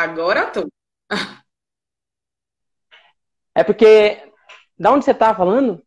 Agora 0.00 0.50
tô. 0.50 0.62
É 3.54 3.62
porque. 3.64 4.30
Da 4.78 4.92
onde 4.92 5.04
você 5.04 5.14
tá 5.14 5.34
falando? 5.34 5.82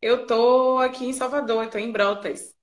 Eu 0.00 0.26
tô 0.26 0.78
aqui 0.78 1.04
em 1.06 1.12
Salvador, 1.12 1.64
eu 1.64 1.70
tô 1.70 1.76
em 1.78 1.92
Brotas. 1.92 2.56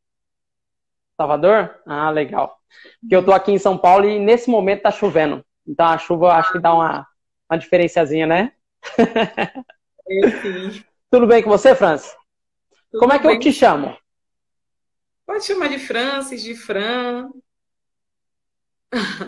Salvador? 1.17 1.75
Ah, 1.85 2.09
legal. 2.09 2.57
Porque 3.01 3.15
eu 3.15 3.23
tô 3.25 3.31
aqui 3.33 3.51
em 3.51 3.59
São 3.59 3.77
Paulo 3.77 4.05
e 4.07 4.19
nesse 4.19 4.49
momento 4.49 4.83
tá 4.83 4.91
chovendo. 4.91 5.43
Então 5.67 5.85
a 5.87 5.97
chuva 5.97 6.33
acho 6.33 6.51
que 6.51 6.59
dá 6.59 6.73
uma, 6.73 7.07
uma 7.49 7.57
diferenciazinha, 7.57 8.25
né? 8.27 8.51
É, 10.07 10.27
sim. 10.41 10.83
Tudo 11.09 11.27
bem 11.27 11.43
com 11.43 11.49
você, 11.49 11.75
Francis? 11.75 12.15
Tudo 12.91 13.01
Como 13.01 13.13
é 13.13 13.19
que 13.19 13.27
bem? 13.27 13.37
eu 13.37 13.39
te 13.39 13.53
chamo? 13.53 13.97
Pode 15.25 15.45
chamar 15.45 15.67
de 15.69 15.79
Francis, 15.79 16.41
de 16.43 16.55
Fran. 16.55 17.29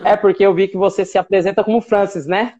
É 0.04 0.16
porque 0.16 0.44
eu 0.44 0.54
vi 0.54 0.68
que 0.68 0.76
você 0.76 1.04
se 1.04 1.18
apresenta 1.18 1.64
como 1.64 1.80
Francis, 1.80 2.26
né? 2.26 2.58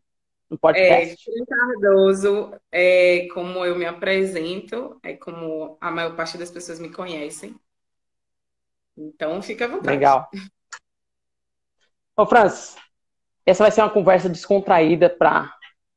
No 0.51 0.57
É, 0.57 0.59
podcast. 0.61 1.25
Fran 1.25 1.45
Cardoso 1.47 2.55
é 2.71 3.29
como 3.35 3.65
eu 3.65 3.77
me 3.77 3.85
apresento, 3.85 4.99
é 5.03 5.15
como 5.15 5.77
a 5.81 5.91
maior 5.91 6.15
parte 6.15 6.39
das 6.39 6.51
pessoas 6.51 6.79
me 6.79 6.91
conhecem. 6.91 7.55
Então, 8.97 9.43
fica 9.43 9.67
à 9.67 9.69
vontade. 9.69 9.89
Legal. 9.89 10.29
Ô, 12.17 12.25
Francis, 12.25 12.77
essa 13.45 13.63
vai 13.63 13.71
ser 13.71 13.83
uma 13.83 13.91
conversa 13.91 14.29
descontraída 14.29 15.11
para 15.11 15.53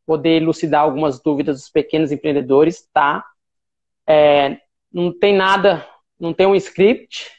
poder 0.05 0.41
elucidar 0.41 0.81
algumas 0.81 1.21
dúvidas 1.21 1.57
dos 1.57 1.69
pequenos 1.69 2.11
empreendedores, 2.11 2.87
tá? 2.91 3.23
É, 4.05 4.57
não 4.91 5.17
tem 5.17 5.35
nada, 5.35 5.87
não 6.19 6.33
tem 6.33 6.47
um 6.47 6.55
script, 6.55 7.31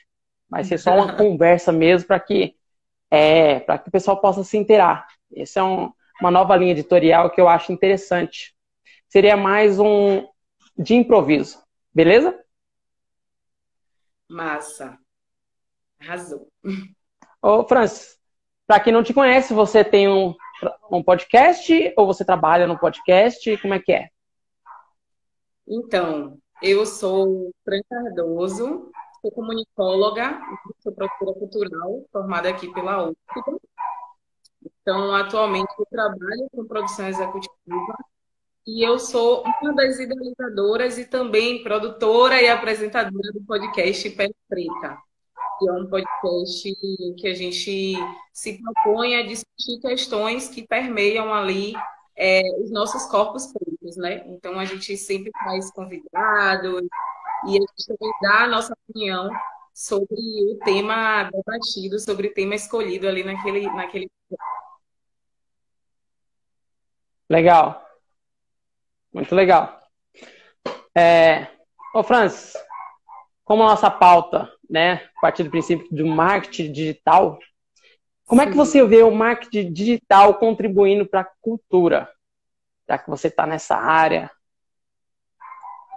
vai 0.49 0.65
ser 0.65 0.79
só 0.79 0.95
uma 0.95 1.15
conversa 1.17 1.73
mesmo 1.73 2.07
para 2.07 2.21
que, 2.21 2.55
é, 3.11 3.61
para 3.61 3.79
que 3.79 3.89
o 3.89 3.93
pessoal 3.93 4.21
possa 4.21 4.45
se 4.45 4.57
inteirar. 4.57 5.07
Essa 5.35 5.61
é 5.61 5.63
um- 5.63 5.93
uma 6.21 6.31
nova 6.31 6.57
linha 6.57 6.73
editorial 6.73 7.31
que 7.31 7.41
eu 7.41 7.49
acho 7.49 7.73
interessante. 7.73 8.55
Seria 9.09 9.37
mais 9.37 9.79
um 9.79 10.27
de 10.79 10.95
improviso, 10.95 11.59
beleza? 11.93 12.39
Massa. 14.29 14.99
Arrasou. 16.01 16.49
Ô, 17.43 17.65
Francis, 17.65 18.17
para 18.67 18.81
quem 18.81 18.93
não 18.93 19.03
te 19.03 19.13
conhece, 19.13 19.53
você 19.53 19.83
tem 19.83 20.09
um, 20.09 20.35
um 20.91 21.03
podcast 21.03 21.93
ou 21.97 22.07
você 22.07 22.25
trabalha 22.25 22.67
no 22.67 22.79
podcast? 22.79 23.57
Como 23.59 23.75
é 23.75 23.81
que 23.81 23.93
é? 23.93 24.09
Então, 25.67 26.39
eu 26.63 26.85
sou 26.87 27.51
Fran 27.65 27.81
Cardoso, 27.89 28.91
sou 29.21 29.31
comunicóloga, 29.31 30.41
sou 30.83 30.93
professora 30.93 31.39
cultural, 31.39 32.05
formada 32.13 32.49
aqui 32.49 32.73
pela 32.73 33.09
UFBA. 33.09 33.61
Então, 34.83 35.15
atualmente 35.15 35.73
eu 35.79 35.87
trabalho 35.87 36.49
com 36.53 36.67
produção 36.67 37.09
executiva 37.09 37.97
e 38.67 38.87
eu 38.87 38.99
sou 38.99 39.43
uma 39.63 39.75
das 39.75 39.99
idealizadoras 39.99 40.99
e 40.99 41.05
também 41.05 41.63
produtora 41.63 42.41
e 42.41 42.49
apresentadora 42.49 43.33
do 43.33 43.43
podcast 43.45 44.09
Pé 44.11 44.31
Preta, 44.49 44.99
que 45.59 45.69
é 45.69 45.73
um 45.73 45.87
podcast 45.89 46.75
que 47.17 47.29
a 47.29 47.35
gente 47.35 47.97
se 48.33 48.63
propõe 48.63 49.17
a 49.17 49.27
discutir 49.27 49.81
questões 49.81 50.49
que 50.49 50.67
permeiam 50.67 51.33
ali 51.33 51.73
é, 52.17 52.43
os 52.63 52.71
nossos 52.71 53.07
corpos 53.07 53.47
pretos, 53.47 53.97
né? 53.97 54.23
Então 54.27 54.59
a 54.59 54.65
gente 54.65 54.97
sempre 54.97 55.31
faz 55.43 55.71
convidados 55.71 56.83
e 57.47 57.57
a 57.57 57.61
gente 57.61 57.87
também 57.87 58.13
dá 58.23 58.45
a 58.45 58.49
nossa 58.49 58.73
opinião 58.73 59.31
sobre 59.75 60.15
o 60.53 60.59
tema 60.65 61.25
debatido, 61.25 61.99
sobre 61.99 62.29
o 62.29 62.35
tema 62.35 62.55
escolhido 62.55 63.09
ali 63.09 63.25
naquele, 63.25 63.67
naquele 63.71 64.11
Legal. 67.29 67.87
Muito 69.13 69.35
legal. 69.35 69.81
É... 70.97 71.47
Ô, 71.95 72.03
Francis, 72.03 72.55
como 73.45 73.63
a 73.63 73.69
nossa 73.69 73.91
pauta, 73.91 74.53
né, 74.69 75.09
a 75.17 75.21
partir 75.21 75.45
do 75.45 75.51
princípio 75.51 75.87
do 75.91 76.07
marketing 76.07 76.73
digital, 76.73 77.39
como 78.27 78.43
é 78.43 78.47
que 78.47 78.53
Sim. 78.53 78.59
você 78.59 78.87
vê 78.87 79.03
o 79.03 79.11
marketing 79.11 79.73
digital 79.73 80.35
contribuindo 80.39 81.07
para 81.07 81.23
a 81.23 81.31
cultura? 81.41 82.09
Já 82.89 82.99
que 82.99 83.09
você 83.09 83.29
está 83.29 83.47
nessa 83.47 83.77
área, 83.77 84.31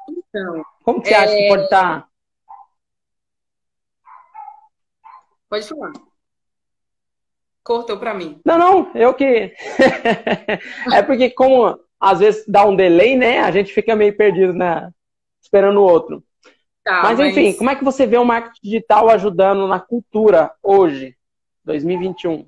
Então, 0.10 0.66
como 0.84 1.02
que 1.02 1.08
você 1.08 1.16
acha 1.16 1.36
que 1.36 1.48
pode 1.48 1.70
tá? 1.70 1.88
estar? 1.88 2.14
pode 5.50 5.68
falar. 5.68 5.94
Cortou 7.64 7.98
para 7.98 8.14
mim. 8.14 8.42
Não, 8.44 8.58
não, 8.58 8.92
eu 8.96 9.14
que. 9.14 9.26
é 10.94 11.02
porque, 11.02 11.30
como 11.30 11.80
às 12.00 12.20
vezes 12.20 12.44
dá 12.46 12.66
um 12.66 12.76
delay, 12.76 13.16
né? 13.16 13.40
A 13.40 13.52
gente 13.52 13.74
fica 13.74 13.96
meio 13.96 14.16
perdido, 14.16 14.54
né? 14.54 14.92
Esperando 15.42 15.80
o 15.80 15.84
outro. 15.86 16.24
Tá, 16.84 17.02
mas, 17.04 17.20
enfim, 17.20 17.54
como 17.54 17.70
é 17.70 17.76
que 17.76 17.84
você 17.84 18.06
vê 18.06 18.18
o 18.18 18.26
marketing 18.26 18.60
digital 18.62 19.10
ajudando 19.10 19.68
na 19.68 19.80
cultura 19.80 20.52
hoje, 20.62 21.16
2021? 21.64 22.46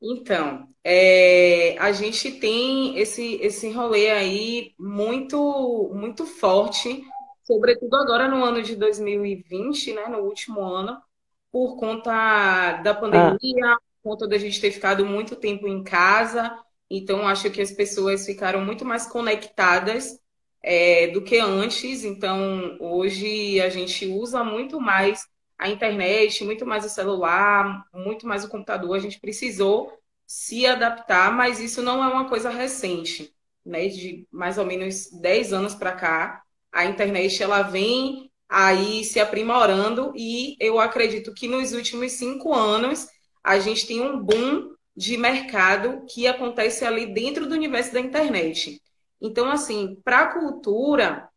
Então, 0.00 0.68
é, 0.84 1.76
a 1.80 1.90
gente 1.90 2.30
tem 2.32 2.96
esse, 2.96 3.34
esse 3.42 3.72
rolê 3.72 4.10
aí 4.10 4.72
muito, 4.78 5.90
muito 5.92 6.24
forte, 6.24 7.02
sobretudo 7.50 7.96
agora 7.96 8.28
no 8.28 8.44
ano 8.44 8.62
de 8.62 8.76
2020, 8.76 9.92
né, 9.92 10.06
no 10.06 10.18
último 10.18 10.60
ano, 10.60 11.02
por 11.50 11.76
conta 11.76 12.74
da 12.82 12.94
pandemia, 12.94 13.76
por 14.02 14.10
conta 14.10 14.28
da 14.28 14.38
gente 14.38 14.60
ter 14.60 14.70
ficado 14.70 15.04
muito 15.04 15.34
tempo 15.34 15.66
em 15.66 15.82
casa. 15.82 16.56
Então, 16.88 17.26
acho 17.26 17.50
que 17.50 17.60
as 17.60 17.72
pessoas 17.72 18.24
ficaram 18.24 18.64
muito 18.64 18.84
mais 18.84 19.06
conectadas 19.06 20.16
é, 20.62 21.08
do 21.08 21.22
que 21.22 21.38
antes. 21.38 22.04
Então, 22.04 22.76
hoje 22.80 23.60
a 23.60 23.68
gente 23.68 24.06
usa 24.06 24.44
muito 24.44 24.80
mais 24.80 25.26
a 25.58 25.68
internet, 25.68 26.44
muito 26.44 26.64
mais 26.64 26.84
o 26.84 26.88
celular, 26.88 27.84
muito 27.92 28.28
mais 28.28 28.44
o 28.44 28.48
computador. 28.48 28.96
A 28.96 29.00
gente 29.00 29.18
precisou 29.18 29.92
se 30.24 30.64
adaptar, 30.66 31.32
mas 31.32 31.58
isso 31.58 31.82
não 31.82 32.02
é 32.02 32.06
uma 32.06 32.28
coisa 32.28 32.48
recente, 32.48 33.34
né? 33.66 33.88
De 33.88 34.24
mais 34.30 34.56
ou 34.56 34.64
menos 34.64 35.10
10 35.20 35.52
anos 35.52 35.74
para 35.74 35.92
cá, 35.92 36.42
a 36.72 36.84
internet 36.84 37.42
ela 37.42 37.62
vem 37.62 38.30
aí 38.48 39.04
se 39.04 39.20
aprimorando 39.20 40.12
e 40.16 40.56
eu 40.58 40.80
acredito 40.80 41.32
que 41.32 41.46
nos 41.46 41.72
últimos 41.72 42.12
cinco 42.12 42.52
anos 42.52 43.06
a 43.42 43.58
gente 43.58 43.86
tem 43.86 44.00
um 44.00 44.18
boom 44.18 44.74
de 44.96 45.16
mercado 45.16 46.04
que 46.08 46.26
acontece 46.26 46.84
ali 46.84 47.06
dentro 47.14 47.46
do 47.46 47.54
universo 47.54 47.92
da 47.92 48.00
internet. 48.00 48.82
Então, 49.20 49.50
assim, 49.50 49.96
para 50.04 50.20
a 50.20 50.32
cultura, 50.32 51.28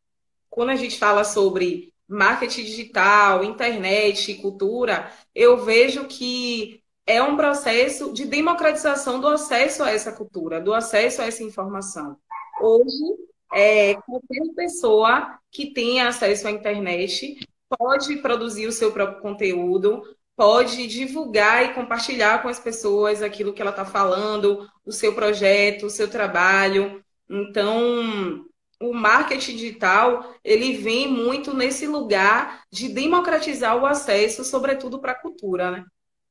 quando 0.50 0.70
a 0.70 0.76
gente 0.76 0.98
fala 0.98 1.24
sobre 1.24 1.94
marketing 2.08 2.64
digital, 2.64 3.44
internet, 3.44 4.36
cultura, 4.36 5.12
eu 5.34 5.64
vejo 5.64 6.06
que 6.06 6.82
é 7.06 7.22
um 7.22 7.36
processo 7.36 8.14
de 8.14 8.26
democratização 8.26 9.20
do 9.20 9.28
acesso 9.28 9.84
a 9.84 9.92
essa 9.92 10.12
cultura, 10.12 10.62
do 10.62 10.74
acesso 10.74 11.22
a 11.22 11.26
essa 11.26 11.44
informação. 11.44 12.18
Hoje, 12.62 13.18
é, 13.54 13.96
qualquer 14.02 14.54
pessoa 14.56 15.40
que 15.52 15.74
tenha 15.74 16.08
acesso 16.08 16.48
à 16.48 16.52
internet 16.52 17.48
pode 17.70 18.18
produzir 18.18 18.68
o 18.68 18.72
seu 18.72 18.92
próprio 18.92 19.22
conteúdo, 19.22 20.04
pode 20.36 20.88
divulgar 20.88 21.64
e 21.64 21.74
compartilhar 21.74 22.42
com 22.42 22.48
as 22.48 22.60
pessoas 22.60 23.22
aquilo 23.22 23.54
que 23.54 23.62
ela 23.62 23.72
está 23.72 23.86
falando, 23.86 24.68
o 24.86 24.92
seu 24.92 25.14
projeto, 25.14 25.86
o 25.86 25.90
seu 25.90 26.10
trabalho. 26.10 27.04
Então, 27.30 28.44
o 28.82 28.94
marketing 28.94 29.56
digital 29.56 30.36
ele 30.44 30.78
vem 30.78 31.08
muito 31.08 31.56
nesse 31.56 31.88
lugar 31.88 32.64
de 32.72 32.90
democratizar 32.90 33.78
o 33.78 33.86
acesso, 33.86 34.44
sobretudo 34.44 35.00
para 35.00 35.14
a 35.14 35.22
cultura, 35.22 35.72
né? 35.72 35.86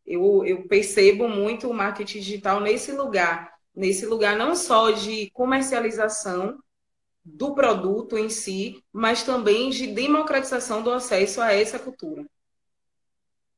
Eu, 0.04 0.44
eu 0.44 0.66
percebo 0.66 1.28
muito 1.28 1.68
o 1.70 1.74
marketing 1.74 2.18
digital 2.18 2.60
nesse 2.60 2.90
lugar, 2.90 3.52
nesse 3.74 4.04
lugar 4.04 4.36
não 4.36 4.56
só 4.56 4.90
de 4.90 5.30
comercialização 5.30 6.58
do 7.24 7.54
produto 7.54 8.18
em 8.18 8.28
si, 8.28 8.82
mas 8.92 9.22
também 9.22 9.70
de 9.70 9.86
democratização 9.88 10.82
do 10.82 10.90
acesso 10.90 11.40
a 11.40 11.52
essa 11.52 11.78
cultura. 11.78 12.24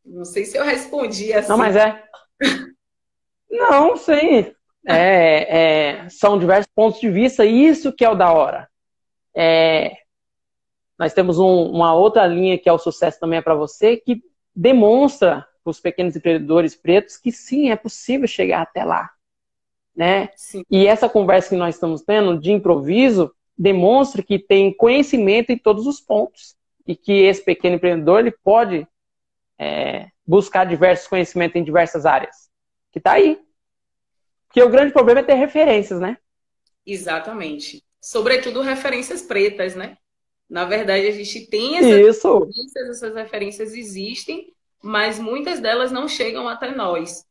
Não 0.04 0.24
sei 0.24 0.44
se 0.44 0.56
eu 0.56 0.64
respondi 0.64 1.32
assim. 1.32 1.48
Não, 1.48 1.56
mas 1.56 1.74
é. 1.76 2.04
Não, 3.50 3.96
sim. 3.96 4.52
É, 4.86 6.02
é, 6.02 6.08
são 6.10 6.38
diversos 6.38 6.70
pontos 6.74 7.00
de 7.00 7.08
vista, 7.08 7.44
e 7.44 7.66
isso 7.66 7.92
que 7.92 8.04
é 8.04 8.10
o 8.10 8.14
da 8.14 8.32
hora. 8.32 8.68
É, 9.34 9.96
nós 10.98 11.14
temos 11.14 11.38
um, 11.38 11.70
uma 11.70 11.94
outra 11.94 12.26
linha 12.26 12.58
que 12.58 12.68
é 12.68 12.72
o 12.72 12.78
sucesso 12.78 13.18
também 13.18 13.38
é 13.38 13.42
para 13.42 13.54
você, 13.54 13.96
que 13.96 14.22
demonstra 14.54 15.46
para 15.62 15.70
os 15.70 15.80
pequenos 15.80 16.14
empreendedores 16.14 16.76
pretos 16.76 17.16
que 17.16 17.32
sim, 17.32 17.70
é 17.70 17.76
possível 17.76 18.28
chegar 18.28 18.62
até 18.62 18.84
lá. 18.84 19.10
Né? 19.96 20.28
Sim. 20.36 20.64
E 20.70 20.86
essa 20.86 21.08
conversa 21.08 21.48
que 21.48 21.56
nós 21.56 21.76
estamos 21.76 22.02
tendo 22.02 22.38
de 22.38 22.52
improviso 22.52 23.34
demonstra 23.56 24.22
que 24.22 24.38
tem 24.38 24.74
conhecimento 24.74 25.50
em 25.50 25.58
todos 25.58 25.86
os 25.86 26.00
pontos 26.00 26.56
e 26.86 26.94
que 26.94 27.12
esse 27.12 27.42
pequeno 27.42 27.76
empreendedor 27.76 28.20
ele 28.20 28.30
pode 28.30 28.86
é, 29.58 30.08
buscar 30.26 30.64
diversos 30.64 31.06
conhecimentos 31.06 31.56
em 31.56 31.64
diversas 31.64 32.04
áreas. 32.04 32.50
Que 32.90 32.98
está 32.98 33.12
aí. 33.12 33.40
que 34.52 34.62
o 34.62 34.68
grande 34.68 34.92
problema 34.92 35.20
é 35.20 35.24
ter 35.24 35.34
referências, 35.34 36.00
né? 36.00 36.16
Exatamente. 36.86 37.82
Sobretudo 38.00 38.60
referências 38.60 39.22
pretas, 39.22 39.74
né? 39.74 39.96
Na 40.48 40.64
verdade, 40.64 41.06
a 41.06 41.10
gente 41.10 41.46
tem 41.46 41.78
essas 41.78 42.22
referências, 42.22 42.88
essas 42.88 43.14
referências 43.14 43.74
existem, 43.74 44.52
mas 44.82 45.18
muitas 45.18 45.58
delas 45.58 45.90
não 45.90 46.06
chegam 46.06 46.48
até 46.48 46.70
nós. 46.74 47.24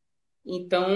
Então, 0.46 0.88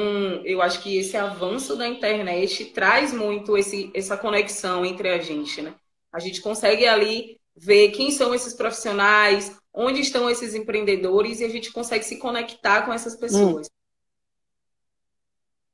eu 0.43 0.61
acho 0.61 0.81
que 0.81 0.97
esse 0.97 1.15
avanço 1.15 1.77
da 1.77 1.87
internet 1.87 2.65
traz 2.65 3.13
muito 3.13 3.57
esse, 3.57 3.89
essa 3.93 4.17
conexão 4.17 4.85
entre 4.85 5.09
a 5.09 5.19
gente, 5.19 5.61
né? 5.61 5.73
A 6.11 6.19
gente 6.19 6.41
consegue 6.41 6.85
ali 6.85 7.39
ver 7.55 7.91
quem 7.91 8.11
são 8.11 8.35
esses 8.35 8.53
profissionais, 8.53 9.57
onde 9.73 10.01
estão 10.01 10.29
esses 10.29 10.53
empreendedores 10.53 11.39
e 11.39 11.45
a 11.45 11.49
gente 11.49 11.71
consegue 11.71 12.03
se 12.03 12.17
conectar 12.17 12.83
com 12.83 12.91
essas 12.91 13.15
pessoas. 13.15 13.67
Hum. 13.67 13.71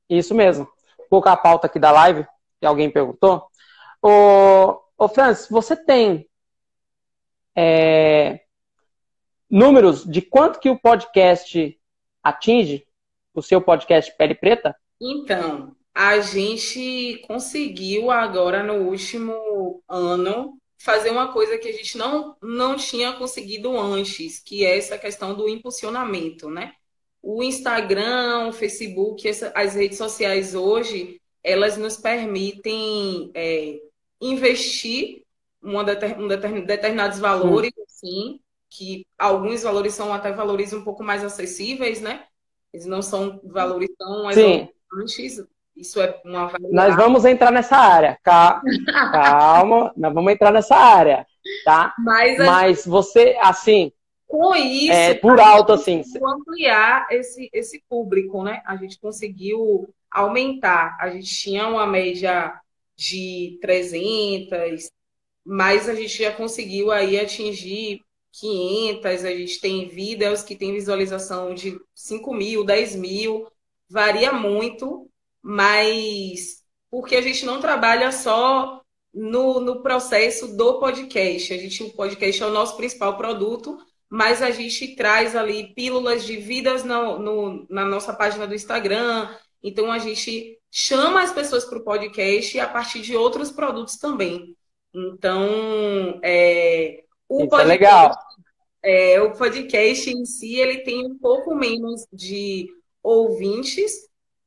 Isso 0.10 0.36
mesmo. 0.36 0.68
Vou 0.98 1.08
colocar 1.10 1.34
a 1.34 1.38
pauta 1.38 1.68
aqui 1.68 1.80
da 1.80 1.92
live, 1.92 2.28
que 2.60 2.66
alguém 2.66 2.92
perguntou. 2.92 3.48
Ô, 4.02 4.80
ô 4.98 5.08
Francis, 5.08 5.48
você 5.50 5.76
tem 5.76 6.30
é, 7.56 8.42
números 9.50 10.04
de 10.04 10.22
quanto 10.22 10.60
que 10.60 10.70
o 10.70 10.80
podcast 10.80 11.80
atinge? 12.22 12.86
O 13.34 13.42
seu 13.42 13.62
podcast 13.62 14.16
Pele 14.18 14.36
Preta? 14.36 14.76
Então, 15.02 15.76
a 15.94 16.20
gente 16.20 17.22
conseguiu 17.28 18.10
agora 18.12 18.64
no 18.64 18.90
último 18.90 19.84
ano 19.88 20.58
fazer 20.78 21.10
uma 21.10 21.32
coisa 21.32 21.58
que 21.58 21.70
a 21.70 21.72
gente 21.72 21.98
não, 21.98 22.36
não 22.42 22.76
tinha 22.76 23.14
conseguido 23.14 23.78
antes, 23.80 24.40
que 24.40 24.66
é 24.66 24.78
essa 24.78 24.98
questão 24.98 25.34
do 25.34 25.48
impulsionamento, 25.48 26.50
né? 26.50 26.74
O 27.22 27.42
Instagram, 27.42 28.50
o 28.50 28.54
Facebook, 28.54 29.28
essa, 29.28 29.52
as 29.56 29.76
redes 29.76 29.98
sociais 29.98 30.54
hoje, 30.54 31.22
elas 31.42 31.78
nos 31.78 31.96
permitem 31.96 33.32
é, 33.34 33.80
investir 34.20 35.24
uma 35.62 35.84
deter, 35.84 36.20
um 36.20 36.28
determinados 36.28 37.20
valores, 37.20 37.72
Sim. 37.74 37.84
assim, 37.86 38.40
que 38.70 39.06
alguns 39.18 39.64
valores 39.64 39.94
são 39.94 40.14
até 40.14 40.34
valores 40.34 40.74
um 40.74 40.84
pouco 40.84 41.04
mais 41.04 41.24
acessíveis, 41.24 42.02
né? 42.02 42.26
Eles 42.74 42.86
não 42.86 43.02
são 43.02 43.40
valores 43.44 43.90
tão 43.98 44.30
exorbitantes, 44.32 45.46
isso 45.76 46.02
é 46.02 46.20
uma 46.24 46.48
variedade. 46.48 46.74
Nós 46.74 46.96
vamos 46.96 47.26
entrar 47.26 47.52
nessa 47.52 47.78
área. 47.78 48.18
Calma, 48.24 49.94
nós 49.98 50.14
vamos 50.14 50.34
entrar 50.34 50.52
nessa 50.52 50.76
área, 50.76 51.26
tá? 51.66 51.94
Mas, 52.00 52.38
Mas 52.38 52.86
você, 52.86 53.38
assim. 53.42 53.92
Com 54.28 54.56
isso, 54.56 54.92
é, 54.92 55.14
por 55.14 55.40
alto, 55.40 55.74
assim. 55.74 56.02
ampliar 56.24 57.06
esse, 57.12 57.50
esse 57.54 57.84
público, 57.88 58.44
né? 58.44 58.64
A 58.66 58.76
gente 58.76 59.00
conseguiu 59.00 59.88
aumentar. 60.10 60.98
A 61.00 61.10
gente 61.12 61.28
tinha 61.28 61.68
uma 61.68 61.86
média 61.86 62.60
de 62.96 63.60
300, 63.62 64.90
mas 65.46 65.88
a 65.88 65.94
gente 65.94 66.24
já 66.24 66.32
conseguiu 66.32 66.92
aí 66.92 67.20
atingir 67.20 68.02
500. 68.34 69.26
A 69.26 69.32
gente 69.32 69.62
tem 69.62 69.88
vídeos 69.88 70.44
que 70.44 70.56
tem 70.56 70.74
visualização 70.74 71.54
de 71.54 71.80
5 71.96 72.34
mil, 72.34 72.66
10 72.66 72.96
mil, 72.96 73.48
varia 73.90 74.34
muito 74.34 75.10
mas 75.44 76.64
porque 76.90 77.18
a 77.18 77.22
gente 77.22 77.46
não 77.46 77.60
trabalha 77.60 78.12
só 78.12 78.82
no, 79.14 79.60
no 79.60 79.84
processo 79.84 80.56
do 80.56 80.80
podcast. 80.80 81.54
A 81.54 81.58
gente, 81.58 81.84
o 81.84 81.94
podcast 81.94 82.42
é 82.42 82.46
o 82.46 82.52
nosso 82.52 82.78
principal 82.78 83.18
produto, 83.18 83.78
mas 84.10 84.42
a 84.42 84.52
gente 84.52 84.96
traz 84.96 85.36
ali 85.36 85.74
pílulas 85.74 86.24
de 86.24 86.38
vidas 86.38 86.84
no, 86.84 87.20
no, 87.20 87.68
na 87.70 87.84
nossa 87.84 88.14
página 88.14 88.48
do 88.48 88.56
Instagram. 88.56 89.36
Então 89.62 89.92
a 89.92 90.00
gente 90.00 90.58
chama 90.72 91.22
as 91.22 91.34
pessoas 91.34 91.66
para 91.66 91.80
o 91.80 91.84
podcast 91.84 92.60
a 92.60 92.68
partir 92.68 93.02
de 93.02 93.16
outros 93.16 93.52
produtos 93.52 93.98
também. 93.98 94.56
Então, 94.94 96.20
é, 96.24 97.03
o 97.34 97.40
Isso 97.40 97.50
podcast, 97.50 97.62
é 97.62 97.66
legal. 97.66 98.16
É, 98.84 99.22
o 99.22 99.32
podcast 99.32 100.10
em 100.10 100.26
si 100.26 100.56
ele 100.58 100.80
tem 100.80 101.06
um 101.06 101.18
pouco 101.18 101.56
menos 101.56 102.06
de 102.12 102.68
ouvintes, 103.02 103.94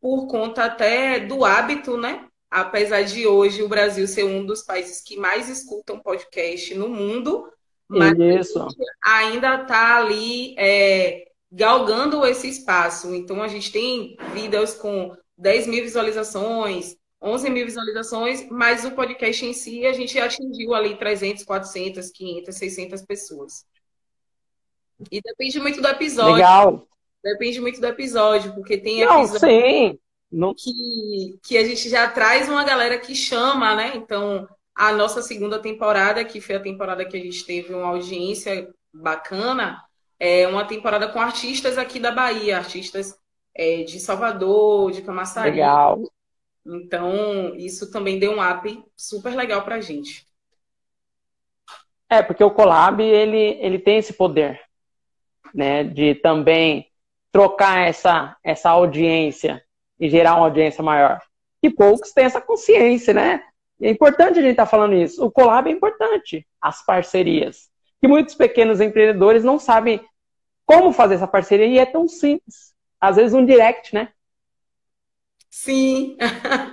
por 0.00 0.26
conta 0.26 0.64
até 0.64 1.18
do 1.18 1.44
hábito, 1.44 1.96
né? 1.96 2.26
Apesar 2.50 3.02
de 3.02 3.26
hoje 3.26 3.62
o 3.62 3.68
Brasil 3.68 4.06
ser 4.06 4.24
um 4.24 4.44
dos 4.44 4.62
países 4.62 5.02
que 5.02 5.16
mais 5.16 5.48
escutam 5.48 5.98
podcast 5.98 6.74
no 6.74 6.88
mundo, 6.88 7.50
mas 7.88 8.16
Isso. 8.18 8.66
ainda 9.02 9.62
está 9.62 9.96
ali 9.96 10.54
é, 10.58 11.24
galgando 11.50 12.24
esse 12.24 12.48
espaço. 12.48 13.14
Então 13.14 13.42
a 13.42 13.48
gente 13.48 13.72
tem 13.72 14.16
vídeos 14.32 14.74
com 14.74 15.12
10 15.36 15.66
mil 15.66 15.82
visualizações, 15.82 16.96
11 17.26 17.50
mil 17.50 17.66
visualizações, 17.66 18.48
mas 18.50 18.84
o 18.84 18.92
podcast 18.92 19.44
em 19.44 19.52
si 19.52 19.84
a 19.84 19.92
gente 19.92 20.18
atingiu 20.18 20.74
ali 20.74 20.96
300, 20.96 21.44
400, 21.44 22.10
500, 22.10 22.54
600 22.54 23.02
pessoas. 23.02 23.64
E 25.10 25.20
depende 25.20 25.60
muito 25.60 25.80
do 25.80 25.88
episódio. 25.88 26.34
Legal. 26.34 26.86
Depende 27.22 27.60
muito 27.60 27.80
do 27.80 27.86
episódio, 27.86 28.54
porque 28.54 28.78
tem 28.78 29.04
não, 29.04 29.20
episódio 29.20 29.40
sim. 29.40 29.98
Não... 30.30 30.54
Que, 30.54 31.38
que 31.42 31.58
a 31.58 31.64
gente 31.64 31.88
já 31.88 32.08
traz 32.08 32.48
uma 32.48 32.64
galera 32.64 32.98
que 32.98 33.14
chama, 33.14 33.74
né? 33.74 33.92
Então, 33.96 34.48
a 34.74 34.92
nossa 34.92 35.22
segunda 35.22 35.58
temporada, 35.58 36.24
que 36.24 36.40
foi 36.40 36.56
a 36.56 36.60
temporada 36.60 37.04
que 37.04 37.16
a 37.16 37.20
gente 37.20 37.44
teve 37.44 37.74
uma 37.74 37.88
audiência 37.88 38.72
bacana, 38.92 39.82
é 40.18 40.46
uma 40.46 40.64
temporada 40.64 41.08
com 41.08 41.20
artistas 41.20 41.76
aqui 41.76 41.98
da 41.98 42.10
Bahia, 42.10 42.58
artistas 42.58 43.18
é, 43.54 43.82
de 43.82 43.98
Salvador, 43.98 44.92
de 44.92 45.02
Camaçari. 45.02 45.50
Legal. 45.50 46.00
Então, 46.66 47.54
isso 47.56 47.90
também 47.90 48.18
deu 48.18 48.32
um 48.32 48.42
up 48.42 48.84
super 48.96 49.34
legal 49.34 49.62
pra 49.62 49.80
gente. 49.80 50.26
É, 52.08 52.22
porque 52.22 52.42
o 52.42 52.50
Collab, 52.50 53.02
ele, 53.02 53.58
ele 53.60 53.78
tem 53.78 53.98
esse 53.98 54.12
poder, 54.12 54.60
né, 55.54 55.84
de 55.84 56.14
também 56.16 56.90
trocar 57.32 57.86
essa, 57.86 58.36
essa 58.42 58.70
audiência 58.70 59.62
e 59.98 60.08
gerar 60.08 60.36
uma 60.36 60.46
audiência 60.46 60.82
maior. 60.82 61.20
E 61.62 61.70
poucos 61.70 62.12
têm 62.12 62.24
essa 62.24 62.40
consciência, 62.40 63.12
né? 63.12 63.42
É 63.80 63.90
importante 63.90 64.38
a 64.38 64.42
gente 64.42 64.52
estar 64.52 64.64
tá 64.64 64.70
falando 64.70 64.94
isso. 64.94 65.24
O 65.24 65.30
collab 65.30 65.68
é 65.68 65.72
importante, 65.72 66.46
as 66.60 66.84
parcerias. 66.84 67.68
Que 68.00 68.08
muitos 68.08 68.34
pequenos 68.34 68.80
empreendedores 68.80 69.42
não 69.44 69.58
sabem 69.58 70.00
como 70.64 70.92
fazer 70.92 71.14
essa 71.14 71.26
parceria 71.26 71.66
e 71.66 71.78
é 71.78 71.86
tão 71.86 72.08
simples. 72.08 72.74
Às 73.00 73.16
vezes 73.16 73.34
um 73.34 73.44
direct, 73.44 73.94
né? 73.94 74.08
Sim. 75.56 76.18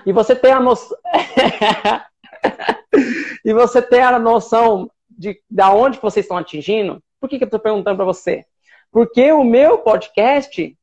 e 0.05 0.11
você 0.11 0.35
tem 0.35 0.51
a 0.51 0.59
noção. 0.59 0.97
e 3.45 3.53
você 3.53 3.81
tem 3.81 4.01
a 4.01 4.19
noção 4.19 4.91
de 5.09 5.41
da 5.49 5.73
onde 5.73 5.97
vocês 5.99 6.25
estão 6.25 6.37
atingindo. 6.37 7.01
Por 7.17 7.29
que, 7.29 7.37
que 7.37 7.45
eu 7.45 7.47
estou 7.47 7.61
perguntando 7.61 7.95
para 7.95 8.05
você? 8.05 8.45
Porque 8.91 9.31
o 9.31 9.41
meu 9.41 9.77
podcast, 9.77 10.77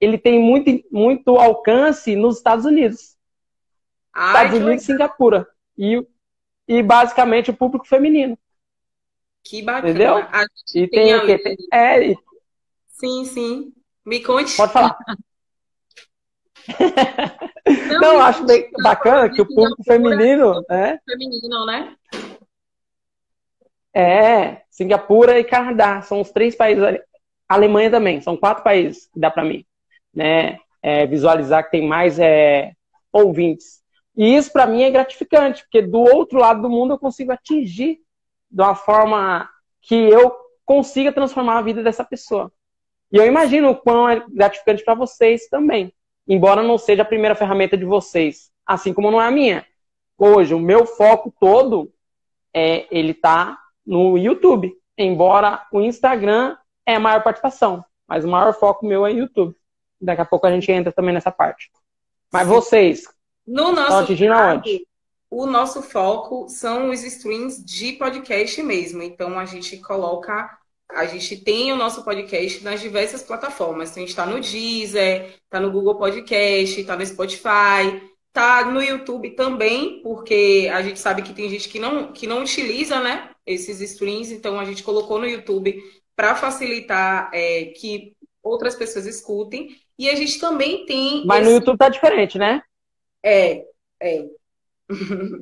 ele 0.00 0.16
tem 0.16 0.40
muito, 0.40 0.82
muito 0.90 1.36
alcance 1.36 2.16
nos 2.16 2.38
Estados 2.38 2.64
Unidos. 2.64 3.18
Ai, 4.14 4.28
Estados 4.28 4.58
Unidos 4.58 4.82
e 4.82 4.86
Singapura. 4.86 5.46
E, 5.76 6.06
e 6.66 6.82
basicamente 6.82 7.50
o 7.50 7.54
público 7.54 7.86
feminino. 7.86 8.36
Que 9.44 9.60
bacana. 9.60 9.90
Entendeu? 9.90 10.26
e 10.74 10.88
tem, 10.88 11.14
o 11.16 11.26
quê? 11.26 11.38
Tem, 11.38 11.56
é. 11.70 12.14
Sim, 12.88 13.26
sim. 13.26 13.74
Me 14.06 14.20
conte. 14.20 14.56
Pode 14.56 14.72
falar. 14.72 14.96
Não, 17.90 18.00
Não 18.00 18.20
acho 18.20 18.44
bem 18.44 18.70
bacana 18.82 19.30
que 19.30 19.40
o 19.40 19.46
público 19.46 19.82
feminino. 19.84 20.64
É, 20.70 20.98
feminino, 21.04 21.66
né? 21.66 21.96
É, 23.94 24.62
Singapura 24.70 25.38
e 25.38 25.44
Canadá 25.44 26.00
são 26.02 26.20
os 26.20 26.30
três 26.30 26.56
países 26.56 26.82
Alemanha 27.48 27.90
também, 27.90 28.20
são 28.20 28.36
quatro 28.36 28.64
países 28.64 29.06
que 29.12 29.20
dá 29.20 29.30
para 29.30 29.44
mim 29.44 29.66
né, 30.12 30.58
é, 30.82 31.06
visualizar 31.06 31.64
que 31.64 31.70
tem 31.70 31.86
mais 31.86 32.18
é, 32.18 32.72
ouvintes. 33.12 33.80
E 34.16 34.36
isso 34.36 34.52
para 34.52 34.66
mim 34.66 34.82
é 34.82 34.90
gratificante, 34.90 35.62
porque 35.62 35.80
do 35.80 36.00
outro 36.00 36.38
lado 36.38 36.60
do 36.62 36.70
mundo 36.70 36.94
eu 36.94 36.98
consigo 36.98 37.32
atingir 37.32 38.00
de 38.50 38.62
uma 38.62 38.74
forma 38.74 39.48
que 39.80 39.94
eu 39.94 40.34
consiga 40.64 41.12
transformar 41.12 41.58
a 41.58 41.62
vida 41.62 41.82
dessa 41.82 42.04
pessoa. 42.04 42.52
E 43.10 43.16
eu 43.16 43.26
imagino 43.26 43.70
o 43.70 43.76
quão 43.76 44.08
é 44.08 44.22
gratificante 44.28 44.84
para 44.84 44.94
vocês 44.94 45.48
também, 45.48 45.92
embora 46.26 46.62
não 46.62 46.78
seja 46.78 47.02
a 47.02 47.06
primeira 47.06 47.34
ferramenta 47.34 47.76
de 47.76 47.84
vocês, 47.84 48.50
assim 48.66 48.92
como 48.92 49.10
não 49.10 49.20
é 49.20 49.26
a 49.26 49.30
minha. 49.30 49.66
Hoje, 50.18 50.54
o 50.54 50.58
meu 50.58 50.86
foco 50.86 51.32
todo 51.38 51.92
é 52.54 52.86
ele 52.90 53.14
tá 53.14 53.58
no 53.84 54.16
YouTube, 54.16 54.72
embora 54.96 55.66
o 55.72 55.80
Instagram 55.80 56.56
é 56.86 56.94
a 56.96 57.00
maior 57.00 57.22
participação, 57.22 57.84
mas 58.06 58.24
o 58.24 58.28
maior 58.28 58.52
foco 58.54 58.86
meu 58.86 59.06
é 59.06 59.12
YouTube. 59.12 59.56
Daqui 60.00 60.20
a 60.20 60.26
pouco 60.26 60.46
a 60.46 60.50
gente 60.50 60.70
entra 60.70 60.92
também 60.92 61.14
nessa 61.14 61.30
parte. 61.30 61.70
Mas 62.32 62.46
Sim. 62.46 62.54
vocês, 62.54 63.04
no 63.46 63.72
nosso 63.72 64.12
o 65.30 65.46
nosso 65.46 65.82
foco 65.82 66.46
são 66.46 66.90
os 66.90 67.02
streams 67.02 67.64
de 67.64 67.92
podcast 67.94 68.62
mesmo. 68.62 69.02
Então 69.02 69.38
a 69.38 69.46
gente 69.46 69.78
coloca 69.78 70.58
a 70.94 71.06
gente 71.06 71.36
tem 71.36 71.72
o 71.72 71.76
nosso 71.76 72.04
podcast 72.04 72.62
nas 72.62 72.80
diversas 72.80 73.22
plataformas. 73.22 73.90
Então, 73.90 74.02
a 74.02 74.06
gente 74.06 74.10
está 74.10 74.26
no 74.26 74.40
Deezer, 74.40 75.36
está 75.44 75.60
no 75.60 75.70
Google 75.70 75.96
Podcast, 75.96 76.80
está 76.80 76.96
no 76.96 77.04
Spotify, 77.04 78.02
está 78.28 78.64
no 78.64 78.82
YouTube 78.82 79.30
também, 79.30 80.02
porque 80.02 80.70
a 80.72 80.82
gente 80.82 80.98
sabe 80.98 81.22
que 81.22 81.34
tem 81.34 81.48
gente 81.48 81.68
que 81.68 81.78
não, 81.78 82.12
que 82.12 82.26
não 82.26 82.42
utiliza 82.42 83.00
né, 83.00 83.30
esses 83.46 83.80
streams, 83.80 84.32
então 84.32 84.58
a 84.58 84.64
gente 84.64 84.82
colocou 84.82 85.18
no 85.18 85.26
YouTube 85.26 85.80
para 86.16 86.34
facilitar 86.34 87.30
é, 87.32 87.66
que 87.76 88.16
outras 88.42 88.74
pessoas 88.74 89.06
escutem. 89.06 89.76
E 89.98 90.08
a 90.08 90.16
gente 90.16 90.38
também 90.40 90.86
tem. 90.86 91.24
Mas 91.26 91.42
esse... 91.42 91.50
no 91.50 91.58
YouTube 91.58 91.78
tá 91.78 91.88
diferente, 91.88 92.38
né? 92.38 92.62
É, 93.22 93.64
é. 94.00 94.26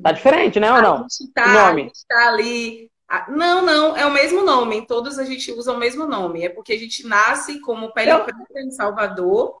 Tá 0.01 0.11
diferente, 0.11 0.59
né, 0.59 0.71
ou 0.71 0.81
não? 0.81 0.95
A 0.95 1.01
gente 1.01 1.31
tá, 1.33 1.47
nome. 1.47 1.81
A 1.81 1.85
gente 1.85 2.05
tá 2.07 2.27
ali 2.29 2.90
não, 3.27 3.61
não, 3.65 3.97
é 3.97 4.05
o 4.05 4.11
mesmo 4.11 4.43
nome. 4.43 4.85
Todos 4.85 5.19
a 5.19 5.25
gente 5.25 5.51
usa 5.51 5.73
o 5.73 5.77
mesmo 5.77 6.05
nome. 6.05 6.43
É 6.43 6.49
porque 6.49 6.73
a 6.73 6.79
gente 6.79 7.05
nasce 7.05 7.59
como 7.59 7.93
pele 7.93 8.11
Eu... 8.11 8.23
preta 8.23 8.61
em 8.61 8.71
Salvador. 8.71 9.59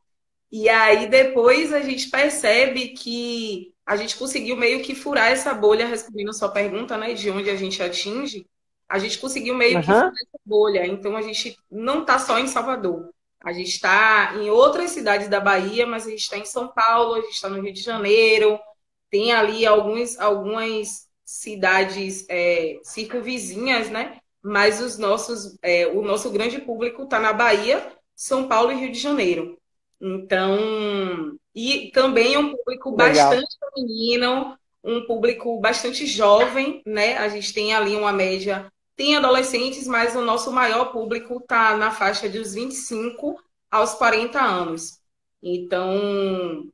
E 0.51 0.69
aí 0.69 1.07
depois 1.07 1.71
a 1.73 1.81
gente 1.81 2.09
percebe 2.09 2.89
que 2.89 3.73
a 3.85 3.95
gente 3.95 4.17
conseguiu 4.17 4.55
meio 4.55 4.81
que 4.81 4.95
furar 4.95 5.31
essa 5.31 5.53
bolha, 5.53 5.87
respondendo 5.87 6.33
sua 6.33 6.49
pergunta, 6.49 6.97
né? 6.97 7.13
De 7.13 7.29
onde 7.29 7.49
a 7.49 7.55
gente 7.55 7.81
atinge. 7.81 8.45
A 8.87 8.99
gente 8.99 9.17
conseguiu 9.17 9.55
meio 9.55 9.75
uhum. 9.75 9.81
que 9.81 9.87
furar 9.87 10.07
essa 10.07 10.39
bolha. 10.45 10.87
Então 10.87 11.15
a 11.17 11.21
gente 11.21 11.57
não 11.69 12.01
está 12.01 12.19
só 12.19 12.39
em 12.39 12.47
Salvador. 12.47 13.09
A 13.43 13.51
gente 13.51 13.69
está 13.69 14.35
em 14.35 14.49
outras 14.49 14.91
cidades 14.91 15.27
da 15.27 15.39
Bahia, 15.39 15.87
mas 15.87 16.05
a 16.05 16.09
gente 16.09 16.21
está 16.21 16.37
em 16.37 16.45
São 16.45 16.67
Paulo, 16.67 17.15
a 17.15 17.21
gente 17.21 17.33
está 17.33 17.49
no 17.49 17.61
Rio 17.61 17.73
de 17.73 17.81
Janeiro. 17.81 18.59
Tem 19.09 19.33
ali 19.33 19.65
alguns, 19.65 20.17
algumas 20.19 21.09
cidades 21.31 22.25
é, 22.27 22.77
circunvizinhas, 22.83 23.89
né? 23.89 24.17
Mas 24.43 24.81
os 24.81 24.97
nossos, 24.97 25.57
é, 25.61 25.87
o 25.87 26.01
nosso 26.01 26.29
grande 26.29 26.59
público 26.59 27.03
está 27.03 27.19
na 27.19 27.31
Bahia, 27.31 27.87
São 28.13 28.49
Paulo 28.49 28.71
e 28.71 28.75
Rio 28.75 28.91
de 28.91 28.99
Janeiro. 28.99 29.57
Então, 29.99 31.37
e 31.55 31.89
também 31.93 32.33
é 32.33 32.39
um 32.39 32.53
público 32.53 32.91
Legal. 32.91 33.07
bastante 33.07 33.57
feminino, 33.73 34.57
um 34.83 35.05
público 35.05 35.57
bastante 35.61 36.05
jovem, 36.05 36.81
né? 36.85 37.17
A 37.17 37.29
gente 37.29 37.53
tem 37.53 37.73
ali 37.73 37.95
uma 37.95 38.11
média, 38.11 38.69
tem 38.95 39.15
adolescentes, 39.15 39.87
mas 39.87 40.15
o 40.15 40.21
nosso 40.21 40.51
maior 40.51 40.91
público 40.91 41.37
está 41.37 41.77
na 41.77 41.91
faixa 41.91 42.27
dos 42.27 42.53
25 42.53 43.39
aos 43.69 43.93
40 43.93 44.37
anos. 44.37 44.99
Então, 45.41 46.65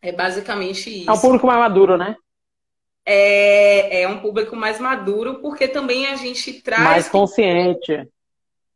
é 0.00 0.12
basicamente 0.12 1.00
isso. 1.00 1.10
É 1.10 1.12
um 1.12 1.20
público 1.20 1.46
mais 1.46 1.58
maduro, 1.58 1.96
né? 1.96 2.14
É, 3.06 4.02
é 4.02 4.08
um 4.08 4.20
público 4.20 4.56
mais 4.56 4.80
maduro, 4.80 5.40
porque 5.40 5.68
também 5.68 6.06
a 6.06 6.16
gente 6.16 6.60
traz. 6.62 6.82
Mais 6.82 7.08
consciente. 7.08 8.08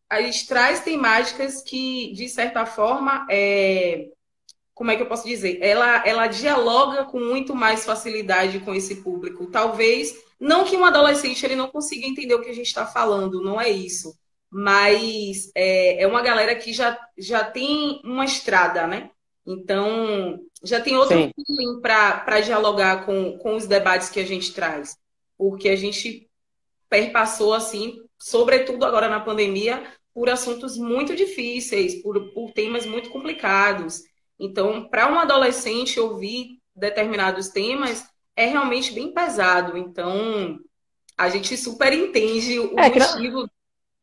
A 0.08 0.22
gente 0.22 0.46
traz 0.46 0.80
temáticas 0.80 1.62
que, 1.62 2.12
de 2.12 2.28
certa 2.28 2.64
forma, 2.64 3.26
é, 3.30 4.08
como 4.74 4.90
é 4.90 4.96
que 4.96 5.02
eu 5.02 5.06
posso 5.06 5.26
dizer? 5.26 5.58
Ela, 5.60 6.06
ela 6.06 6.26
dialoga 6.28 7.04
com 7.04 7.18
muito 7.18 7.54
mais 7.54 7.84
facilidade 7.84 8.60
com 8.60 8.74
esse 8.74 8.96
público. 9.02 9.46
Talvez, 9.46 10.16
não 10.38 10.64
que 10.64 10.76
um 10.76 10.84
adolescente 10.84 11.44
ele 11.44 11.56
não 11.56 11.68
consiga 11.68 12.06
entender 12.06 12.34
o 12.34 12.40
que 12.40 12.50
a 12.50 12.54
gente 12.54 12.68
está 12.68 12.86
falando, 12.86 13.42
não 13.42 13.60
é 13.60 13.68
isso. 13.68 14.16
Mas 14.50 15.50
é, 15.54 16.02
é 16.02 16.06
uma 16.06 16.22
galera 16.22 16.54
que 16.54 16.72
já, 16.72 16.98
já 17.18 17.44
tem 17.44 18.00
uma 18.04 18.24
estrada, 18.24 18.86
né? 18.86 19.10
Então, 19.50 20.38
já 20.62 20.78
tem 20.78 20.98
outro 20.98 21.16
feeling 21.16 21.80
para 21.80 22.40
dialogar 22.40 23.06
com, 23.06 23.38
com 23.38 23.56
os 23.56 23.66
debates 23.66 24.10
que 24.10 24.20
a 24.20 24.26
gente 24.26 24.52
traz. 24.52 24.98
Porque 25.38 25.70
a 25.70 25.76
gente 25.76 26.28
perpassou, 26.90 27.54
assim, 27.54 27.98
sobretudo 28.18 28.84
agora 28.84 29.08
na 29.08 29.20
pandemia, 29.20 29.90
por 30.12 30.28
assuntos 30.28 30.76
muito 30.76 31.16
difíceis, 31.16 32.02
por, 32.02 32.30
por 32.34 32.52
temas 32.52 32.84
muito 32.84 33.08
complicados. 33.08 34.02
Então, 34.38 34.86
para 34.86 35.10
um 35.10 35.18
adolescente 35.18 35.98
ouvir 35.98 36.60
determinados 36.76 37.48
temas 37.48 38.06
é 38.36 38.44
realmente 38.44 38.92
bem 38.92 39.14
pesado. 39.14 39.78
Então, 39.78 40.58
a 41.16 41.30
gente 41.30 41.56
super 41.56 41.94
entende 41.94 42.58
o 42.58 42.78
é, 42.78 42.90
motivo 42.90 43.40
não... 43.40 43.50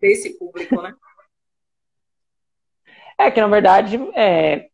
desse 0.01 0.39
público, 0.39 0.81
né? 0.81 0.91
É 3.19 3.29
que, 3.29 3.39
na 3.39 3.47
verdade, 3.47 3.95
é, 4.15 4.69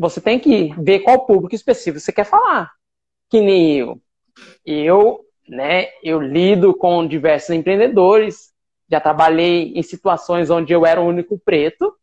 você 0.00 0.18
tem 0.18 0.38
que 0.38 0.72
ver 0.80 1.00
qual 1.00 1.26
público 1.26 1.54
específico 1.54 2.00
você 2.00 2.10
quer 2.10 2.24
falar. 2.24 2.72
Que 3.28 3.38
nem 3.42 3.76
eu. 3.76 4.00
Eu, 4.64 5.20
né, 5.46 5.88
eu 6.02 6.18
lido 6.18 6.72
com 6.74 7.06
diversos 7.06 7.50
empreendedores, 7.50 8.50
já 8.90 8.98
trabalhei 8.98 9.74
em 9.74 9.82
situações 9.82 10.48
onde 10.48 10.72
eu 10.72 10.86
era 10.86 11.02
o 11.02 11.06
único 11.06 11.38
preto, 11.38 11.94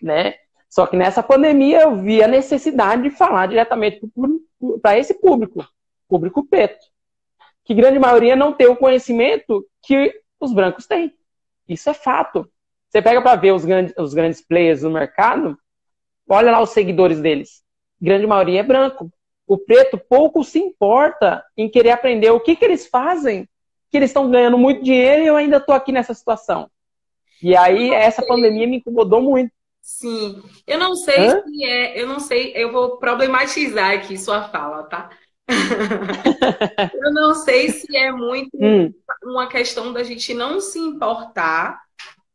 né? 0.00 0.36
Só 0.70 0.86
que 0.86 0.96
nessa 0.96 1.22
pandemia 1.22 1.82
eu 1.82 1.96
vi 1.96 2.22
a 2.22 2.28
necessidade 2.28 3.02
de 3.02 3.10
falar 3.10 3.46
diretamente 3.46 4.00
para 4.80 4.98
esse 4.98 5.12
público, 5.12 5.66
público 6.08 6.46
preto, 6.46 6.86
que 7.62 7.74
grande 7.74 7.98
maioria 7.98 8.34
não 8.34 8.54
tem 8.54 8.68
o 8.68 8.76
conhecimento 8.76 9.66
que 9.82 10.14
os 10.40 10.54
brancos 10.54 10.86
têm. 10.86 11.12
Isso 11.68 11.90
é 11.90 11.94
fato. 11.94 12.50
Você 12.88 13.02
pega 13.02 13.20
para 13.20 13.36
ver 13.36 13.52
os 13.52 13.66
grandes, 13.66 13.94
os 13.98 14.14
grandes 14.14 14.40
players 14.40 14.80
do 14.80 14.90
mercado, 14.90 15.58
Olha 16.28 16.52
lá 16.52 16.60
os 16.60 16.70
seguidores 16.70 17.20
deles. 17.20 17.62
grande 18.00 18.26
maioria 18.26 18.60
é 18.60 18.62
branco. 18.62 19.10
O 19.46 19.56
preto 19.56 19.96
pouco 19.96 20.44
se 20.44 20.58
importa 20.58 21.42
em 21.56 21.70
querer 21.70 21.90
aprender 21.90 22.30
o 22.30 22.40
que, 22.40 22.54
que 22.54 22.64
eles 22.64 22.86
fazem, 22.86 23.48
que 23.90 23.96
eles 23.96 24.10
estão 24.10 24.30
ganhando 24.30 24.58
muito 24.58 24.84
dinheiro 24.84 25.22
e 25.22 25.26
eu 25.26 25.36
ainda 25.36 25.56
estou 25.56 25.74
aqui 25.74 25.90
nessa 25.90 26.12
situação. 26.12 26.70
E 27.42 27.56
aí 27.56 27.92
essa 27.94 28.24
pandemia 28.26 28.66
me 28.66 28.76
incomodou 28.76 29.22
muito. 29.22 29.50
Sim, 29.80 30.42
eu 30.66 30.78
não 30.78 30.94
sei 30.94 31.28
Hã? 31.28 31.42
se 31.42 31.64
é, 31.64 32.02
eu 32.02 32.06
não 32.06 32.20
sei, 32.20 32.52
eu 32.54 32.70
vou 32.70 32.98
problematizar 32.98 33.92
aqui 33.92 34.18
sua 34.18 34.42
fala, 34.50 34.82
tá? 34.82 35.08
eu 36.92 37.12
não 37.14 37.32
sei 37.32 37.70
se 37.70 37.96
é 37.96 38.12
muito 38.12 38.50
hum. 38.54 38.92
uma 39.24 39.46
questão 39.46 39.90
da 39.94 40.02
gente 40.02 40.34
não 40.34 40.60
se 40.60 40.78
importar 40.78 41.80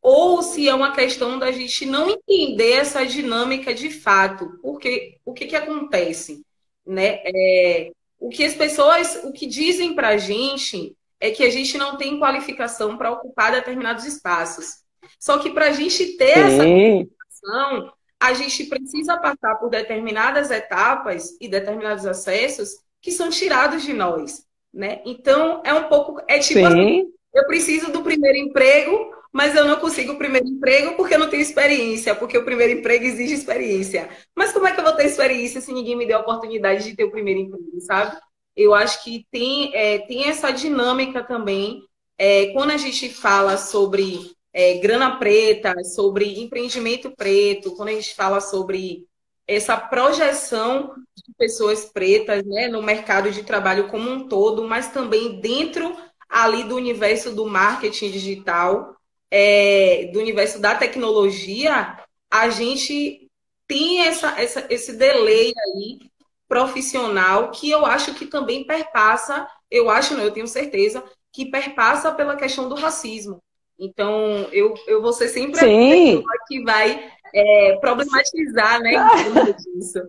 ou 0.03 0.43
se 0.43 0.67
é 0.67 0.75
uma 0.75 0.91
questão 0.91 1.39
da 1.39 1.49
gente 1.49 1.85
não 1.85 2.09
entender 2.09 2.73
essa 2.73 3.05
dinâmica 3.05 3.73
de 3.73 3.89
fato. 3.89 4.59
Porque 4.61 5.17
o 5.23 5.33
que, 5.33 5.45
que 5.45 5.55
acontece? 5.55 6.45
Né? 6.85 7.21
É, 7.25 7.91
o 8.19 8.27
que 8.27 8.43
as 8.43 8.53
pessoas, 8.53 9.23
o 9.23 9.31
que 9.31 9.45
dizem 9.47 9.95
para 9.95 10.09
a 10.09 10.17
gente 10.17 10.93
é 11.21 11.31
que 11.31 11.41
a 11.41 11.49
gente 11.49 11.77
não 11.77 11.95
tem 11.95 12.19
qualificação 12.19 12.97
para 12.97 13.11
ocupar 13.11 13.53
determinados 13.53 14.03
espaços. 14.03 14.83
Só 15.17 15.39
que 15.39 15.51
para 15.51 15.67
a 15.67 15.71
gente 15.71 16.17
ter 16.17 16.35
Sim. 16.35 16.41
essa 16.41 16.63
qualificação, 16.65 17.93
a 18.19 18.33
gente 18.33 18.65
precisa 18.65 19.17
passar 19.17 19.55
por 19.55 19.69
determinadas 19.69 20.51
etapas 20.51 21.37
e 21.39 21.47
determinados 21.47 22.05
acessos 22.05 22.71
que 23.01 23.09
são 23.09 23.29
tirados 23.29 23.83
de 23.83 23.93
nós. 23.93 24.45
Né? 24.73 25.01
Então, 25.05 25.61
é 25.63 25.73
um 25.73 25.87
pouco. 25.87 26.21
É 26.27 26.39
tipo 26.39 26.65
assim, 26.65 27.05
eu 27.33 27.45
preciso 27.45 27.89
do 27.89 28.01
primeiro 28.01 28.37
emprego 28.37 29.12
mas 29.33 29.55
eu 29.55 29.65
não 29.65 29.79
consigo 29.79 30.13
o 30.13 30.17
primeiro 30.17 30.47
emprego 30.47 30.95
porque 30.95 31.15
eu 31.15 31.19
não 31.19 31.29
tenho 31.29 31.41
experiência, 31.41 32.13
porque 32.13 32.37
o 32.37 32.45
primeiro 32.45 32.79
emprego 32.79 33.03
exige 33.03 33.33
experiência. 33.33 34.07
Mas 34.35 34.53
como 34.53 34.67
é 34.67 34.71
que 34.71 34.79
eu 34.79 34.83
vou 34.83 34.93
ter 34.93 35.07
experiência 35.07 35.59
se 35.59 35.73
ninguém 35.73 35.95
me 35.95 36.05
deu 36.05 36.19
a 36.19 36.21
oportunidade 36.21 36.83
de 36.83 36.95
ter 36.95 37.03
o 37.03 37.11
primeiro 37.11 37.39
emprego, 37.39 37.81
sabe? 37.81 38.15
Eu 38.55 38.75
acho 38.75 39.03
que 39.03 39.25
tem, 39.31 39.75
é, 39.75 39.97
tem 39.99 40.29
essa 40.29 40.51
dinâmica 40.51 41.23
também. 41.23 41.81
É, 42.15 42.53
quando 42.53 42.71
a 42.71 42.77
gente 42.77 43.09
fala 43.09 43.57
sobre 43.57 44.31
é, 44.53 44.75
grana 44.75 45.17
preta, 45.17 45.73
sobre 45.83 46.39
empreendimento 46.39 47.11
preto, 47.15 47.75
quando 47.75 47.89
a 47.89 47.93
gente 47.93 48.13
fala 48.13 48.39
sobre 48.39 49.07
essa 49.47 49.75
projeção 49.75 50.93
de 51.15 51.33
pessoas 51.37 51.85
pretas 51.85 52.45
né, 52.45 52.67
no 52.67 52.83
mercado 52.83 53.31
de 53.31 53.43
trabalho 53.43 53.87
como 53.87 54.09
um 54.09 54.27
todo, 54.27 54.63
mas 54.63 54.89
também 54.89 55.39
dentro 55.41 55.95
ali 56.29 56.63
do 56.63 56.75
universo 56.75 57.33
do 57.33 57.45
marketing 57.47 58.11
digital, 58.11 58.95
é, 59.35 60.11
do 60.13 60.19
universo 60.19 60.61
da 60.61 60.75
tecnologia, 60.75 61.97
a 62.29 62.49
gente 62.49 63.27
tem 63.67 64.05
essa, 64.05 64.39
essa, 64.39 64.67
esse 64.69 64.93
delay 64.95 65.51
aí 65.57 65.99
profissional 66.47 67.49
que 67.49 67.71
eu 67.71 67.83
acho 67.83 68.13
que 68.13 68.27
também 68.27 68.63
perpassa, 68.63 69.47
eu 69.71 69.89
acho, 69.89 70.15
não, 70.15 70.23
eu 70.23 70.29
tenho 70.29 70.47
certeza, 70.47 71.03
que 71.31 71.47
perpassa 71.47 72.11
pela 72.11 72.35
questão 72.35 72.69
do 72.69 72.75
racismo. 72.75 73.41
Então, 73.79 74.47
eu, 74.51 74.75
eu 74.85 75.01
vou 75.01 75.11
ser 75.11 75.29
sempre 75.29 75.59
Sim. 75.59 76.19
a 76.19 76.47
que 76.47 76.63
vai 76.63 77.11
é, 77.33 77.77
problematizar, 77.81 78.79
né, 78.81 78.91
disso. 79.57 79.99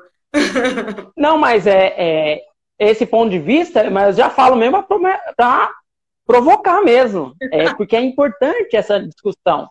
Não, 1.16 1.38
mas 1.38 1.66
é, 1.66 1.94
é, 1.96 2.44
esse 2.78 3.06
ponto 3.06 3.30
de 3.30 3.38
vista, 3.38 3.90
mas 3.90 4.18
eu 4.18 4.24
já 4.24 4.28
falo 4.28 4.54
mesmo 4.54 4.82
para 4.82 5.72
provocar 6.26 6.82
mesmo. 6.82 7.34
É, 7.52 7.72
porque 7.74 7.96
é 7.96 8.00
importante 8.00 8.76
essa 8.76 9.00
discussão. 9.00 9.68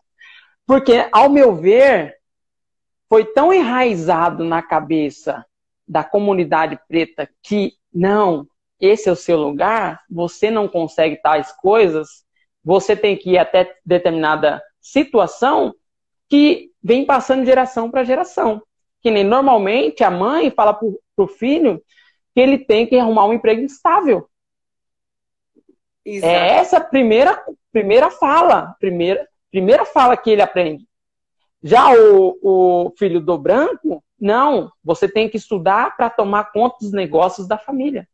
Porque, 0.66 1.08
ao 1.12 1.30
meu 1.30 1.56
ver, 1.56 2.16
foi 3.10 3.26
tão 3.26 3.54
enraizado 3.54 4.44
na 4.44 4.62
cabeça 4.62 5.46
da 5.88 6.04
comunidade 6.04 6.80
preta 6.88 7.30
que, 7.42 7.74
não, 7.94 8.48
esse 8.80 9.10
é 9.10 9.12
o 9.12 9.16
seu 9.16 9.38
lugar, 9.38 10.02
você 10.10 10.50
não 10.50 10.68
consegue 10.68 11.22
tais 11.22 11.52
coisas, 11.52 12.24
você 12.64 12.96
tem 12.96 13.18
que 13.18 13.32
ir 13.32 13.38
até 13.38 13.76
determinada 13.86 14.62
situação 14.82 15.74
que 16.30 16.72
vem 16.82 17.06
passando 17.06 17.42
de 17.42 17.48
geração 17.48 17.92
para 17.92 18.04
geração. 18.04 18.62
Que 19.02 19.12
nem 19.12 19.24
normalmente 19.24 20.04
a 20.04 20.10
mãe 20.10 20.50
fala 20.50 20.74
para 20.74 20.88
o 21.18 21.28
filho 21.28 21.82
que 22.34 22.40
ele 22.40 22.58
tem 22.58 22.88
que 22.88 22.98
arrumar 22.98 23.26
um 23.26 23.34
emprego 23.34 23.62
estável. 23.62 24.28
Exato. 26.06 26.34
É 26.34 26.48
essa 26.58 26.82
primeira, 26.82 27.42
primeira 27.72 28.12
fala, 28.12 28.76
primeira, 28.80 29.28
primeira 29.52 29.86
fala 29.86 30.18
que 30.18 30.30
ele 30.30 30.42
aprende. 30.42 30.86
Já 31.62 31.94
o, 31.94 32.38
o 32.42 32.94
filho 32.98 33.22
do 33.22 33.38
branco, 33.38 34.04
não, 34.20 34.72
você 34.84 35.08
tem 35.08 35.30
que 35.30 35.38
estudar 35.38 35.96
para 35.96 36.10
tomar 36.10 36.52
conta 36.52 36.78
dos 36.82 36.92
negócios 36.92 37.48
da 37.48 37.58
família. 37.58 38.08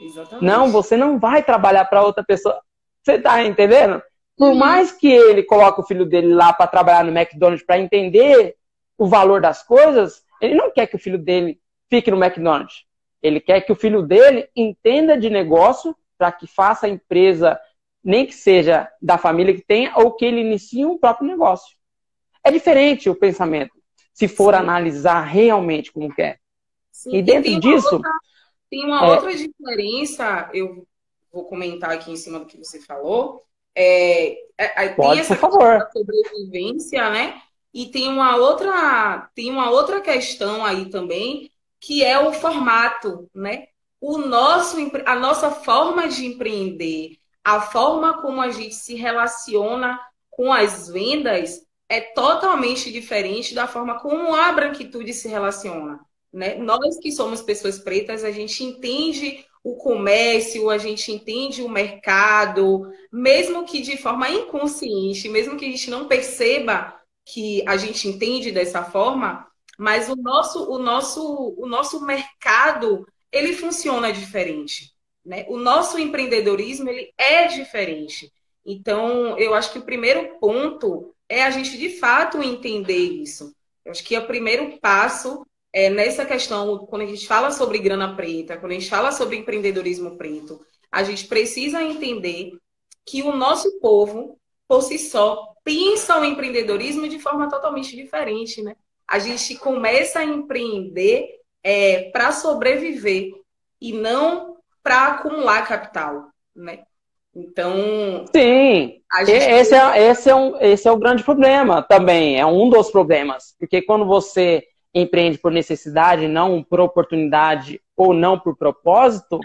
Exatamente. 0.00 0.44
Não, 0.44 0.70
você 0.70 0.96
não 0.96 1.18
vai 1.18 1.42
trabalhar 1.42 1.84
para 1.86 2.02
outra 2.02 2.24
pessoa. 2.24 2.60
Você 3.02 3.14
está 3.14 3.44
entendendo? 3.44 4.02
Por 4.36 4.50
uhum. 4.50 4.54
mais 4.54 4.92
que 4.92 5.08
ele 5.08 5.42
coloque 5.42 5.80
o 5.80 5.84
filho 5.84 6.06
dele 6.06 6.32
lá 6.32 6.52
para 6.52 6.66
trabalhar 6.66 7.04
no 7.04 7.16
McDonald's 7.16 7.66
para 7.66 7.78
entender 7.78 8.54
o 8.96 9.06
valor 9.06 9.40
das 9.40 9.62
coisas, 9.62 10.22
ele 10.40 10.54
não 10.54 10.70
quer 10.70 10.86
que 10.86 10.96
o 10.96 10.98
filho 10.98 11.18
dele 11.18 11.60
fique 11.90 12.10
no 12.10 12.22
McDonald's. 12.22 12.84
Ele 13.22 13.40
quer 13.40 13.60
que 13.62 13.72
o 13.72 13.76
filho 13.76 14.02
dele 14.02 14.48
entenda 14.54 15.18
de 15.18 15.28
negócio 15.28 15.96
para 16.16 16.32
que 16.32 16.46
faça 16.46 16.86
a 16.86 16.90
empresa, 16.90 17.58
nem 18.02 18.26
que 18.26 18.34
seja 18.34 18.90
da 19.00 19.18
família 19.18 19.54
que 19.54 19.64
tenha, 19.64 19.92
ou 19.96 20.12
que 20.12 20.24
ele 20.24 20.40
inicie 20.40 20.84
um 20.84 20.98
próprio 20.98 21.26
negócio. 21.26 21.76
É 22.44 22.50
diferente 22.50 23.10
o 23.10 23.14
pensamento, 23.14 23.72
se 24.12 24.28
for 24.28 24.54
Sim. 24.54 24.60
analisar 24.60 25.20
realmente 25.22 25.92
como 25.92 26.14
quer. 26.14 26.38
Sim. 26.90 27.16
E 27.16 27.22
dentro 27.22 27.50
e 27.50 27.60
disso. 27.60 27.96
Outra, 27.96 28.10
tem 28.70 28.84
uma 28.84 29.04
é... 29.04 29.10
outra 29.10 29.34
diferença, 29.34 30.50
eu 30.52 30.86
vou 31.32 31.44
comentar 31.44 31.90
aqui 31.90 32.10
em 32.10 32.16
cima 32.16 32.38
do 32.38 32.46
que 32.46 32.56
você 32.56 32.80
falou. 32.80 33.42
É, 33.74 34.32
é, 34.58 34.84
é 34.84 34.88
Pode, 34.90 35.10
tem 35.10 35.20
essa 35.20 35.36
por 35.36 35.52
favor. 35.52 35.88
sobrevivência, 35.92 37.10
né? 37.10 37.40
E 37.72 37.86
tem 37.86 38.08
uma 38.08 38.36
outra, 38.36 39.30
tem 39.34 39.50
uma 39.50 39.70
outra 39.70 40.00
questão 40.00 40.64
aí 40.64 40.90
também, 40.90 41.50
que 41.80 42.04
é 42.04 42.18
o 42.18 42.32
formato, 42.32 43.28
né? 43.34 43.66
O 44.00 44.18
nosso, 44.18 44.76
a 45.06 45.14
nossa 45.16 45.50
forma 45.50 46.08
de 46.08 46.26
empreender, 46.26 47.16
a 47.42 47.60
forma 47.60 48.20
como 48.20 48.40
a 48.40 48.50
gente 48.50 48.74
se 48.74 48.94
relaciona 48.94 49.98
com 50.30 50.52
as 50.52 50.88
vendas 50.88 51.60
é 51.88 52.00
totalmente 52.00 52.92
diferente 52.92 53.54
da 53.54 53.66
forma 53.66 53.98
como 53.98 54.34
a 54.34 54.52
branquitude 54.52 55.12
se 55.12 55.26
relaciona. 55.28 55.98
Né? 56.32 56.56
Nós 56.56 56.98
que 56.98 57.10
somos 57.10 57.40
pessoas 57.40 57.78
pretas, 57.78 58.22
a 58.22 58.30
gente 58.30 58.62
entende 58.62 59.44
o 59.64 59.76
comércio, 59.76 60.70
a 60.70 60.78
gente 60.78 61.10
entende 61.10 61.62
o 61.62 61.68
mercado, 61.68 62.90
mesmo 63.12 63.64
que 63.64 63.80
de 63.80 63.96
forma 63.96 64.28
inconsciente, 64.30 65.28
mesmo 65.28 65.56
que 65.56 65.64
a 65.64 65.68
gente 65.68 65.90
não 65.90 66.06
perceba 66.06 66.94
que 67.24 67.62
a 67.66 67.76
gente 67.76 68.08
entende 68.08 68.52
dessa 68.52 68.82
forma, 68.84 69.46
mas 69.78 70.08
o 70.08 70.16
nosso, 70.16 70.68
o 70.68 70.78
nosso, 70.78 71.54
o 71.56 71.66
nosso 71.66 72.04
mercado 72.04 73.06
ele 73.30 73.52
funciona 73.52 74.12
diferente. 74.12 74.92
Né? 75.24 75.46
O 75.48 75.56
nosso 75.56 75.98
empreendedorismo 75.98 76.90
ele 76.90 77.12
é 77.16 77.46
diferente. 77.46 78.32
Então, 78.66 79.38
eu 79.38 79.54
acho 79.54 79.72
que 79.72 79.78
o 79.78 79.84
primeiro 79.84 80.38
ponto 80.40 81.14
é 81.28 81.44
a 81.44 81.50
gente 81.50 81.78
de 81.78 81.90
fato 81.90 82.42
entender 82.42 82.96
isso. 82.96 83.54
Eu 83.84 83.92
acho 83.92 84.02
que 84.02 84.16
é 84.16 84.18
o 84.18 84.26
primeiro 84.26 84.78
passo 84.78 85.46
é, 85.72 85.88
nessa 85.88 86.26
questão, 86.26 86.78
quando 86.86 87.02
a 87.02 87.06
gente 87.06 87.26
fala 87.26 87.50
sobre 87.50 87.78
grana 87.78 88.16
preta, 88.16 88.56
quando 88.56 88.72
a 88.72 88.74
gente 88.74 88.90
fala 88.90 89.12
sobre 89.12 89.36
empreendedorismo 89.36 90.16
preto, 90.16 90.60
a 90.90 91.02
gente 91.04 91.26
precisa 91.26 91.82
entender 91.82 92.52
que 93.06 93.22
o 93.22 93.36
nosso 93.36 93.78
povo, 93.80 94.38
por 94.66 94.82
si 94.82 94.98
só, 94.98 95.54
pensa 95.62 96.18
o 96.18 96.24
empreendedorismo 96.24 97.08
de 97.08 97.18
forma 97.18 97.48
totalmente 97.48 97.94
diferente, 97.94 98.62
né? 98.62 98.74
A 99.08 99.18
gente 99.18 99.56
começa 99.56 100.20
a 100.20 100.24
empreender 100.24 101.26
é, 101.62 102.10
para 102.10 102.32
sobreviver 102.32 103.32
e 103.80 103.92
não 103.92 104.56
para 104.82 105.06
acumular 105.06 105.66
capital, 105.66 106.28
né? 106.54 106.80
Então. 107.34 108.24
Sim. 108.34 109.00
Esse, 109.20 109.74
é, 109.74 110.10
esse, 110.10 110.28
é 110.28 110.34
um, 110.34 110.56
esse 110.60 110.88
é 110.88 110.92
o 110.92 110.98
grande 110.98 111.22
problema 111.22 111.82
também. 111.82 112.38
É 112.38 112.44
um 112.44 112.68
dos 112.68 112.90
problemas. 112.90 113.54
Porque 113.58 113.80
quando 113.82 114.04
você 114.04 114.64
empreende 114.94 115.38
por 115.38 115.52
necessidade, 115.52 116.26
não 116.26 116.62
por 116.62 116.80
oportunidade 116.80 117.80
ou 117.96 118.12
não 118.12 118.38
por 118.38 118.56
propósito, 118.56 119.38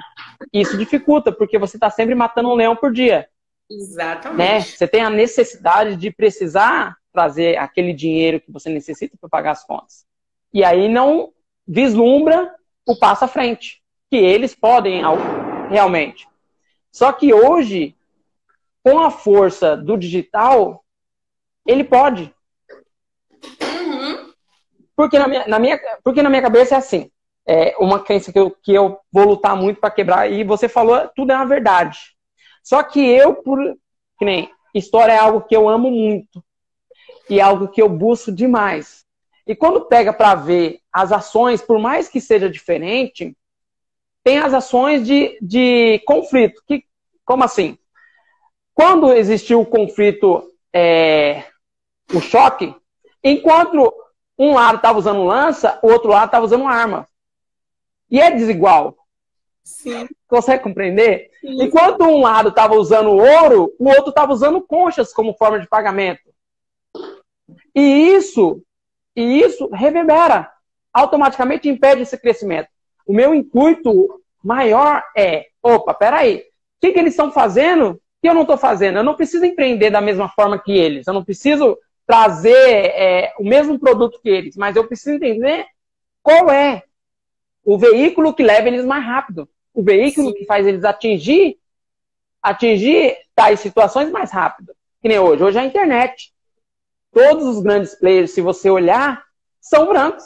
isso 0.51 0.77
dificulta, 0.77 1.31
porque 1.31 1.59
você 1.59 1.77
está 1.77 1.89
sempre 1.89 2.15
matando 2.15 2.49
um 2.49 2.55
leão 2.55 2.75
por 2.75 2.91
dia. 2.91 3.27
Exatamente. 3.69 4.37
Né? 4.37 4.61
Você 4.61 4.87
tem 4.87 5.01
a 5.01 5.09
necessidade 5.09 5.95
de 5.95 6.11
precisar 6.11 6.95
trazer 7.13 7.57
aquele 7.57 7.93
dinheiro 7.93 8.41
que 8.41 8.51
você 8.51 8.69
necessita 8.69 9.15
para 9.17 9.29
pagar 9.29 9.51
as 9.51 9.63
contas. 9.63 10.05
E 10.53 10.63
aí 10.63 10.89
não 10.89 11.31
vislumbra 11.65 12.53
o 12.85 12.97
passo 12.97 13.23
à 13.23 13.27
frente, 13.27 13.81
que 14.09 14.17
eles 14.17 14.53
podem 14.53 15.01
realmente. 15.69 16.27
Só 16.91 17.11
que 17.13 17.33
hoje, 17.33 17.95
com 18.83 18.99
a 18.99 19.09
força 19.09 19.77
do 19.77 19.97
digital, 19.97 20.83
ele 21.65 21.83
pode. 21.83 22.33
Porque 24.95 25.17
na 25.17 25.27
minha, 25.27 25.47
na 25.47 25.59
minha, 25.59 25.79
porque 26.03 26.21
na 26.21 26.29
minha 26.29 26.41
cabeça 26.41 26.75
é 26.75 26.77
assim. 26.77 27.09
É 27.45 27.75
uma 27.77 27.99
crença 27.99 28.31
que 28.31 28.39
eu, 28.39 28.51
que 28.51 28.73
eu 28.73 28.99
vou 29.11 29.25
lutar 29.25 29.55
muito 29.55 29.79
para 29.79 29.91
quebrar. 29.91 30.31
E 30.31 30.43
você 30.43 30.69
falou, 30.69 31.09
tudo 31.15 31.31
é 31.31 31.35
uma 31.35 31.45
verdade. 31.45 31.99
Só 32.63 32.81
que 32.83 32.99
eu, 32.99 33.35
por. 33.35 33.59
Que 34.17 34.25
nem. 34.25 34.51
História 34.73 35.13
é 35.13 35.17
algo 35.17 35.41
que 35.41 35.55
eu 35.55 35.67
amo 35.67 35.91
muito. 35.91 36.43
E 37.29 37.39
é 37.39 37.43
algo 37.43 37.67
que 37.67 37.81
eu 37.81 37.89
busco 37.89 38.31
demais. 38.31 39.05
E 39.45 39.55
quando 39.55 39.85
pega 39.85 40.13
para 40.13 40.35
ver 40.35 40.79
as 40.91 41.11
ações, 41.11 41.61
por 41.61 41.79
mais 41.79 42.07
que 42.07 42.21
seja 42.21 42.49
diferente, 42.49 43.35
tem 44.23 44.39
as 44.39 44.53
ações 44.53 45.05
de, 45.05 45.37
de 45.41 45.99
conflito. 46.05 46.61
Que, 46.65 46.83
como 47.25 47.43
assim? 47.43 47.77
Quando 48.73 49.13
existiu 49.13 49.61
o 49.61 49.65
conflito, 49.65 50.49
é, 50.71 51.43
o 52.13 52.21
choque, 52.21 52.73
enquanto 53.23 53.93
um 54.37 54.53
lado 54.53 54.77
estava 54.77 54.97
usando 54.97 55.23
lança, 55.23 55.79
o 55.83 55.87
outro 55.87 56.09
lado 56.09 56.25
estava 56.25 56.45
usando 56.45 56.67
arma. 56.67 57.07
E 58.09 58.19
é 58.19 58.31
desigual. 58.31 58.95
Sim. 59.63 60.07
Consegue 60.27 60.63
compreender? 60.63 61.29
Sim. 61.41 61.63
Enquanto 61.63 62.03
um 62.03 62.21
lado 62.21 62.49
estava 62.49 62.75
usando 62.75 63.11
ouro, 63.11 63.73
o 63.79 63.87
outro 63.87 64.09
estava 64.09 64.33
usando 64.33 64.61
conchas 64.61 65.13
como 65.13 65.35
forma 65.35 65.59
de 65.59 65.67
pagamento. 65.67 66.32
E 67.75 67.81
isso, 68.15 68.61
e 69.15 69.39
isso 69.41 69.67
reverbera, 69.73 70.51
automaticamente 70.93 71.69
impede 71.69 72.01
esse 72.01 72.17
crescimento. 72.17 72.67
O 73.05 73.13
meu 73.13 73.33
intuito 73.33 74.21
maior 74.43 75.03
é, 75.15 75.47
opa, 75.61 75.93
peraí, 75.93 76.37
o 76.37 76.41
que, 76.81 76.91
que 76.91 76.99
eles 76.99 77.13
estão 77.13 77.31
fazendo 77.31 77.99
que 78.21 78.29
eu 78.29 78.33
não 78.33 78.41
estou 78.41 78.57
fazendo? 78.57 78.97
Eu 78.97 79.03
não 79.03 79.15
preciso 79.15 79.45
empreender 79.45 79.89
da 79.89 80.01
mesma 80.01 80.29
forma 80.29 80.61
que 80.61 80.71
eles, 80.71 81.07
eu 81.07 81.13
não 81.13 81.23
preciso 81.23 81.77
trazer 82.05 82.51
é, 82.51 83.33
o 83.39 83.43
mesmo 83.43 83.79
produto 83.79 84.19
que 84.21 84.29
eles, 84.29 84.55
mas 84.55 84.75
eu 84.75 84.85
preciso 84.85 85.15
entender 85.15 85.65
qual 86.21 86.51
é 86.51 86.83
o 87.65 87.77
veículo 87.77 88.33
que 88.33 88.43
leva 88.43 88.67
eles 88.67 88.85
mais 88.85 89.05
rápido, 89.05 89.49
o 89.73 89.81
veículo 89.81 90.29
Sim. 90.29 90.35
que 90.35 90.45
faz 90.45 90.67
eles 90.67 90.83
atingir 90.83 91.57
atingir 92.43 93.15
tais 93.33 93.61
situações 93.61 94.11
mais 94.11 94.29
rápido. 94.29 94.75
Que 95.01 95.07
nem 95.07 95.17
hoje. 95.17 95.43
Hoje 95.43 95.57
é 95.57 95.61
a 95.61 95.65
internet. 95.65 96.32
Todos 97.13 97.45
os 97.45 97.61
grandes 97.61 97.95
players, 97.95 98.31
se 98.31 98.41
você 98.41 98.69
olhar, 98.69 99.23
são 99.61 99.87
brancos. 99.87 100.23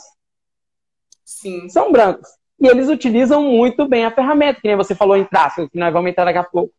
Sim. 1.23 1.67
São 1.69 1.91
brancos. 1.91 2.29
E 2.59 2.67
eles 2.67 2.87
utilizam 2.87 3.43
muito 3.43 3.87
bem 3.87 4.05
a 4.05 4.11
ferramenta, 4.11 4.61
que 4.61 4.67
nem 4.67 4.77
você 4.77 4.95
falou 4.95 5.15
em 5.15 5.25
tráfego, 5.25 5.69
que 5.69 5.77
nós 5.77 5.93
vamos 5.93 6.09
entrar 6.09 6.25
daqui 6.25 6.39
a 6.39 6.43
pouco. 6.43 6.73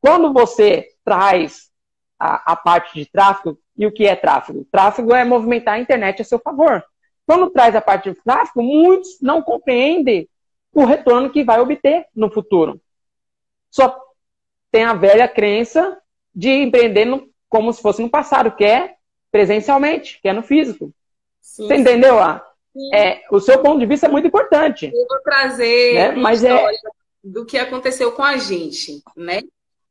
Quando 0.00 0.32
você 0.32 0.88
traz 1.04 1.70
a, 2.18 2.52
a 2.52 2.56
parte 2.56 2.94
de 2.94 3.06
tráfego, 3.06 3.58
e 3.76 3.86
o 3.86 3.92
que 3.92 4.06
é 4.06 4.16
tráfego? 4.16 4.66
Tráfego 4.70 5.14
é 5.14 5.24
movimentar 5.24 5.74
a 5.74 5.80
internet 5.80 6.22
a 6.22 6.24
seu 6.24 6.38
favor. 6.38 6.82
Quando 7.26 7.50
traz 7.50 7.74
a 7.74 7.80
parte 7.80 8.10
de 8.10 8.16
tráfego, 8.22 8.62
muitos 8.62 9.18
não 9.20 9.42
compreendem 9.42 10.28
o 10.72 10.84
retorno 10.84 11.30
que 11.30 11.44
vai 11.44 11.60
obter 11.60 12.06
no 12.14 12.30
futuro. 12.30 12.80
Só 13.70 13.96
tem 14.70 14.84
a 14.84 14.94
velha 14.94 15.28
crença 15.28 15.98
de 16.34 16.50
empreender 16.50 17.04
no, 17.04 17.28
como 17.48 17.72
se 17.72 17.80
fosse 17.80 18.02
no 18.02 18.10
passado, 18.10 18.52
que 18.52 18.64
é 18.64 18.94
presencialmente, 19.34 20.20
que 20.22 20.28
é 20.28 20.32
no 20.32 20.44
físico. 20.44 20.94
Sim, 21.40 21.66
Você 21.66 21.74
entendeu? 21.74 22.20
Ah? 22.20 22.40
É, 22.92 23.22
o 23.32 23.40
seu 23.40 23.60
ponto 23.60 23.80
de 23.80 23.86
vista 23.86 24.06
é 24.06 24.08
muito 24.08 24.28
importante. 24.28 24.86
Eu 24.86 25.06
vou 25.08 25.20
trazer 25.24 25.94
né? 25.94 26.12
Mas 26.12 26.44
é... 26.44 26.56
do 27.22 27.44
que 27.44 27.58
aconteceu 27.58 28.12
com 28.12 28.22
a 28.22 28.36
gente, 28.36 29.02
né? 29.16 29.42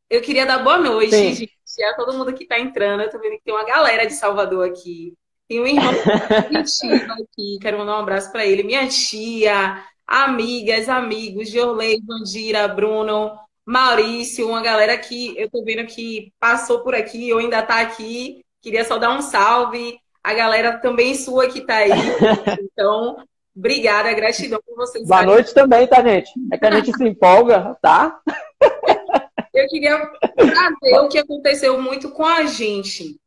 Eu 0.09 0.21
queria 0.21 0.45
dar 0.45 0.59
boa 0.59 0.77
noite, 0.77 1.13
Sim. 1.13 1.33
gente, 1.33 1.83
a 1.83 1.93
todo 1.93 2.17
mundo 2.17 2.33
que 2.33 2.43
está 2.43 2.57
entrando. 2.57 3.01
Eu 3.01 3.09
tô 3.09 3.19
vendo 3.19 3.33
que 3.33 3.43
tem 3.43 3.53
uma 3.53 3.65
galera 3.65 4.07
de 4.07 4.13
Salvador 4.13 4.65
aqui. 4.65 5.13
Tem 5.49 5.59
um 5.59 5.67
irmão 5.67 5.91
aqui, 7.11 7.59
quero 7.61 7.77
mandar 7.77 7.97
um 7.97 8.01
abraço 8.01 8.31
para 8.31 8.45
ele. 8.45 8.63
Minha 8.63 8.87
tia, 8.87 9.83
amigas, 10.07 10.87
amigos, 10.87 11.49
Jorley, 11.49 12.01
Vandira, 12.01 12.65
Bruno, 12.69 13.37
Maurício, 13.65 14.47
uma 14.47 14.61
galera 14.61 14.97
que 14.97 15.37
eu 15.37 15.49
tô 15.49 15.65
vendo 15.65 15.85
que 15.85 16.31
passou 16.39 16.79
por 16.79 16.95
aqui 16.95 17.33
ou 17.33 17.39
ainda 17.39 17.61
tá 17.61 17.81
aqui. 17.81 18.42
Queria 18.63 18.85
só 18.85 18.97
dar 18.97 19.11
um 19.11 19.21
salve. 19.21 19.99
A 20.23 20.33
galera 20.33 20.77
também 20.77 21.13
sua 21.15 21.49
que 21.49 21.61
tá 21.61 21.75
aí. 21.75 21.91
Então, 22.73 23.17
obrigada, 23.55 24.11
gratidão 24.13 24.59
por 24.65 24.75
vocês. 24.75 25.05
Boa 25.05 25.23
noite 25.23 25.53
também, 25.53 25.85
tá, 25.85 26.01
gente? 26.01 26.31
É 26.51 26.57
que 26.57 26.65
a 26.65 26.71
gente 26.71 26.91
se 26.91 27.03
empolga, 27.03 27.77
tá? 27.81 28.19
Eu 29.53 29.67
queria 29.67 30.09
trazer 30.35 30.99
o 30.99 31.09
que 31.09 31.19
aconteceu 31.19 31.79
muito 31.79 32.09
com 32.09 32.25
a 32.25 32.45
gente. 32.45 33.19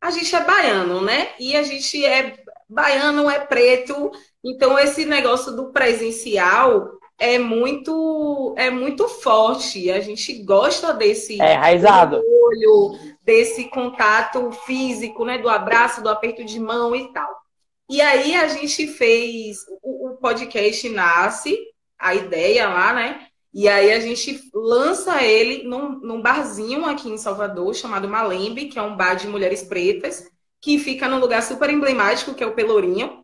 A 0.00 0.10
gente 0.12 0.34
é 0.36 0.44
baiano, 0.44 1.00
né? 1.00 1.30
E 1.40 1.56
a 1.56 1.62
gente 1.64 2.04
é 2.04 2.36
baiano, 2.68 3.28
é 3.28 3.40
preto. 3.40 4.12
Então, 4.44 4.78
esse 4.78 5.04
negócio 5.04 5.56
do 5.56 5.72
presencial 5.72 6.92
é 7.18 7.38
muito 7.38 8.54
é 8.56 8.70
muito 8.70 9.08
forte. 9.08 9.90
A 9.90 10.00
gente 10.00 10.42
gosta 10.44 10.92
desse 10.92 11.40
é, 11.40 11.54
raizado. 11.54 12.16
olho, 12.16 12.98
desse 13.22 13.64
contato 13.64 14.50
físico, 14.66 15.24
né? 15.24 15.38
Do 15.38 15.48
abraço, 15.48 16.02
do 16.02 16.08
aperto 16.08 16.44
de 16.44 16.58
mão 16.58 16.94
e 16.94 17.12
tal. 17.12 17.42
E 17.88 18.00
aí 18.00 18.34
a 18.34 18.48
gente 18.48 18.86
fez 18.86 19.58
o, 19.82 20.10
o 20.10 20.16
podcast 20.16 20.88
nasce, 20.88 21.58
a 21.98 22.14
ideia 22.14 22.68
lá, 22.68 22.92
né? 22.92 23.26
E 23.54 23.68
aí 23.68 23.92
a 23.92 24.00
gente 24.00 24.40
lança 24.54 25.22
ele 25.22 25.64
num, 25.64 26.00
num 26.00 26.22
barzinho 26.22 26.86
aqui 26.86 27.10
em 27.10 27.18
Salvador, 27.18 27.74
chamado 27.74 28.08
Malembe, 28.08 28.68
que 28.68 28.78
é 28.78 28.82
um 28.82 28.96
bar 28.96 29.14
de 29.14 29.28
mulheres 29.28 29.62
pretas, 29.62 30.26
que 30.60 30.78
fica 30.78 31.06
num 31.06 31.18
lugar 31.18 31.42
super 31.42 31.68
emblemático, 31.68 32.34
que 32.34 32.42
é 32.42 32.46
o 32.46 32.54
Pelourinho. 32.54 33.22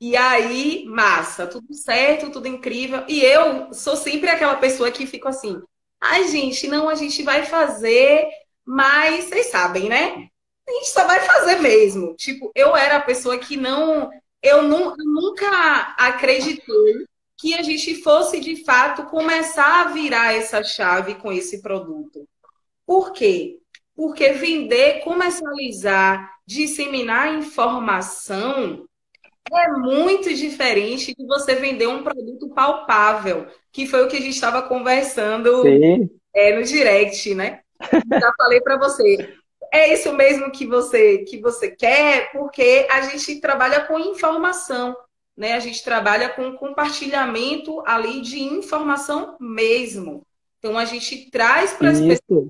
E 0.00 0.16
aí, 0.16 0.84
massa, 0.86 1.46
tudo 1.46 1.72
certo, 1.74 2.30
tudo 2.30 2.48
incrível. 2.48 3.04
E 3.06 3.20
eu 3.20 3.72
sou 3.74 3.94
sempre 3.94 4.30
aquela 4.30 4.56
pessoa 4.56 4.90
que 4.90 5.06
fica 5.06 5.28
assim: 5.28 5.60
ai, 6.00 6.26
gente, 6.28 6.66
não, 6.66 6.88
a 6.88 6.94
gente 6.94 7.22
vai 7.22 7.44
fazer, 7.44 8.26
mas 8.64 9.24
vocês 9.24 9.46
sabem, 9.46 9.88
né? 9.88 10.28
A 10.68 10.72
gente 10.72 10.88
só 10.88 11.06
vai 11.06 11.20
fazer 11.20 11.56
mesmo. 11.56 12.14
Tipo, 12.14 12.50
eu 12.54 12.76
era 12.76 12.96
a 12.96 13.02
pessoa 13.02 13.38
que 13.38 13.56
não. 13.56 14.10
Eu 14.42 14.62
nunca 14.62 15.94
acreditei 15.98 17.06
que 17.38 17.54
a 17.54 17.62
gente 17.62 17.96
fosse, 18.02 18.40
de 18.40 18.64
fato, 18.64 19.04
começar 19.06 19.82
a 19.82 19.92
virar 19.92 20.34
essa 20.34 20.62
chave 20.62 21.16
com 21.16 21.32
esse 21.32 21.60
produto. 21.60 22.28
Por 22.86 23.12
quê? 23.12 23.58
Porque 23.94 24.32
vender, 24.32 25.00
comercializar, 25.00 26.30
disseminar 26.46 27.34
informação 27.34 28.86
é 29.52 29.68
muito 29.72 30.32
diferente 30.34 31.14
de 31.14 31.26
você 31.26 31.56
vender 31.56 31.86
um 31.86 32.02
produto 32.02 32.48
palpável, 32.50 33.46
que 33.72 33.86
foi 33.86 34.04
o 34.04 34.08
que 34.08 34.16
a 34.16 34.20
gente 34.20 34.34
estava 34.34 34.62
conversando 34.62 35.66
é, 36.34 36.56
no 36.56 36.62
direct, 36.62 37.34
né? 37.34 37.60
Já 38.20 38.32
falei 38.36 38.60
para 38.60 38.76
você. 38.76 39.36
É 39.72 39.92
isso 39.92 40.12
mesmo 40.12 40.50
que 40.50 40.66
você 40.66 41.18
que 41.18 41.40
você 41.40 41.70
quer, 41.70 42.30
porque 42.32 42.86
a 42.90 43.02
gente 43.02 43.40
trabalha 43.40 43.86
com 43.86 43.98
informação, 43.98 44.94
né? 45.36 45.54
A 45.54 45.60
gente 45.60 45.82
trabalha 45.82 46.28
com 46.28 46.56
compartilhamento 46.56 47.82
ali 47.86 48.20
de 48.20 48.42
informação 48.42 49.36
mesmo. 49.40 50.26
Então 50.58 50.76
a 50.76 50.84
gente 50.84 51.30
traz 51.30 51.72
para 51.72 51.90
as 51.90 52.00
pessoas 52.00 52.48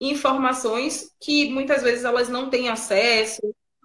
informações 0.00 1.14
que 1.20 1.50
muitas 1.50 1.82
vezes 1.82 2.04
elas 2.04 2.28
não 2.28 2.50
têm 2.50 2.68
acesso 2.68 3.40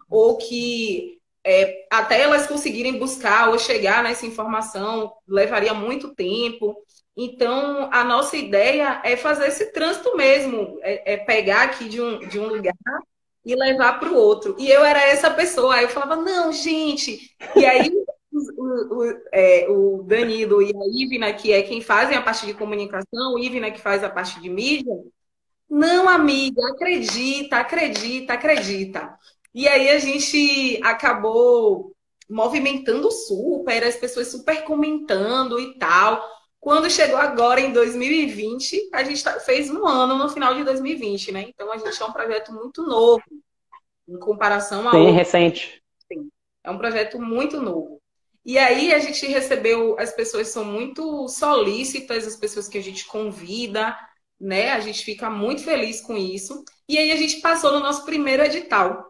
ou 0.10 0.38
que 0.38 1.20
é, 1.46 1.86
até 1.92 2.22
elas 2.22 2.48
conseguirem 2.48 2.98
buscar 2.98 3.50
ou 3.50 3.60
chegar 3.60 4.04
nessa 4.04 4.26
informação 4.26 5.14
levaria 5.28 5.74
muito 5.74 6.16
tempo. 6.16 6.76
Então, 7.16 7.88
a 7.94 8.04
nossa 8.04 8.36
ideia 8.36 9.00
é 9.04 9.16
fazer 9.16 9.48
esse 9.48 9.72
trânsito 9.72 10.18
mesmo, 10.18 10.80
é, 10.82 11.14
é 11.14 11.18
pegar 11.18 11.64
aqui 11.64 11.88
de 11.88 12.02
um, 12.02 12.20
de 12.20 12.40
um 12.40 12.48
lugar 12.48 12.74
e 13.46 13.56
levar 13.56 14.00
para 14.00 14.10
o 14.10 14.16
outro. 14.16 14.56
E 14.58 14.70
eu 14.70 14.84
era 14.84 15.00
essa 15.00 15.30
pessoa, 15.30 15.76
aí 15.76 15.84
eu 15.84 15.90
falava, 15.90 16.16
não, 16.16 16.52
gente. 16.52 17.32
E 17.56 17.64
aí 17.64 17.92
o, 18.32 18.96
o, 18.96 19.22
é, 19.32 19.68
o 19.70 20.04
Danilo 20.04 20.62
e 20.62 20.72
a 20.76 21.04
Ivna, 21.04 21.34
que 21.34 21.54
é 21.54 21.62
quem 21.62 21.80
fazem 21.80 22.18
a 22.18 22.22
parte 22.22 22.46
de 22.46 22.54
comunicação, 22.54 23.38
Ivna 23.38 23.72
que 23.72 23.80
faz 23.80 24.04
a 24.04 24.10
parte 24.10 24.42
de 24.42 24.50
mídia, 24.50 24.94
não, 25.70 26.08
amiga, 26.08 26.62
acredita, 26.70 27.58
acredita, 27.58 28.34
acredita. 28.34 29.18
E 29.56 29.70
aí 29.70 29.90
a 29.90 30.00
gente 30.00 30.82
acabou 30.84 31.96
movimentando 32.30 33.10
super, 33.10 33.86
as 33.86 33.96
pessoas 33.96 34.28
super 34.28 34.66
comentando 34.66 35.58
e 35.58 35.78
tal. 35.78 36.22
Quando 36.60 36.90
chegou 36.90 37.16
agora 37.16 37.62
em 37.62 37.72
2020, 37.72 38.90
a 38.92 39.02
gente 39.06 39.24
tá, 39.24 39.40
fez 39.40 39.70
um 39.70 39.88
ano 39.88 40.18
no 40.18 40.28
final 40.28 40.54
de 40.56 40.66
2020, 40.66 41.32
né? 41.32 41.46
Então 41.48 41.72
a 41.72 41.78
gente 41.78 42.02
é 42.02 42.06
um 42.06 42.12
projeto 42.12 42.52
muito 42.52 42.84
novo 42.84 43.24
em 44.10 44.20
comparação 44.20 44.90
a. 44.90 44.92
Sim, 44.92 44.98
outro. 44.98 45.14
recente. 45.14 45.82
Sim, 46.12 46.30
é 46.62 46.70
um 46.70 46.78
projeto 46.78 47.18
muito 47.18 47.62
novo. 47.62 48.02
E 48.44 48.58
aí 48.58 48.94
a 48.94 49.00
gente 49.00 49.26
recebeu, 49.26 49.98
as 49.98 50.12
pessoas 50.12 50.50
são 50.50 50.66
muito 50.66 51.30
solícitas, 51.30 52.28
as 52.28 52.36
pessoas 52.36 52.68
que 52.68 52.78
a 52.78 52.84
gente 52.84 53.06
convida, 53.06 53.98
né? 54.38 54.72
A 54.72 54.82
gente 54.82 55.06
fica 55.06 55.30
muito 55.30 55.64
feliz 55.64 56.02
com 56.02 56.18
isso. 56.18 56.62
E 56.90 56.98
aí 56.98 57.12
a 57.14 57.16
gente 57.16 57.40
passou 57.40 57.72
no 57.72 57.80
nosso 57.80 58.04
primeiro 58.04 58.44
edital. 58.44 59.05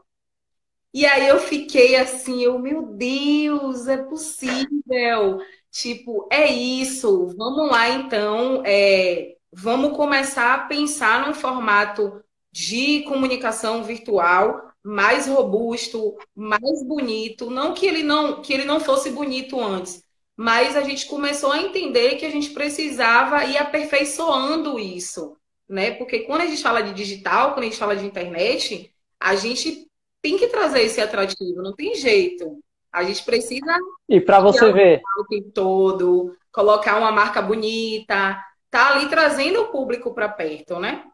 E 0.95 1.05
aí 1.05 1.27
eu 1.27 1.39
fiquei 1.41 1.97
assim, 1.97 2.41
eu, 2.41 2.57
meu 2.57 2.83
Deus, 2.83 3.85
é 3.85 3.97
possível. 3.97 5.41
Tipo, 5.69 6.25
é 6.31 6.49
isso. 6.49 7.35
Vamos 7.35 7.69
lá, 7.69 7.89
então. 7.89 8.63
É, 8.65 9.35
vamos 9.51 9.93
começar 9.97 10.53
a 10.53 10.59
pensar 10.67 11.27
num 11.27 11.33
formato 11.33 12.23
de 12.49 13.01
comunicação 13.03 13.83
virtual 13.83 14.71
mais 14.81 15.27
robusto, 15.27 16.15
mais 16.33 16.81
bonito. 16.87 17.49
Não 17.49 17.73
que 17.73 17.85
ele 17.85 18.01
não 18.01 18.41
que 18.41 18.53
ele 18.53 18.63
não 18.63 18.79
fosse 18.79 19.11
bonito 19.11 19.59
antes, 19.59 20.01
mas 20.37 20.77
a 20.77 20.81
gente 20.83 21.07
começou 21.07 21.51
a 21.51 21.61
entender 21.61 22.15
que 22.15 22.25
a 22.25 22.31
gente 22.31 22.51
precisava 22.51 23.43
ir 23.43 23.57
aperfeiçoando 23.57 24.79
isso, 24.79 25.35
né? 25.67 25.91
Porque 25.95 26.19
quando 26.19 26.41
a 26.41 26.45
gente 26.45 26.63
fala 26.63 26.81
de 26.81 26.93
digital, 26.93 27.51
quando 27.53 27.63
a 27.63 27.67
gente 27.67 27.77
fala 27.77 27.97
de 27.97 28.05
internet, 28.05 28.89
a 29.19 29.35
gente 29.35 29.85
tem 30.25 30.39
que 30.39 30.47
trazer 30.47 30.81
esse 30.81 30.99
atrativo, 30.99 31.61
não 31.61 31.75
tem 31.75 31.93
jeito. 31.93 32.57
A 32.91 33.03
gente 33.03 33.23
precisa. 33.23 33.77
E 34.09 34.19
para 34.19 34.39
você 34.39 34.71
ver. 34.73 34.99
O 35.19 35.25
tempo 35.25 35.51
todo, 35.51 36.35
colocar 36.51 36.97
uma 36.97 37.11
marca 37.11 37.43
bonita, 37.43 38.43
tá 38.71 38.93
ali 38.95 39.07
trazendo 39.07 39.61
o 39.61 39.67
público 39.67 40.15
para 40.15 40.27
perto, 40.27 40.79
né? 40.79 41.05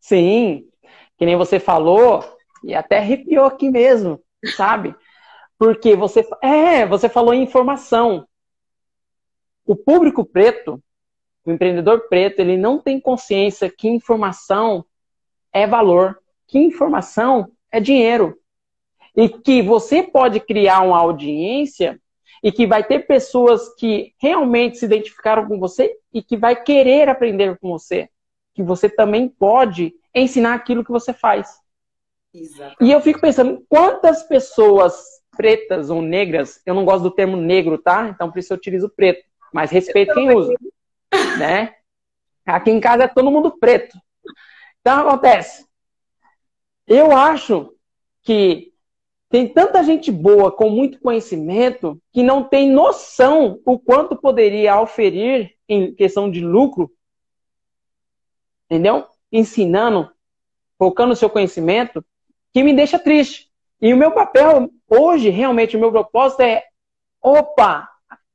Sim, 0.00 0.70
que 1.18 1.26
nem 1.26 1.36
você 1.36 1.60
falou, 1.60 2.24
e 2.64 2.74
até 2.74 2.96
arrepiou 2.96 3.44
aqui 3.44 3.68
mesmo, 3.68 4.24
sabe? 4.56 4.96
Porque 5.58 5.94
você. 5.94 6.26
É, 6.40 6.86
você 6.86 7.10
falou 7.10 7.34
em 7.34 7.42
informação. 7.42 8.26
O 9.66 9.76
público 9.76 10.24
preto, 10.24 10.82
o 11.44 11.50
empreendedor 11.52 12.08
preto, 12.08 12.40
ele 12.40 12.56
não 12.56 12.78
tem 12.78 12.98
consciência 12.98 13.70
que 13.70 13.86
informação 13.86 14.82
é 15.52 15.66
valor 15.66 16.18
que 16.48 16.58
informação 16.58 17.52
é 17.70 17.78
dinheiro. 17.78 18.36
E 19.16 19.28
que 19.28 19.62
você 19.62 20.02
pode 20.02 20.40
criar 20.40 20.80
uma 20.80 20.98
audiência 20.98 22.00
e 22.42 22.50
que 22.50 22.66
vai 22.66 22.84
ter 22.84 23.06
pessoas 23.06 23.74
que 23.74 24.14
realmente 24.18 24.78
se 24.78 24.84
identificaram 24.84 25.46
com 25.46 25.58
você 25.58 25.96
e 26.12 26.22
que 26.22 26.36
vai 26.36 26.60
querer 26.60 27.08
aprender 27.08 27.58
com 27.58 27.70
você. 27.70 28.08
Que 28.54 28.62
você 28.62 28.88
também 28.88 29.28
pode 29.28 29.94
ensinar 30.14 30.54
aquilo 30.54 30.84
que 30.84 30.90
você 30.90 31.12
faz. 31.12 31.58
Exatamente. 32.32 32.76
E 32.80 32.92
eu 32.92 33.00
fico 33.00 33.20
pensando, 33.20 33.64
quantas 33.68 34.22
pessoas 34.22 35.18
pretas 35.36 35.90
ou 35.90 36.02
negras, 36.02 36.60
eu 36.66 36.74
não 36.74 36.84
gosto 36.84 37.04
do 37.04 37.10
termo 37.10 37.36
negro, 37.36 37.78
tá? 37.78 38.08
Então 38.08 38.30
por 38.30 38.38
isso 38.38 38.52
eu 38.52 38.56
utilizo 38.56 38.88
preto, 38.88 39.24
mas 39.52 39.70
respeito 39.70 40.14
quem 40.14 40.34
usa, 40.34 40.52
né? 41.38 41.74
Aqui 42.44 42.70
em 42.70 42.80
casa 42.80 43.04
é 43.04 43.08
todo 43.08 43.30
mundo 43.30 43.56
preto. 43.58 43.96
Então 44.80 45.06
acontece, 45.06 45.64
eu 46.88 47.12
acho 47.12 47.74
que 48.22 48.72
tem 49.28 49.46
tanta 49.46 49.84
gente 49.84 50.10
boa 50.10 50.50
com 50.50 50.70
muito 50.70 51.00
conhecimento 51.00 52.00
que 52.12 52.22
não 52.22 52.42
tem 52.42 52.70
noção 52.70 53.60
o 53.64 53.78
quanto 53.78 54.16
poderia 54.16 54.80
oferir 54.80 55.54
em 55.68 55.94
questão 55.94 56.30
de 56.30 56.40
lucro, 56.40 56.90
entendeu? 58.64 59.06
Ensinando, 59.30 60.10
focando 60.78 61.14
seu 61.14 61.28
conhecimento, 61.28 62.02
que 62.54 62.62
me 62.62 62.72
deixa 62.72 62.98
triste. 62.98 63.50
E 63.82 63.92
o 63.92 63.96
meu 63.96 64.12
papel 64.12 64.70
hoje, 64.88 65.28
realmente, 65.28 65.76
o 65.76 65.80
meu 65.80 65.92
propósito 65.92 66.40
é: 66.40 66.64
opa, 67.20 67.86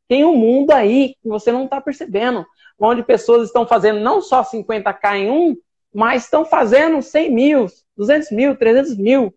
tem 0.08 0.24
um 0.24 0.36
mundo 0.36 0.72
aí 0.72 1.16
que 1.22 1.28
você 1.28 1.52
não 1.52 1.66
está 1.66 1.82
percebendo, 1.82 2.46
onde 2.78 3.02
pessoas 3.02 3.48
estão 3.48 3.66
fazendo 3.66 4.00
não 4.00 4.22
só 4.22 4.44
50k 4.44 5.16
em 5.18 5.32
um, 5.32 5.58
mas 5.94 6.24
estão 6.24 6.46
fazendo 6.46 7.02
100 7.02 7.32
mil, 7.34 7.68
200 7.96 8.32
mil, 8.32 8.56
300 8.56 8.98
mil. 8.98 9.34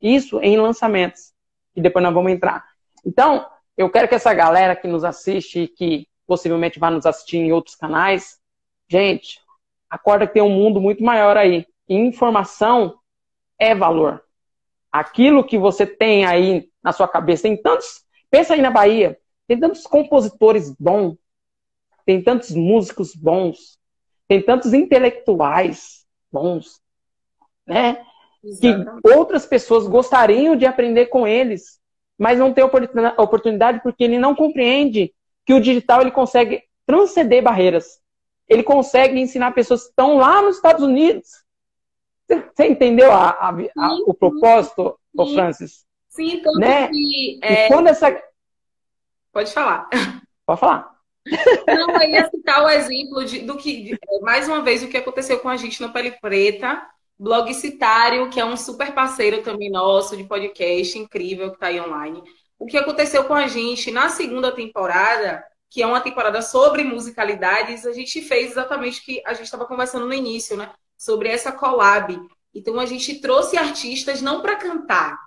Isso 0.00 0.40
em 0.40 0.58
lançamentos. 0.58 1.32
E 1.74 1.80
depois 1.80 2.02
nós 2.02 2.14
vamos 2.14 2.30
entrar. 2.30 2.64
Então, 3.04 3.46
eu 3.76 3.90
quero 3.90 4.08
que 4.08 4.14
essa 4.14 4.34
galera 4.34 4.76
que 4.76 4.86
nos 4.86 5.04
assiste 5.04 5.60
e 5.60 5.68
que 5.68 6.06
possivelmente 6.26 6.78
vai 6.78 6.90
nos 6.90 7.06
assistir 7.06 7.38
em 7.38 7.52
outros 7.52 7.74
canais. 7.74 8.38
Gente, 8.88 9.40
acorda 9.88 10.26
que 10.26 10.34
tem 10.34 10.42
um 10.42 10.50
mundo 10.50 10.80
muito 10.80 11.02
maior 11.02 11.36
aí. 11.36 11.66
E 11.88 11.94
informação 11.94 12.98
é 13.58 13.74
valor. 13.74 14.22
Aquilo 14.92 15.44
que 15.44 15.56
você 15.56 15.86
tem 15.86 16.24
aí 16.26 16.70
na 16.82 16.92
sua 16.92 17.08
cabeça, 17.08 17.44
tem 17.44 17.60
tantos. 17.60 18.04
Pensa 18.30 18.54
aí 18.54 18.60
na 18.60 18.70
Bahia, 18.70 19.18
tem 19.46 19.58
tantos 19.58 19.84
compositores 19.84 20.70
bons, 20.78 21.16
tem 22.04 22.22
tantos 22.22 22.50
músicos 22.50 23.14
bons, 23.14 23.77
tem 24.28 24.42
tantos 24.42 24.74
intelectuais 24.74 26.06
bons, 26.30 26.80
né? 27.66 28.04
Exatamente. 28.44 29.02
Que 29.02 29.08
outras 29.10 29.46
pessoas 29.46 29.88
gostariam 29.88 30.54
de 30.54 30.66
aprender 30.66 31.06
com 31.06 31.26
eles, 31.26 31.80
mas 32.16 32.38
não 32.38 32.52
tem 32.52 32.62
oportunidade 32.62 33.80
porque 33.82 34.04
ele 34.04 34.18
não 34.18 34.34
compreende 34.34 35.12
que 35.46 35.54
o 35.54 35.60
digital 35.60 36.02
ele 36.02 36.10
consegue 36.10 36.62
transcender 36.86 37.42
barreiras. 37.42 37.98
Ele 38.46 38.62
consegue 38.62 39.18
ensinar 39.18 39.52
pessoas 39.52 39.84
que 39.84 39.88
estão 39.90 40.16
lá 40.16 40.42
nos 40.42 40.56
Estados 40.56 40.82
Unidos. 40.82 41.28
Você 42.26 42.66
entendeu 42.66 43.10
a, 43.10 43.30
a, 43.30 43.50
a, 43.50 43.94
o 44.06 44.14
propósito, 44.14 44.98
sim. 45.16 45.34
Francis? 45.34 45.86
Sim, 46.08 46.40
tanto 46.42 46.58
né? 46.58 46.88
que... 46.88 47.38
É... 47.42 47.66
E 47.66 47.68
quando 47.68 47.88
essa... 47.88 48.22
Pode 49.32 49.52
falar. 49.52 49.88
Pode 50.46 50.60
falar. 50.60 50.97
Não, 51.66 52.02
eu 52.02 52.10
ia 52.10 52.28
citar 52.30 52.64
o 52.64 52.68
exemplo 52.68 53.24
de, 53.24 53.40
do 53.40 53.56
que, 53.56 53.82
de, 53.82 53.98
mais 54.22 54.48
uma 54.48 54.62
vez, 54.62 54.82
o 54.82 54.88
que 54.88 54.96
aconteceu 54.96 55.38
com 55.40 55.48
a 55.48 55.56
gente 55.56 55.80
no 55.80 55.92
Pele 55.92 56.12
Preta, 56.12 56.82
Blog 57.18 57.52
Citário, 57.52 58.30
que 58.30 58.40
é 58.40 58.44
um 58.44 58.56
super 58.56 58.92
parceiro 58.92 59.42
também 59.42 59.70
nosso 59.70 60.16
de 60.16 60.24
podcast, 60.24 60.98
incrível, 60.98 61.50
que 61.50 61.56
está 61.56 61.66
aí 61.66 61.80
online. 61.80 62.22
O 62.58 62.66
que 62.66 62.76
aconteceu 62.76 63.24
com 63.24 63.34
a 63.34 63.46
gente 63.46 63.90
na 63.90 64.08
segunda 64.08 64.52
temporada, 64.52 65.44
que 65.70 65.82
é 65.82 65.86
uma 65.86 66.00
temporada 66.00 66.40
sobre 66.42 66.84
musicalidades, 66.84 67.86
a 67.86 67.92
gente 67.92 68.22
fez 68.22 68.52
exatamente 68.52 69.00
o 69.00 69.04
que 69.04 69.22
a 69.26 69.34
gente 69.34 69.44
estava 69.44 69.66
conversando 69.66 70.06
no 70.06 70.14
início, 70.14 70.56
né? 70.56 70.70
Sobre 70.96 71.28
essa 71.28 71.52
collab. 71.52 72.18
Então 72.54 72.80
a 72.80 72.86
gente 72.86 73.20
trouxe 73.20 73.56
artistas 73.56 74.22
não 74.22 74.40
para 74.40 74.56
cantar, 74.56 75.18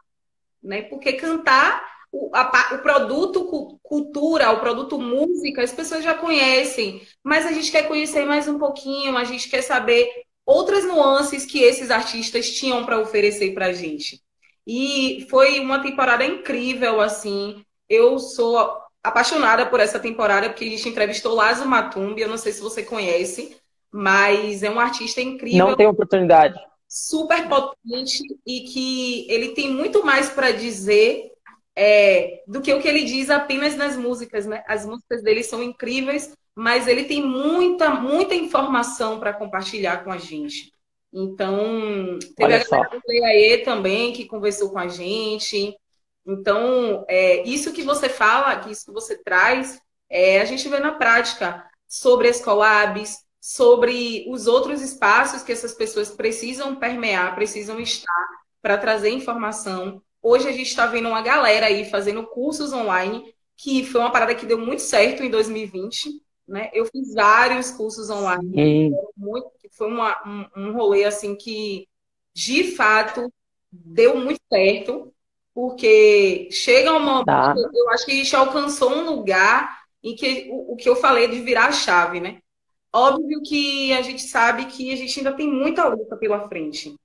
né? 0.61 0.81
Porque 0.83 1.13
cantar 1.13 1.90
o, 2.11 2.29
a, 2.33 2.75
o 2.75 2.79
produto 2.79 3.79
cultura, 3.81 4.51
o 4.51 4.59
produto 4.59 4.99
música, 4.99 5.63
as 5.63 5.71
pessoas 5.71 6.03
já 6.03 6.13
conhecem, 6.13 7.01
mas 7.23 7.45
a 7.45 7.51
gente 7.51 7.71
quer 7.71 7.87
conhecer 7.87 8.25
mais 8.25 8.47
um 8.47 8.59
pouquinho, 8.59 9.17
a 9.17 9.23
gente 9.23 9.49
quer 9.49 9.61
saber 9.61 10.09
outras 10.45 10.83
nuances 10.85 11.45
que 11.45 11.61
esses 11.61 11.89
artistas 11.89 12.51
tinham 12.51 12.85
para 12.85 12.99
oferecer 12.99 13.53
para 13.53 13.67
a 13.67 13.73
gente. 13.73 14.21
E 14.67 15.25
foi 15.29 15.59
uma 15.59 15.81
temporada 15.81 16.25
incrível, 16.25 16.99
assim. 16.99 17.63
Eu 17.89 18.19
sou 18.19 18.77
apaixonada 19.03 19.65
por 19.65 19.79
essa 19.79 19.99
temporada, 19.99 20.49
porque 20.49 20.65
a 20.65 20.69
gente 20.69 20.87
entrevistou 20.89 21.33
Lazo 21.33 21.65
Matumbi, 21.65 22.21
eu 22.21 22.29
não 22.29 22.37
sei 22.37 22.51
se 22.51 22.61
você 22.61 22.83
conhece, 22.83 23.55
mas 23.91 24.63
é 24.63 24.69
um 24.69 24.79
artista 24.79 25.21
incrível. 25.21 25.67
Não 25.67 25.75
tem 25.75 25.87
oportunidade. 25.87 26.59
Super 26.87 27.47
potente 27.47 28.21
e 28.45 28.61
que 28.61 29.31
ele 29.31 29.49
tem 29.49 29.71
muito 29.71 30.05
mais 30.05 30.29
para 30.29 30.51
dizer 30.51 31.30
é, 31.75 32.43
do 32.47 32.61
que 32.61 32.73
o 32.73 32.81
que 32.81 32.87
ele 32.87 33.03
diz 33.03 33.29
apenas 33.29 33.75
nas 33.75 33.95
músicas, 33.95 34.45
né? 34.45 34.63
As 34.67 34.85
músicas 34.85 35.23
dele 35.23 35.43
são 35.43 35.63
incríveis, 35.63 36.35
mas 36.55 36.87
ele 36.87 37.05
tem 37.05 37.25
muita, 37.25 37.89
muita 37.91 38.35
informação 38.35 39.19
para 39.19 39.33
compartilhar 39.33 40.03
com 40.03 40.11
a 40.11 40.17
gente. 40.17 40.71
Então, 41.13 42.17
teve 42.37 42.53
Olha 42.53 42.61
a 42.61 42.69
galera 42.69 43.57
do 43.57 43.63
também 43.65 44.13
que 44.13 44.27
conversou 44.27 44.69
com 44.71 44.79
a 44.79 44.87
gente. 44.87 45.75
Então, 46.25 47.05
é, 47.07 47.43
isso 47.43 47.73
que 47.73 47.83
você 47.83 48.07
fala, 48.07 48.59
que 48.59 48.71
isso 48.71 48.85
que 48.85 48.91
você 48.91 49.21
traz, 49.21 49.79
é, 50.09 50.39
a 50.39 50.45
gente 50.45 50.67
vê 50.69 50.79
na 50.79 50.93
prática 50.93 51.65
sobre 51.87 52.29
as 52.29 52.41
collabs, 52.41 53.17
sobre 53.39 54.25
os 54.29 54.47
outros 54.47 54.81
espaços 54.81 55.41
que 55.41 55.51
essas 55.51 55.73
pessoas 55.73 56.11
precisam 56.11 56.75
permear, 56.75 57.33
precisam 57.33 57.79
estar 57.79 58.27
para 58.61 58.77
trazer 58.77 59.09
informação. 59.09 60.01
Hoje 60.21 60.47
a 60.47 60.51
gente 60.51 60.67
está 60.67 60.85
vendo 60.85 61.09
uma 61.09 61.21
galera 61.21 61.65
aí 61.65 61.89
fazendo 61.89 62.27
cursos 62.27 62.71
online, 62.73 63.33
que 63.57 63.83
foi 63.85 64.01
uma 64.01 64.11
parada 64.11 64.35
que 64.35 64.45
deu 64.45 64.57
muito 64.57 64.81
certo 64.81 65.23
em 65.23 65.29
2020. 65.29 66.21
Né? 66.47 66.69
Eu 66.73 66.85
fiz 66.85 67.13
vários 67.13 67.71
cursos 67.71 68.09
online, 68.09 68.91
muito, 69.15 69.51
foi 69.71 69.87
uma, 69.87 70.21
um, 70.27 70.67
um 70.67 70.73
rolê 70.73 71.05
assim 71.05 71.35
que, 71.35 71.87
de 72.33 72.75
fato, 72.75 73.31
deu 73.71 74.17
muito 74.17 74.41
certo, 74.51 75.13
porque 75.53 76.49
chega 76.51 76.93
um 76.93 76.99
momento, 76.99 77.25
tá. 77.25 77.55
eu 77.55 77.89
acho 77.89 78.05
que 78.05 78.11
a 78.11 78.15
gente 78.15 78.35
alcançou 78.35 78.91
um 78.91 79.09
lugar 79.09 79.81
em 80.03 80.15
que 80.15 80.49
o, 80.51 80.73
o 80.73 80.75
que 80.75 80.89
eu 80.89 80.95
falei 80.95 81.27
de 81.27 81.41
virar 81.41 81.67
a 81.67 81.71
chave, 81.71 82.19
né? 82.19 82.39
Óbvio 82.93 83.41
que 83.41 83.93
a 83.93 84.01
gente 84.01 84.23
sabe 84.23 84.65
que 84.65 84.91
a 84.91 84.95
gente 84.97 85.19
ainda 85.19 85.33
tem 85.33 85.47
muita 85.47 85.87
luta 85.87 86.17
pela 86.17 86.47
frente. 86.49 86.95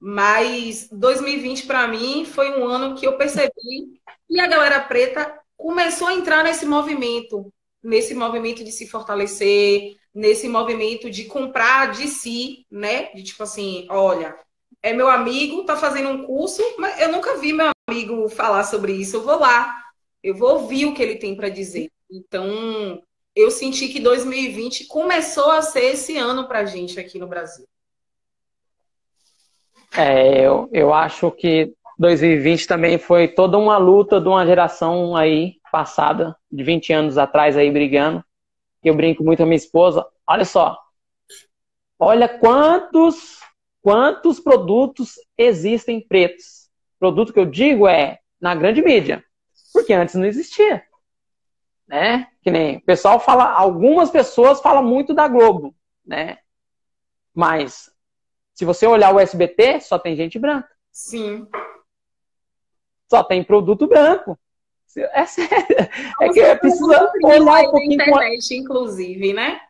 Mas 0.00 0.88
2020 0.90 1.66
para 1.66 1.86
mim 1.88 2.24
foi 2.24 2.58
um 2.58 2.66
ano 2.66 2.94
que 2.94 3.06
eu 3.06 3.16
percebi 3.16 4.00
que 4.28 4.40
a 4.40 4.46
galera 4.46 4.80
preta 4.80 5.40
começou 5.56 6.08
a 6.08 6.14
entrar 6.14 6.44
nesse 6.44 6.66
movimento, 6.66 7.52
nesse 7.82 8.14
movimento 8.14 8.64
de 8.64 8.72
se 8.72 8.86
fortalecer, 8.86 9.96
nesse 10.14 10.48
movimento 10.48 11.10
de 11.10 11.24
comprar 11.24 11.92
de 11.92 12.08
si, 12.08 12.66
né? 12.70 13.12
De 13.14 13.22
tipo 13.22 13.42
assim, 13.42 13.86
olha, 13.90 14.36
é 14.82 14.92
meu 14.92 15.08
amigo, 15.08 15.64
tá 15.64 15.76
fazendo 15.76 16.10
um 16.10 16.24
curso, 16.24 16.62
mas 16.78 17.00
eu 17.00 17.10
nunca 17.10 17.36
vi 17.38 17.52
meu 17.52 17.70
amigo 17.88 18.28
falar 18.28 18.64
sobre 18.64 18.92
isso. 18.92 19.16
Eu 19.16 19.22
vou 19.22 19.38
lá, 19.38 19.74
eu 20.22 20.34
vou 20.34 20.60
ouvir 20.60 20.86
o 20.86 20.94
que 20.94 21.02
ele 21.02 21.16
tem 21.16 21.34
para 21.34 21.48
dizer. 21.48 21.90
Então, 22.10 23.02
eu 23.34 23.50
senti 23.50 23.88
que 23.88 23.98
2020 23.98 24.86
começou 24.86 25.50
a 25.50 25.62
ser 25.62 25.94
esse 25.94 26.16
ano 26.16 26.46
para 26.46 26.64
gente 26.64 27.00
aqui 27.00 27.18
no 27.18 27.26
Brasil. 27.26 27.66
É, 29.96 30.44
eu, 30.44 30.68
eu 30.72 30.92
acho 30.92 31.30
que 31.30 31.72
2020 31.98 32.66
também 32.66 32.98
foi 32.98 33.28
toda 33.28 33.56
uma 33.56 33.76
luta 33.78 34.20
de 34.20 34.28
uma 34.28 34.44
geração 34.44 35.16
aí 35.16 35.56
passada, 35.70 36.36
de 36.50 36.62
20 36.64 36.92
anos 36.92 37.18
atrás 37.18 37.56
aí 37.56 37.70
brigando. 37.70 38.24
Eu 38.82 38.94
brinco 38.94 39.24
muito 39.24 39.38
com 39.38 39.44
a 39.44 39.46
minha 39.46 39.56
esposa. 39.56 40.04
Olha 40.26 40.44
só. 40.44 40.78
Olha 41.98 42.28
quantos 42.28 43.40
quantos 43.84 44.40
produtos 44.40 45.16
existem 45.36 46.00
pretos. 46.00 46.70
Produto 46.98 47.34
que 47.34 47.38
eu 47.38 47.44
digo 47.44 47.86
é 47.86 48.18
na 48.40 48.54
grande 48.54 48.82
mídia, 48.82 49.22
porque 49.74 49.92
antes 49.92 50.14
não 50.14 50.24
existia. 50.24 50.82
Né? 51.86 52.26
Que 52.42 52.50
nem 52.50 52.78
o 52.78 52.80
pessoal 52.80 53.20
fala, 53.20 53.50
algumas 53.50 54.10
pessoas 54.10 54.62
falam 54.62 54.82
muito 54.82 55.12
da 55.12 55.28
Globo, 55.28 55.74
né? 56.04 56.38
Mas 57.34 57.93
se 58.54 58.64
você 58.64 58.86
olhar 58.86 59.12
o 59.12 59.20
SBT, 59.20 59.80
só 59.80 59.98
tem 59.98 60.16
gente 60.16 60.38
branca. 60.38 60.68
Sim. 60.92 61.46
Só 63.10 63.22
tem 63.24 63.42
produto 63.42 63.86
branco. 63.86 64.38
É 64.96 65.26
sério. 65.26 65.54
É 66.20 66.28
que 66.28 66.40
é 66.40 66.54
precisa 66.54 67.10
olhar 67.24 67.62
um 67.62 67.70
pouquinho. 67.70 67.94
Internet, 67.94 68.54
inclusive, 68.54 69.32
né? 69.32 69.60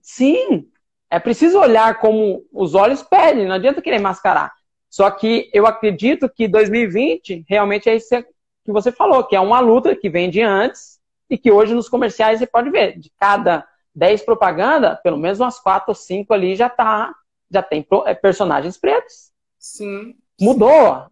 Sim. 0.00 0.70
É 1.10 1.18
preciso 1.18 1.58
olhar 1.58 1.98
como 1.98 2.46
os 2.52 2.74
olhos 2.74 3.02
pedem, 3.02 3.46
não 3.46 3.54
adianta 3.54 3.82
querer 3.82 3.98
mascarar. 3.98 4.52
Só 4.88 5.10
que 5.10 5.50
eu 5.52 5.66
acredito 5.66 6.28
que 6.28 6.46
2020 6.46 7.44
realmente 7.48 7.88
é 7.90 7.96
isso 7.96 8.22
que 8.64 8.72
você 8.72 8.92
falou, 8.92 9.24
que 9.24 9.34
é 9.34 9.40
uma 9.40 9.60
luta 9.60 9.96
que 9.96 10.08
vem 10.08 10.30
de 10.30 10.40
antes 10.42 10.98
e 11.28 11.36
que 11.36 11.50
hoje 11.50 11.74
nos 11.74 11.88
comerciais 11.88 12.38
você 12.38 12.46
pode 12.46 12.70
ver, 12.70 12.98
de 12.98 13.10
cada 13.18 13.66
10 13.98 14.22
propaganda, 14.22 14.94
pelo 15.02 15.18
menos 15.18 15.40
umas 15.40 15.58
4 15.58 15.90
ou 15.90 15.94
5 15.94 16.32
ali 16.32 16.54
já 16.54 16.70
tá, 16.70 17.12
já 17.50 17.62
tem 17.62 17.84
é, 18.06 18.14
personagens 18.14 18.78
pretos. 18.78 19.32
Sim. 19.58 20.14
Mudou. 20.40 21.06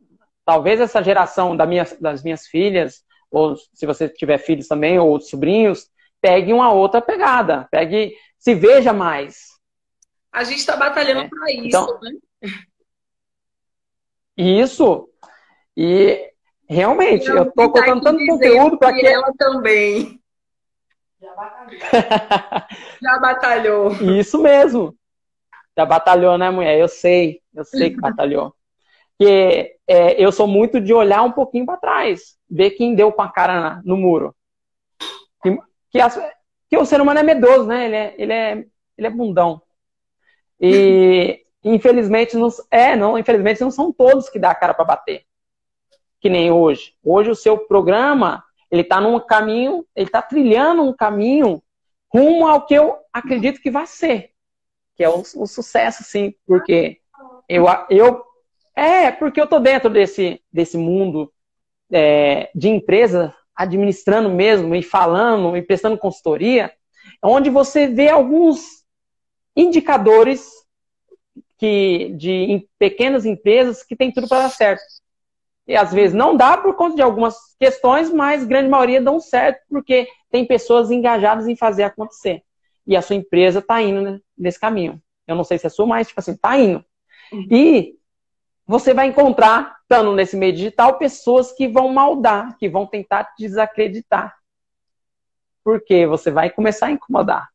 Talvez 0.44 0.81
essa 0.81 1.03
geração 1.03 1.57
da 1.57 1.66
minha, 1.66 1.85
das 2.01 2.22
minhas 2.22 2.46
filhas, 2.46 3.03
ou 3.29 3.57
se 3.57 3.85
você 3.85 4.09
tiver 4.09 4.38
filhos 4.38 4.68
também, 4.68 5.01
ou 5.01 5.20
sobrinhos, 5.20 5.90
pegue 6.20 6.53
uma 6.53 6.72
outra 6.72 7.03
pegada. 7.03 7.66
Pegue, 7.72 8.14
se 8.38 8.55
veja 8.55 8.92
mais. 8.92 9.46
A 10.33 10.44
gente 10.44 10.59
está 10.59 10.77
batalhando 10.77 11.22
é. 11.22 11.29
para 11.29 11.51
isso, 11.51 11.66
então, 11.66 12.01
né? 12.01 12.12
Isso. 14.37 15.09
E 15.77 16.31
realmente, 16.68 17.27
eu 17.27 17.42
estou 17.42 17.72
colocando 17.72 18.03
tanto 18.03 18.25
conteúdo 18.25 18.79
para 18.79 18.92
que. 18.92 19.05
Ela 19.05 19.33
também. 19.37 20.20
Já 21.27 21.35
batalhou. 21.35 21.81
Já 23.03 23.19
batalhou. 23.19 23.93
Isso 24.17 24.41
mesmo. 24.41 24.97
Já 25.77 25.85
batalhou, 25.85 26.39
né, 26.39 26.51
mulher? 26.51 26.79
Eu 26.79 26.89
sei, 26.89 27.41
eu 27.53 27.65
sei 27.65 27.91
que 27.91 28.01
batalhou. 28.01 28.55
Porque 29.19 29.77
é, 29.89 30.23
eu 30.23 30.31
sou 30.31 30.47
muito 30.47 30.81
de 30.81 30.95
olhar 30.95 31.23
um 31.23 31.33
pouquinho 31.33 31.67
para 31.67 31.79
trás, 31.79 32.37
ver 32.49 32.71
quem 32.71 32.95
deu 32.95 33.11
com 33.11 33.23
a 33.23 33.33
cara 33.33 33.61
na, 33.61 33.83
no 33.85 33.97
muro. 33.97 34.35
Que, 35.43 35.59
que, 35.91 36.01
as, 36.01 36.17
que, 36.69 36.77
o 36.77 36.85
ser 36.85 37.01
humano 37.01 37.19
é 37.19 37.23
medroso, 37.23 37.67
né? 37.67 37.87
Ele 37.87 37.97
é, 37.97 38.15
ele 38.19 38.33
é, 38.33 38.65
ele 38.97 39.07
é 39.07 39.11
bundão. 39.11 39.61
E 40.61 41.45
infelizmente 41.65 42.37
não, 42.37 42.49
é, 42.71 42.95
não, 42.95 43.19
infelizmente 43.19 43.61
não 43.61 43.71
são 43.71 43.93
todos 43.93 44.29
que 44.29 44.39
dá 44.39 44.53
a 44.53 44.55
cara 44.55 44.75
para 44.75 44.85
bater. 44.85 45.25
Que 46.21 46.31
nem 46.31 46.51
hoje. 46.51 46.95
Hoje 47.03 47.31
o 47.31 47.35
seu 47.35 47.59
programa 47.59 48.46
ele 48.71 48.83
está 48.83 49.01
num 49.01 49.19
caminho, 49.21 49.87
ele 49.95 50.07
está 50.07 50.23
trilhando 50.23 50.83
um 50.83 50.93
caminho 50.93 51.63
rumo 52.13 52.47
ao 52.47 52.65
que 52.67 52.75
eu 52.75 52.97
acredito 53.13 53.61
que 53.61 53.71
vai 53.71 53.87
ser, 53.87 54.31
que 54.95 55.05
é 55.05 55.09
o, 55.09 55.21
o 55.21 55.47
sucesso, 55.47 56.03
sim, 56.05 56.35
porque 56.47 56.99
eu, 57.49 57.67
eu 57.91 58.25
é 58.75 59.11
porque 59.11 59.41
eu 59.41 59.47
tô 59.47 59.59
dentro 59.59 59.89
desse, 59.89 60.43
desse 60.53 60.77
mundo 60.77 61.33
é, 61.91 62.51
de 62.55 62.69
empresa, 62.69 63.35
administrando 63.55 64.29
mesmo 64.29 64.75
e 64.75 64.83
falando 64.83 65.57
e 65.57 65.63
prestando 65.63 65.97
consultoria, 65.97 66.73
onde 67.23 67.49
você 67.49 67.87
vê 67.87 68.11
alguns 68.11 68.85
indicadores 69.57 70.47
que 71.59 72.13
de 72.19 72.31
em 72.31 72.69
pequenas 72.79 73.25
empresas 73.25 73.83
que 73.83 73.97
tem 73.97 74.13
tudo 74.13 74.29
para 74.29 74.43
dar 74.43 74.51
certo. 74.51 74.83
E 75.67 75.77
às 75.77 75.93
vezes 75.93 76.15
não 76.15 76.37
dá 76.37 76.57
por 76.57 76.75
conta 76.75 76.97
de 76.97 77.03
algumas 77.03 77.37
questões, 77.59 78.13
mas 78.13 78.45
grande 78.45 78.69
maioria 78.69 79.01
dão 79.01 79.19
certo 79.19 79.61
porque 79.69 80.09
tem 80.31 80.47
pessoas 80.47 80.91
engajadas 80.91 81.49
em 81.49 81.57
fazer 81.57 81.83
acontecer. 81.83 82.43
E 82.87 82.97
a 82.97 83.03
sua 83.03 83.17
empresa 83.17 83.59
está 83.59 83.83
indo 83.83 84.01
né, 84.01 84.21
nesse 84.39 84.61
caminho. 84.61 85.03
Eu 85.27 85.35
não 85.35 85.43
sei 85.43 85.59
se 85.59 85.67
é 85.67 85.71
sua, 85.71 85.87
mas 85.87 86.07
tipo 86.07 86.21
assim, 86.21 86.33
está 86.33 86.57
indo. 86.57 86.85
Uhum. 87.33 87.49
E 87.51 87.97
você 88.67 88.95
vai 88.95 89.09
encontrar, 89.09 89.77
estando 89.83 90.13
nesse 90.13 90.37
meio 90.37 90.53
digital, 90.53 90.99
pessoas 90.99 91.53
que 91.53 91.67
vão 91.67 91.89
maldar, 91.89 92.57
que 92.59 92.69
vão 92.69 92.87
tentar 92.87 93.25
te 93.25 93.43
desacreditar. 93.43 94.37
Porque 95.65 96.07
você 96.07 96.31
vai 96.31 96.49
começar 96.49 96.87
a 96.87 96.91
incomodar. 96.93 97.49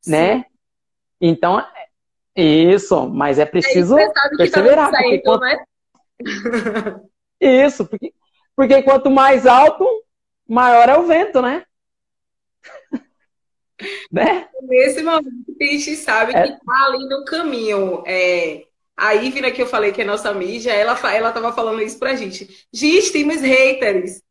Sim. 0.00 0.12
Né? 0.12 0.44
Então, 1.20 1.64
isso, 2.34 3.08
mas 3.08 3.38
é 3.38 3.44
preciso 3.44 3.98
é, 3.98 4.08
perseverar. 4.36 4.90
Tá 4.90 4.98
certo, 4.98 5.22
quanto... 5.24 5.40
né? 5.40 5.64
Isso, 7.40 7.86
porque, 7.86 8.12
porque 8.54 8.82
quanto 8.82 9.10
mais 9.10 9.46
alto, 9.46 9.86
maior 10.48 10.88
é 10.88 10.96
o 10.96 11.06
vento, 11.06 11.40
né? 11.40 11.64
né? 14.10 14.48
Nesse 14.62 15.02
momento, 15.02 15.28
a 15.60 15.64
gente 15.64 15.96
sabe 15.96 16.34
é. 16.34 16.42
que 16.42 16.64
tá 16.64 16.86
ali 16.86 17.08
no 17.08 17.24
caminho. 17.24 18.02
É, 18.06 18.64
a 18.96 19.14
Ivna, 19.14 19.50
que 19.50 19.62
eu 19.62 19.66
falei 19.66 19.92
que 19.92 20.02
é 20.02 20.04
nossa 20.04 20.32
mídia, 20.34 20.72
ela, 20.72 20.98
ela 21.10 21.32
tava 21.32 21.52
falando 21.52 21.82
isso 21.82 21.98
pra 21.98 22.14
gente. 22.14 22.66
Giz, 22.72 23.10
temos 23.10 23.40
haters 23.40 24.22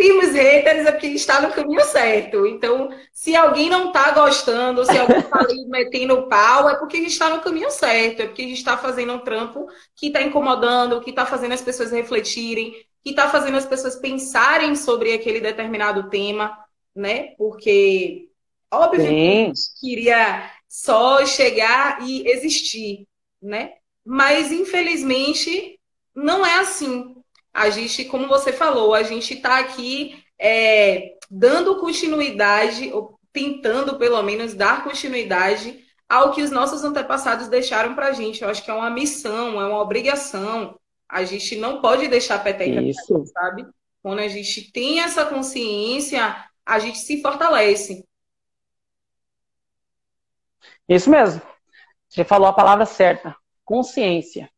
temos 0.00 0.32
haters 0.32 0.86
é 0.86 0.92
porque 0.92 1.08
está 1.08 1.42
no 1.42 1.52
caminho 1.52 1.84
certo. 1.84 2.46
Então, 2.46 2.88
se 3.12 3.36
alguém 3.36 3.68
não 3.68 3.88
está 3.88 4.12
gostando, 4.12 4.82
se 4.82 4.96
alguém 4.96 5.18
está 5.18 5.40
ali 5.40 5.66
metendo 5.68 6.26
pau, 6.26 6.70
é 6.70 6.76
porque 6.76 6.96
a 6.96 7.00
gente 7.00 7.12
está 7.12 7.28
no 7.28 7.42
caminho 7.42 7.70
certo, 7.70 8.22
é 8.22 8.26
porque 8.26 8.40
a 8.40 8.46
gente 8.46 8.56
está 8.56 8.78
fazendo 8.78 9.12
um 9.12 9.18
trampo 9.18 9.66
que 9.94 10.06
está 10.06 10.22
incomodando, 10.22 11.02
que 11.02 11.10
está 11.10 11.26
fazendo 11.26 11.52
as 11.52 11.60
pessoas 11.60 11.90
refletirem, 11.92 12.72
que 13.04 13.10
está 13.10 13.28
fazendo 13.28 13.58
as 13.58 13.66
pessoas 13.66 13.96
pensarem 13.96 14.74
sobre 14.74 15.12
aquele 15.12 15.38
determinado 15.38 16.08
tema, 16.08 16.56
né? 16.96 17.34
Porque, 17.36 18.30
óbvio, 18.72 19.02
que 19.02 19.06
a 19.06 19.10
gente 19.10 19.60
queria 19.78 20.50
só 20.66 21.26
chegar 21.26 22.00
e 22.08 22.26
existir, 22.26 23.06
né? 23.42 23.74
Mas, 24.02 24.50
infelizmente, 24.50 25.78
não 26.14 26.44
é 26.46 26.60
assim 26.60 27.19
a 27.52 27.70
gente, 27.70 28.04
como 28.04 28.28
você 28.28 28.52
falou, 28.52 28.94
a 28.94 29.02
gente 29.02 29.34
está 29.34 29.58
aqui 29.58 30.24
é, 30.38 31.16
dando 31.30 31.78
continuidade, 31.78 32.92
ou 32.92 33.18
tentando 33.32 33.96
pelo 33.96 34.22
menos 34.22 34.54
dar 34.54 34.84
continuidade 34.84 35.84
ao 36.08 36.32
que 36.32 36.42
os 36.42 36.50
nossos 36.50 36.82
antepassados 36.82 37.48
deixaram 37.48 37.94
para 37.94 38.08
a 38.08 38.12
gente. 38.12 38.42
Eu 38.42 38.48
acho 38.48 38.64
que 38.64 38.70
é 38.70 38.74
uma 38.74 38.90
missão, 38.90 39.60
é 39.60 39.66
uma 39.66 39.80
obrigação. 39.80 40.78
A 41.08 41.24
gente 41.24 41.56
não 41.56 41.80
pode 41.80 42.08
deixar 42.08 42.36
a 42.36 42.40
peteca, 42.40 42.80
Isso. 42.82 43.24
sabe? 43.26 43.66
Quando 44.02 44.20
a 44.20 44.28
gente 44.28 44.72
tem 44.72 45.00
essa 45.00 45.24
consciência, 45.24 46.44
a 46.64 46.78
gente 46.78 46.98
se 46.98 47.20
fortalece. 47.20 48.04
Isso 50.88 51.10
mesmo. 51.10 51.40
Você 52.08 52.24
falou 52.24 52.48
a 52.48 52.52
palavra 52.52 52.86
certa. 52.86 53.36
Consciência. 53.64 54.50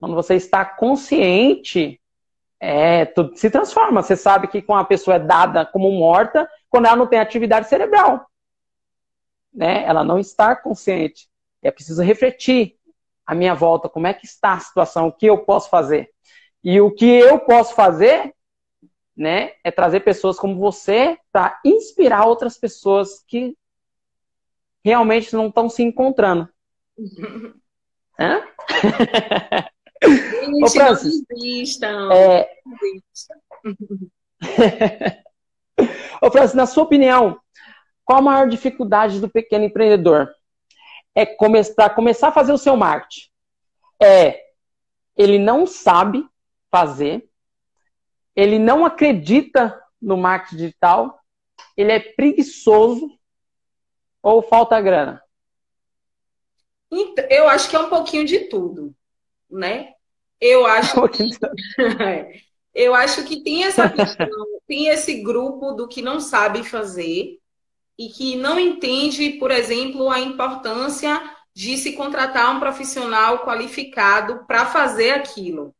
Quando 0.00 0.14
você 0.14 0.34
está 0.34 0.64
consciente, 0.64 2.00
é, 2.58 3.04
tudo 3.04 3.36
se 3.36 3.50
transforma. 3.50 4.02
Você 4.02 4.16
sabe 4.16 4.48
que 4.48 4.62
quando 4.62 4.80
a 4.80 4.84
pessoa 4.84 5.16
é 5.16 5.20
dada 5.20 5.66
como 5.66 5.92
morta, 5.92 6.48
quando 6.70 6.86
ela 6.86 6.96
não 6.96 7.06
tem 7.06 7.18
atividade 7.18 7.68
cerebral. 7.68 8.26
Né? 9.52 9.84
Ela 9.84 10.02
não 10.02 10.18
está 10.18 10.56
consciente. 10.56 11.28
É 11.62 11.70
preciso 11.70 12.02
refletir 12.02 12.78
a 13.26 13.34
minha 13.34 13.54
volta, 13.54 13.90
como 13.90 14.06
é 14.06 14.14
que 14.14 14.24
está 14.24 14.54
a 14.54 14.60
situação, 14.60 15.08
o 15.08 15.12
que 15.12 15.26
eu 15.26 15.38
posso 15.44 15.68
fazer. 15.68 16.10
E 16.64 16.80
o 16.80 16.90
que 16.90 17.06
eu 17.06 17.38
posso 17.38 17.74
fazer, 17.74 18.34
né, 19.14 19.52
é 19.62 19.70
trazer 19.70 20.00
pessoas 20.00 20.38
como 20.38 20.58
você 20.58 21.18
para 21.30 21.60
inspirar 21.64 22.24
outras 22.24 22.56
pessoas 22.58 23.22
que 23.28 23.56
realmente 24.82 25.34
não 25.34 25.48
estão 25.48 25.68
se 25.68 25.82
encontrando. 25.82 26.48
Hã? 28.18 28.42
Gente, 30.02 30.64
Ô, 30.64 30.68
Francis, 30.68 31.14
não 31.80 32.12
É... 32.12 32.50
Ô, 36.22 36.30
Francis, 36.30 36.54
na 36.54 36.66
sua 36.66 36.84
opinião, 36.84 37.38
qual 38.04 38.18
a 38.18 38.22
maior 38.22 38.48
dificuldade 38.48 39.20
do 39.20 39.28
pequeno 39.28 39.64
empreendedor? 39.64 40.30
É 41.14 41.26
come 41.26 41.62
para 41.74 41.90
começar 41.90 42.28
a 42.28 42.32
fazer 42.32 42.52
o 42.52 42.58
seu 42.58 42.76
marketing. 42.76 43.28
É 44.00 44.50
ele 45.16 45.38
não 45.38 45.66
sabe 45.66 46.26
fazer, 46.70 47.28
ele 48.34 48.58
não 48.58 48.86
acredita 48.86 49.78
no 50.00 50.16
marketing 50.16 50.56
digital, 50.56 51.20
ele 51.76 51.92
é 51.92 52.00
preguiçoso 52.00 53.18
ou 54.22 54.40
falta 54.40 54.80
grana? 54.80 55.22
Eu 57.28 57.48
acho 57.50 57.68
que 57.68 57.76
é 57.76 57.80
um 57.80 57.90
pouquinho 57.90 58.24
de 58.24 58.40
tudo 58.48 58.94
né? 59.50 59.92
Eu 60.40 60.64
acho 60.66 61.08
que, 61.08 61.24
eu 62.74 62.94
acho 62.94 63.24
que 63.24 63.42
tem 63.42 63.64
essa 63.64 63.88
questão, 63.88 64.46
tem 64.66 64.88
esse 64.88 65.22
grupo 65.22 65.72
do 65.72 65.86
que 65.86 66.00
não 66.00 66.20
sabe 66.20 66.64
fazer 66.64 67.38
e 67.98 68.08
que 68.08 68.36
não 68.36 68.58
entende, 68.58 69.32
por 69.32 69.50
exemplo, 69.50 70.08
a 70.08 70.18
importância 70.18 71.20
de 71.54 71.76
se 71.76 71.92
contratar 71.92 72.54
um 72.54 72.60
profissional 72.60 73.40
qualificado 73.40 74.46
para 74.46 74.66
fazer 74.66 75.10
aquilo, 75.10 75.74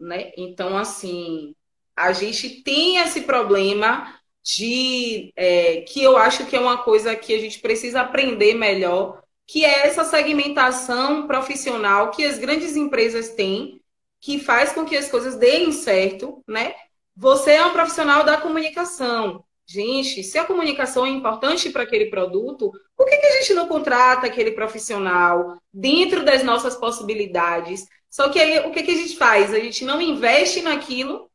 né? 0.00 0.32
Então, 0.36 0.78
assim, 0.78 1.54
a 1.94 2.12
gente 2.12 2.62
tem 2.62 2.98
esse 2.98 3.22
problema 3.22 4.14
de 4.42 5.32
é, 5.34 5.80
que 5.82 6.02
eu 6.02 6.16
acho 6.16 6.46
que 6.46 6.54
é 6.54 6.60
uma 6.60 6.78
coisa 6.78 7.16
que 7.16 7.34
a 7.34 7.38
gente 7.38 7.58
precisa 7.58 8.02
aprender 8.02 8.54
melhor 8.54 9.22
que 9.46 9.64
é 9.64 9.86
essa 9.86 10.04
segmentação 10.04 11.26
profissional 11.26 12.10
que 12.10 12.24
as 12.24 12.38
grandes 12.38 12.76
empresas 12.76 13.30
têm, 13.30 13.80
que 14.20 14.40
faz 14.40 14.72
com 14.72 14.84
que 14.84 14.96
as 14.96 15.08
coisas 15.08 15.36
deem 15.36 15.70
certo, 15.70 16.42
né? 16.48 16.74
Você 17.14 17.52
é 17.52 17.64
um 17.64 17.72
profissional 17.72 18.24
da 18.24 18.36
comunicação. 18.36 19.44
Gente, 19.68 20.22
se 20.22 20.38
a 20.38 20.44
comunicação 20.44 21.06
é 21.06 21.10
importante 21.10 21.70
para 21.70 21.82
aquele 21.82 22.06
produto, 22.06 22.70
por 22.96 23.06
que, 23.06 23.16
que 23.16 23.26
a 23.26 23.32
gente 23.40 23.54
não 23.54 23.66
contrata 23.66 24.26
aquele 24.26 24.52
profissional 24.52 25.58
dentro 25.72 26.24
das 26.24 26.42
nossas 26.42 26.76
possibilidades? 26.76 27.86
Só 28.08 28.28
que 28.28 28.38
aí 28.38 28.60
o 28.60 28.70
que, 28.72 28.82
que 28.82 28.92
a 28.92 28.94
gente 28.94 29.16
faz? 29.16 29.52
A 29.52 29.58
gente 29.58 29.84
não 29.84 30.00
investe 30.00 30.62
naquilo. 30.62 31.30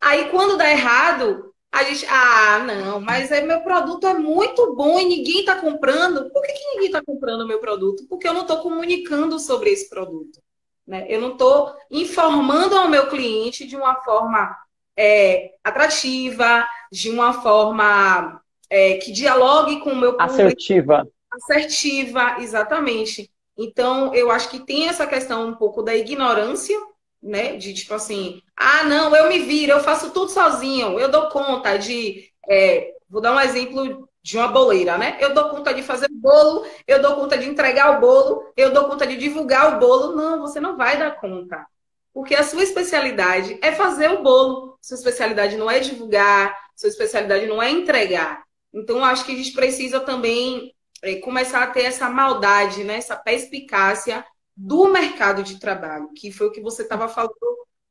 Aí 0.00 0.28
quando 0.30 0.56
dá 0.56 0.70
errado, 0.70 1.51
a 1.72 1.84
gente, 1.84 2.04
ah, 2.06 2.58
não, 2.58 3.00
mas 3.00 3.32
é, 3.32 3.40
meu 3.40 3.62
produto 3.62 4.06
é 4.06 4.12
muito 4.12 4.74
bom 4.74 5.00
e 5.00 5.06
ninguém 5.06 5.40
está 5.40 5.56
comprando. 5.56 6.30
Por 6.30 6.42
que, 6.42 6.52
que 6.52 6.66
ninguém 6.74 6.86
está 6.86 7.02
comprando 7.02 7.40
o 7.40 7.48
meu 7.48 7.58
produto? 7.60 8.04
Porque 8.10 8.28
eu 8.28 8.34
não 8.34 8.42
estou 8.42 8.58
comunicando 8.58 9.38
sobre 9.38 9.70
esse 9.70 9.88
produto. 9.88 10.38
Né? 10.86 11.06
Eu 11.08 11.18
não 11.18 11.32
estou 11.32 11.74
informando 11.90 12.76
ao 12.76 12.90
meu 12.90 13.08
cliente 13.08 13.66
de 13.66 13.74
uma 13.74 13.94
forma 14.02 14.54
é, 14.94 15.52
atrativa, 15.64 16.66
de 16.92 17.08
uma 17.08 17.32
forma 17.32 18.38
é, 18.68 18.98
que 18.98 19.10
dialogue 19.10 19.80
com 19.80 19.92
o 19.92 19.96
meu 19.96 20.12
público. 20.12 20.30
Assertiva. 20.30 21.08
Assertiva, 21.30 22.36
exatamente. 22.40 23.30
Então, 23.56 24.14
eu 24.14 24.30
acho 24.30 24.50
que 24.50 24.60
tem 24.60 24.88
essa 24.88 25.06
questão 25.06 25.48
um 25.48 25.54
pouco 25.54 25.82
da 25.82 25.96
ignorância 25.96 26.78
né? 27.22 27.56
De 27.56 27.72
tipo 27.72 27.94
assim, 27.94 28.42
ah, 28.56 28.84
não, 28.84 29.14
eu 29.14 29.28
me 29.28 29.38
viro, 29.40 29.72
eu 29.72 29.80
faço 29.80 30.10
tudo 30.10 30.30
sozinho, 30.30 30.98
eu 30.98 31.08
dou 31.08 31.28
conta 31.28 31.76
de. 31.78 32.28
É, 32.48 32.92
vou 33.08 33.20
dar 33.20 33.34
um 33.34 33.40
exemplo 33.40 34.08
de 34.22 34.36
uma 34.36 34.48
boleira, 34.48 34.96
né? 34.98 35.16
Eu 35.20 35.34
dou 35.34 35.50
conta 35.50 35.74
de 35.74 35.82
fazer 35.82 36.06
o 36.06 36.14
bolo, 36.14 36.66
eu 36.86 37.00
dou 37.02 37.16
conta 37.16 37.36
de 37.36 37.48
entregar 37.48 37.96
o 37.96 38.00
bolo, 38.00 38.52
eu 38.56 38.72
dou 38.72 38.84
conta 38.84 39.06
de 39.06 39.16
divulgar 39.16 39.76
o 39.76 39.80
bolo. 39.80 40.16
Não, 40.16 40.40
você 40.40 40.60
não 40.60 40.76
vai 40.76 40.98
dar 40.98 41.20
conta. 41.20 41.66
Porque 42.14 42.34
a 42.34 42.44
sua 42.44 42.62
especialidade 42.62 43.58
é 43.62 43.72
fazer 43.72 44.10
o 44.10 44.22
bolo. 44.22 44.78
Sua 44.80 44.96
especialidade 44.96 45.56
não 45.56 45.70
é 45.70 45.80
divulgar, 45.80 46.56
sua 46.76 46.88
especialidade 46.88 47.46
não 47.46 47.62
é 47.62 47.70
entregar. 47.70 48.44
Então, 48.72 49.04
acho 49.04 49.24
que 49.24 49.32
a 49.32 49.36
gente 49.36 49.52
precisa 49.52 50.00
também 50.00 50.72
é, 51.02 51.16
começar 51.16 51.62
a 51.62 51.66
ter 51.66 51.82
essa 51.82 52.08
maldade, 52.08 52.84
né? 52.84 52.96
essa 52.96 53.16
perspicácia 53.16 54.24
do 54.56 54.88
mercado 54.88 55.42
de 55.42 55.58
trabalho, 55.58 56.12
que 56.14 56.30
foi 56.30 56.48
o 56.48 56.52
que 56.52 56.60
você 56.60 56.82
estava 56.82 57.08
falando 57.08 57.34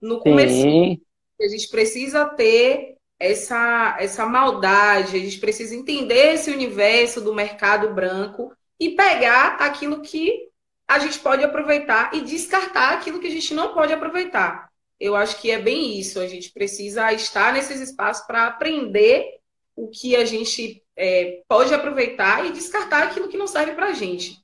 no 0.01 0.19
começo. 0.19 0.61
Sim. 0.61 1.01
a 1.39 1.47
gente 1.47 1.67
precisa 1.69 2.25
ter 2.25 2.97
essa, 3.19 3.97
essa 3.99 4.25
maldade, 4.25 5.15
a 5.15 5.19
gente 5.19 5.39
precisa 5.39 5.75
entender 5.75 6.33
esse 6.33 6.49
universo 6.51 7.21
do 7.21 7.33
mercado 7.33 7.93
branco 7.93 8.51
e 8.79 8.95
pegar 8.95 9.57
aquilo 9.59 10.01
que 10.01 10.49
a 10.87 10.99
gente 10.99 11.19
pode 11.19 11.43
aproveitar 11.43 12.13
e 12.13 12.21
descartar 12.21 12.93
aquilo 12.93 13.19
que 13.19 13.27
a 13.27 13.31
gente 13.31 13.53
não 13.53 13.73
pode 13.73 13.93
aproveitar. 13.93 14.69
Eu 14.99 15.15
acho 15.15 15.39
que 15.39 15.49
é 15.49 15.59
bem 15.59 15.99
isso. 15.99 16.19
A 16.19 16.27
gente 16.27 16.51
precisa 16.51 17.13
estar 17.13 17.53
nesses 17.53 17.79
espaços 17.79 18.25
para 18.25 18.47
aprender 18.47 19.39
o 19.75 19.87
que 19.87 20.15
a 20.15 20.25
gente 20.25 20.83
é, 20.95 21.41
pode 21.47 21.73
aproveitar 21.73 22.45
e 22.45 22.51
descartar 22.51 23.03
aquilo 23.03 23.27
que 23.27 23.37
não 23.37 23.47
serve 23.47 23.73
para 23.73 23.87
a 23.87 23.93
gente. 23.93 24.40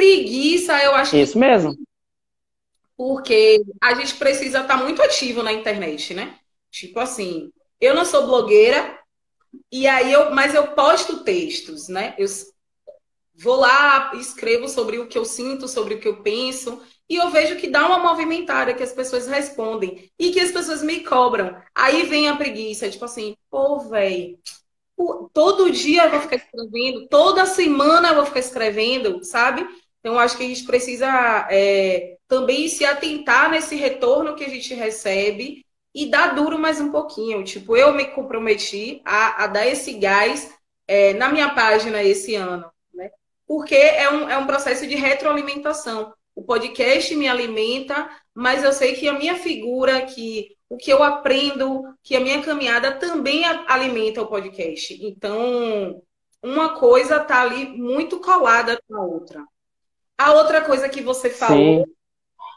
Preguiça, 0.00 0.82
eu 0.82 0.94
acho 0.94 1.14
Isso 1.14 1.34
que... 1.34 1.38
mesmo. 1.38 1.76
Porque 2.96 3.62
a 3.82 3.92
gente 3.94 4.14
precisa 4.14 4.60
estar 4.60 4.78
muito 4.78 5.02
ativo 5.02 5.42
na 5.42 5.52
internet, 5.52 6.14
né? 6.14 6.38
Tipo 6.70 7.00
assim, 7.00 7.52
eu 7.78 7.94
não 7.94 8.06
sou 8.06 8.26
blogueira, 8.26 8.98
e 9.70 9.86
aí 9.86 10.10
eu, 10.10 10.34
mas 10.34 10.54
eu 10.54 10.68
posto 10.68 11.22
textos, 11.22 11.88
né? 11.88 12.14
Eu 12.16 12.26
vou 13.34 13.56
lá, 13.56 14.12
escrevo 14.14 14.68
sobre 14.68 14.98
o 14.98 15.06
que 15.06 15.18
eu 15.18 15.24
sinto, 15.26 15.68
sobre 15.68 15.94
o 15.94 16.00
que 16.00 16.08
eu 16.08 16.22
penso, 16.22 16.82
e 17.06 17.16
eu 17.16 17.30
vejo 17.30 17.56
que 17.56 17.68
dá 17.68 17.86
uma 17.86 17.98
movimentada, 17.98 18.72
que 18.72 18.82
as 18.82 18.92
pessoas 18.92 19.26
respondem 19.26 20.10
e 20.18 20.30
que 20.30 20.40
as 20.40 20.50
pessoas 20.50 20.82
me 20.82 21.00
cobram. 21.00 21.60
Aí 21.74 22.04
vem 22.04 22.26
a 22.28 22.36
preguiça, 22.36 22.88
tipo 22.88 23.04
assim, 23.04 23.36
pô, 23.50 23.80
velho, 23.80 24.38
todo 25.32 25.70
dia 25.70 26.04
eu 26.04 26.10
vou 26.10 26.20
ficar 26.20 26.36
escrevendo, 26.36 27.06
toda 27.08 27.46
semana 27.46 28.08
eu 28.08 28.14
vou 28.16 28.26
ficar 28.26 28.40
escrevendo, 28.40 29.22
sabe? 29.24 29.66
Então, 30.00 30.18
acho 30.18 30.36
que 30.36 30.44
a 30.44 30.48
gente 30.48 30.64
precisa 30.64 31.46
é, 31.50 32.16
também 32.26 32.68
se 32.68 32.84
atentar 32.84 33.50
nesse 33.50 33.76
retorno 33.76 34.34
que 34.34 34.44
a 34.44 34.48
gente 34.48 34.72
recebe 34.74 35.64
e 35.94 36.06
dar 36.06 36.34
duro 36.34 36.58
mais 36.58 36.80
um 36.80 36.90
pouquinho. 36.90 37.44
Tipo, 37.44 37.76
eu 37.76 37.92
me 37.92 38.06
comprometi 38.06 39.02
a, 39.04 39.44
a 39.44 39.46
dar 39.46 39.66
esse 39.66 39.92
gás 39.94 40.52
é, 40.88 41.12
na 41.14 41.28
minha 41.28 41.54
página 41.54 42.02
esse 42.02 42.34
ano, 42.34 42.70
né? 42.94 43.10
Porque 43.46 43.74
é 43.74 44.10
um, 44.10 44.28
é 44.28 44.38
um 44.38 44.46
processo 44.46 44.86
de 44.86 44.94
retroalimentação. 44.94 46.14
O 46.34 46.42
podcast 46.42 47.14
me 47.14 47.28
alimenta, 47.28 48.08
mas 48.34 48.64
eu 48.64 48.72
sei 48.72 48.94
que 48.94 49.08
a 49.08 49.12
minha 49.12 49.36
figura, 49.36 50.00
que 50.02 50.56
o 50.68 50.76
que 50.76 50.90
eu 50.90 51.02
aprendo, 51.02 51.82
que 52.02 52.16
a 52.16 52.20
minha 52.20 52.40
caminhada 52.42 52.92
também 52.92 53.44
alimenta 53.44 54.22
o 54.22 54.28
podcast. 54.28 54.96
Então, 55.04 56.00
uma 56.42 56.78
coisa 56.78 57.16
está 57.16 57.42
ali 57.42 57.66
muito 57.66 58.20
colada 58.20 58.80
com 58.88 58.96
a 58.96 59.04
outra. 59.04 59.44
A 60.20 60.32
outra 60.32 60.60
coisa 60.60 60.86
que 60.86 61.00
você 61.00 61.30
falou, 61.30 61.88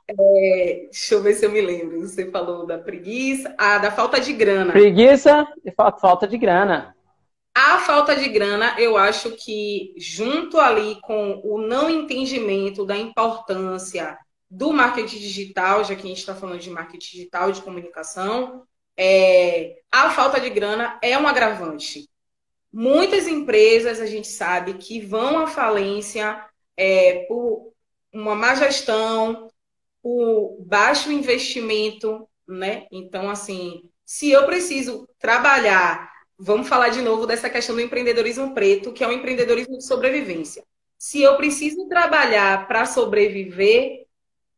é, 0.10 0.88
deixa 0.92 1.16
eu 1.16 1.24
ver 1.24 1.34
se 1.34 1.46
eu 1.46 1.50
me 1.50 1.62
lembro. 1.62 2.02
Você 2.02 2.30
falou 2.30 2.68
da 2.68 2.78
preguiça, 2.78 3.56
ah, 3.58 3.78
da 3.78 3.90
falta 3.90 4.20
de 4.20 4.34
grana. 4.34 4.74
Preguiça 4.74 5.48
e 5.64 5.72
falta 5.72 6.28
de 6.28 6.38
grana. 6.38 6.94
A 7.56 7.78
falta 7.78 8.18
de 8.18 8.28
grana, 8.28 8.76
eu 8.78 8.98
acho 8.98 9.32
que 9.38 9.94
junto 9.96 10.60
ali 10.60 11.00
com 11.04 11.40
o 11.42 11.58
não 11.58 11.90
entendimento 11.90 12.84
da 12.84 12.98
importância 12.98 14.18
do 14.52 14.74
marketing 14.74 15.20
digital, 15.20 15.86
já 15.86 15.96
que 15.96 16.04
a 16.04 16.10
gente 16.10 16.20
está 16.20 16.36
falando 16.36 16.60
de 16.60 16.70
marketing 16.70 17.16
digital, 17.16 17.50
de 17.54 17.62
comunicação, 17.62 18.64
é, 18.98 19.78
a 19.90 20.10
falta 20.10 20.38
de 20.38 20.50
grana 20.50 21.00
é 21.02 21.18
um 21.18 21.26
agravante. 21.26 22.10
Muitas 22.74 23.26
empresas 23.26 24.02
a 24.02 24.06
gente 24.06 24.28
sabe 24.28 24.74
que 24.74 25.00
vão 25.00 25.40
à 25.40 25.48
falência 25.48 26.44
é, 26.78 27.26
por 27.28 27.74
uma 28.12 28.36
má 28.36 28.56
gestão, 28.56 29.50
por 30.02 30.58
baixo 30.66 31.12
investimento, 31.12 32.28
né? 32.48 32.88
Então, 32.92 33.30
assim, 33.30 33.90
se 34.06 34.32
eu 34.32 34.46
preciso 34.46 35.08
trabalhar, 35.18 36.12
vamos 36.38 36.68
falar 36.68 36.90
de 36.90 37.02
novo 37.02 37.26
dessa 37.26 37.50
questão 37.50 37.76
do 37.76 37.82
empreendedorismo 37.82 38.54
preto, 38.54 38.92
que 38.92 39.04
é 39.04 39.08
o 39.08 39.12
empreendedorismo 39.12 39.78
de 39.78 39.86
sobrevivência. 39.86 40.64
Se 40.98 41.22
eu 41.22 41.36
preciso 41.38 41.88
trabalhar 41.88 42.68
para 42.68 42.86
sobreviver, 42.86 44.06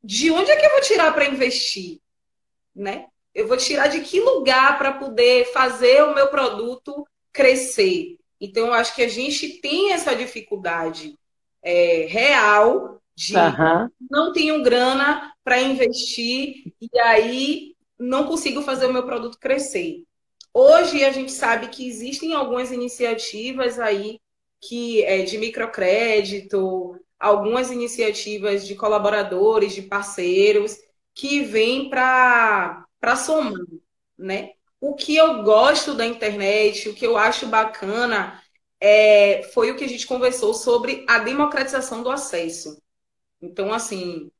de 0.03 0.31
onde 0.31 0.51
é 0.51 0.55
que 0.55 0.65
eu 0.65 0.71
vou 0.71 0.81
tirar 0.81 1.13
para 1.13 1.27
investir? 1.27 1.99
Né? 2.75 3.07
Eu 3.33 3.47
vou 3.47 3.57
tirar 3.57 3.87
de 3.87 4.01
que 4.01 4.19
lugar 4.19 4.77
para 4.77 4.93
poder 4.93 5.51
fazer 5.51 6.03
o 6.03 6.13
meu 6.13 6.27
produto 6.27 7.07
crescer? 7.31 8.17
Então, 8.39 8.67
eu 8.67 8.73
acho 8.73 8.93
que 8.93 9.03
a 9.03 9.07
gente 9.07 9.59
tem 9.61 9.93
essa 9.93 10.15
dificuldade 10.15 11.17
é, 11.65 12.05
real 12.07 13.01
de 13.15 13.35
uhum. 13.35 13.89
não 14.09 14.31
tenho 14.31 14.61
grana 14.61 15.33
para 15.43 15.59
investir 15.59 16.73
e 16.79 16.99
aí 16.99 17.75
não 17.97 18.25
consigo 18.27 18.61
fazer 18.61 18.85
o 18.85 18.93
meu 18.93 19.03
produto 19.03 19.39
crescer. 19.39 20.03
Hoje 20.53 21.03
a 21.03 21.11
gente 21.11 21.31
sabe 21.31 21.67
que 21.67 21.87
existem 21.87 22.33
algumas 22.33 22.71
iniciativas 22.71 23.79
aí 23.79 24.19
que 24.61 25.03
é 25.03 25.23
de 25.23 25.37
microcrédito, 25.37 26.99
algumas 27.19 27.71
iniciativas 27.71 28.65
de 28.65 28.75
colaboradores, 28.75 29.73
de 29.73 29.81
parceiros, 29.81 30.77
que 31.13 31.41
vêm 31.41 31.89
para 31.89 32.85
somar, 33.17 33.53
né? 34.17 34.51
O 34.79 34.93
que 34.93 35.15
eu 35.15 35.43
gosto 35.43 35.93
da 35.93 36.05
internet, 36.05 36.89
o 36.89 36.93
que 36.93 37.05
eu 37.05 37.17
acho 37.17 37.47
bacana, 37.47 38.41
é, 38.79 39.43
foi 39.53 39.71
o 39.71 39.75
que 39.75 39.83
a 39.83 39.89
gente 39.89 40.07
conversou 40.07 40.53
sobre 40.53 41.05
a 41.07 41.19
democratização 41.19 42.03
do 42.03 42.09
acesso. 42.09 42.81
Então, 43.41 43.73
assim, 43.73 44.31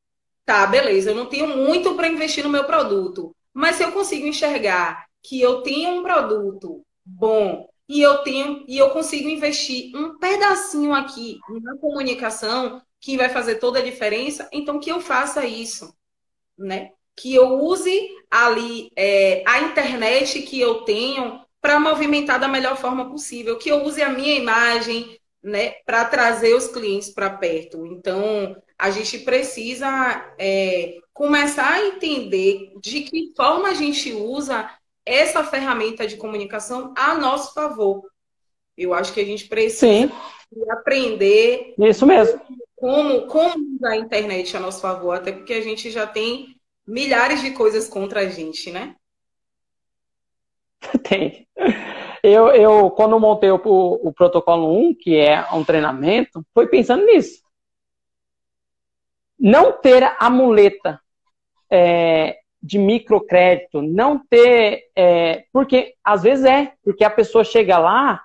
tá, 0.44 0.66
beleza, 0.66 1.10
eu 1.10 1.14
não 1.14 1.26
tenho 1.26 1.48
muito 1.48 1.94
para 1.94 2.08
investir 2.08 2.44
no 2.44 2.50
meu 2.50 2.64
produto, 2.64 3.34
mas 3.52 3.76
se 3.76 3.82
eu 3.82 3.92
consigo 3.92 4.26
enxergar 4.26 5.06
que 5.22 5.40
eu 5.40 5.62
tenho 5.62 5.98
um 5.98 6.02
produto 6.02 6.84
bom, 7.04 7.68
e 7.88 8.00
eu 8.00 8.18
tenho 8.18 8.64
e 8.66 8.76
eu 8.76 8.90
consigo 8.90 9.28
investir 9.28 9.94
um 9.94 10.18
pedacinho 10.18 10.92
aqui 10.92 11.38
na 11.62 11.76
comunicação 11.78 12.82
que 13.00 13.16
vai 13.16 13.28
fazer 13.28 13.56
toda 13.56 13.78
a 13.78 13.82
diferença, 13.82 14.48
então 14.52 14.80
que 14.80 14.90
eu 14.90 15.00
faça 15.00 15.44
isso, 15.46 15.94
né? 16.58 16.90
Que 17.14 17.34
eu 17.34 17.60
use 17.60 18.08
ali 18.30 18.90
é, 18.96 19.42
a 19.46 19.60
internet 19.60 20.42
que 20.42 20.60
eu 20.60 20.82
tenho 20.82 21.45
para 21.66 21.80
movimentar 21.80 22.38
da 22.38 22.46
melhor 22.46 22.76
forma 22.76 23.10
possível, 23.10 23.58
que 23.58 23.68
eu 23.68 23.82
use 23.82 24.00
a 24.00 24.08
minha 24.08 24.36
imagem, 24.36 25.18
né, 25.42 25.70
para 25.84 26.04
trazer 26.04 26.54
os 26.54 26.68
clientes 26.68 27.10
para 27.10 27.28
perto. 27.28 27.84
Então, 27.84 28.56
a 28.78 28.88
gente 28.92 29.18
precisa 29.18 30.32
é, 30.38 30.94
começar 31.12 31.72
a 31.72 31.84
entender 31.84 32.70
de 32.80 33.00
que 33.00 33.32
forma 33.36 33.70
a 33.70 33.74
gente 33.74 34.12
usa 34.12 34.70
essa 35.04 35.42
ferramenta 35.42 36.06
de 36.06 36.14
comunicação 36.16 36.94
a 36.96 37.16
nosso 37.16 37.52
favor. 37.52 38.04
Eu 38.78 38.94
acho 38.94 39.12
que 39.12 39.20
a 39.20 39.24
gente 39.24 39.48
precisa 39.48 40.12
aprender. 40.70 41.74
Isso 41.80 42.06
mesmo. 42.06 42.40
Como, 42.76 43.26
como 43.26 43.74
usar 43.74 43.90
a 43.90 43.96
internet 43.96 44.56
a 44.56 44.60
nosso 44.60 44.80
favor, 44.80 45.16
até 45.16 45.32
porque 45.32 45.54
a 45.54 45.62
gente 45.62 45.90
já 45.90 46.06
tem 46.06 46.60
milhares 46.86 47.40
de 47.40 47.50
coisas 47.50 47.88
contra 47.88 48.20
a 48.20 48.28
gente, 48.28 48.70
né? 48.70 48.94
Tem. 51.02 51.46
Eu, 52.22 52.48
eu 52.48 52.90
quando 52.90 53.18
montei 53.20 53.50
o, 53.50 53.60
o, 53.64 54.12
protocolo 54.12 54.76
1, 54.90 54.94
que 54.94 55.16
é 55.16 55.46
um 55.52 55.64
treinamento, 55.64 56.44
foi 56.52 56.66
pensando 56.66 57.04
nisso. 57.04 57.42
Não 59.38 59.72
ter 59.72 60.02
a 60.18 60.30
muleta 60.30 61.00
é, 61.70 62.38
de 62.62 62.78
microcrédito, 62.78 63.82
não 63.82 64.18
ter. 64.18 64.90
É, 64.96 65.44
porque 65.52 65.94
às 66.02 66.22
vezes 66.22 66.44
é, 66.44 66.72
porque 66.82 67.04
a 67.04 67.10
pessoa 67.10 67.44
chega 67.44 67.78
lá, 67.78 68.22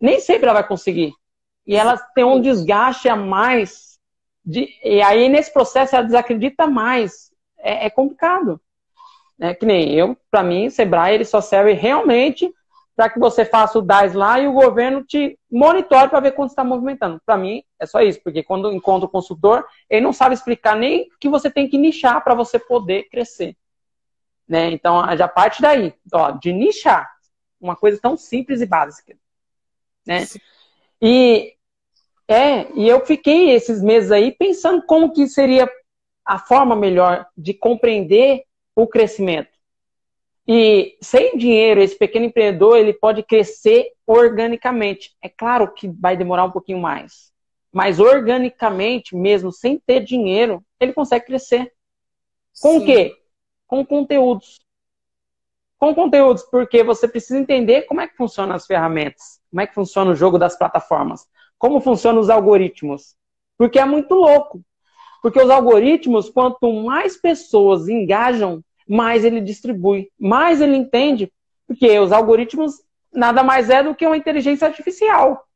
nem 0.00 0.20
sempre 0.20 0.44
ela 0.44 0.60
vai 0.60 0.68
conseguir. 0.68 1.12
E 1.66 1.74
ela 1.74 1.96
tem 2.14 2.24
um 2.24 2.40
desgaste 2.40 3.08
a 3.08 3.16
mais. 3.16 3.98
De, 4.44 4.68
e 4.84 5.00
aí, 5.00 5.28
nesse 5.28 5.52
processo, 5.52 5.96
ela 5.96 6.04
desacredita 6.04 6.66
mais. 6.66 7.32
É, 7.58 7.86
é 7.86 7.90
complicado. 7.90 8.60
É 9.40 9.54
que 9.54 9.66
nem 9.66 9.92
eu, 9.92 10.16
para 10.30 10.42
mim, 10.42 10.66
o 10.66 10.70
Sebrae 10.70 11.14
ele 11.14 11.24
só 11.24 11.40
serve 11.40 11.72
realmente 11.72 12.52
para 12.96 13.10
que 13.10 13.18
você 13.18 13.44
faça 13.44 13.78
o 13.78 13.82
DAS 13.82 14.14
lá 14.14 14.38
e 14.38 14.46
o 14.46 14.52
governo 14.52 15.04
te 15.04 15.38
monitore 15.50 16.08
para 16.08 16.20
ver 16.20 16.32
quanto 16.32 16.50
está 16.50 16.62
movimentando. 16.62 17.20
Para 17.26 17.36
mim, 17.36 17.62
é 17.78 17.86
só 17.86 18.00
isso, 18.00 18.20
porque 18.22 18.42
quando 18.42 18.72
encontra 18.72 19.06
o 19.06 19.10
consultor, 19.10 19.66
ele 19.90 20.02
não 20.02 20.12
sabe 20.12 20.34
explicar 20.34 20.76
nem 20.76 21.08
que 21.20 21.28
você 21.28 21.50
tem 21.50 21.68
que 21.68 21.76
nichar 21.76 22.22
para 22.22 22.34
você 22.34 22.58
poder 22.58 23.08
crescer. 23.08 23.56
Né? 24.48 24.70
Então, 24.70 25.04
já 25.16 25.26
parte 25.26 25.60
daí, 25.60 25.92
ó, 26.12 26.30
de 26.32 26.52
nichar, 26.52 27.10
uma 27.60 27.74
coisa 27.74 27.98
tão 28.00 28.16
simples 28.16 28.60
e 28.60 28.66
básica. 28.66 29.16
Né? 30.06 30.26
E, 31.02 31.54
é, 32.28 32.70
e 32.74 32.88
eu 32.88 33.04
fiquei 33.04 33.50
esses 33.50 33.82
meses 33.82 34.12
aí 34.12 34.30
pensando 34.32 34.82
como 34.86 35.12
que 35.12 35.26
seria 35.26 35.68
a 36.24 36.38
forma 36.38 36.76
melhor 36.76 37.26
de 37.36 37.52
compreender 37.54 38.44
o 38.76 38.86
crescimento. 38.86 39.50
E 40.46 40.96
sem 41.00 41.36
dinheiro, 41.38 41.80
esse 41.80 41.96
pequeno 41.96 42.26
empreendedor 42.26 42.76
ele 42.78 42.92
pode 42.92 43.22
crescer 43.22 43.92
organicamente. 44.06 45.16
É 45.22 45.28
claro 45.28 45.72
que 45.72 45.88
vai 45.88 46.16
demorar 46.16 46.44
um 46.44 46.50
pouquinho 46.50 46.78
mais, 46.80 47.32
mas 47.72 47.98
organicamente, 48.00 49.16
mesmo 49.16 49.50
sem 49.52 49.78
ter 49.78 50.00
dinheiro, 50.00 50.64
ele 50.78 50.92
consegue 50.92 51.26
crescer. 51.26 51.72
Com 52.60 52.72
Sim. 52.74 52.82
o 52.82 52.84
quê? 52.84 53.16
Com 53.66 53.84
conteúdos. 53.86 54.60
com 55.78 55.94
conteúdos, 55.94 56.42
porque 56.44 56.82
você 56.82 57.06
precisa 57.06 57.38
entender 57.38 57.82
como 57.82 58.00
é 58.00 58.08
que 58.08 58.16
funcionam 58.16 58.54
as 58.54 58.66
ferramentas, 58.66 59.40
como 59.50 59.60
é 59.60 59.66
que 59.66 59.74
funciona 59.74 60.10
o 60.12 60.14
jogo 60.14 60.38
das 60.38 60.56
plataformas, 60.56 61.26
como 61.58 61.80
funcionam 61.80 62.20
os 62.20 62.30
algoritmos. 62.30 63.16
Porque 63.58 63.78
é 63.78 63.84
muito 63.84 64.14
louco. 64.14 64.62
Porque 65.24 65.40
os 65.40 65.48
algoritmos, 65.48 66.28
quanto 66.28 66.70
mais 66.70 67.16
pessoas 67.16 67.88
engajam, 67.88 68.62
mais 68.86 69.24
ele 69.24 69.40
distribui, 69.40 70.10
mais 70.20 70.60
ele 70.60 70.76
entende. 70.76 71.32
Porque 71.66 71.98
os 71.98 72.12
algoritmos 72.12 72.74
nada 73.10 73.42
mais 73.42 73.70
é 73.70 73.82
do 73.82 73.94
que 73.94 74.06
uma 74.06 74.18
inteligência 74.18 74.68
artificial. 74.68 75.46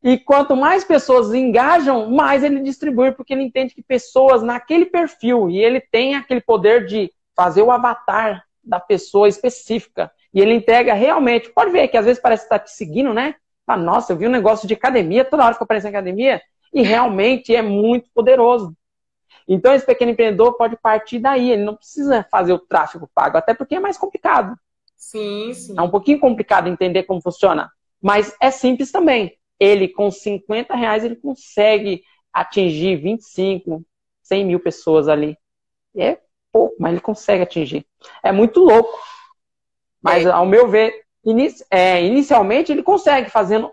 E 0.00 0.16
quanto 0.16 0.54
mais 0.54 0.84
pessoas 0.84 1.34
engajam, 1.34 2.08
mais 2.12 2.44
ele 2.44 2.60
distribui, 2.60 3.10
porque 3.10 3.32
ele 3.32 3.42
entende 3.42 3.74
que 3.74 3.82
pessoas 3.82 4.40
naquele 4.40 4.86
perfil, 4.86 5.50
e 5.50 5.58
ele 5.58 5.80
tem 5.80 6.14
aquele 6.14 6.40
poder 6.40 6.86
de 6.86 7.10
fazer 7.34 7.62
o 7.62 7.72
avatar 7.72 8.44
da 8.62 8.78
pessoa 8.78 9.28
específica. 9.28 10.12
E 10.32 10.40
ele 10.40 10.54
entrega 10.54 10.94
realmente. 10.94 11.50
Pode 11.50 11.72
ver 11.72 11.88
que 11.88 11.96
às 11.96 12.04
vezes 12.04 12.22
parece 12.22 12.44
estar 12.44 12.60
te 12.60 12.70
seguindo, 12.70 13.12
né? 13.12 13.34
Ah, 13.66 13.76
nossa, 13.76 14.12
eu 14.12 14.16
vi 14.16 14.28
um 14.28 14.30
negócio 14.30 14.68
de 14.68 14.74
academia, 14.74 15.24
toda 15.24 15.42
hora 15.42 15.54
fica 15.54 15.64
aparecendo 15.64 15.90
academia, 15.90 16.40
e 16.74 16.82
realmente 16.82 17.54
é 17.54 17.62
muito 17.62 18.10
poderoso. 18.12 18.76
Então, 19.46 19.74
esse 19.74 19.86
pequeno 19.86 20.10
empreendedor 20.10 20.56
pode 20.56 20.76
partir 20.76 21.18
daí, 21.18 21.50
ele 21.50 21.64
não 21.64 21.76
precisa 21.76 22.26
fazer 22.30 22.52
o 22.52 22.58
tráfego 22.58 23.08
pago, 23.14 23.38
até 23.38 23.54
porque 23.54 23.76
é 23.76 23.80
mais 23.80 23.96
complicado. 23.96 24.58
Sim, 24.96 25.54
sim. 25.54 25.74
É 25.78 25.82
um 25.82 25.90
pouquinho 25.90 26.18
complicado 26.18 26.66
entender 26.66 27.04
como 27.04 27.22
funciona, 27.22 27.70
mas 28.02 28.34
é 28.40 28.50
simples 28.50 28.90
também 28.90 29.38
ele 29.58 29.88
com 29.88 30.10
50 30.10 30.74
reais 30.74 31.04
ele 31.04 31.16
consegue 31.16 32.02
atingir 32.32 32.96
25, 32.96 33.84
100 34.22 34.44
mil 34.44 34.60
pessoas 34.60 35.08
ali. 35.08 35.38
É 35.96 36.18
pouco, 36.52 36.74
mas 36.78 36.92
ele 36.92 37.00
consegue 37.00 37.42
atingir. 37.42 37.86
É 38.22 38.32
muito 38.32 38.60
louco. 38.60 38.98
Mas, 40.02 40.26
é. 40.26 40.30
ao 40.30 40.44
meu 40.44 40.68
ver, 40.68 41.04
inici 41.24 41.64
é, 41.70 42.04
inicialmente 42.04 42.72
ele 42.72 42.82
consegue 42.82 43.30
fazendo 43.30 43.72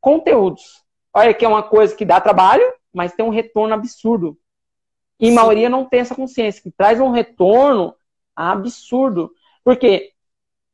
conteúdos. 0.00 0.82
Olha 1.14 1.34
que 1.34 1.44
é 1.44 1.48
uma 1.48 1.62
coisa 1.62 1.94
que 1.94 2.04
dá 2.04 2.20
trabalho, 2.20 2.64
mas 2.92 3.12
tem 3.12 3.24
um 3.24 3.30
retorno 3.30 3.74
absurdo. 3.74 4.38
E 5.20 5.30
a 5.30 5.32
maioria 5.32 5.68
não 5.68 5.84
tem 5.84 6.00
essa 6.00 6.14
consciência, 6.14 6.62
que 6.62 6.70
traz 6.70 7.00
um 7.00 7.10
retorno 7.10 7.94
absurdo. 8.36 9.32
Porque 9.64 10.12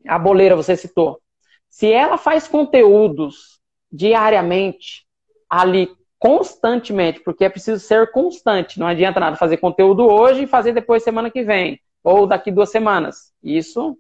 a 0.07 0.19
boleira 0.19 0.55
você 0.55 0.77
citou. 0.77 1.21
Se 1.69 1.91
ela 1.91 2.19
faz 2.19 2.47
conteúdos 2.47 3.59
diariamente, 3.91 5.07
ali, 5.49 5.89
constantemente, 6.19 7.21
porque 7.21 7.45
é 7.45 7.49
preciso 7.49 7.85
ser 7.85 8.11
constante. 8.11 8.79
Não 8.79 8.87
adianta 8.87 9.21
nada 9.21 9.37
fazer 9.37 9.59
conteúdo 9.59 10.07
hoje 10.07 10.45
e 10.45 10.47
fazer 10.47 10.73
depois 10.73 11.03
semana 11.03 11.31
que 11.31 11.43
vem, 11.43 11.81
ou 12.03 12.27
daqui 12.27 12.51
duas 12.51 12.71
semanas. 12.71 13.33
Isso 13.43 13.97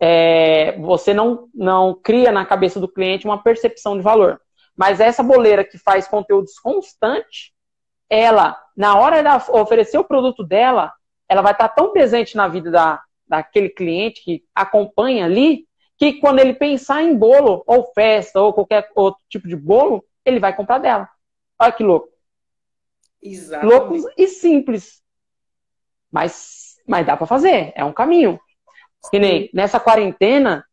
é, 0.00 0.78
você 0.78 1.14
não, 1.14 1.48
não 1.54 1.94
cria 1.94 2.30
na 2.30 2.44
cabeça 2.44 2.78
do 2.78 2.88
cliente 2.88 3.26
uma 3.26 3.42
percepção 3.42 3.96
de 3.96 4.02
valor. 4.02 4.40
Mas 4.76 5.00
essa 5.00 5.22
boleira 5.22 5.64
que 5.64 5.78
faz 5.78 6.08
conteúdos 6.08 6.58
constantes, 6.58 7.52
ela, 8.08 8.60
na 8.76 8.98
hora 8.98 9.22
de 9.22 9.50
oferecer 9.50 9.98
o 9.98 10.04
produto 10.04 10.44
dela, 10.44 10.92
ela 11.28 11.42
vai 11.42 11.52
estar 11.52 11.68
tão 11.68 11.92
presente 11.92 12.36
na 12.36 12.48
vida 12.48 12.70
da, 12.70 13.02
daquele 13.26 13.68
cliente 13.68 14.22
que 14.22 14.44
acompanha 14.54 15.24
ali, 15.24 15.66
que 15.96 16.14
quando 16.14 16.40
ele 16.40 16.54
pensar 16.54 17.02
em 17.02 17.16
bolo, 17.16 17.62
ou 17.66 17.92
festa, 17.92 18.40
ou 18.40 18.52
qualquer 18.52 18.88
outro 18.94 19.22
tipo 19.28 19.48
de 19.48 19.56
bolo, 19.56 20.04
ele 20.24 20.40
vai 20.40 20.54
comprar 20.54 20.78
dela. 20.78 21.08
Olha 21.58 21.72
que 21.72 21.82
louco. 21.82 22.08
Exatamente. 23.22 23.72
Loucos 23.72 24.04
e 24.16 24.26
simples. 24.26 25.02
Mas, 26.10 26.76
mas 26.86 27.06
dá 27.06 27.16
para 27.16 27.26
fazer, 27.26 27.72
é 27.74 27.84
um 27.84 27.92
caminho. 27.92 28.38
Que 29.10 29.18
nem 29.18 29.50
nessa 29.52 29.78
quarentena, 29.78 30.64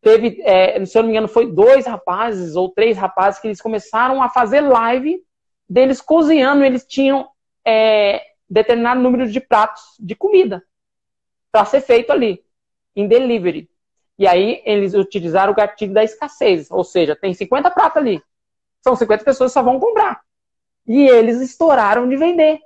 teve, 0.00 0.40
é, 0.42 0.84
se 0.84 0.96
eu 0.96 1.02
não 1.02 1.08
me 1.08 1.14
engano, 1.14 1.28
foi 1.28 1.50
dois 1.50 1.86
rapazes 1.86 2.56
ou 2.56 2.70
três 2.70 2.96
rapazes 2.96 3.40
que 3.40 3.48
eles 3.48 3.60
começaram 3.60 4.22
a 4.22 4.28
fazer 4.28 4.60
live 4.60 5.22
deles 5.68 6.00
cozinhando, 6.00 6.64
eles 6.64 6.84
tinham 6.86 7.28
é, 7.64 8.22
determinado 8.48 9.00
número 9.00 9.28
de 9.30 9.40
pratos 9.40 9.82
de 10.00 10.14
comida 10.14 10.64
para 11.52 11.64
ser 11.64 11.80
feito 11.80 12.10
ali, 12.10 12.42
em 12.94 13.06
delivery. 13.06 13.68
E 14.18 14.26
aí 14.26 14.62
eles 14.64 14.94
utilizaram 14.94 15.52
o 15.52 15.56
gatilho 15.56 15.92
da 15.92 16.02
escassez, 16.02 16.70
ou 16.70 16.82
seja, 16.82 17.14
tem 17.14 17.34
50 17.34 17.70
pratos 17.70 17.98
ali. 17.98 18.22
São 18.82 18.96
50 18.96 19.24
pessoas 19.24 19.50
que 19.50 19.54
só 19.54 19.62
vão 19.62 19.78
comprar. 19.78 20.22
E 20.86 21.06
eles 21.06 21.40
estouraram 21.40 22.08
de 22.08 22.16
vender. 22.16 22.60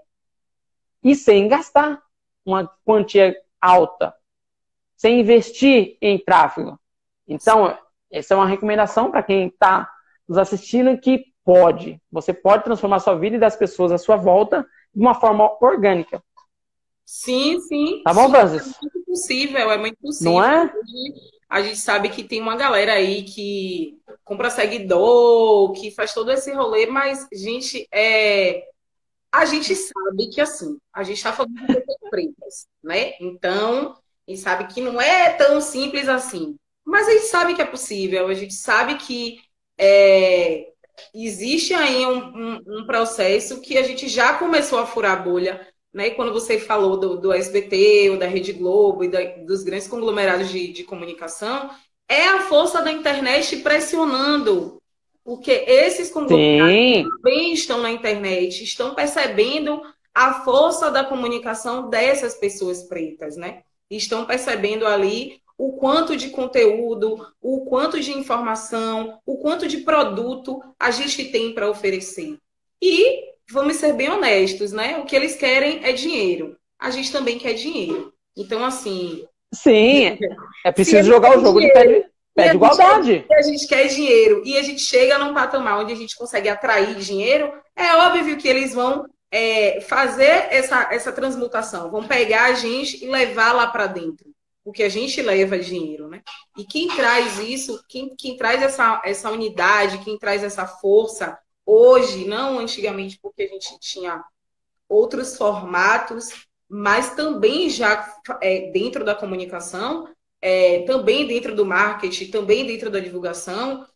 E 1.03 1.15
sem 1.15 1.49
gastar 1.49 2.01
uma 2.45 2.71
quantia 2.85 3.37
alta. 3.61 4.15
Sem 4.97 5.21
investir 5.21 5.99
em 6.01 6.19
tráfego. 6.19 6.79
Então, 7.33 7.77
essa 8.11 8.35
é 8.35 8.37
uma 8.37 8.47
recomendação 8.47 9.11
para 9.11 9.23
quem 9.23 9.49
está 9.49 9.89
nos 10.29 10.39
assistindo 10.39 10.99
que 10.99 11.25
pode. 11.45 12.01
Você 12.11 12.33
pode 12.33 12.65
transformar 12.65 12.97
a 12.97 13.01
sua 13.01 13.15
vida 13.15 13.37
e 13.37 13.41
das 13.41 13.57
pessoas 13.57 13.93
à 13.93 13.99
sua 13.99 14.17
volta 14.17 14.67
de 14.95 15.01
uma 15.01 15.15
forma 15.15 15.57
orgânica. 15.61 16.23
Sim, 17.05 17.61
sim. 17.61 18.03
Tá 18.05 18.15
bom, 18.15 18.31
Francis? 18.31 18.63
É 18.63 18.79
muito 18.83 19.05
possível, 19.07 19.71
é 19.71 19.79
muito 19.79 19.97
possível. 20.01 20.33
Não 20.33 20.45
é? 20.45 20.73
a 21.53 21.61
gente 21.61 21.79
sabe 21.79 22.09
que 22.09 22.25
tem 22.25 22.41
uma 22.41 22.57
galera 22.57 22.95
aí 22.95 23.25
que 23.25 24.01
compra 24.25 24.49
seguidor, 24.49 25.73
que 25.73 25.91
faz 25.91 26.15
todo 26.15 26.33
esse 26.33 26.51
rolê, 26.51 26.87
mas, 26.87 27.29
gente, 27.31 27.87
é... 27.93 28.65
a 29.31 29.45
gente 29.45 29.75
sabe 29.75 30.31
que, 30.33 30.41
assim, 30.41 30.79
a 30.95 31.03
gente 31.03 31.19
está 31.19 31.31
falando 31.31 31.55
de 31.55 31.67
pessoas 31.67 32.11
pretas, 32.11 32.67
né? 32.83 33.13
Então, 33.21 33.95
a 34.27 34.31
gente 34.31 34.41
sabe 34.41 34.73
que 34.73 34.81
não 34.81 34.99
é 34.99 35.31
tão 35.35 35.61
simples 35.61 36.09
assim. 36.09 36.57
Mas 36.85 37.09
a 37.09 37.13
gente 37.13 37.27
sabe 37.27 37.55
que 37.55 37.63
é 37.63 37.67
possível, 37.67 38.27
a 38.29 38.35
gente 38.35 38.55
sabe 38.55 38.97
que 38.97 39.41
é... 39.79 40.67
existe 41.15 41.75
aí 41.75 42.05
um, 42.07 42.19
um, 42.19 42.61
um 42.81 42.87
processo 42.87 43.61
que 43.61 43.79
a 43.79 43.83
gente 43.83 44.09
já 44.09 44.35
começou 44.35 44.79
a 44.79 44.87
furar 44.87 45.13
a 45.13 45.23
bolha, 45.23 45.67
né? 45.93 46.11
Quando 46.11 46.33
você 46.33 46.59
falou 46.59 46.97
do, 46.97 47.21
do 47.21 47.33
SBT, 47.33 48.11
ou 48.11 48.19
da 48.19 48.27
Rede 48.27 48.53
Globo 48.53 49.05
e 49.05 49.09
da, 49.09 49.23
dos 49.45 49.63
grandes 49.63 49.89
conglomerados 49.89 50.51
de, 50.51 50.73
de 50.73 50.85
comunicação, 50.85 51.71
é 52.09 52.29
a 52.29 52.41
força 52.43 52.83
da 52.83 52.91
internet 52.93 53.57
pressionando. 53.59 54.81
Porque 55.25 55.51
esses 55.67 56.11
conglomerados 56.11 56.73
Sim. 56.73 57.05
também 57.09 57.53
estão 57.53 57.81
na 57.81 57.91
internet, 57.91 58.65
estão 58.65 58.95
percebendo 58.95 59.81
a 60.15 60.43
força 60.43 60.91
da 60.91 61.05
comunicação 61.05 61.89
dessas 61.89 62.35
pessoas 62.35 62.83
pretas, 62.83 63.37
né? 63.37 63.63
Estão 63.89 64.25
percebendo 64.25 64.87
ali 64.87 65.41
o 65.63 65.75
quanto 65.75 66.17
de 66.17 66.31
conteúdo, 66.31 67.25
o 67.41 67.65
quanto 67.65 68.01
de 68.01 68.11
informação, 68.11 69.21
o 69.25 69.39
quanto 69.39 69.69
de 69.69 69.79
produto 69.79 70.61
a 70.77 70.91
gente 70.91 71.27
tem 71.27 71.55
para 71.55 71.71
oferecer. 71.71 72.37
E 72.83 73.23
vamos 73.49 73.77
ser 73.77 73.93
bem 73.93 74.11
honestos, 74.11 74.73
né? 74.73 74.99
O 74.99 75.05
que 75.05 75.15
eles 75.15 75.37
querem 75.37 75.79
é 75.85 75.93
dinheiro. 75.93 76.57
A 76.77 76.91
gente 76.91 77.13
também 77.13 77.39
quer 77.39 77.53
dinheiro. 77.53 78.13
Então, 78.37 78.65
assim. 78.65 79.25
Sim, 79.55 80.19
é 80.65 80.73
preciso 80.73 81.05
jogar 81.05 81.39
o 81.39 81.41
jogo 81.41 81.61
dinheiro, 81.61 81.79
de 81.79 82.01
pé, 82.01 82.09
pé 82.35 82.49
de 82.49 82.57
igualdade. 82.57 83.25
A 83.31 83.43
gente 83.43 83.69
quer 83.69 83.87
dinheiro 83.87 84.43
e 84.45 84.57
a 84.57 84.63
gente 84.65 84.83
chega 84.83 85.17
num 85.17 85.33
patamar 85.33 85.79
onde 85.79 85.93
a 85.93 85.97
gente 85.97 86.17
consegue 86.17 86.49
atrair 86.49 86.97
dinheiro, 86.97 87.53
é 87.77 87.95
óbvio 87.95 88.37
que 88.37 88.49
eles 88.49 88.75
vão 88.75 89.07
é, 89.31 89.81
fazer 89.83 90.49
essa, 90.51 90.89
essa 90.93 91.13
transmutação, 91.13 91.89
vão 91.89 92.03
pegar 92.03 92.47
a 92.47 92.55
gente 92.55 93.05
e 93.05 93.09
levar 93.09 93.53
lá 93.53 93.69
para 93.69 93.87
dentro. 93.87 94.33
Porque 94.65 94.83
a 94.83 94.89
gente 94.89 95.21
leva 95.21 95.59
dinheiro, 95.59 96.09
né? 96.09 96.23
E 96.57 96.65
quem 96.65 96.89
traz 96.89 97.39
isso, 97.39 97.83
quem, 97.89 98.15
quem 98.15 98.37
traz 98.37 98.63
essa, 98.63 99.03
essa 99.05 99.31
unidade, 99.31 100.05
quem 100.05 100.17
traz 100.17 100.45
essa 100.45 100.67
força, 100.67 101.37
hoje, 101.67 102.27
não 102.27 102.59
antigamente, 102.59 103.19
porque 103.21 103.43
a 103.43 103.49
gente 103.49 103.79
tinha 103.81 104.23
outros 104.89 105.37
formatos, 105.37 106.47
mas 106.69 107.15
também 107.15 107.69
já 107.69 108.15
é, 108.41 108.71
dentro 108.71 109.05
da 109.05 109.15
comunicação, 109.15 110.09
é, 110.41 110.83
também 110.85 111.27
dentro 111.27 111.55
do 111.55 111.67
marketing, 111.67 112.31
também 112.31 112.67
dentro 112.67 112.91
da 112.91 113.01
divulgação, 113.01 113.87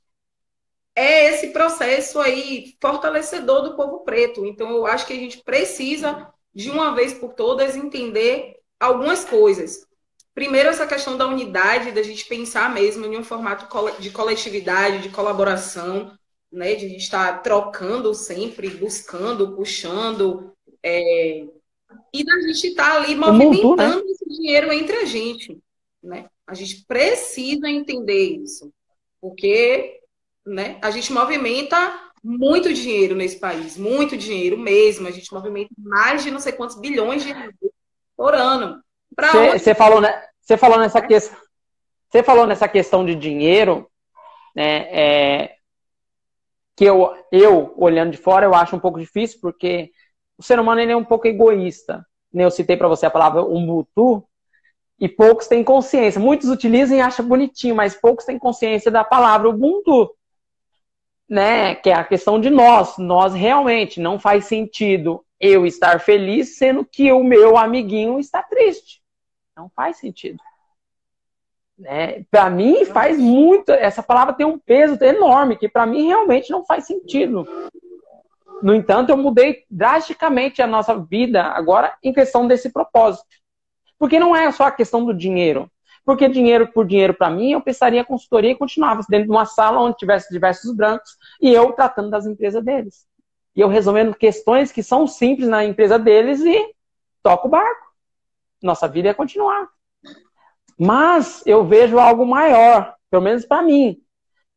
é 0.94 1.30
esse 1.30 1.48
processo 1.48 2.18
aí 2.18 2.74
fortalecedor 2.80 3.62
do 3.62 3.76
povo 3.76 4.00
preto. 4.00 4.46
Então, 4.46 4.70
eu 4.70 4.86
acho 4.86 5.06
que 5.06 5.12
a 5.12 5.16
gente 5.16 5.42
precisa, 5.42 6.32
de 6.54 6.70
uma 6.70 6.94
vez 6.94 7.12
por 7.12 7.34
todas, 7.34 7.76
entender 7.76 8.56
algumas 8.80 9.24
coisas. 9.24 9.86
Primeiro, 10.36 10.68
essa 10.68 10.86
questão 10.86 11.16
da 11.16 11.26
unidade, 11.26 11.92
da 11.92 12.02
gente 12.02 12.26
pensar 12.26 12.68
mesmo 12.68 13.06
em 13.06 13.16
um 13.16 13.24
formato 13.24 13.66
de 13.98 14.10
coletividade, 14.10 15.02
de 15.02 15.08
colaboração, 15.08 16.12
né? 16.52 16.74
De 16.74 16.84
a 16.84 16.88
gente 16.90 17.00
estar 17.00 17.42
trocando 17.42 18.12
sempre, 18.12 18.68
buscando, 18.68 19.56
puxando, 19.56 20.52
é, 20.82 21.46
e 22.12 22.22
da 22.22 22.38
gente 22.42 22.66
estar 22.66 22.96
ali 22.96 23.14
movimentando 23.14 24.04
né? 24.04 24.10
esse 24.10 24.28
dinheiro 24.28 24.70
entre 24.70 24.96
a 24.96 25.04
gente, 25.06 25.58
né? 26.02 26.28
A 26.46 26.52
gente 26.52 26.84
precisa 26.86 27.70
entender 27.70 28.36
isso, 28.36 28.70
porque, 29.18 30.00
né? 30.44 30.78
A 30.82 30.90
gente 30.90 31.14
movimenta 31.14 32.12
muito 32.22 32.74
dinheiro 32.74 33.14
nesse 33.14 33.40
país, 33.40 33.78
muito 33.78 34.18
dinheiro 34.18 34.58
mesmo. 34.58 35.08
A 35.08 35.10
gente 35.10 35.32
movimenta 35.32 35.70
mais 35.78 36.22
de 36.22 36.30
não 36.30 36.40
sei 36.40 36.52
quantos 36.52 36.78
bilhões 36.78 37.22
de 37.22 37.32
reais 37.32 37.54
por 38.14 38.34
ano. 38.34 38.84
Você 39.58 39.74
falou, 39.74 40.00
né? 40.00 40.22
Você 40.40 40.56
falou 40.56 40.78
nessa 40.78 41.00
questão, 41.00 41.38
você 42.08 42.22
falou 42.22 42.46
nessa 42.46 42.68
questão 42.68 43.04
de 43.04 43.14
dinheiro, 43.14 43.90
né? 44.54 44.88
É, 44.90 45.56
que 46.76 46.84
eu, 46.84 47.16
eu 47.32 47.74
olhando 47.78 48.10
de 48.10 48.18
fora 48.18 48.44
eu 48.44 48.54
acho 48.54 48.76
um 48.76 48.78
pouco 48.78 49.00
difícil 49.00 49.38
porque 49.40 49.90
o 50.38 50.42
ser 50.42 50.60
humano 50.60 50.80
ele 50.80 50.92
é 50.92 50.96
um 50.96 51.04
pouco 51.04 51.26
egoísta. 51.26 52.06
Né? 52.32 52.44
Eu 52.44 52.50
citei 52.50 52.76
para 52.76 52.86
você 52.86 53.06
a 53.06 53.10
palavra 53.10 53.42
Ubuntu 53.42 54.22
e 55.00 55.08
poucos 55.08 55.48
têm 55.48 55.64
consciência. 55.64 56.20
Muitos 56.20 56.50
utilizam 56.50 56.96
e 56.96 57.00
acham 57.00 57.26
bonitinho, 57.26 57.74
mas 57.74 57.94
poucos 57.94 58.26
têm 58.26 58.38
consciência 58.38 58.90
da 58.90 59.02
palavra 59.02 59.48
Ubuntu. 59.48 60.14
Né? 61.28 61.74
Que 61.76 61.90
é 61.90 61.94
a 61.94 62.04
questão 62.04 62.38
de 62.38 62.50
nós. 62.50 62.98
Nós 62.98 63.32
realmente 63.32 63.98
não 63.98 64.18
faz 64.18 64.44
sentido 64.44 65.24
eu 65.40 65.66
estar 65.66 66.00
feliz 66.00 66.56
sendo 66.56 66.84
que 66.84 67.10
o 67.10 67.24
meu 67.24 67.56
amiguinho 67.56 68.18
está 68.18 68.42
triste. 68.42 69.00
Não 69.56 69.70
faz 69.74 69.96
sentido. 69.96 70.38
Né? 71.78 72.24
Para 72.30 72.50
mim 72.50 72.84
faz 72.84 73.18
muito. 73.18 73.70
Essa 73.72 74.02
palavra 74.02 74.34
tem 74.34 74.46
um 74.46 74.58
peso 74.58 75.02
enorme 75.02 75.56
que 75.56 75.68
para 75.68 75.86
mim 75.86 76.06
realmente 76.06 76.50
não 76.50 76.64
faz 76.64 76.86
sentido. 76.86 77.46
No 78.62 78.74
entanto, 78.74 79.10
eu 79.10 79.16
mudei 79.16 79.64
drasticamente 79.70 80.62
a 80.62 80.66
nossa 80.66 80.94
vida 80.98 81.42
agora 81.42 81.94
em 82.02 82.12
questão 82.12 82.46
desse 82.46 82.70
propósito. 82.70 83.26
Porque 83.98 84.18
não 84.18 84.34
é 84.34 84.50
só 84.50 84.64
a 84.64 84.70
questão 84.70 85.04
do 85.04 85.14
dinheiro. 85.14 85.70
Porque 86.04 86.28
dinheiro 86.28 86.70
por 86.72 86.86
dinheiro 86.86 87.14
para 87.14 87.28
mim, 87.28 87.52
eu 87.52 87.60
pensaria 87.60 88.04
consultoria 88.04 88.52
e 88.52 88.56
continuava 88.56 89.02
dentro 89.08 89.26
de 89.26 89.32
uma 89.32 89.44
sala 89.44 89.80
onde 89.80 89.96
tivesse 89.96 90.32
diversos 90.32 90.74
brancos 90.74 91.16
e 91.40 91.52
eu 91.52 91.72
tratando 91.72 92.10
das 92.10 92.26
empresas 92.26 92.64
deles. 92.64 93.06
E 93.54 93.60
eu 93.60 93.68
resolvendo 93.68 94.14
questões 94.14 94.70
que 94.70 94.82
são 94.82 95.06
simples 95.06 95.48
na 95.48 95.64
empresa 95.64 95.98
deles 95.98 96.40
e 96.40 96.74
toco 97.22 97.48
o 97.48 97.50
barco. 97.50 97.85
Nossa 98.62 98.88
vida 98.88 99.08
ia 99.08 99.14
continuar. 99.14 99.68
Mas 100.78 101.42
eu 101.46 101.64
vejo 101.64 101.98
algo 101.98 102.26
maior, 102.26 102.94
pelo 103.10 103.22
menos 103.22 103.44
para 103.44 103.62
mim, 103.62 103.98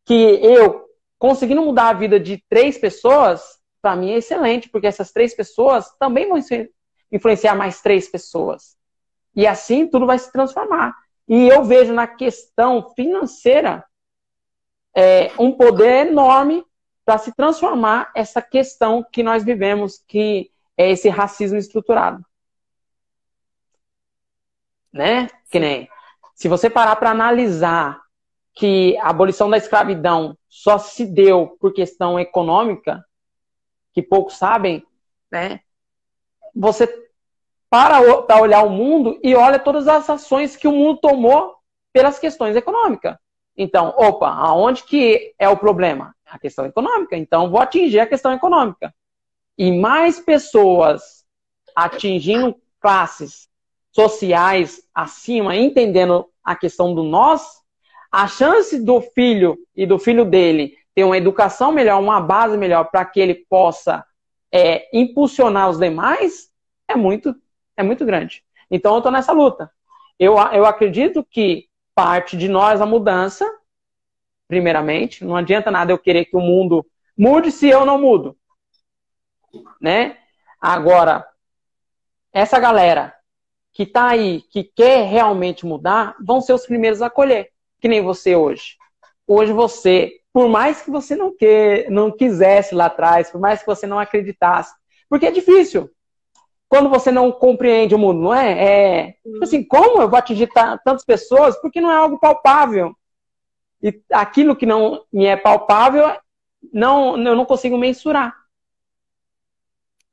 que 0.05 0.13
eu 0.13 0.85
conseguindo 1.17 1.61
mudar 1.61 1.89
a 1.89 1.93
vida 1.93 2.19
de 2.19 2.43
três 2.49 2.77
pessoas, 2.77 3.59
para 3.81 3.95
mim 3.95 4.11
é 4.11 4.17
excelente, 4.17 4.69
porque 4.69 4.87
essas 4.87 5.11
três 5.11 5.33
pessoas 5.33 5.89
também 5.99 6.27
vão 6.27 6.39
influenciar 7.11 7.55
mais 7.55 7.81
três 7.81 8.09
pessoas. 8.09 8.77
E 9.35 9.45
assim 9.45 9.87
tudo 9.87 10.05
vai 10.05 10.17
se 10.17 10.31
transformar. 10.31 10.93
E 11.27 11.47
eu 11.47 11.63
vejo 11.63 11.93
na 11.93 12.07
questão 12.07 12.89
financeira 12.95 13.85
é, 14.95 15.31
um 15.37 15.51
poder 15.51 16.07
enorme 16.07 16.65
para 17.05 17.17
se 17.17 17.33
transformar 17.35 18.11
essa 18.15 18.41
questão 18.41 19.05
que 19.11 19.23
nós 19.23 19.43
vivemos, 19.43 20.03
que 20.07 20.51
é 20.77 20.89
esse 20.89 21.09
racismo 21.09 21.57
estruturado. 21.57 22.25
Né? 24.91 25.27
Que 25.49 25.59
nem 25.59 25.89
se 26.39 26.47
você 26.47 26.69
parar 26.69 26.95
para 26.95 27.11
analisar 27.11 28.01
que 28.53 28.97
a 28.99 29.09
abolição 29.09 29.49
da 29.49 29.57
escravidão 29.57 30.37
só 30.47 30.77
se 30.77 31.05
deu 31.05 31.57
por 31.59 31.73
questão 31.73 32.17
econômica, 32.17 33.03
que 33.91 34.01
poucos 34.01 34.37
sabem, 34.37 34.81
né? 35.29 35.59
Você 36.55 36.87
para 37.69 38.01
para 38.23 38.41
olhar 38.41 38.63
o 38.63 38.69
mundo 38.69 39.19
e 39.21 39.35
olha 39.35 39.59
todas 39.59 39.85
as 39.85 40.09
ações 40.09 40.55
que 40.55 40.65
o 40.65 40.71
mundo 40.71 41.01
tomou 41.01 41.57
pelas 41.91 42.17
questões 42.17 42.55
econômicas. 42.55 43.17
Então, 43.57 43.93
opa, 43.97 44.29
aonde 44.29 44.83
que 44.83 45.35
é 45.37 45.49
o 45.49 45.57
problema? 45.57 46.15
A 46.25 46.39
questão 46.39 46.65
econômica. 46.65 47.17
Então, 47.17 47.51
vou 47.51 47.59
atingir 47.59 47.99
a 47.99 48.07
questão 48.07 48.31
econômica. 48.31 48.95
E 49.57 49.77
mais 49.77 50.21
pessoas 50.21 51.25
atingindo 51.75 52.55
classes 52.79 53.48
sociais 53.91 54.81
acima, 54.93 55.55
entendendo 55.55 56.27
a 56.43 56.55
questão 56.55 56.93
do 56.93 57.03
nós, 57.03 57.59
a 58.11 58.27
chance 58.27 58.83
do 58.83 59.01
filho 59.01 59.57
e 59.75 59.85
do 59.85 59.99
filho 59.99 60.25
dele 60.25 60.77
ter 60.95 61.03
uma 61.03 61.17
educação 61.17 61.71
melhor, 61.71 62.01
uma 62.01 62.19
base 62.19 62.57
melhor 62.57 62.85
para 62.85 63.05
que 63.05 63.19
ele 63.19 63.35
possa 63.49 64.03
é, 64.51 64.89
impulsionar 64.97 65.69
os 65.69 65.77
demais 65.77 66.49
é 66.87 66.95
muito, 66.95 67.35
é 67.77 67.83
muito 67.83 68.05
grande. 68.05 68.43
Então 68.69 68.93
eu 68.93 68.97
estou 68.97 69.11
nessa 69.11 69.31
luta. 69.31 69.71
Eu, 70.17 70.35
eu 70.51 70.65
acredito 70.65 71.23
que 71.23 71.69
parte 71.95 72.35
de 72.35 72.47
nós 72.47 72.81
a 72.81 72.85
mudança, 72.85 73.45
primeiramente, 74.47 75.23
não 75.23 75.35
adianta 75.35 75.71
nada 75.71 75.91
eu 75.91 75.99
querer 75.99 76.25
que 76.25 76.35
o 76.35 76.41
mundo 76.41 76.85
mude 77.17 77.51
se 77.51 77.67
eu 77.67 77.85
não 77.85 77.99
mudo. 77.99 78.35
Né? 79.79 80.17
Agora, 80.59 81.25
essa 82.33 82.59
galera 82.59 83.13
que 83.79 83.83
está 83.83 84.09
aí, 84.09 84.41
que 84.51 84.61
quer 84.61 85.07
realmente 85.07 85.65
mudar, 85.65 86.13
vão 86.19 86.41
ser 86.41 86.51
os 86.51 86.65
primeiros 86.65 87.01
a 87.01 87.05
acolher, 87.05 87.49
que 87.79 87.87
nem 87.87 88.01
você 88.01 88.35
hoje. 88.35 88.75
Hoje 89.25 89.53
você, 89.53 90.19
por 90.33 90.49
mais 90.49 90.81
que 90.81 90.91
você 90.91 91.15
não, 91.15 91.33
que, 91.33 91.87
não 91.89 92.11
quisesse 92.11 92.75
lá 92.75 92.87
atrás, 92.87 93.31
por 93.31 93.39
mais 93.39 93.61
que 93.61 93.65
você 93.65 93.87
não 93.87 93.97
acreditasse, 93.97 94.75
porque 95.07 95.27
é 95.27 95.31
difícil. 95.31 95.89
Quando 96.67 96.89
você 96.89 97.09
não 97.09 97.31
compreende 97.31 97.95
o 97.95 97.97
mundo, 97.97 98.19
não 98.19 98.33
é? 98.33 98.63
É 98.63 99.11
tipo 99.23 99.43
assim, 99.45 99.63
como 99.63 100.01
eu 100.01 100.09
vou 100.09 100.19
atingir 100.19 100.49
tantas 100.51 101.05
pessoas? 101.05 101.55
Porque 101.61 101.79
não 101.79 101.89
é 101.89 101.95
algo 101.95 102.19
palpável. 102.19 102.93
E 103.81 103.97
aquilo 104.11 104.57
que 104.57 104.65
não 104.65 105.05
me 105.09 105.23
é 105.23 105.37
palpável, 105.37 106.17
não, 106.73 107.17
eu 107.17 107.33
não 107.33 107.45
consigo 107.45 107.77
mensurar. 107.77 108.35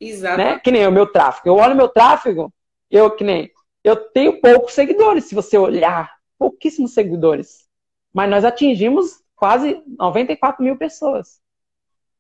Exato. 0.00 0.38
Né? 0.38 0.60
Que 0.60 0.70
nem 0.70 0.86
o 0.86 0.92
meu 0.92 1.08
tráfego. 1.08 1.48
Eu 1.48 1.56
olho 1.56 1.74
meu 1.74 1.88
tráfego, 1.88 2.54
eu, 2.88 3.10
que 3.10 3.24
nem, 3.24 3.50
eu 3.86 3.94
tenho 3.94 4.40
poucos 4.40 4.74
seguidores, 4.74 5.26
se 5.26 5.34
você 5.34 5.56
olhar, 5.56 6.12
pouquíssimos 6.36 6.92
seguidores. 6.92 7.68
Mas 8.12 8.28
nós 8.28 8.44
atingimos 8.44 9.22
quase 9.36 9.80
94 9.86 10.60
mil 10.60 10.76
pessoas. 10.76 11.40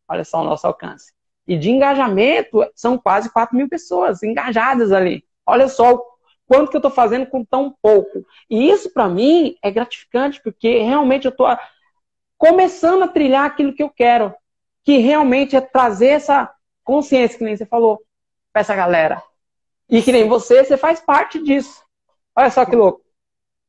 Olha 0.06 0.22
só 0.22 0.42
o 0.42 0.44
nosso 0.44 0.64
alcance. 0.64 1.12
E 1.44 1.58
de 1.58 1.68
engajamento, 1.68 2.64
são 2.72 2.96
quase 2.96 3.32
4 3.32 3.56
mil 3.56 3.68
pessoas 3.68 4.22
engajadas 4.22 4.92
ali. 4.92 5.24
Olha 5.44 5.66
só 5.66 6.00
quanto 6.46 6.70
que 6.70 6.76
eu 6.76 6.78
estou 6.78 6.90
fazendo 6.90 7.26
com 7.26 7.44
tão 7.44 7.76
pouco. 7.82 8.24
E 8.48 8.70
isso, 8.70 8.92
para 8.92 9.08
mim, 9.08 9.56
é 9.60 9.68
gratificante, 9.68 10.40
porque 10.40 10.78
realmente 10.78 11.24
eu 11.24 11.32
estou 11.32 11.48
começando 12.38 13.02
a 13.02 13.08
trilhar 13.08 13.44
aquilo 13.44 13.74
que 13.74 13.82
eu 13.82 13.90
quero. 13.90 14.32
Que 14.84 14.98
realmente 14.98 15.56
é 15.56 15.60
trazer 15.60 16.10
essa 16.10 16.48
consciência, 16.84 17.38
que 17.38 17.44
nem 17.44 17.56
você 17.56 17.66
falou, 17.66 18.00
para 18.52 18.60
essa 18.60 18.76
galera. 18.76 19.20
E 19.88 20.02
que 20.02 20.12
nem 20.12 20.28
você, 20.28 20.64
você 20.64 20.76
faz 20.76 21.00
parte 21.00 21.42
disso. 21.42 21.82
Olha 22.34 22.50
só 22.50 22.64
que 22.64 22.74
louco. 22.74 23.02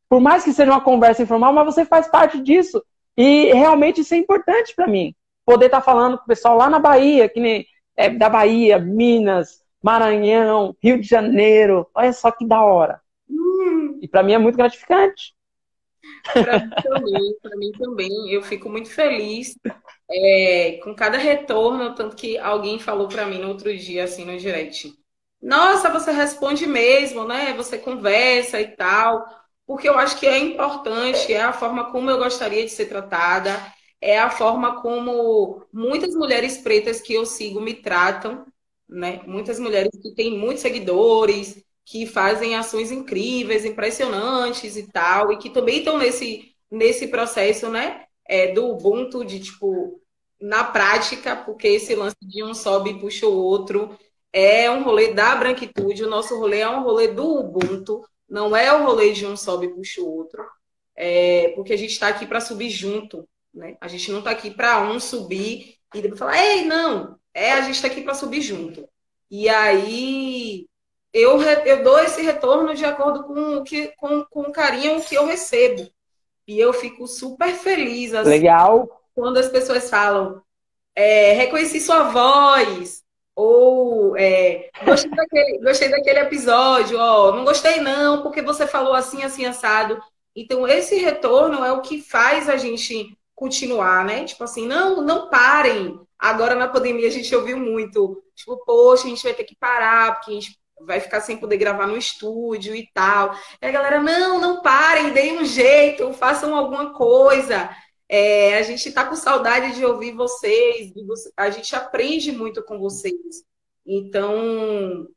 Por 0.09 0.19
mais 0.19 0.43
que 0.43 0.53
seja 0.53 0.71
uma 0.71 0.81
conversa 0.81 1.23
informal, 1.23 1.53
mas 1.53 1.65
você 1.65 1.85
faz 1.85 2.07
parte 2.07 2.39
disso. 2.41 2.83
E 3.15 3.51
realmente 3.53 4.01
isso 4.01 4.13
é 4.13 4.17
importante 4.17 4.73
para 4.75 4.87
mim. 4.87 5.13
Poder 5.45 5.65
estar 5.67 5.79
tá 5.79 5.85
falando 5.85 6.17
com 6.17 6.23
o 6.23 6.27
pessoal 6.27 6.57
lá 6.57 6.69
na 6.69 6.79
Bahia, 6.79 7.29
que 7.29 7.39
nem 7.39 7.65
é, 7.95 8.09
da 8.09 8.29
Bahia, 8.29 8.77
Minas, 8.77 9.61
Maranhão, 9.81 10.75
Rio 10.81 10.99
de 10.99 11.07
Janeiro. 11.07 11.87
Olha 11.93 12.13
só 12.13 12.31
que 12.31 12.45
da 12.45 12.61
hora. 12.61 13.01
Hum. 13.29 13.99
E 14.01 14.07
para 14.07 14.23
mim 14.23 14.33
é 14.33 14.37
muito 14.37 14.57
gratificante. 14.57 15.35
Para 16.31 16.59
mim 16.59 16.69
também, 16.83 17.37
para 17.41 17.57
mim 17.57 17.71
também. 17.71 18.29
Eu 18.29 18.41
fico 18.41 18.69
muito 18.69 18.89
feliz 18.89 19.57
é, 20.09 20.79
com 20.83 20.95
cada 20.95 21.17
retorno, 21.17 21.95
tanto 21.95 22.15
que 22.15 22.37
alguém 22.37 22.79
falou 22.79 23.07
para 23.07 23.25
mim 23.25 23.39
no 23.39 23.49
outro 23.49 23.75
dia, 23.75 24.03
assim, 24.03 24.25
no 24.25 24.37
direct. 24.37 24.93
Nossa, 25.41 25.89
você 25.91 26.11
responde 26.11 26.65
mesmo, 26.65 27.25
né? 27.27 27.53
Você 27.53 27.77
conversa 27.77 28.59
e 28.59 28.75
tal, 28.75 29.25
porque 29.65 29.87
eu 29.87 29.97
acho 29.97 30.19
que 30.19 30.25
é 30.25 30.37
importante, 30.39 31.31
é 31.33 31.41
a 31.41 31.53
forma 31.53 31.91
como 31.91 32.09
eu 32.09 32.17
gostaria 32.17 32.63
de 32.65 32.71
ser 32.71 32.87
tratada, 32.87 33.51
é 34.01 34.17
a 34.19 34.29
forma 34.29 34.81
como 34.81 35.63
muitas 35.71 36.13
mulheres 36.15 36.57
pretas 36.57 36.99
que 37.01 37.13
eu 37.13 37.25
sigo 37.25 37.61
me 37.61 37.73
tratam, 37.73 38.45
né? 38.89 39.21
Muitas 39.27 39.59
mulheres 39.59 39.91
que 40.01 40.13
têm 40.15 40.37
muitos 40.37 40.61
seguidores, 40.61 41.63
que 41.85 42.05
fazem 42.05 42.55
ações 42.55 42.91
incríveis, 42.91 43.63
impressionantes 43.65 44.75
e 44.75 44.87
tal, 44.91 45.31
e 45.31 45.37
que 45.37 45.49
também 45.49 45.79
estão 45.79 45.97
nesse, 45.97 46.51
nesse 46.69 47.07
processo, 47.07 47.69
né? 47.69 48.05
É, 48.27 48.51
do 48.53 48.69
Ubuntu, 48.71 49.23
de 49.23 49.39
tipo, 49.39 50.01
na 50.41 50.63
prática, 50.63 51.35
porque 51.35 51.67
esse 51.67 51.95
lance 51.95 52.17
de 52.21 52.43
um 52.43 52.53
sobe 52.53 52.91
e 52.91 52.99
puxa 52.99 53.25
o 53.27 53.33
outro 53.37 53.97
é 54.39 54.69
um 54.69 54.83
rolê 54.83 55.15
da 55.15 55.35
branquitude, 55.35 56.03
o 56.03 56.09
nosso 56.09 56.37
rolê 56.37 56.59
é 56.59 56.69
um 56.69 56.83
rolê 56.83 57.07
do 57.07 57.39
Ubuntu, 57.39 58.07
não 58.29 58.55
é 58.55 58.71
o 58.71 58.85
rolê 58.85 59.11
de 59.11 59.25
um 59.25 59.35
sobe 59.35 59.65
e 59.65 59.73
puxa 59.73 59.99
o 59.99 60.15
outro, 60.15 60.45
é, 60.95 61.49
porque 61.55 61.73
a 61.73 61.77
gente 61.77 61.93
está 61.93 62.07
aqui 62.07 62.27
para 62.27 62.39
subir 62.39 62.69
junto, 62.69 63.27
né? 63.51 63.75
A 63.81 63.87
gente 63.87 64.11
não 64.11 64.19
está 64.19 64.29
aqui 64.29 64.51
para 64.51 64.79
um 64.81 64.99
subir 64.99 65.77
e 65.91 66.01
depois 66.01 66.19
falar, 66.19 66.37
ei, 66.37 66.65
não, 66.65 67.17
é 67.33 67.53
a 67.53 67.61
gente 67.61 67.75
está 67.75 67.87
aqui 67.87 68.01
para 68.01 68.13
subir 68.13 68.41
junto. 68.41 68.87
E 69.31 69.49
aí 69.49 70.67
eu, 71.11 71.41
eu 71.41 71.83
dou 71.83 71.97
esse 71.97 72.21
retorno 72.21 72.75
de 72.75 72.85
acordo 72.85 73.23
com 73.23 73.57
o 73.57 73.63
que 73.63 73.87
com, 73.97 74.23
com 74.25 74.41
o 74.41 74.51
carinho 74.51 75.01
que 75.01 75.15
eu 75.15 75.25
recebo. 75.25 75.89
E 76.47 76.59
eu 76.59 76.71
fico 76.73 77.07
super 77.07 77.55
feliz 77.55 78.13
assim, 78.13 78.29
Legal. 78.29 79.01
quando 79.15 79.37
as 79.37 79.49
pessoas 79.49 79.89
falam, 79.89 80.43
é, 80.95 81.33
reconheci 81.33 81.79
sua 81.79 82.03
voz, 82.03 83.03
ou 83.37 84.17
é, 84.17 84.71
gostei, 84.83 85.11
daquele, 85.11 85.59
gostei 85.59 85.89
daquele 85.89 86.19
episódio, 86.21 86.97
ó, 86.97 87.31
não 87.31 87.45
gostei 87.45 87.79
não, 87.79 88.23
porque 88.23 88.41
você 88.41 88.65
falou 88.65 88.95
assim, 88.95 89.21
assim, 89.21 89.45
assado. 89.45 90.01
Então, 90.35 90.67
esse 90.67 90.95
retorno 90.97 91.63
é 91.63 91.71
o 91.71 91.81
que 91.81 92.01
faz 92.01 92.49
a 92.49 92.57
gente 92.57 93.15
continuar, 93.35 94.03
né? 94.03 94.23
Tipo 94.23 94.43
assim, 94.43 94.65
não, 94.65 95.03
não 95.03 95.29
parem. 95.29 95.99
Agora 96.17 96.55
na 96.55 96.67
pandemia 96.67 97.07
a 97.07 97.11
gente 97.11 97.33
ouviu 97.35 97.59
muito, 97.59 98.23
tipo, 98.35 98.57
poxa, 98.65 99.05
a 99.05 99.09
gente 99.09 99.21
vai 99.21 99.35
ter 99.35 99.43
que 99.43 99.55
parar, 99.55 100.15
porque 100.15 100.31
a 100.31 100.33
gente 100.33 100.59
vai 100.81 100.99
ficar 100.99 101.21
sem 101.21 101.37
poder 101.37 101.57
gravar 101.57 101.85
no 101.85 101.95
estúdio 101.95 102.75
e 102.75 102.89
tal. 102.91 103.35
E 103.61 103.67
a 103.67 103.71
galera, 103.71 104.01
não, 104.01 104.41
não 104.41 104.63
parem, 104.63 105.13
deem 105.13 105.37
um 105.37 105.45
jeito, 105.45 106.11
façam 106.13 106.55
alguma 106.55 106.91
coisa. 106.91 107.69
É, 108.09 108.57
a 108.57 108.61
gente 108.61 108.87
está 108.87 109.03
com 109.03 109.15
saudade 109.15 109.75
de 109.75 109.85
ouvir 109.85 110.13
vocês, 110.13 110.93
a 111.35 111.49
gente 111.49 111.75
aprende 111.75 112.31
muito 112.31 112.63
com 112.63 112.79
vocês. 112.79 113.43
Então, 113.85 115.07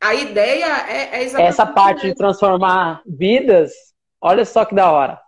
a 0.00 0.14
ideia 0.14 0.66
é, 0.88 1.18
é 1.18 1.22
exatamente. 1.24 1.48
Essa 1.48 1.66
parte 1.66 2.06
de 2.06 2.14
transformar 2.14 3.02
vidas, 3.06 3.72
olha 4.20 4.44
só 4.44 4.64
que 4.64 4.74
da 4.74 4.90
hora. 4.90 5.20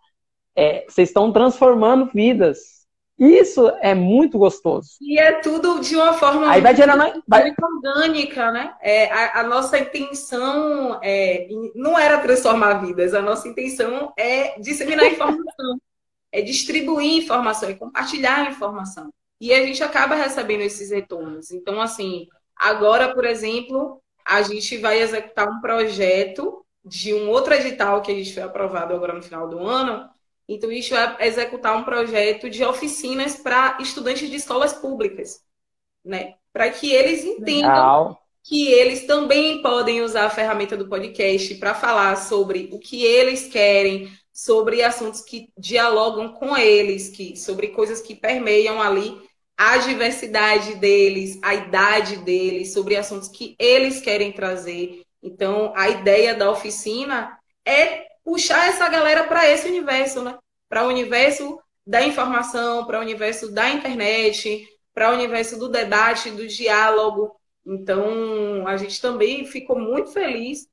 É, 0.57 0.85
vocês 0.89 1.09
estão 1.09 1.33
transformando 1.33 2.11
vidas. 2.13 2.81
Isso 3.19 3.71
é 3.83 3.95
muito 3.95 4.39
gostoso. 4.39 4.93
E 5.03 5.19
é 5.19 5.41
tudo 5.41 5.81
de 5.81 5.95
uma 5.95 6.15
forma 6.15 6.51
Aí 6.51 6.63
vai 6.63 6.75
gerando, 6.75 7.23
vai... 7.29 7.53
orgânica, 7.63 8.51
né? 8.51 8.75
É, 8.81 9.13
a, 9.13 9.41
a, 9.41 9.43
nossa 9.43 9.79
intenção 9.79 10.99
é, 11.03 11.47
não 11.75 11.99
era 11.99 12.19
transformar 12.19 12.79
vidas, 12.79 13.13
a 13.13 13.21
nossa 13.21 13.47
intenção 13.47 14.11
é 14.17 14.59
disseminar 14.59 15.05
informação 15.05 15.79
é 16.33 16.41
distribuir 16.41 17.23
informação, 17.23 17.69
é 17.69 17.75
compartilhar 17.75 18.51
informação. 18.51 19.13
E 19.41 19.53
a 19.53 19.65
gente 19.65 19.83
acaba 19.83 20.15
recebendo 20.15 20.61
esses 20.61 20.91
retornos. 20.91 21.51
Então, 21.51 21.81
assim, 21.81 22.29
agora, 22.55 23.15
por 23.15 23.25
exemplo, 23.25 24.01
a 24.25 24.43
gente 24.43 24.77
vai 24.77 25.01
executar 25.01 25.49
um 25.49 25.61
projeto 25.61 26.65
de 26.85 27.15
um 27.15 27.29
outro 27.29 27.55
edital 27.55 28.03
que 28.03 28.13
a 28.13 28.15
gente 28.15 28.35
foi 28.35 28.43
aprovado 28.43 28.95
agora 28.95 29.15
no 29.15 29.23
final 29.23 29.49
do 29.49 29.59
ano. 29.61 30.09
Então, 30.47 30.69
a 30.69 30.73
gente 30.73 30.91
vai 30.91 31.17
executar 31.27 31.77
um 31.77 31.85
projeto 31.85 32.51
de 32.51 32.65
oficinas 32.65 33.37
para 33.37 33.79
estudantes 33.81 34.29
de 34.29 34.37
escolas 34.37 34.73
públicas, 34.73 35.43
né? 36.05 36.35
Para 36.53 36.71
que 36.71 36.93
eles 36.93 37.25
entendam 37.25 37.71
Legal. 37.71 38.23
que 38.43 38.69
eles 38.69 39.07
também 39.07 39.63
podem 39.63 40.03
usar 40.03 40.27
a 40.27 40.31
ferramenta 40.31 40.77
do 40.77 40.89
podcast 40.89 41.55
para 41.55 41.75
falar 41.75 42.17
sobre 42.17 42.69
o 42.73 42.79
que 42.79 43.05
eles 43.05 43.47
querem, 43.47 44.13
sobre 44.41 44.83
assuntos 44.83 45.21
que 45.21 45.53
dialogam 45.59 46.33
com 46.33 46.57
eles, 46.57 47.11
que 47.11 47.37
sobre 47.37 47.69
coisas 47.69 48.01
que 48.01 48.15
permeiam 48.15 48.81
ali 48.81 49.21
a 49.55 49.77
diversidade 49.77 50.77
deles, 50.77 51.39
a 51.43 51.55
idade 51.55 52.17
deles, 52.17 52.73
sobre 52.73 52.97
assuntos 52.97 53.29
que 53.29 53.55
eles 53.59 54.01
querem 54.01 54.33
trazer. 54.33 55.03
Então, 55.23 55.75
a 55.77 55.91
ideia 55.91 56.35
da 56.35 56.51
oficina 56.51 57.39
é 57.67 58.07
puxar 58.25 58.67
essa 58.67 58.89
galera 58.89 59.25
para 59.25 59.47
esse 59.47 59.69
universo, 59.69 60.23
né? 60.23 60.39
Para 60.71 60.87
o 60.87 60.89
universo 60.89 61.61
da 61.87 62.03
informação, 62.03 62.87
para 62.87 62.99
o 62.99 63.03
universo 63.03 63.53
da 63.53 63.69
internet, 63.69 64.67
para 64.95 65.11
o 65.11 65.17
universo 65.17 65.59
do 65.59 65.69
debate, 65.69 66.31
do 66.31 66.47
diálogo. 66.47 67.39
Então, 67.67 68.67
a 68.67 68.79
gente 68.79 69.03
também 69.03 69.45
ficou 69.45 69.79
muito 69.79 70.11
feliz 70.13 70.67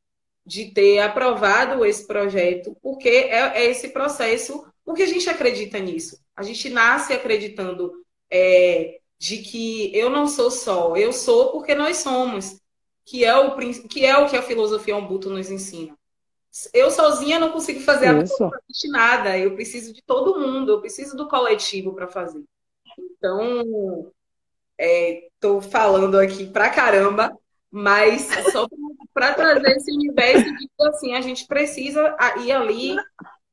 de 0.48 0.72
ter 0.72 1.00
aprovado 1.00 1.84
esse 1.84 2.08
projeto, 2.08 2.74
porque 2.82 3.10
é, 3.10 3.60
é, 3.60 3.66
esse 3.70 3.89
processo, 3.89 4.66
porque 4.86 5.04
a 5.04 5.06
gente 5.06 5.30
acredita 5.30 5.78
nisso. 5.78 6.18
A 6.34 6.41
gente 6.41 6.70
nasce 6.70 7.12
acreditando 7.12 7.91
é, 8.32 8.98
de 9.20 9.39
que 9.39 9.93
eu 9.93 10.10
não 10.10 10.26
sou 10.26 10.50
só, 10.50 10.95
eu 10.95 11.12
sou 11.12 11.52
porque 11.52 11.76
nós 11.76 11.98
somos, 11.98 12.62
que 13.06 13.26
é 13.26 13.36
o 13.36 13.58
que, 13.89 14.06
é 14.06 14.18
o 14.18 14.30
que 14.30 14.38
a 14.38 14.41
filosofia 14.41 14.95
Umbuto 14.95 15.30
nos 15.30 15.52
ensina. 15.52 15.93
Eu 16.74 16.89
sozinha 16.91 17.39
não 17.39 17.52
consigo 17.52 17.82
fazer 17.82 18.08
absolutamente 18.08 18.88
nada, 18.88 19.38
eu 19.38 19.54
preciso 19.54 19.93
de 19.93 20.02
todo 20.02 20.39
mundo, 20.39 20.72
eu 20.72 20.80
preciso 20.80 21.18
do 21.18 21.28
coletivo 21.28 21.93
para 21.93 22.08
fazer. 22.08 22.41
Então, 22.98 24.14
estou 24.80 25.60
é, 25.60 25.62
falando 25.62 26.18
aqui 26.18 26.48
pra 26.48 26.70
caramba, 26.70 27.38
mas 27.78 28.28
só 28.52 28.68
para 29.14 29.36
trazer 29.36 29.78
esse 29.78 29.92
universo 29.92 30.52
de 30.58 30.68
que 30.68 30.88
assim, 30.88 31.14
a 31.14 31.22
gente 31.22 31.46
precisa 31.46 32.18
ir 32.40 32.52
ali 32.52 32.96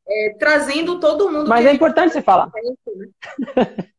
é, 0.08 0.36
trazendo 0.38 0.98
todo 0.98 1.30
mundo. 1.30 1.46
Mas 1.46 1.66
é 1.66 1.72
importante 1.72 2.14
você 2.14 2.22
falar. 2.22 2.50
Né? 2.54 3.66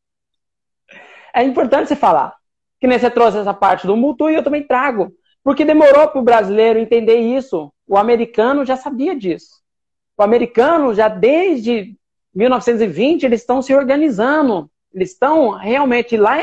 é 1.36 1.44
importante 1.44 1.90
você 1.90 1.96
falar. 1.96 2.36
Que 2.80 2.88
nem 2.88 2.98
você 2.98 3.12
trouxe 3.12 3.38
essa 3.38 3.54
parte 3.54 3.86
do 3.86 3.96
mútuo 3.96 4.30
e 4.30 4.36
eu 4.36 4.44
também 4.44 4.66
trago. 4.66 5.14
Porque 5.44 5.64
demorou 5.64 6.08
para 6.08 6.20
o 6.20 6.24
brasileiro 6.24 6.80
entender 6.80 7.20
isso. 7.20 7.72
O 7.88 7.96
americano 7.96 8.66
já 8.66 8.76
sabia 8.76 9.16
disso. 9.16 9.62
O 10.18 10.24
americano, 10.24 10.92
já 10.96 11.08
desde 11.08 11.96
1920, 12.34 13.24
eles 13.26 13.42
estão 13.42 13.62
se 13.62 13.76
organizando. 13.76 14.72
Eles 14.92 15.12
estão 15.12 15.52
realmente 15.52 16.18
lá. 16.18 16.38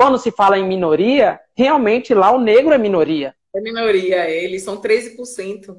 Quando 0.00 0.18
se 0.18 0.30
fala 0.30 0.58
em 0.58 0.66
minoria, 0.66 1.38
realmente 1.54 2.14
lá 2.14 2.30
o 2.30 2.40
negro 2.40 2.72
é 2.72 2.78
minoria. 2.78 3.34
É 3.54 3.60
minoria, 3.60 4.30
eles 4.30 4.62
são 4.62 4.80
13%. 4.80 5.78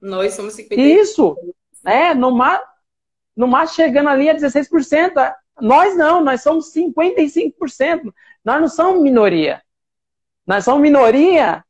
Nós 0.00 0.32
somos 0.32 0.56
50%. 0.56 0.78
Isso! 0.78 1.36
É, 1.84 2.14
no 2.14 2.34
mar, 2.34 2.58
no 3.36 3.46
mar 3.46 3.68
chegando 3.68 4.08
ali 4.08 4.30
a 4.30 4.34
16%. 4.34 5.30
Nós 5.60 5.94
não, 5.94 6.24
nós 6.24 6.42
somos 6.42 6.72
55%. 6.72 8.14
Nós 8.42 8.60
não 8.62 8.68
somos 8.68 9.02
minoria. 9.02 9.60
Nós 10.46 10.64
somos 10.64 10.80
minoria 10.80 11.62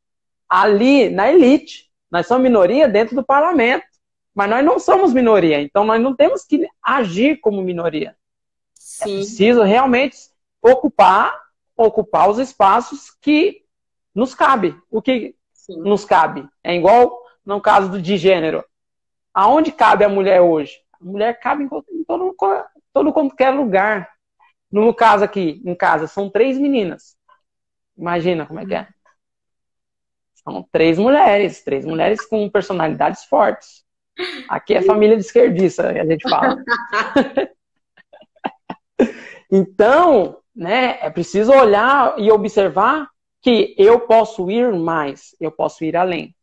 ali 0.48 1.11
na 1.11 1.28
elite. 1.28 1.90
Nós 2.09 2.28
somos 2.28 2.44
minoria 2.44 2.86
dentro 2.86 3.16
do 3.16 3.24
parlamento. 3.24 3.84
Mas 4.32 4.48
nós 4.48 4.64
não 4.64 4.78
somos 4.78 5.12
minoria. 5.12 5.61
Então 5.61 5.84
nós 5.84 6.00
não 6.00 6.14
temos 6.14 6.44
que 6.44 6.68
agir 6.80 7.40
como 7.40 7.61
minoria. 7.62 8.11
É 8.11 8.14
Sim. 8.74 9.14
É 9.14 9.16
preciso 9.16 9.62
realmente 9.64 10.16
ocupar 10.62 11.47
ocupar 11.79 12.29
os 12.29 12.39
espaços 12.39 13.11
que 13.20 13.62
nos 14.14 14.35
cabe. 14.35 14.76
O 14.91 15.01
que 15.01 15.37
Sim. 15.53 15.81
nos 15.81 16.05
cabe? 16.05 16.47
É 16.62 16.74
igual 16.74 17.22
no 17.45 17.61
caso 17.61 17.89
do 17.89 18.03
de 18.03 18.16
gênero. 18.16 18.64
Aonde 19.33 19.70
cabe 19.70 20.05
a 20.05 20.09
mulher 20.09 20.41
hoje? 20.41 20.76
A 21.01 21.05
mulher 21.05 21.39
cabe 21.39 21.64
em 21.64 22.05
todo, 22.05 22.35
todo 22.93 23.12
qualquer 23.12 23.51
lugar. 23.51 24.11
No 24.70 24.93
caso 24.93 25.24
aqui, 25.24 25.62
em 25.64 25.74
casa, 25.74 26.07
são 26.07 26.29
três 26.29 26.59
meninas. 26.59 27.16
Imagina 27.97 28.45
como 28.45 28.61
é 28.61 28.66
que 28.66 28.74
é. 28.74 28.89
São 30.35 30.66
três 30.72 30.99
mulheres, 30.99 31.62
três 31.62 31.85
mulheres 31.85 32.26
com 32.26 32.51
personalidades 32.51 33.24
fortes. 33.24 33.85
Aqui 34.49 34.74
é 34.74 34.83
família 34.83 35.16
de 35.16 35.22
esquerdista, 35.22 35.89
a 35.89 36.05
gente 36.05 36.29
fala. 36.29 36.57
então, 39.51 40.38
né? 40.59 40.98
É 41.00 41.09
preciso 41.09 41.52
olhar 41.52 42.18
e 42.18 42.32
observar 42.32 43.09
que 43.40 43.76
eu 43.78 44.00
posso 44.00 44.50
ir 44.50 44.72
mais, 44.72 45.36
eu 45.40 45.52
posso 45.52 45.84
ir 45.84 45.96
além. 45.96 46.34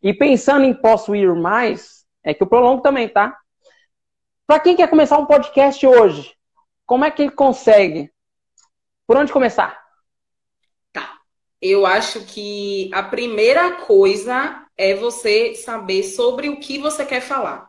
E 0.00 0.14
pensando 0.14 0.64
em 0.64 0.72
posso 0.72 1.16
ir 1.16 1.34
mais, 1.34 2.06
é 2.22 2.32
que 2.32 2.44
o 2.44 2.46
prolongo 2.46 2.80
também, 2.80 3.08
tá? 3.08 3.36
Para 4.46 4.60
quem 4.60 4.76
quer 4.76 4.88
começar 4.88 5.18
um 5.18 5.26
podcast 5.26 5.84
hoje, 5.84 6.32
como 6.86 7.04
é 7.04 7.10
que 7.10 7.22
ele 7.22 7.32
consegue? 7.32 8.12
Por 9.04 9.16
onde 9.16 9.32
começar? 9.32 9.82
Tá. 10.92 11.18
Eu 11.60 11.84
acho 11.84 12.24
que 12.26 12.88
a 12.94 13.02
primeira 13.02 13.72
coisa 13.84 14.64
é 14.76 14.94
você 14.94 15.56
saber 15.56 16.04
sobre 16.04 16.48
o 16.48 16.60
que 16.60 16.78
você 16.78 17.04
quer 17.04 17.20
falar. 17.20 17.68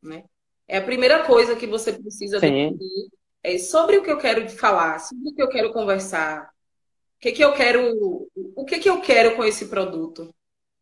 Né? 0.00 0.24
É 0.68 0.78
a 0.78 0.84
primeira 0.84 1.24
coisa 1.24 1.56
que 1.56 1.66
você 1.66 1.92
precisa 1.92 2.38
Sim. 2.38 2.70
definir 2.70 3.17
é, 3.54 3.58
sobre 3.58 3.96
o 3.96 4.02
que 4.02 4.10
eu 4.10 4.18
quero 4.18 4.48
falar, 4.48 4.98
sobre 4.98 5.30
o 5.30 5.34
que 5.34 5.42
eu 5.42 5.48
quero 5.48 5.72
conversar, 5.72 6.50
o 7.16 7.20
que, 7.20 7.32
que 7.32 7.42
eu 7.42 7.52
quero, 7.52 8.28
o 8.54 8.64
que, 8.64 8.78
que 8.78 8.88
eu 8.88 9.00
quero 9.00 9.36
com 9.36 9.44
esse 9.44 9.66
produto. 9.66 10.32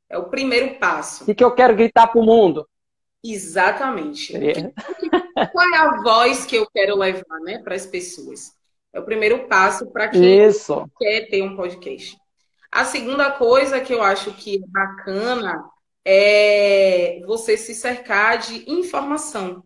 É 0.08 0.16
o 0.16 0.28
primeiro 0.28 0.78
passo. 0.78 1.24
O 1.24 1.26
que, 1.26 1.34
que 1.34 1.42
eu 1.42 1.52
quero 1.52 1.74
gritar 1.74 2.06
para 2.06 2.20
o 2.20 2.24
mundo? 2.24 2.68
Exatamente. 3.24 4.36
É. 4.36 4.72
qual 5.52 5.68
é 5.74 5.78
a 5.78 6.02
voz 6.02 6.46
que 6.46 6.56
eu 6.56 6.68
quero 6.70 6.96
levar 6.96 7.40
né, 7.40 7.58
para 7.58 7.74
as 7.74 7.86
pessoas? 7.86 8.52
É 8.92 9.00
o 9.00 9.04
primeiro 9.04 9.48
passo 9.48 9.90
para 9.90 10.08
quem 10.08 10.46
Isso. 10.46 10.88
quer 10.98 11.28
ter 11.28 11.42
um 11.42 11.56
podcast. 11.56 12.16
A 12.70 12.84
segunda 12.84 13.30
coisa 13.32 13.80
que 13.80 13.92
eu 13.92 14.02
acho 14.02 14.32
que 14.32 14.56
é 14.56 14.66
bacana 14.68 15.64
é 16.04 17.20
você 17.26 17.56
se 17.56 17.74
cercar 17.74 18.38
de 18.38 18.70
informação. 18.70 19.64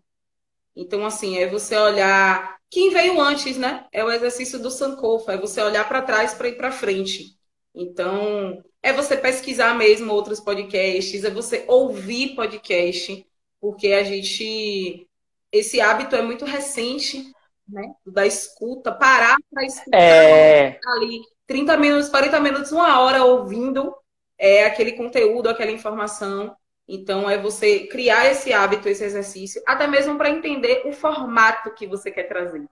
Então, 0.75 1.05
assim, 1.05 1.37
é 1.37 1.47
você 1.47 1.77
olhar 1.77 2.60
quem 2.71 2.91
veio 2.91 3.21
antes, 3.21 3.57
né? 3.57 3.87
É 3.93 4.05
o 4.05 4.11
exercício 4.11 4.59
do 4.59 4.71
Sankofa, 4.71 5.33
é 5.33 5.37
você 5.37 5.61
olhar 5.61 5.87
para 5.89 6.03
trás 6.03 6.35
para 6.35 6.49
ir 6.49 6.57
para 6.57 6.71
frente. 6.71 7.37
Então, 7.75 8.63
é 8.83 8.93
você 8.93 9.17
pesquisar 9.17 9.75
mesmo 9.75 10.13
outros 10.13 10.41
podcasts, 10.41 11.25
é 11.25 11.31
você 11.31 11.65
ouvir 11.69 12.35
podcast, 12.35 13.27
porque 13.61 13.89
a 13.89 14.03
gente 14.05 15.07
esse 15.53 15.81
hábito 15.81 16.15
é 16.15 16.23
muito 16.23 16.45
recente, 16.45 17.33
né? 17.69 17.93
Da 18.07 18.25
escuta, 18.25 18.93
parar 18.93 19.37
para 19.53 19.65
escutar 19.65 19.99
é... 19.99 20.79
ali 20.87 21.21
30 21.47 21.77
minutos, 21.77 22.09
40 22.09 22.41
minutos, 22.41 22.73
uma 22.73 23.01
hora 23.01 23.25
ouvindo 23.25 23.93
é, 24.39 24.65
aquele 24.65 24.93
conteúdo, 24.93 25.49
aquela 25.49 25.73
informação. 25.73 26.57
Então, 26.93 27.31
é 27.31 27.39
você 27.39 27.87
criar 27.87 28.31
esse 28.31 28.53
hábito, 28.53 28.89
esse 28.89 29.05
exercício, 29.05 29.63
até 29.65 29.87
mesmo 29.87 30.19
para 30.19 30.29
entender 30.29 30.83
o 30.85 30.93
formato 30.93 31.73
que 31.73 31.87
você 31.87 32.11
quer 32.11 32.25
trazer. 32.25 32.65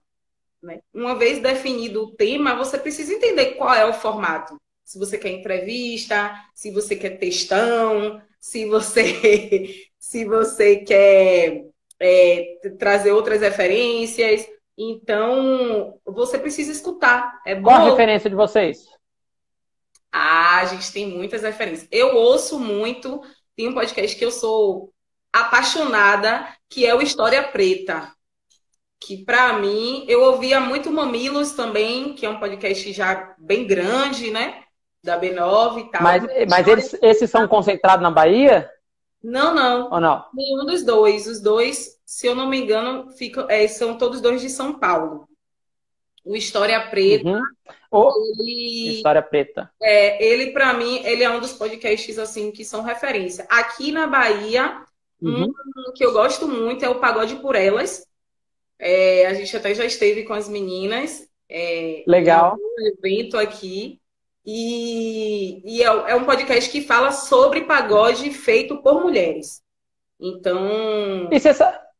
Né? 0.61 0.81
Uma 0.93 1.15
vez 1.15 1.39
definido 1.39 2.03
o 2.03 2.15
tema, 2.15 2.55
você 2.55 2.77
precisa 2.77 3.13
entender 3.13 3.51
qual 3.51 3.73
é 3.73 3.85
o 3.85 3.93
formato. 3.93 4.59
Se 4.83 4.99
você 4.99 5.17
quer 5.17 5.29
entrevista, 5.29 6.33
se 6.53 6.69
você 6.69 6.97
quer 6.97 7.17
textão, 7.17 8.21
se 8.41 8.65
você, 8.65 9.87
se 9.97 10.25
você 10.25 10.77
quer 10.77 11.63
é, 11.99 12.57
trazer 12.77 13.11
outras 13.11 13.41
referências. 13.41 14.47
Então, 14.77 15.97
você 16.05 16.37
precisa 16.37 16.71
escutar. 16.71 17.41
É 17.45 17.55
Qual 17.55 17.75
a 17.75 17.89
referência 17.89 18.29
de 18.29 18.35
vocês? 18.35 18.85
Ah, 20.11 20.59
a 20.61 20.65
gente 20.65 20.91
tem 20.91 21.07
muitas 21.07 21.43
referências. 21.43 21.87
Eu 21.91 22.15
ouço 22.15 22.59
muito, 22.59 23.21
tem 23.59 23.67
um 23.67 23.73
podcast 23.73 24.15
que 24.15 24.23
eu 24.23 24.31
sou 24.31 24.93
apaixonada, 25.33 26.47
que 26.69 26.85
é 26.85 26.95
o 26.95 27.01
História 27.01 27.43
Preta. 27.43 28.09
Que 29.01 29.17
para 29.25 29.51
mim, 29.51 30.05
eu 30.07 30.23
ouvia 30.23 30.61
muito 30.61 30.89
Mamilos 30.89 31.51
também, 31.51 32.13
que 32.13 32.25
é 32.25 32.29
um 32.29 32.39
podcast 32.39 32.93
já 32.93 33.35
bem 33.37 33.67
grande, 33.67 34.31
né? 34.31 34.63
Da 35.03 35.19
B9 35.19 35.79
e 35.79 35.91
tal. 35.91 36.01
Mas, 36.01 36.23
mas 36.49 36.67
eles, 36.69 36.97
esses 37.01 37.29
são 37.29 37.49
concentrados 37.49 38.01
na 38.01 38.09
Bahia? 38.09 38.69
Não, 39.21 39.53
não. 39.53 39.91
Ou 39.91 39.99
não? 39.99 40.23
Nenhum 40.33 40.65
dos 40.65 40.81
dois. 40.85 41.27
Os 41.27 41.41
dois, 41.41 41.99
se 42.05 42.27
eu 42.27 42.35
não 42.35 42.47
me 42.47 42.61
engano, 42.61 43.11
ficam, 43.11 43.45
é, 43.49 43.67
são 43.67 43.97
todos 43.97 44.21
dois 44.21 44.39
de 44.39 44.49
São 44.49 44.79
Paulo. 44.79 45.27
O 46.25 46.35
História 46.35 46.79
Preta. 46.89 47.27
Uhum. 47.27 47.41
Oh, 47.91 48.11
ele, 48.39 48.95
História 48.97 49.21
Preta. 49.21 49.71
É, 49.81 50.23
ele, 50.23 50.51
para 50.51 50.73
mim, 50.73 51.01
ele 51.03 51.23
é 51.23 51.29
um 51.29 51.39
dos 51.39 51.53
podcasts 51.53 52.19
assim 52.19 52.51
que 52.51 52.63
são 52.63 52.83
referência. 52.83 53.45
Aqui 53.49 53.91
na 53.91 54.05
Bahia, 54.05 54.83
uhum. 55.21 55.51
um 55.77 55.93
que 55.93 56.05
eu 56.05 56.13
gosto 56.13 56.47
muito 56.47 56.83
é 56.83 56.89
o 56.89 56.99
Pagode 56.99 57.37
por 57.37 57.55
Elas. 57.55 58.05
É, 58.77 59.25
a 59.25 59.33
gente 59.33 59.55
até 59.55 59.73
já 59.73 59.85
esteve 59.85 60.23
com 60.23 60.33
as 60.33 60.47
meninas. 60.47 61.27
É, 61.49 62.03
Legal. 62.07 62.55
Um 62.57 62.87
evento 62.87 63.37
aqui. 63.37 63.99
E, 64.45 65.61
e 65.65 65.83
é, 65.83 65.85
é, 65.85 66.15
um 66.15 66.25
podcast 66.25 66.69
que 66.71 66.81
fala 66.81 67.11
sobre 67.11 67.65
pagode 67.65 68.31
feito 68.31 68.81
por 68.81 69.01
mulheres. 69.01 69.61
Então. 70.19 71.27
E 71.31 71.39
você, 71.39 71.51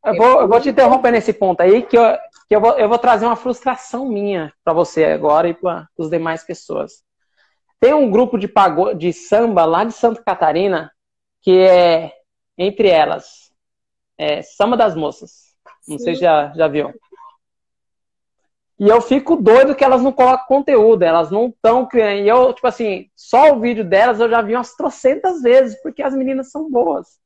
eu, 0.04 0.14
vou, 0.14 0.40
eu 0.40 0.48
vou 0.48 0.60
te 0.60 0.70
interromper 0.70 1.12
nesse 1.12 1.32
ponto 1.32 1.60
aí, 1.60 1.82
que 1.82 1.96
eu, 1.96 2.02
que 2.50 2.56
eu, 2.56 2.60
vou, 2.60 2.76
eu 2.76 2.88
vou 2.88 2.98
trazer 2.98 3.26
uma 3.26 3.36
frustração 3.36 4.08
minha 4.08 4.52
para 4.64 4.72
você 4.72 5.04
agora 5.04 5.48
e 5.48 5.54
para 5.54 5.88
as 5.96 6.10
demais 6.10 6.42
pessoas. 6.42 7.04
Tem 7.78 7.94
um 7.94 8.10
grupo 8.10 8.36
de, 8.36 8.48
pagode, 8.48 8.98
de 8.98 9.12
samba 9.12 9.64
lá 9.64 9.84
de 9.84 9.92
Santa 9.92 10.20
Catarina, 10.20 10.90
que 11.40 11.56
é, 11.56 12.12
entre 12.58 12.88
elas, 12.88 13.52
é 14.18 14.42
Samba 14.42 14.76
das 14.76 14.96
Moças. 14.96 15.54
Não 15.86 15.96
Sim. 15.96 16.02
sei 16.02 16.14
se 16.16 16.22
já, 16.22 16.52
já 16.52 16.66
viu. 16.66 16.92
E 18.80 18.88
eu 18.88 19.00
fico 19.00 19.36
doido 19.36 19.76
que 19.76 19.84
elas 19.84 20.02
não 20.02 20.10
colocam 20.10 20.46
conteúdo, 20.46 21.04
elas 21.04 21.30
não 21.30 21.50
estão 21.50 21.86
criando. 21.86 22.24
E 22.24 22.28
eu, 22.28 22.52
tipo 22.52 22.66
assim, 22.66 23.08
só 23.14 23.52
o 23.52 23.60
vídeo 23.60 23.84
delas 23.84 24.18
eu 24.18 24.28
já 24.28 24.42
vi 24.42 24.56
umas 24.56 24.74
trocentas 24.74 25.40
vezes, 25.40 25.80
porque 25.82 26.02
as 26.02 26.16
meninas 26.16 26.50
são 26.50 26.68
boas. 26.68 27.20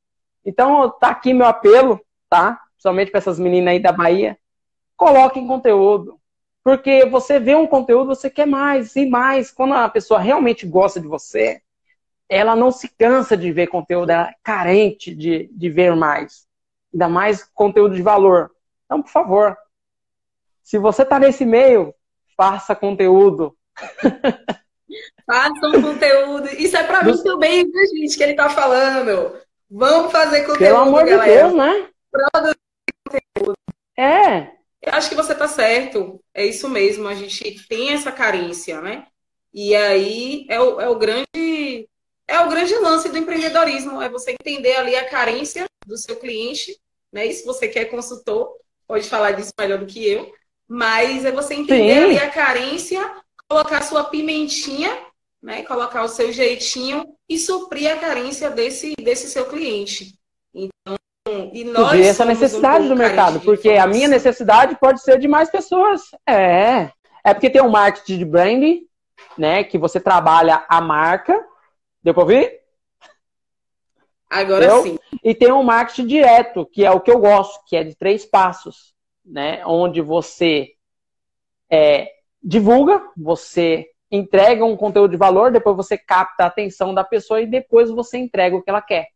Então, 0.45 0.87
tá 0.99 1.09
aqui 1.09 1.33
meu 1.33 1.47
apelo, 1.47 1.99
tá? 2.29 2.61
Principalmente 2.73 3.09
para 3.09 3.17
essas 3.17 3.39
meninas 3.39 3.71
aí 3.71 3.79
da 3.79 3.91
Bahia. 3.91 4.37
Coloquem 4.97 5.47
conteúdo. 5.47 6.19
Porque 6.63 7.05
você 7.05 7.39
vê 7.39 7.55
um 7.55 7.67
conteúdo, 7.67 8.07
você 8.07 8.29
quer 8.29 8.47
mais 8.47 8.95
e 8.95 9.05
mais. 9.05 9.51
Quando 9.51 9.73
a 9.73 9.87
pessoa 9.87 10.19
realmente 10.19 10.65
gosta 10.65 10.99
de 10.99 11.07
você, 11.07 11.61
ela 12.27 12.55
não 12.55 12.71
se 12.71 12.87
cansa 12.87 13.37
de 13.37 13.51
ver 13.51 13.67
conteúdo, 13.67 14.09
ela 14.09 14.29
é 14.29 14.35
carente 14.43 15.13
de, 15.13 15.47
de 15.51 15.69
ver 15.69 15.95
mais. 15.95 16.47
Ainda 16.93 17.07
mais 17.07 17.43
conteúdo 17.43 17.95
de 17.95 18.01
valor. 18.01 18.51
Então, 18.85 19.01
por 19.01 19.11
favor, 19.11 19.55
se 20.63 20.79
você 20.79 21.03
está 21.03 21.19
nesse 21.19 21.45
meio, 21.45 21.93
faça 22.35 22.75
conteúdo. 22.75 23.55
Faça 25.25 25.67
um 25.67 25.81
conteúdo. 25.81 26.47
Isso 26.49 26.77
é 26.77 26.83
para 26.83 27.03
mim 27.03 27.17
também, 27.23 27.63
viu, 27.65 27.87
gente, 27.87 28.15
que 28.15 28.23
ele 28.23 28.31
está 28.33 28.47
falando. 28.47 29.35
Vamos 29.69 30.11
fazer 30.11 30.41
conteúdo, 30.41 30.59
Pelo 30.59 30.77
amor 30.77 31.03
galera. 31.03 31.23
de 31.23 31.37
Deus, 31.39 31.53
né? 31.55 31.89
Produzir 32.11 32.55
conteúdo. 33.03 33.53
É. 33.97 34.54
Eu 34.85 34.93
acho 34.93 35.09
que 35.09 35.15
você 35.15 35.33
está 35.33 35.47
certo. 35.47 36.21
É 36.33 36.45
isso 36.45 36.69
mesmo. 36.69 37.07
A 37.07 37.15
gente 37.15 37.67
tem 37.67 37.89
essa 37.91 38.11
carência, 38.11 38.79
né? 38.81 39.07
E 39.53 39.75
aí 39.75 40.45
é 40.49 40.59
o, 40.59 40.81
é 40.81 40.89
o 40.89 40.95
grande 40.95 41.89
é 42.27 42.39
o 42.39 42.49
grande 42.49 42.75
lance 42.75 43.07
do 43.09 43.17
empreendedorismo, 43.17 44.01
é 44.01 44.09
você 44.09 44.31
entender 44.31 44.75
ali 44.75 44.95
a 44.95 45.07
carência 45.07 45.65
do 45.85 45.95
seu 45.97 46.15
cliente, 46.15 46.75
né? 47.11 47.25
E 47.25 47.33
se 47.33 47.45
você 47.45 47.67
quer 47.67 47.85
consultor, 47.85 48.51
pode 48.87 49.07
falar 49.07 49.31
disso 49.31 49.53
melhor 49.59 49.77
do 49.77 49.85
que 49.85 50.05
eu, 50.05 50.33
mas 50.67 51.23
é 51.23 51.31
você 51.31 51.53
entender 51.53 51.93
Sim. 51.93 52.03
ali 52.03 52.17
a 52.17 52.29
carência, 52.29 53.15
colocar 53.47 53.83
sua 53.83 54.05
pimentinha, 54.05 54.91
né? 55.41 55.63
Colocar 55.63 56.03
o 56.03 56.09
seu 56.09 56.33
jeitinho 56.33 57.05
e 57.29 57.37
suprir 57.37 57.91
a 57.91 57.99
carência 57.99 58.49
desse, 58.49 58.95
desse 58.95 59.29
seu 59.29 59.45
cliente. 59.45 60.14
E 61.55 61.63
nós 61.63 61.91
Ver 61.91 62.07
essa 62.07 62.25
necessidade 62.25 62.85
um 62.85 62.89
do 62.89 62.95
mercado, 62.95 63.39
porque 63.39 63.69
a 63.71 63.87
minha 63.87 64.07
necessidade 64.07 64.75
pode 64.75 65.01
ser 65.01 65.17
de 65.17 65.27
mais 65.27 65.49
pessoas. 65.49 66.01
É. 66.27 66.91
É 67.23 67.33
porque 67.33 67.49
tem 67.49 67.61
um 67.61 67.69
marketing 67.69 68.17
de 68.17 68.25
branding, 68.25 68.81
né? 69.37 69.63
Que 69.63 69.77
você 69.77 69.99
trabalha 69.99 70.65
a 70.67 70.81
marca. 70.81 71.43
Deu 72.03 72.13
para 72.13 72.23
ouvir? 72.23 72.59
Agora 74.29 74.81
sim. 74.81 74.99
E 75.23 75.33
tem 75.33 75.51
um 75.51 75.63
marketing 75.63 76.07
direto, 76.07 76.65
que 76.65 76.83
é 76.83 76.91
o 76.91 76.99
que 76.99 77.09
eu 77.09 77.19
gosto, 77.19 77.63
que 77.65 77.75
é 77.75 77.83
de 77.83 77.95
três 77.95 78.25
passos 78.25 78.95
né? 79.25 79.65
Onde 79.65 80.01
você 80.01 80.73
é, 81.69 82.11
divulga, 82.41 83.01
você 83.17 83.89
entrega 84.11 84.63
um 84.63 84.77
conteúdo 84.77 85.11
de 85.11 85.17
valor, 85.17 85.51
depois 85.51 85.75
você 85.75 85.97
capta 85.97 86.43
a 86.43 86.47
atenção 86.47 86.93
da 86.93 87.03
pessoa 87.03 87.41
e 87.41 87.47
depois 87.47 87.89
você 87.89 88.17
entrega 88.17 88.55
o 88.55 88.61
que 88.61 88.69
ela 88.69 88.81
quer. 88.81 89.07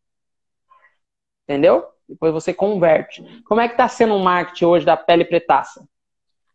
Entendeu? 1.44 1.86
Depois 2.10 2.34
você 2.34 2.52
converte. 2.54 3.24
Como 3.46 3.62
é 3.62 3.68
que 3.68 3.76
está 3.76 3.88
sendo 3.88 4.16
o 4.16 4.24
marketing 4.24 4.66
hoje 4.66 4.86
da 4.86 4.98
pele 4.98 5.24
pretaça? 5.24 5.88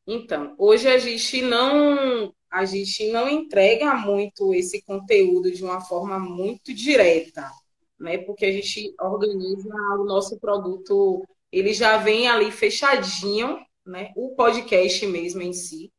Então, 0.07 0.55
hoje 0.59 0.89
a 0.89 0.99
gente 0.99 1.41
não 1.41 2.35
a 2.51 2.65
gente 2.65 3.11
não 3.11 3.29
entrega 3.29 3.95
muito 3.95 4.55
esse 4.55 4.81
conteúdo 4.83 5.51
de 5.51 5.65
uma 5.65 5.81
forma 5.81 6.21
muito 6.21 6.73
direta, 6.73 7.51
né? 7.99 8.19
Porque 8.19 8.47
a 8.47 8.53
gente 8.53 8.95
organiza 9.01 9.75
o 9.99 10.05
nosso 10.05 10.39
produto 10.39 11.25
ele 11.51 11.73
já 11.73 11.97
vem 11.97 12.27
ali 12.29 12.51
fechadinho, 12.51 13.59
né? 13.87 14.13
O 14.17 14.35
podcast 14.35 15.07
mesmo 15.07 15.41
em 15.41 15.53
si, 15.53 15.93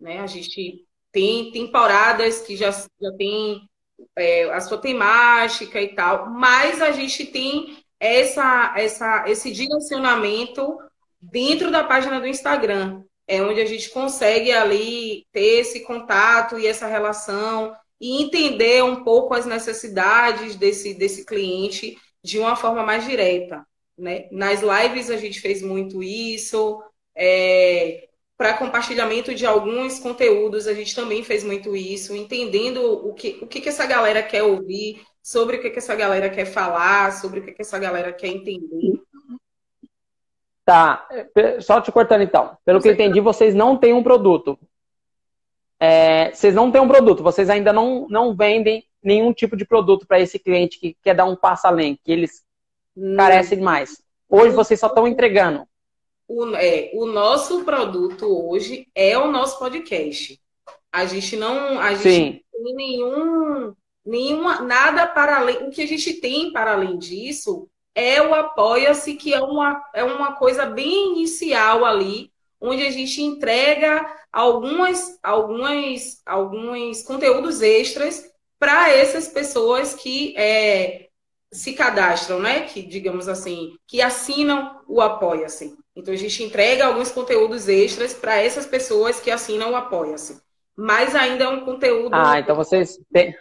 né? 0.00 0.18
A 0.18 0.26
gente 0.26 0.84
tem 1.12 1.52
temporadas 1.52 2.40
que 2.40 2.56
já, 2.56 2.70
já 2.70 3.12
tem 3.16 3.68
é, 4.16 4.44
a 4.50 4.60
sua 4.60 4.78
temática 4.78 5.80
e 5.80 5.94
tal, 5.94 6.30
mas 6.30 6.82
a 6.82 6.90
gente 6.90 7.24
tem 7.26 7.78
essa, 7.98 8.74
essa, 8.76 9.24
esse 9.28 9.50
direcionamento 9.50 10.78
dentro 11.20 11.70
da 11.70 11.84
página 11.84 12.20
do 12.20 12.26
Instagram. 12.26 13.02
É 13.26 13.42
onde 13.42 13.60
a 13.60 13.66
gente 13.66 13.90
consegue 13.90 14.52
ali 14.52 15.26
ter 15.32 15.60
esse 15.60 15.80
contato 15.80 16.58
e 16.58 16.66
essa 16.66 16.86
relação 16.86 17.74
e 18.00 18.22
entender 18.22 18.84
um 18.84 19.02
pouco 19.02 19.34
as 19.34 19.46
necessidades 19.46 20.54
desse, 20.54 20.94
desse 20.94 21.24
cliente 21.24 21.96
de 22.22 22.38
uma 22.38 22.54
forma 22.54 22.84
mais 22.84 23.04
direta. 23.04 23.66
Né? 23.98 24.28
Nas 24.30 24.60
lives 24.60 25.10
a 25.10 25.16
gente 25.16 25.40
fez 25.40 25.62
muito 25.62 26.02
isso. 26.02 26.80
É, 27.16 28.08
para 28.36 28.58
compartilhamento 28.58 29.34
de 29.34 29.46
alguns 29.46 29.98
conteúdos, 29.98 30.66
a 30.66 30.74
gente 30.74 30.94
também 30.94 31.22
fez 31.24 31.42
muito 31.42 31.74
isso, 31.74 32.14
entendendo 32.14 32.82
o 32.82 33.14
que, 33.14 33.38
o 33.40 33.46
que, 33.46 33.62
que 33.62 33.68
essa 33.70 33.86
galera 33.86 34.22
quer 34.22 34.42
ouvir, 34.42 35.00
sobre 35.26 35.56
o 35.56 35.60
que, 35.60 35.70
que 35.70 35.78
essa 35.80 35.96
galera 35.96 36.30
quer 36.30 36.44
falar, 36.44 37.12
sobre 37.12 37.40
o 37.40 37.42
que, 37.42 37.50
que 37.50 37.62
essa 37.62 37.80
galera 37.80 38.12
quer 38.12 38.28
entender. 38.28 39.02
Tá, 40.64 41.04
só 41.60 41.80
te 41.80 41.90
cortando 41.90 42.22
então. 42.22 42.56
Pelo 42.64 42.80
que 42.80 42.86
eu 42.86 42.92
entendi, 42.92 43.20
vocês 43.20 43.52
não 43.52 43.76
têm 43.76 43.92
um 43.92 44.04
produto. 44.04 44.56
É, 45.80 46.32
vocês 46.32 46.54
não 46.54 46.70
têm 46.70 46.80
um 46.80 46.86
produto, 46.86 47.24
vocês 47.24 47.50
ainda 47.50 47.72
não, 47.72 48.06
não 48.08 48.36
vendem 48.36 48.84
nenhum 49.02 49.32
tipo 49.32 49.56
de 49.56 49.64
produto 49.64 50.06
para 50.06 50.20
esse 50.20 50.38
cliente 50.38 50.78
que 50.78 50.96
quer 51.02 51.14
dar 51.14 51.24
um 51.24 51.34
passo 51.34 51.66
além, 51.66 51.98
que 52.04 52.12
eles 52.12 52.44
Carece 53.16 53.56
demais. 53.56 54.00
Hoje 54.28 54.54
vocês 54.54 54.78
só 54.78 54.86
estão 54.86 55.08
entregando. 55.08 55.66
O, 56.28 56.54
é, 56.54 56.92
o 56.94 57.04
nosso 57.04 57.64
produto 57.64 58.26
hoje 58.48 58.88
é 58.94 59.18
o 59.18 59.30
nosso 59.30 59.58
podcast. 59.58 60.40
A 60.92 61.04
gente 61.04 61.36
não, 61.36 61.80
a 61.80 61.94
gente 61.94 62.42
não 62.54 62.64
tem 62.64 62.74
nenhum, 62.76 63.74
nenhuma, 64.06 64.60
nada 64.60 65.06
para 65.06 65.38
além. 65.38 65.66
O 65.66 65.70
que 65.70 65.82
a 65.82 65.86
gente 65.86 66.14
tem 66.14 66.52
para 66.52 66.72
além 66.72 66.96
disso 66.96 67.68
é 67.94 68.22
o 68.22 68.34
Apoia-se, 68.34 69.14
que 69.14 69.34
é 69.34 69.40
uma, 69.40 69.82
é 69.94 70.04
uma 70.04 70.34
coisa 70.34 70.66
bem 70.66 71.12
inicial 71.12 71.84
ali, 71.84 72.30
onde 72.60 72.86
a 72.86 72.90
gente 72.90 73.22
entrega 73.22 74.06
algumas, 74.32 75.18
algumas, 75.22 76.20
alguns 76.24 77.02
conteúdos 77.02 77.62
extras 77.62 78.30
para 78.58 78.92
essas 78.92 79.28
pessoas 79.28 79.94
que 79.94 80.34
é, 80.36 81.08
se 81.52 81.72
cadastram, 81.72 82.38
né? 82.38 82.62
Que, 82.62 82.82
digamos 82.82 83.28
assim, 83.28 83.74
que 83.86 84.02
assinam 84.02 84.80
o 84.86 85.00
Apoia-se. 85.00 85.74
Então, 85.94 86.12
a 86.12 86.16
gente 86.16 86.42
entrega 86.42 86.86
alguns 86.86 87.10
conteúdos 87.10 87.68
extras 87.68 88.12
para 88.12 88.36
essas 88.36 88.66
pessoas 88.66 89.18
que 89.18 89.30
assinam 89.30 89.72
o 89.72 89.76
Apoia-se. 89.76 90.40
Mas 90.76 91.14
ainda 91.14 91.44
é 91.44 91.48
um 91.48 91.64
conteúdo. 91.64 92.14
Ah, 92.14 92.38
então 92.38 92.54
vocês 92.54 92.98
têm. 93.10 93.34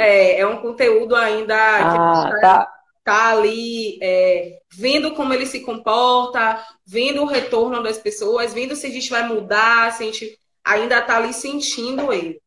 É, 0.00 0.40
é 0.40 0.46
um 0.46 0.62
conteúdo 0.62 1.14
ainda 1.14 1.54
ah, 1.54 2.32
que 2.32 2.40
tá. 2.40 2.72
tá 3.04 3.30
ali 3.32 3.98
é, 4.02 4.58
vendo 4.72 5.14
como 5.14 5.34
ele 5.34 5.44
se 5.44 5.60
comporta, 5.60 6.64
vendo 6.86 7.20
o 7.22 7.26
retorno 7.26 7.82
das 7.82 7.98
pessoas, 7.98 8.54
vendo 8.54 8.74
se 8.74 8.86
a 8.86 8.90
gente 8.90 9.10
vai 9.10 9.28
mudar, 9.28 9.92
se 9.92 10.02
a 10.02 10.06
gente 10.06 10.38
ainda 10.64 10.98
está 10.98 11.18
ali 11.18 11.34
sentindo 11.34 12.10
ele. 12.12 12.40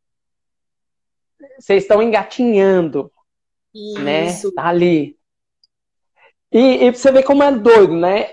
Vocês 1.60 1.84
estão 1.84 2.02
engatinhando. 2.02 3.12
Né? 4.00 4.28
Isso. 4.28 4.48
Né? 4.48 4.54
Tá 4.56 4.68
ali. 4.68 5.16
E, 6.52 6.86
e 6.86 6.92
você 6.92 7.12
vê 7.12 7.22
como 7.22 7.44
é 7.44 7.52
doido, 7.52 7.96
né? 7.96 8.32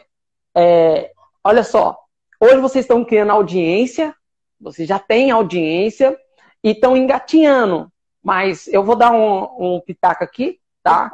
É, 0.57 1.13
olha 1.45 1.63
só. 1.63 1.99
Hoje 2.41 2.57
vocês 2.57 2.85
estão 2.85 3.05
criando 3.05 3.33
audiência, 3.33 4.15
vocês 4.59 4.89
já 4.89 4.99
têm 4.99 5.31
audiência 5.31 6.19
e 6.65 6.71
estão 6.71 6.97
engatinhando. 6.97 7.91
Mas 8.23 8.67
eu 8.69 8.85
vou 8.85 8.97
dar 8.97 9.13
um, 9.13 9.77
um 9.77 9.81
pitaco 9.81 10.23
aqui, 10.23 10.59
tá? 10.83 11.11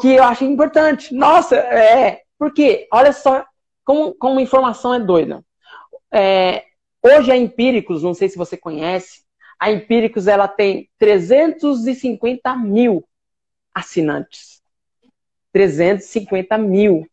Que 0.00 0.14
eu 0.14 0.24
acho 0.24 0.44
importante. 0.44 1.14
Nossa, 1.14 1.56
é. 1.56 2.22
Porque, 2.38 2.88
olha 2.92 3.12
só 3.12 3.44
como, 3.84 4.14
como 4.14 4.40
informação 4.40 4.94
é 4.94 5.00
doida. 5.00 5.44
É, 6.12 6.64
hoje 7.02 7.30
a 7.30 7.36
Empíricos, 7.36 8.02
não 8.02 8.14
sei 8.14 8.28
se 8.28 8.38
você 8.38 8.56
conhece, 8.56 9.22
a 9.58 9.70
Empíricos 9.70 10.26
ela 10.26 10.46
tem 10.46 10.88
350 10.98 12.54
mil 12.56 13.04
assinantes. 13.74 14.62
350 15.52 16.56
mil 16.58 17.06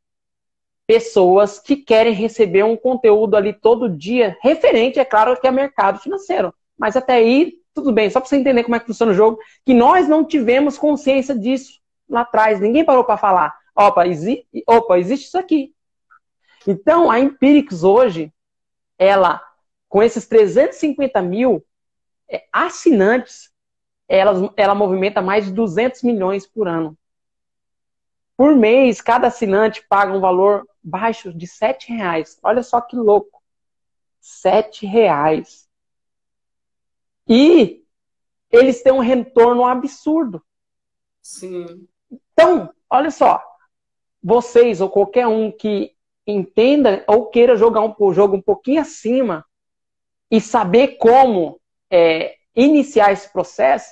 pessoas 0.86 1.60
que 1.60 1.76
querem 1.76 2.14
receber 2.14 2.64
um 2.64 2.78
conteúdo 2.78 3.36
ali 3.36 3.54
todo 3.54 3.90
dia, 3.90 4.38
referente, 4.42 5.00
é 5.00 5.06
claro, 5.06 5.40
que 5.40 5.48
é 5.48 5.52
mercado 5.52 6.00
financeiro. 6.00 6.54
Mas 6.78 6.96
até 6.96 7.14
aí, 7.14 7.56
tudo 7.76 7.92
bem, 7.92 8.10
só 8.10 8.22
para 8.22 8.30
você 8.30 8.38
entender 8.38 8.64
como 8.64 8.76
é 8.76 8.80
que 8.80 8.88
funciona 8.88 9.12
o 9.12 9.16
jogo, 9.16 9.38
que 9.66 9.74
nós 9.74 10.08
não 10.08 10.24
tivemos 10.24 10.78
consciência 10.78 11.38
disso 11.38 11.82
lá 12.10 12.22
atrás. 12.22 12.62
Ninguém 12.62 12.86
parou 12.86 13.04
para 13.04 13.18
falar, 13.18 13.54
opa, 13.76 14.08
exi 14.08 14.48
opa, 14.66 14.98
existe 14.98 15.28
isso 15.28 15.38
aqui. 15.38 15.76
Então, 16.66 17.12
a 17.12 17.20
Empíricos 17.20 17.84
hoje, 17.84 18.34
ela, 18.98 19.44
com 19.90 20.02
esses 20.02 20.26
350 20.26 21.22
mil 21.22 21.64
é, 22.30 22.46
assinantes, 22.52 23.52
ela, 24.08 24.54
ela 24.56 24.74
movimenta 24.74 25.22
mais 25.22 25.46
de 25.46 25.52
200 25.52 26.02
milhões 26.04 26.48
por 26.48 26.70
ano. 26.70 26.98
Por 28.38 28.56
mês, 28.56 29.02
cada 29.02 29.28
assinante 29.28 29.86
paga 29.88 30.14
um 30.14 30.22
valor 30.22 30.66
baixo 30.82 31.34
de 31.34 31.46
7 31.46 31.94
reais. 31.94 32.40
Olha 32.42 32.64
só 32.64 32.80
que 32.80 32.96
louco. 32.96 33.42
7 34.22 34.86
reais. 34.86 35.65
E 37.28 37.84
eles 38.52 38.82
têm 38.82 38.94
um 38.94 39.00
retorno 39.00 39.66
absurdo. 39.66 40.44
Sim. 41.22 41.88
Então, 42.32 42.72
olha 42.90 43.12
só. 43.12 43.42
Vocês 44.24 44.82
ou 44.82 44.90
qualquer 44.90 45.28
um 45.28 45.52
que 45.52 45.96
entenda 46.26 47.04
ou 47.08 47.28
queira 47.28 47.56
jogar 47.56 47.82
um 47.82 48.14
jogo 48.14 48.36
um 48.36 48.42
pouquinho 48.42 48.82
acima 48.82 49.46
e 50.32 50.42
saber 50.42 50.98
como 50.98 51.60
é, 51.90 52.36
iniciar 52.56 53.12
esse 53.12 53.32
processo, 53.32 53.90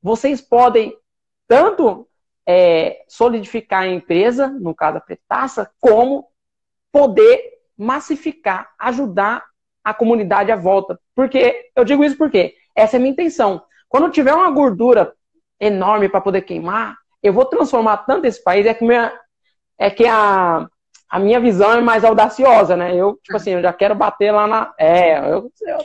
vocês 0.00 0.40
podem 0.40 0.96
tanto 1.48 2.08
é, 2.46 3.04
solidificar 3.08 3.82
a 3.82 3.88
empresa, 3.88 4.48
no 4.48 4.74
caso 4.74 4.98
a 4.98 5.00
Pretaça, 5.00 5.70
como 5.80 6.28
poder 6.92 7.58
massificar, 7.76 8.72
ajudar 8.78 9.44
a 9.86 9.94
comunidade 9.94 10.50
à 10.50 10.56
volta. 10.56 10.98
Porque 11.14 11.70
eu 11.76 11.84
digo 11.84 12.02
isso 12.02 12.18
porque 12.18 12.56
essa 12.74 12.96
é 12.96 12.98
a 12.98 13.00
minha 13.00 13.12
intenção. 13.12 13.62
Quando 13.88 14.10
tiver 14.10 14.34
uma 14.34 14.50
gordura 14.50 15.12
enorme 15.60 16.08
para 16.08 16.20
poder 16.20 16.42
queimar, 16.42 16.96
eu 17.22 17.32
vou 17.32 17.44
transformar 17.44 17.98
tanto 17.98 18.26
esse 18.26 18.42
país, 18.42 18.66
é 18.66 18.74
que, 18.74 18.84
minha, 18.84 19.12
é 19.78 19.88
que 19.88 20.04
a, 20.04 20.66
a 21.08 21.18
minha 21.20 21.38
visão 21.38 21.72
é 21.72 21.80
mais 21.80 22.04
audaciosa, 22.04 22.76
né? 22.76 22.96
Eu, 22.96 23.16
tipo 23.22 23.36
assim, 23.36 23.52
eu 23.52 23.62
já 23.62 23.72
quero 23.72 23.94
bater 23.94 24.32
lá 24.32 24.48
na. 24.48 24.74
É, 24.76 25.20
eu, 25.20 25.52
eu, 25.60 25.78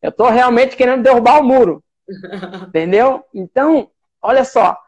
eu 0.00 0.12
tô 0.12 0.30
realmente 0.30 0.74
querendo 0.74 1.02
derrubar 1.02 1.38
o 1.38 1.44
muro. 1.44 1.84
Entendeu? 2.68 3.22
Então, 3.34 3.90
olha 4.22 4.46
só. 4.46 4.78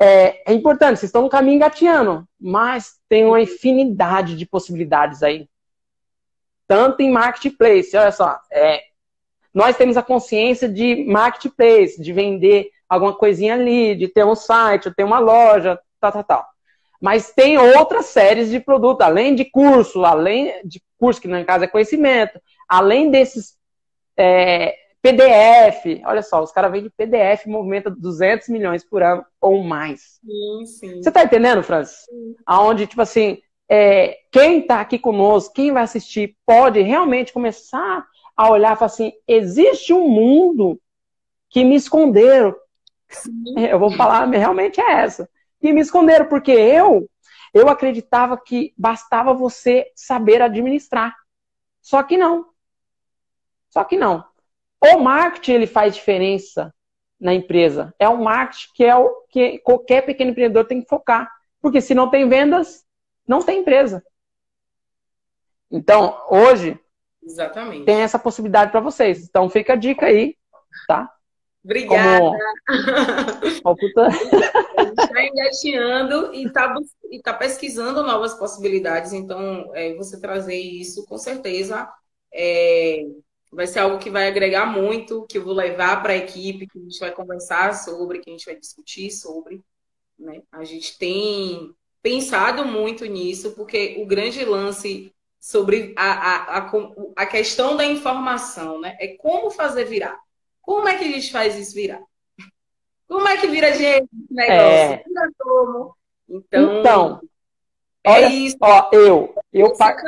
É, 0.00 0.50
é 0.50 0.52
importante, 0.52 0.98
vocês 0.98 1.08
estão 1.08 1.22
no 1.22 1.28
caminho 1.30 1.54
engateando, 1.54 2.28
mas 2.38 2.96
tem 3.08 3.24
uma 3.24 3.40
infinidade 3.40 4.36
de 4.36 4.44
possibilidades 4.44 5.22
aí. 5.22 5.48
Tanto 6.66 7.00
em 7.00 7.10
marketplace, 7.10 7.96
olha 7.96 8.12
só. 8.12 8.38
É, 8.50 8.82
nós 9.54 9.76
temos 9.76 9.96
a 9.96 10.02
consciência 10.02 10.68
de 10.68 11.04
marketplace, 11.06 12.00
de 12.00 12.12
vender 12.12 12.70
alguma 12.88 13.14
coisinha 13.14 13.54
ali, 13.54 13.94
de 13.94 14.08
ter 14.08 14.24
um 14.24 14.34
site, 14.34 14.94
ter 14.94 15.04
uma 15.04 15.18
loja, 15.18 15.78
tal, 16.00 16.12
tal, 16.12 16.24
tal. 16.24 16.46
Mas 17.00 17.32
tem 17.32 17.58
outras 17.58 18.06
séries 18.06 18.50
de 18.50 18.60
produto, 18.60 19.02
além 19.02 19.34
de 19.34 19.44
curso, 19.44 20.04
além 20.04 20.60
de 20.64 20.82
curso 20.98 21.20
que 21.20 21.28
no 21.28 21.44
caso 21.44 21.64
é 21.64 21.68
conhecimento, 21.68 22.40
além 22.68 23.10
desses 23.10 23.56
é, 24.16 24.74
PDF, 25.02 26.02
olha 26.04 26.22
só, 26.22 26.42
os 26.42 26.50
caras 26.50 26.72
vendem 26.72 26.90
PDF 26.90 27.46
movimenta 27.46 27.90
200 27.90 28.48
milhões 28.48 28.84
por 28.84 29.02
ano 29.02 29.24
ou 29.40 29.62
mais. 29.62 30.18
Sim, 30.24 30.66
sim. 30.66 31.02
Você 31.02 31.10
tá 31.10 31.22
entendendo, 31.22 31.62
Francis? 31.62 32.04
Sim. 32.06 32.34
Aonde, 32.44 32.86
tipo 32.86 33.02
assim, 33.02 33.38
é, 33.68 34.18
quem 34.30 34.62
tá 34.62 34.80
aqui 34.80 34.98
conosco, 34.98 35.54
quem 35.54 35.72
vai 35.72 35.82
assistir, 35.82 36.36
pode 36.46 36.80
realmente 36.80 37.32
começar 37.32 38.06
a 38.36 38.50
olhar 38.50 38.74
e 38.74 38.76
falar 38.76 38.86
assim, 38.86 39.12
existe 39.26 39.92
um 39.92 40.08
mundo 40.08 40.80
que 41.48 41.64
me 41.64 41.74
esconderam. 41.74 42.54
Eu 43.56 43.78
vou 43.78 43.90
falar, 43.90 44.28
realmente 44.28 44.80
é 44.80 44.92
essa. 44.92 45.28
Que 45.60 45.72
me 45.72 45.80
esconderam, 45.80 46.26
porque 46.26 46.52
eu, 46.52 47.08
eu 47.54 47.68
acreditava 47.68 48.36
que 48.36 48.74
bastava 48.76 49.32
você 49.32 49.90
saber 49.94 50.42
administrar. 50.42 51.14
Só 51.80 52.02
que 52.02 52.16
não. 52.16 52.46
Só 53.70 53.84
que 53.84 53.96
não. 53.96 54.24
O 54.82 54.98
marketing 54.98 55.52
ele 55.52 55.66
faz 55.66 55.94
diferença 55.94 56.74
na 57.18 57.32
empresa. 57.32 57.94
É 57.98 58.08
o 58.08 58.22
marketing 58.22 58.68
que 58.74 58.84
é 58.84 58.94
o 58.94 59.08
que 59.30 59.58
qualquer 59.58 60.02
pequeno 60.02 60.30
empreendedor 60.30 60.66
tem 60.66 60.82
que 60.82 60.88
focar. 60.88 61.30
Porque 61.60 61.80
se 61.80 61.94
não 61.94 62.10
tem 62.10 62.28
vendas, 62.28 62.85
não 63.26 63.42
tem 63.42 63.60
empresa. 63.60 64.04
Então, 65.70 66.18
hoje, 66.30 66.78
Exatamente. 67.22 67.84
tem 67.84 68.00
essa 68.00 68.18
possibilidade 68.18 68.70
para 68.70 68.80
vocês. 68.80 69.24
Então, 69.24 69.48
fica 69.50 69.72
a 69.72 69.76
dica 69.76 70.06
aí, 70.06 70.36
tá? 70.86 71.12
Obrigada. 71.64 72.20
Como... 72.20 72.36
está 74.96 75.24
engateando 75.24 76.32
e 76.32 76.46
está 76.46 76.74
e 77.10 77.20
tá 77.20 77.34
pesquisando 77.34 78.04
novas 78.04 78.34
possibilidades. 78.34 79.12
Então, 79.12 79.72
é, 79.74 79.94
você 79.94 80.20
trazer 80.20 80.56
isso, 80.56 81.04
com 81.06 81.18
certeza, 81.18 81.88
é, 82.32 83.02
vai 83.52 83.66
ser 83.66 83.80
algo 83.80 83.98
que 83.98 84.10
vai 84.10 84.28
agregar 84.28 84.66
muito, 84.66 85.26
que 85.26 85.38
eu 85.38 85.44
vou 85.44 85.54
levar 85.54 86.02
para 86.02 86.12
a 86.12 86.16
equipe, 86.16 86.66
que 86.68 86.78
a 86.78 86.82
gente 86.82 87.00
vai 87.00 87.10
conversar 87.10 87.74
sobre, 87.74 88.20
que 88.20 88.30
a 88.30 88.32
gente 88.32 88.46
vai 88.46 88.56
discutir 88.56 89.10
sobre. 89.10 89.60
Né? 90.18 90.42
A 90.52 90.62
gente 90.62 90.96
tem 90.98 91.74
pensado 92.06 92.64
muito 92.64 93.04
nisso, 93.04 93.50
porque 93.56 93.96
o 93.98 94.06
grande 94.06 94.44
lance 94.44 95.12
sobre 95.40 95.92
a, 95.96 96.12
a, 96.12 96.58
a, 96.58 96.72
a 97.16 97.26
questão 97.26 97.76
da 97.76 97.84
informação 97.84 98.80
né? 98.80 98.96
é 99.00 99.08
como 99.16 99.50
fazer 99.50 99.86
virar. 99.86 100.16
Como 100.62 100.86
é 100.86 100.96
que 100.96 101.02
a 101.02 101.08
gente 101.08 101.32
faz 101.32 101.58
isso 101.58 101.74
virar? 101.74 102.00
Como 103.08 103.26
é 103.26 103.36
que 103.38 103.48
vira 103.48 103.72
gente 103.72 104.08
negócio? 104.30 104.62
É... 104.62 105.04
Então, 106.28 106.78
então 106.78 107.20
é 108.04 108.12
olha, 108.12 108.26
isso. 108.28 108.56
Ó, 108.60 108.88
eu, 108.92 109.34
eu 109.52 109.66
Esse 109.66 109.78
pag... 109.78 110.00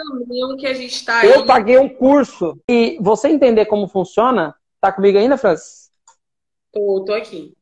que 0.56 0.66
a 0.68 0.74
gente 0.74 0.94
está 0.94 1.26
Eu 1.26 1.40
aí. 1.40 1.46
paguei 1.46 1.78
um 1.78 1.88
curso 1.88 2.56
e 2.70 2.96
você 3.00 3.26
entender 3.26 3.66
como 3.66 3.88
funciona, 3.88 4.54
tá 4.80 4.92
comigo 4.92 5.18
ainda, 5.18 5.36
Francis? 5.36 5.90
Tô, 6.72 7.04
tô 7.04 7.12
aqui. 7.12 7.56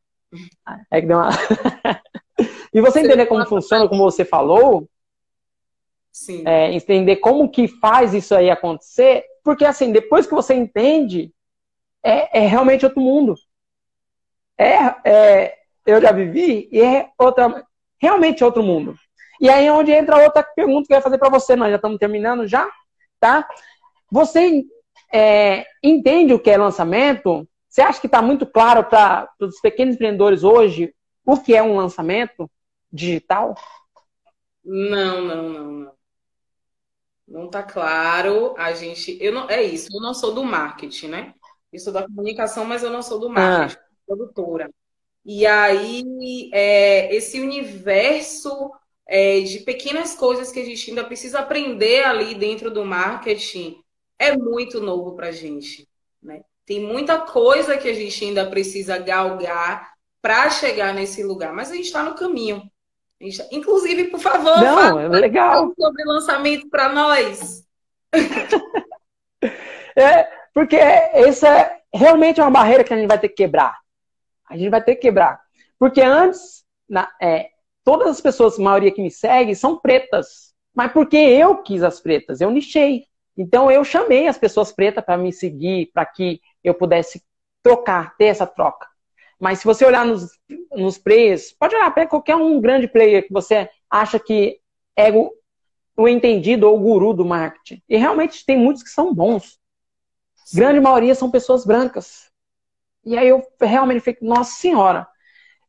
É 0.91 1.01
que 1.01 1.07
deu 1.07 1.17
uma... 1.17 1.31
e 2.73 2.81
você, 2.81 3.01
entender 3.01 3.27
como 3.27 3.47
funciona, 3.47 3.89
como 3.89 4.03
você 4.03 4.25
falou. 4.25 4.89
É, 6.47 6.73
entender 6.73 7.17
como 7.17 7.51
que 7.51 7.69
faz 7.69 8.15
isso 8.15 8.35
aí 8.35 8.51
acontecer, 8.51 9.23
porque 9.45 9.67
assim, 9.67 9.93
depois 9.93 10.27
que 10.27 10.35
você 10.35 10.55
entende, 10.55 11.31
é, 12.03 12.39
é 12.39 12.47
realmente 12.47 12.87
outro 12.87 13.03
mundo. 13.03 13.35
É, 14.57 14.95
é, 15.05 15.55
eu 15.85 16.01
já 16.01 16.13
vivi 16.13 16.71
e 16.73 16.81
é 16.81 17.11
outra, 17.19 17.67
realmente 18.01 18.43
outro 18.43 18.63
mundo. 18.63 18.95
E 19.39 19.51
aí 19.51 19.67
é 19.67 19.73
onde 19.73 19.93
entra 19.93 20.23
outra 20.23 20.43
pergunta 20.43 20.87
que 20.87 20.95
eu 20.95 20.97
ia 20.97 21.03
fazer 21.03 21.19
para 21.19 21.29
você, 21.29 21.55
nós 21.55 21.69
já 21.69 21.77
estamos 21.77 21.99
terminando 21.99 22.47
já, 22.47 22.67
tá? 23.21 23.47
Você 24.11 24.65
é, 25.13 25.67
entende 25.83 26.33
o 26.33 26.41
que 26.41 26.51
é 26.51 26.57
lançamento? 26.57 27.47
Você 27.69 27.83
acha 27.83 28.01
que 28.01 28.07
está 28.07 28.23
muito 28.23 28.47
claro 28.47 28.85
para 28.85 29.29
os 29.41 29.61
pequenos 29.61 29.97
empreendedores 29.97 30.43
hoje 30.43 30.95
o 31.27 31.37
que 31.37 31.55
é 31.55 31.63
um 31.63 31.77
lançamento 31.77 32.51
digital? 32.97 33.55
Não, 34.65 35.21
não, 35.23 35.49
não, 35.49 35.71
não. 35.73 35.97
Não 37.29 37.47
está 37.47 37.63
claro. 37.63 38.55
A 38.57 38.73
gente, 38.73 39.17
eu 39.21 39.33
não, 39.33 39.49
é 39.49 39.63
isso. 39.63 39.89
Eu 39.93 40.01
não 40.01 40.15
sou 40.15 40.35
do 40.35 40.45
marketing, 40.45 41.09
né? 41.09 41.35
Eu 41.73 41.81
sou 41.81 41.93
da 41.93 42.03
comunicação, 42.05 42.65
mas 42.65 42.83
eu 42.83 42.91
não 42.91 43.03
sou 43.03 43.19
do 43.19 43.29
marketing, 43.29 43.79
ah. 43.81 43.87
produtora. 44.07 44.71
E 45.25 45.45
aí, 45.45 46.51
é, 46.53 47.15
esse 47.15 47.41
universo 47.41 48.73
é, 49.07 49.41
de 49.41 49.61
pequenas 49.61 50.15
coisas 50.15 50.51
que 50.51 50.61
a 50.61 50.65
gente 50.65 50.91
ainda 50.91 51.05
precisa 51.05 51.41
aprender 51.41 52.05
ali 52.05 52.35
dentro 52.35 52.71
do 52.71 52.85
marketing 52.85 53.81
é 54.19 54.37
muito 54.37 54.81
novo 54.81 55.15
para 55.15 55.29
a 55.29 55.33
gente. 55.33 55.89
Né? 56.23 56.43
Tem 56.65 56.81
muita 56.81 57.21
coisa 57.21 57.77
que 57.77 57.89
a 57.89 57.95
gente 57.95 58.25
ainda 58.25 58.49
precisa 58.49 58.99
galgar 58.99 59.95
para 60.23 60.51
chegar 60.51 60.95
nesse 60.95 61.23
lugar, 61.23 61.53
mas 61.53 61.71
a 61.71 61.75
gente 61.75 61.87
está 61.87 62.03
no 62.03 62.15
caminho. 62.15 62.63
Inclusive, 63.21 64.05
por 64.05 64.21
favor, 64.21 64.59
Não, 64.59 64.75
fala 64.77 65.03
é 65.03 65.09
legal. 65.09 65.73
sobre 65.79 66.05
lançamento 66.05 66.69
para 66.69 66.91
nós. 66.91 67.65
é, 69.97 70.25
porque 70.53 70.77
essa 70.77 71.71
realmente 71.93 72.41
é 72.41 72.43
uma 72.43 72.51
barreira 72.51 72.85
que 72.85 72.93
a 72.93 72.97
gente 72.97 73.09
vai 73.09 73.19
ter 73.19 73.29
que 73.29 73.37
quebrar. 73.37 73.79
A 74.49 74.57
gente 74.57 74.69
vai 74.71 74.83
ter 74.83 74.97
que 74.97 75.03
quebrar. 75.03 75.41
Porque 75.79 76.01
antes, 76.01 76.65
na, 76.89 77.11
é, 77.21 77.51
todas 77.83 78.09
as 78.09 78.21
pessoas, 78.21 78.59
a 78.59 78.63
maioria 78.63 78.93
que 78.93 79.03
me 79.03 79.11
segue, 79.11 79.55
são 79.55 79.79
pretas. 79.79 80.55
Mas 80.75 80.93
porque 80.93 81.17
eu 81.17 81.63
quis 81.63 81.83
as 81.83 82.01
pretas, 82.01 82.41
eu 82.41 82.51
nichei. 82.51 83.07
Então 83.37 83.71
eu 83.71 83.83
chamei 83.83 84.29
as 84.29 84.39
pessoas 84.39 84.73
pretas 84.73 85.05
para 85.05 85.17
me 85.17 85.33
seguir, 85.33 85.91
para 85.93 86.05
que 86.05 86.41
eu 86.63 86.75
pudesse 86.75 87.23
trocar, 87.63 88.15
ter 88.17 88.27
essa 88.27 88.47
troca. 88.47 88.87
Mas 89.39 89.59
se 89.59 89.65
você 89.65 89.85
olhar 89.85 90.05
nos, 90.05 90.31
nos 90.73 90.99
players, 90.99 91.53
pode 91.53 91.75
olhar 91.75 91.93
para 91.93 92.07
qualquer 92.07 92.37
um 92.37 92.61
grande 92.61 92.89
player 92.89 93.27
que 93.27 93.33
você 93.33 93.69
acha 93.91 94.19
que 94.19 94.59
é 94.97 95.11
o, 95.11 95.33
o 95.97 96.09
entendido 96.09 96.69
ou 96.69 96.77
o 96.77 96.81
guru 96.81 97.13
do 97.13 97.25
marketing. 97.25 97.83
E 97.89 97.97
realmente 97.97 98.45
tem 98.45 98.59
muitos 98.59 98.83
que 98.83 98.91
são 98.91 99.15
bons. 99.15 99.59
Sim. 100.45 100.59
Grande 100.59 100.81
maioria 100.81 101.15
são 101.15 101.31
pessoas 101.31 101.65
brancas. 101.67 102.31
E 103.05 103.17
aí 103.17 103.29
eu 103.29 103.43
realmente 103.61 104.01
fico, 104.01 104.25
nossa 104.25 104.53
senhora, 104.53 105.07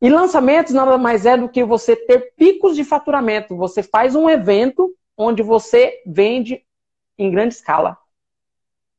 e 0.01 0.09
lançamentos 0.09 0.73
nada 0.73 0.97
mais 0.97 1.25
é 1.25 1.35
do 1.35 1.49
que 1.49 1.63
você 1.63 1.95
ter 1.95 2.33
picos 2.35 2.75
de 2.75 2.83
faturamento. 2.83 3.55
Você 3.57 3.81
faz 3.81 4.15
um 4.15 4.29
evento 4.29 4.95
onde 5.17 5.41
você 5.41 6.01
vende 6.05 6.63
em 7.17 7.31
grande 7.31 7.55
escala. 7.55 7.97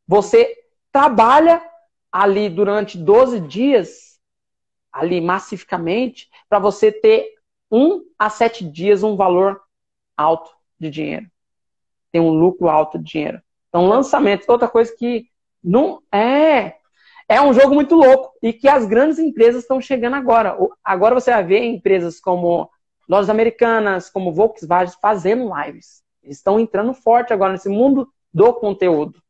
Você 0.07 0.57
trabalha 0.91 1.63
ali 2.11 2.49
durante 2.49 2.99
12 2.99 3.41
dias, 3.41 4.08
ali 4.93 5.21
massificamente, 5.21 6.29
para 6.49 6.59
você 6.59 6.91
ter 6.91 7.35
um 7.71 8.05
a 8.19 8.31
sete 8.31 8.65
dias 8.65 9.03
um 9.03 9.17
valor 9.17 9.61
alto 10.17 10.51
de 10.79 10.91
dinheiro. 10.91 11.27
Tem 12.11 12.21
um 12.21 12.31
lucro 12.31 12.69
alto 12.69 12.99
de 12.99 13.05
dinheiro. 13.05 13.43
Então, 13.69 13.87
lançamento, 13.87 14.49
outra 14.49 14.69
coisa 14.69 14.95
que 14.97 15.29
não 15.63 16.03
é 16.13 16.79
é 17.29 17.43
um 17.43 17.53
jogo 17.53 17.75
muito 17.75 17.95
louco 17.95 18.33
e 18.43 18.55
que 18.55 18.67
as 18.67 18.87
grandes 18.87 19.19
empresas 19.19 19.63
estão 19.63 19.81
chegando 19.81 20.17
agora. 20.17 20.57
Agora 20.83 21.15
você 21.15 21.31
vai 21.31 21.45
ver 21.45 21.63
empresas 21.63 22.19
como 22.19 22.71
lojas 23.07 23.29
americanas, 23.29 24.09
como 24.09 24.33
Volkswagen 24.33 24.95
fazendo 25.01 25.51
lives. 25.55 26.03
Eles 26.23 26.39
estão 26.39 26.59
entrando 26.59 26.95
forte 26.95 27.33
agora 27.33 27.53
nesse 27.53 27.69
mundo 27.69 28.11
do 28.33 28.55
conteúdo. 28.55 29.23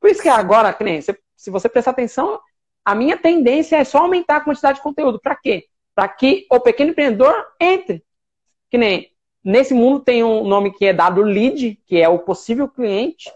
Por 0.00 0.08
isso 0.08 0.22
que 0.22 0.28
agora, 0.28 0.72
que 0.72 0.82
nem, 0.82 1.02
se 1.02 1.50
você 1.50 1.68
prestar 1.68 1.90
atenção, 1.90 2.40
a 2.84 2.94
minha 2.94 3.16
tendência 3.16 3.76
é 3.76 3.84
só 3.84 3.98
aumentar 3.98 4.36
a 4.36 4.40
quantidade 4.40 4.78
de 4.78 4.82
conteúdo. 4.82 5.20
Para 5.20 5.36
quê? 5.36 5.66
Para 5.94 6.08
que 6.08 6.46
o 6.50 6.60
pequeno 6.60 6.90
empreendedor 6.90 7.34
entre. 7.60 8.04
Que 8.70 8.78
nem 8.78 9.12
nesse 9.42 9.74
mundo 9.74 10.00
tem 10.00 10.22
um 10.22 10.44
nome 10.46 10.72
que 10.72 10.86
é 10.86 10.92
dado 10.92 11.22
lead, 11.22 11.80
que 11.86 12.00
é 12.00 12.08
o 12.08 12.18
possível 12.18 12.68
cliente, 12.68 13.30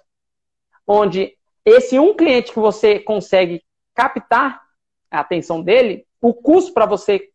onde 0.86 1.36
esse 1.64 1.99
um 1.99 2.14
cliente 2.14 2.53
que 2.53 2.59
você 2.59 2.99
consegue 2.99 3.62
captar 3.95 4.62
a 5.11 5.20
atenção 5.20 5.62
dele, 5.62 6.07
o 6.20 6.32
custo 6.34 6.72
para 6.72 6.86
você 6.86 7.30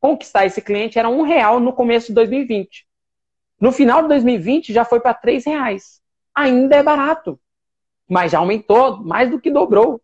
conquistar 0.00 0.46
esse 0.46 0.62
cliente 0.62 0.98
era 0.98 1.08
um 1.08 1.22
real 1.22 1.60
no 1.60 1.72
começo 1.72 2.08
de 2.08 2.14
2020. 2.14 2.86
No 3.60 3.72
final 3.72 4.02
de 4.02 4.08
2020 4.08 4.72
já 4.72 4.84
foi 4.84 5.00
para 5.00 5.14
três 5.14 5.44
reais. 5.44 6.00
Ainda 6.34 6.76
é 6.76 6.82
barato, 6.82 7.38
mas 8.08 8.32
já 8.32 8.38
aumentou 8.38 8.98
mais 8.98 9.30
do 9.30 9.40
que 9.40 9.50
dobrou. 9.50 10.00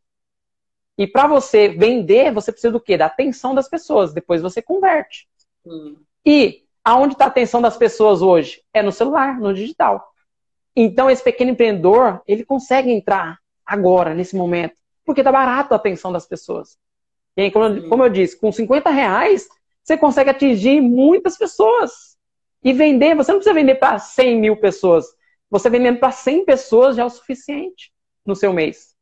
E 0.96 1.06
para 1.06 1.26
você 1.26 1.68
vender, 1.68 2.32
você 2.32 2.52
precisa 2.52 2.72
do 2.72 2.80
quê? 2.80 2.96
Da 2.96 3.06
atenção 3.06 3.54
das 3.54 3.68
pessoas. 3.68 4.14
Depois 4.14 4.40
você 4.40 4.62
converte. 4.62 5.26
Hum. 5.66 5.96
E 6.24 6.64
aonde 6.84 7.14
está 7.14 7.24
a 7.24 7.28
atenção 7.28 7.60
das 7.60 7.76
pessoas 7.76 8.22
hoje? 8.22 8.62
É 8.72 8.82
no 8.82 8.92
celular, 8.92 9.38
no 9.40 9.52
digital. 9.52 10.12
Então 10.76 11.10
esse 11.10 11.22
pequeno 11.22 11.50
empreendedor 11.50 12.22
ele 12.26 12.44
consegue 12.44 12.90
entrar 12.90 13.38
agora 13.66 14.14
nesse 14.14 14.36
momento 14.36 14.74
porque 15.04 15.22
tá 15.22 15.30
barato 15.30 15.74
a 15.74 15.76
atenção 15.76 16.12
das 16.12 16.26
pessoas. 16.26 16.78
E 17.36 17.42
aí, 17.42 17.50
como, 17.50 17.88
como 17.88 18.04
eu 18.04 18.08
disse, 18.08 18.38
com 18.38 18.50
50 18.50 18.90
reais, 18.90 19.48
você 19.82 19.96
consegue 19.96 20.30
atingir 20.30 20.80
muitas 20.80 21.36
pessoas. 21.36 22.16
E 22.62 22.72
vender, 22.72 23.14
você 23.14 23.30
não 23.30 23.38
precisa 23.38 23.54
vender 23.54 23.74
para 23.74 23.98
100 23.98 24.40
mil 24.40 24.56
pessoas. 24.56 25.04
Você 25.50 25.68
vendendo 25.68 25.98
para 25.98 26.10
100 26.10 26.44
pessoas 26.44 26.96
já 26.96 27.02
é 27.02 27.06
o 27.06 27.10
suficiente 27.10 27.92
no 28.24 28.34
seu 28.34 28.52
mês. 28.52 28.93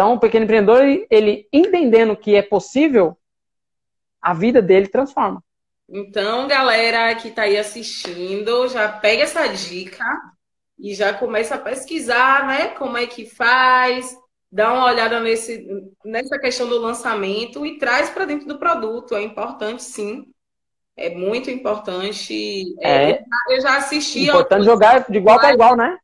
Então, 0.00 0.14
o 0.14 0.18
pequeno 0.18 0.44
empreendedor, 0.44 0.82
ele 1.10 1.46
entendendo 1.52 2.16
que 2.16 2.34
é 2.34 2.40
possível, 2.40 3.18
a 4.18 4.32
vida 4.32 4.62
dele 4.62 4.88
transforma. 4.88 5.44
Então, 5.86 6.48
galera 6.48 7.14
que 7.16 7.28
está 7.28 7.42
aí 7.42 7.58
assistindo, 7.58 8.66
já 8.68 8.88
pega 8.88 9.24
essa 9.24 9.46
dica 9.48 10.02
e 10.78 10.94
já 10.94 11.12
começa 11.12 11.56
a 11.56 11.58
pesquisar, 11.58 12.46
né? 12.46 12.68
Como 12.68 12.96
é 12.96 13.06
que 13.06 13.26
faz, 13.26 14.16
dá 14.50 14.72
uma 14.72 14.86
olhada 14.86 15.20
nesse, 15.20 15.68
nessa 16.02 16.38
questão 16.38 16.66
do 16.66 16.78
lançamento 16.78 17.66
e 17.66 17.76
traz 17.76 18.08
para 18.08 18.24
dentro 18.24 18.48
do 18.48 18.58
produto. 18.58 19.14
É 19.14 19.22
importante, 19.22 19.82
sim. 19.82 20.24
É 20.96 21.10
muito 21.10 21.50
importante. 21.50 22.74
É, 22.80 23.10
é 23.10 23.24
eu 23.50 23.60
já 23.60 23.76
assisti. 23.76 24.28
Importante 24.28 24.64
jogar 24.64 25.04
de 25.10 25.18
igual 25.18 25.38
para 25.38 25.52
igual, 25.52 25.76
né? 25.76 25.98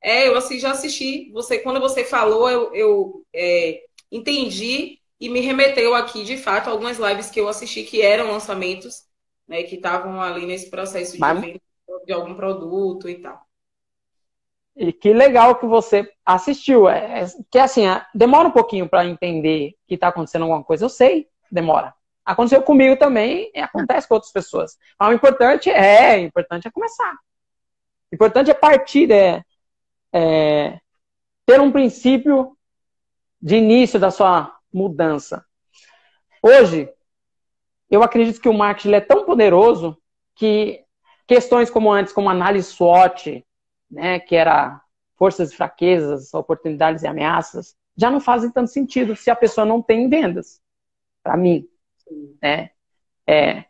É, 0.00 0.28
eu 0.28 0.36
assim, 0.36 0.58
já 0.58 0.70
assisti. 0.70 1.30
Você, 1.32 1.58
quando 1.58 1.80
você 1.80 2.04
falou, 2.04 2.48
eu, 2.48 2.74
eu 2.74 3.26
é, 3.34 3.82
entendi 4.10 4.98
e 5.20 5.28
me 5.28 5.40
remeteu 5.40 5.94
aqui, 5.94 6.24
de 6.24 6.36
fato, 6.36 6.70
algumas 6.70 6.98
lives 6.98 7.30
que 7.30 7.40
eu 7.40 7.48
assisti 7.48 7.82
que 7.82 8.00
eram 8.02 8.30
lançamentos, 8.30 9.04
né, 9.46 9.62
que 9.64 9.74
estavam 9.74 10.20
ali 10.20 10.46
nesse 10.46 10.70
processo 10.70 11.14
de 11.14 11.18
Mas... 11.18 11.40
venda 11.40 11.60
de 12.06 12.12
algum 12.12 12.34
produto 12.34 13.08
e 13.08 13.16
tal. 13.16 13.46
E 14.76 14.92
que 14.92 15.12
legal 15.12 15.56
que 15.56 15.66
você 15.66 16.08
assistiu. 16.24 16.88
É, 16.88 17.22
é 17.22 17.26
que 17.50 17.58
assim, 17.58 17.82
demora 18.14 18.46
um 18.46 18.52
pouquinho 18.52 18.88
para 18.88 19.04
entender 19.04 19.74
que 19.88 19.94
está 19.94 20.08
acontecendo 20.08 20.42
alguma 20.42 20.62
coisa. 20.62 20.84
Eu 20.84 20.88
sei, 20.88 21.26
demora. 21.50 21.92
Aconteceu 22.24 22.62
comigo 22.62 22.96
também 22.96 23.50
e 23.52 23.58
acontece 23.58 24.06
com 24.06 24.14
outras 24.14 24.32
pessoas. 24.32 24.78
Mas 24.98 25.08
o 25.08 25.12
importante 25.12 25.68
é, 25.68 26.18
o 26.18 26.20
importante 26.20 26.68
é 26.68 26.70
começar. 26.70 27.12
O 28.12 28.14
importante 28.14 28.50
é 28.50 28.54
partir, 28.54 29.10
é, 29.10 29.42
é 30.12 30.80
ter 31.46 31.60
um 31.60 31.72
princípio 31.72 32.56
de 33.40 33.56
início 33.56 33.98
da 33.98 34.10
sua 34.10 34.54
mudança. 34.72 35.44
Hoje, 36.42 36.88
eu 37.90 38.02
acredito 38.02 38.40
que 38.40 38.48
o 38.48 38.54
marketing 38.54 38.94
é 38.94 39.00
tão 39.00 39.24
poderoso 39.24 39.96
que 40.34 40.84
questões 41.26 41.70
como 41.70 41.90
antes, 41.90 42.12
como 42.12 42.28
análise 42.28 42.68
SWOT, 42.68 43.44
né, 43.90 44.20
que 44.20 44.36
era 44.36 44.80
forças 45.16 45.52
e 45.52 45.56
fraquezas, 45.56 46.32
oportunidades 46.32 47.02
e 47.02 47.06
ameaças, 47.06 47.76
já 47.96 48.10
não 48.10 48.20
fazem 48.20 48.50
tanto 48.50 48.70
sentido 48.70 49.16
se 49.16 49.30
a 49.30 49.36
pessoa 49.36 49.64
não 49.64 49.82
tem 49.82 50.08
vendas. 50.08 50.60
Para 51.22 51.36
mim, 51.36 51.68
né? 52.40 52.70
É, 53.26 53.64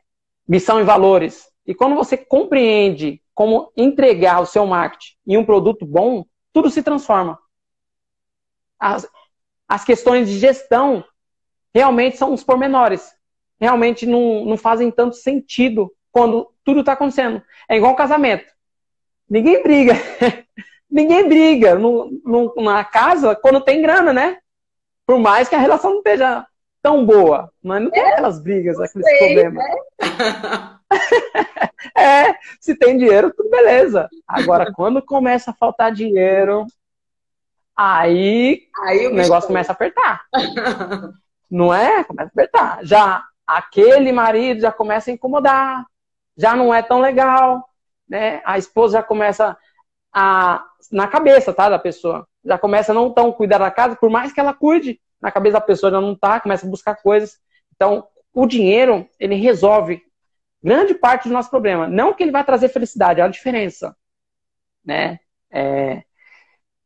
missão 0.47 0.81
e 0.81 0.85
valores. 0.85 1.51
E 1.66 1.74
quando 1.74 1.94
você 1.94 2.16
compreende 2.16 3.23
como 3.39 3.73
entregar 3.77 4.40
o 4.40 4.47
seu 4.47 4.66
marketing 4.66 5.15
em 5.24 5.36
um 5.36 5.44
produto 5.44 5.86
bom, 5.86 6.24
tudo 6.52 6.69
se 6.69 6.82
transforma. 6.82 7.39
As, 8.77 9.09
as 9.69 9.85
questões 9.85 10.28
de 10.28 10.40
gestão 10.40 11.05
realmente 11.73 12.16
são 12.16 12.35
os 12.35 12.43
pormenores. 12.43 13.15
Realmente 13.60 14.06
não, 14.06 14.44
não 14.44 14.56
fazem 14.56 14.90
tanto 14.90 15.15
sentido 15.15 15.89
quando 16.10 16.52
tudo 16.65 16.81
está 16.81 16.94
acontecendo. 16.94 17.40
É 17.70 17.77
igual 17.77 17.93
um 17.93 17.97
casamento. 17.97 18.52
Ninguém 19.31 19.62
briga. 19.62 19.94
Ninguém 20.90 21.28
briga 21.28 21.77
no, 21.77 22.10
no, 22.24 22.52
na 22.56 22.85
casa 22.85 23.36
quando 23.36 23.60
tem 23.60 23.81
grana, 23.81 24.12
né? 24.12 24.39
Por 25.06 25.20
mais 25.20 25.48
que 25.48 25.55
a 25.55 25.60
relação 25.60 25.93
não 25.93 25.98
esteja 25.98 26.44
tão 26.82 27.06
boa. 27.06 27.52
Mas 27.62 27.85
não 27.85 27.90
tem 27.93 28.02
é, 28.02 28.15
aquelas 28.15 28.43
brigas, 28.43 28.81
aqueles 28.81 29.06
sei, 29.06 29.19
problemas. 29.19 29.65
Né? 29.65 30.74
é, 31.97 32.35
se 32.60 32.74
tem 32.74 32.97
dinheiro, 32.97 33.32
tudo 33.36 33.51
beleza. 33.51 34.09
Agora, 34.27 34.73
quando 34.73 35.02
começa 35.02 35.51
a 35.51 35.55
faltar 35.55 35.93
dinheiro, 35.93 36.66
aí, 37.77 38.62
aí 38.85 39.06
o, 39.06 39.10
o 39.10 39.15
negócio 39.15 39.47
começa 39.47 39.73
a 39.73 39.74
apertar. 39.74 40.23
não 41.51 41.73
é? 41.73 42.05
Começa 42.05 42.28
a 42.28 42.32
apertar. 42.32 42.85
Já 42.85 43.24
aquele 43.47 44.12
marido 44.12 44.60
já 44.60 44.73
começa 44.73 45.10
a 45.10 45.15
incomodar, 45.15 45.85
já 46.36 46.55
não 46.55 46.73
é 46.73 46.82
tão 46.82 47.01
legal, 47.01 47.66
né? 48.09 48.43
A 48.44 48.59
esposa 48.59 48.98
já 48.98 49.02
começa 49.02 49.56
a 50.12 50.65
na 50.90 51.06
cabeça, 51.06 51.52
tá, 51.52 51.69
da 51.69 51.78
pessoa. 51.78 52.27
Já 52.44 52.59
começa 52.59 52.93
a 52.93 52.94
não 52.94 53.12
tão 53.12 53.32
cuidar 53.32 53.59
da 53.59 53.70
casa, 53.70 53.97
por 53.97 54.09
mais 54.09 54.32
que 54.32 54.40
ela 54.40 54.55
cuide, 54.55 55.01
na 55.20 55.31
cabeça 55.31 55.55
da 55.55 55.60
pessoa 55.60 55.90
já 55.90 56.01
não 56.01 56.15
tá, 56.15 56.40
começa 56.40 56.66
a 56.66 56.70
buscar 56.70 56.94
coisas. 56.97 57.39
Então, 57.74 58.06
o 58.32 58.47
dinheiro, 58.47 59.06
ele 59.19 59.35
resolve 59.35 60.02
grande 60.62 60.94
parte 60.94 61.28
do 61.28 61.35
nosso 61.35 61.51
problema. 61.51 61.86
Não 61.86 62.12
que 62.12 62.22
ele 62.22 62.32
vai 62.32 62.44
trazer 62.44 62.68
felicidade, 62.68 63.20
é 63.20 63.24
a 63.24 63.28
diferença, 63.28 63.97
né? 64.85 65.20
É, 65.51 66.02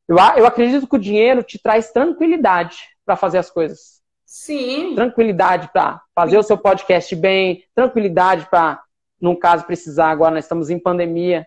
eu, 0.09 0.16
eu 0.36 0.47
acredito 0.47 0.86
que 0.86 0.97
o 0.97 1.01
dinheiro 1.01 1.43
te 1.43 1.59
traz 1.59 1.90
tranquilidade 1.90 2.89
para 3.05 3.16
fazer 3.16 3.39
as 3.39 3.51
coisas. 3.51 4.03
Sim. 4.24 4.94
Tranquilidade 4.94 5.70
para 5.73 6.01
fazer 6.15 6.32
Sim. 6.32 6.39
o 6.39 6.43
seu 6.43 6.59
podcast 6.59 7.15
bem, 7.16 7.65
tranquilidade 7.74 8.49
para, 8.49 8.82
num 9.20 9.36
caso, 9.36 9.65
precisar, 9.65 10.11
agora 10.11 10.35
nós 10.35 10.44
estamos 10.44 10.70
em 10.70 10.78
pandemia, 10.78 11.47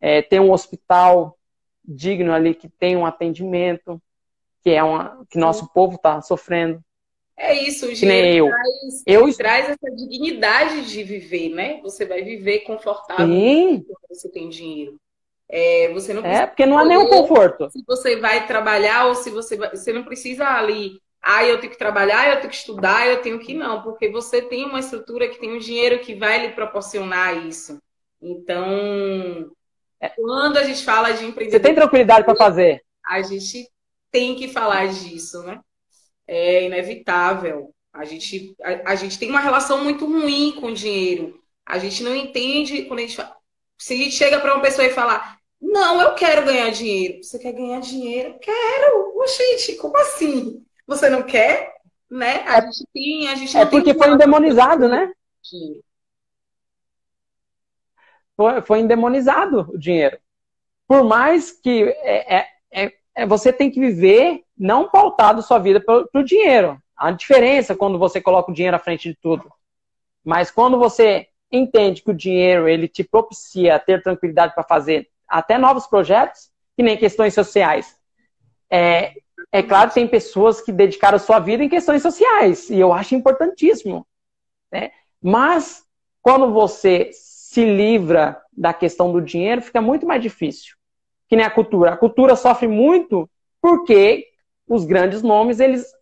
é, 0.00 0.22
ter 0.22 0.40
um 0.40 0.50
hospital 0.50 1.38
digno 1.84 2.32
ali 2.32 2.54
que 2.54 2.68
tem 2.68 2.96
um 2.96 3.06
atendimento, 3.06 4.00
que 4.62 4.70
é 4.70 4.82
uma 4.82 5.24
que 5.30 5.38
nosso 5.38 5.72
povo 5.72 5.96
está 5.96 6.20
sofrendo. 6.20 6.82
É 7.42 7.54
isso, 7.54 7.86
o 7.86 7.92
dinheiro 7.92 8.46
eu. 8.46 8.48
Traz, 8.50 9.02
eu... 9.06 9.34
traz 9.34 9.70
essa 9.70 9.96
dignidade 9.96 10.84
de 10.84 11.02
viver, 11.02 11.48
né? 11.48 11.80
Você 11.82 12.04
vai 12.04 12.22
viver 12.22 12.60
confortável 12.60 13.26
Sim. 13.26 13.82
quando 13.82 14.08
você 14.10 14.28
tem 14.28 14.50
dinheiro. 14.50 15.00
É, 15.48 15.90
você 15.94 16.12
não 16.12 16.22
é, 16.24 16.46
porque 16.46 16.66
não 16.66 16.78
há 16.78 16.84
nenhum 16.84 17.08
conforto. 17.08 17.70
Se 17.70 17.82
você 17.86 18.16
vai 18.16 18.46
trabalhar 18.46 19.06
ou 19.06 19.14
se 19.14 19.30
você 19.30 19.56
vai, 19.56 19.70
você 19.70 19.90
não 19.90 20.04
precisa 20.04 20.46
ali, 20.46 21.00
ah, 21.22 21.42
eu 21.42 21.58
tenho 21.58 21.72
que 21.72 21.78
trabalhar, 21.78 22.28
eu 22.28 22.36
tenho 22.36 22.50
que 22.50 22.56
estudar, 22.56 23.08
eu 23.08 23.22
tenho 23.22 23.38
que 23.38 23.54
não, 23.54 23.82
porque 23.82 24.10
você 24.10 24.42
tem 24.42 24.66
uma 24.66 24.78
estrutura 24.78 25.26
que 25.26 25.40
tem 25.40 25.54
um 25.54 25.58
dinheiro 25.58 25.98
que 26.00 26.14
vai 26.14 26.46
lhe 26.46 26.52
proporcionar 26.52 27.46
isso. 27.46 27.80
Então, 28.20 29.50
é. 29.98 30.10
quando 30.10 30.58
a 30.58 30.62
gente 30.62 30.84
fala 30.84 31.10
de 31.10 31.24
empreendedorismo, 31.24 31.52
você 31.52 31.60
tem 31.60 31.74
tranquilidade 31.74 32.24
para 32.26 32.36
fazer. 32.36 32.84
A 33.04 33.22
gente 33.22 33.66
tem 34.10 34.36
que 34.36 34.46
falar 34.46 34.88
disso, 34.88 35.42
né? 35.42 35.58
É 36.32 36.64
inevitável. 36.64 37.74
A 37.92 38.04
gente, 38.04 38.54
a, 38.62 38.92
a 38.92 38.94
gente 38.94 39.18
tem 39.18 39.28
uma 39.28 39.40
relação 39.40 39.82
muito 39.82 40.06
ruim 40.06 40.52
com 40.60 40.68
o 40.68 40.74
dinheiro. 40.74 41.42
A 41.66 41.76
gente 41.76 42.04
não 42.04 42.14
entende 42.14 42.82
quando 42.82 43.00
a 43.00 43.02
gente 43.02 43.16
fala, 43.16 43.36
se 43.76 43.94
a 43.94 43.96
gente 43.96 44.12
chega 44.12 44.38
para 44.38 44.54
uma 44.54 44.62
pessoa 44.62 44.86
e 44.86 44.92
falar, 44.92 45.38
não, 45.60 46.00
eu 46.00 46.14
quero 46.14 46.44
ganhar 46.44 46.70
dinheiro. 46.70 47.22
Você 47.22 47.36
quer 47.36 47.52
ganhar 47.52 47.80
dinheiro? 47.80 48.38
Quero. 48.40 49.18
Oxente, 49.18 49.74
como 49.74 49.96
assim? 49.96 50.64
Você 50.86 51.10
não 51.10 51.24
quer? 51.24 51.74
Né? 52.08 52.44
A 52.46 52.58
é, 52.58 52.62
gente 52.62 52.86
tem, 52.94 53.28
a 53.28 53.34
gente 53.34 53.56
É 53.56 53.66
porque 53.66 53.92
foi 53.92 54.10
endemonizado, 54.10 54.88
né? 54.88 55.12
Foi, 58.36 58.62
foi 58.62 58.78
endemonizado 58.78 59.68
o 59.72 59.78
dinheiro. 59.78 60.16
Por 60.86 61.02
mais 61.02 61.50
que 61.50 61.84
é, 62.02 62.36
é, 62.36 62.48
é, 62.70 62.92
é 63.16 63.26
você 63.26 63.52
tem 63.52 63.68
que 63.68 63.80
viver 63.80 64.44
não 64.60 64.90
pautado 64.90 65.40
sua 65.40 65.58
vida 65.58 65.80
pelo, 65.80 66.22
dinheiro. 66.22 66.78
A 66.94 67.10
diferença 67.10 67.74
quando 67.74 67.98
você 67.98 68.20
coloca 68.20 68.50
o 68.50 68.54
dinheiro 68.54 68.76
à 68.76 68.78
frente 68.78 69.08
de 69.08 69.14
tudo. 69.14 69.50
Mas 70.22 70.50
quando 70.50 70.78
você 70.78 71.28
entende 71.50 72.02
que 72.02 72.10
o 72.10 72.14
dinheiro 72.14 72.68
ele 72.68 72.86
te 72.86 73.02
propicia 73.02 73.78
ter 73.78 74.02
tranquilidade 74.02 74.54
para 74.54 74.62
fazer 74.62 75.08
até 75.26 75.56
novos 75.56 75.86
projetos, 75.86 76.50
que 76.76 76.82
nem 76.82 76.96
questões 76.96 77.32
sociais. 77.32 77.96
É, 78.70 79.14
é 79.50 79.62
claro 79.62 79.88
que 79.88 79.94
tem 79.94 80.06
pessoas 80.06 80.60
que 80.60 80.70
dedicaram 80.70 81.18
sua 81.18 81.38
vida 81.38 81.64
em 81.64 81.68
questões 81.68 82.02
sociais, 82.02 82.68
e 82.68 82.78
eu 82.78 82.92
acho 82.92 83.14
importantíssimo. 83.14 84.06
Né? 84.70 84.90
Mas, 85.22 85.84
quando 86.22 86.52
você 86.52 87.10
se 87.12 87.64
livra 87.64 88.40
da 88.52 88.74
questão 88.74 89.10
do 89.10 89.22
dinheiro, 89.22 89.62
fica 89.62 89.80
muito 89.80 90.06
mais 90.06 90.22
difícil. 90.22 90.76
Que 91.28 91.34
nem 91.34 91.46
a 91.46 91.50
cultura. 91.50 91.92
A 91.92 91.96
cultura 91.96 92.36
sofre 92.36 92.68
muito 92.68 93.28
porque 93.60 94.29
os 94.70 94.84
grandes 94.84 95.20
nomes, 95.20 95.58
eles 95.58 95.92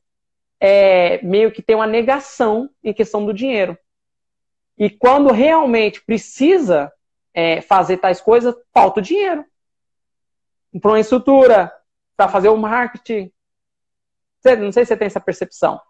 é, 0.61 1.23
meio 1.23 1.51
que 1.51 1.63
têm 1.63 1.75
uma 1.75 1.87
negação 1.87 2.69
em 2.85 2.93
questão 2.93 3.25
do 3.25 3.33
dinheiro. 3.33 3.79
E 4.77 4.91
quando 4.91 5.33
realmente 5.33 6.05
precisa 6.05 6.93
é, 7.33 7.63
fazer 7.63 7.97
tais 7.97 8.21
coisas, 8.21 8.55
falta 8.73 9.01
o 9.01 9.03
dinheiro. 9.03 9.43
Para 10.83 10.91
uma 10.91 11.01
estrutura, 11.01 11.73
para 12.15 12.29
fazer 12.29 12.51
o 12.51 12.59
marketing. 12.59 13.33
Não 14.45 14.71
sei 14.71 14.85
se 14.85 14.91
você 14.91 14.97
tem 14.99 15.07
essa 15.07 15.21
percepção. 15.21 15.81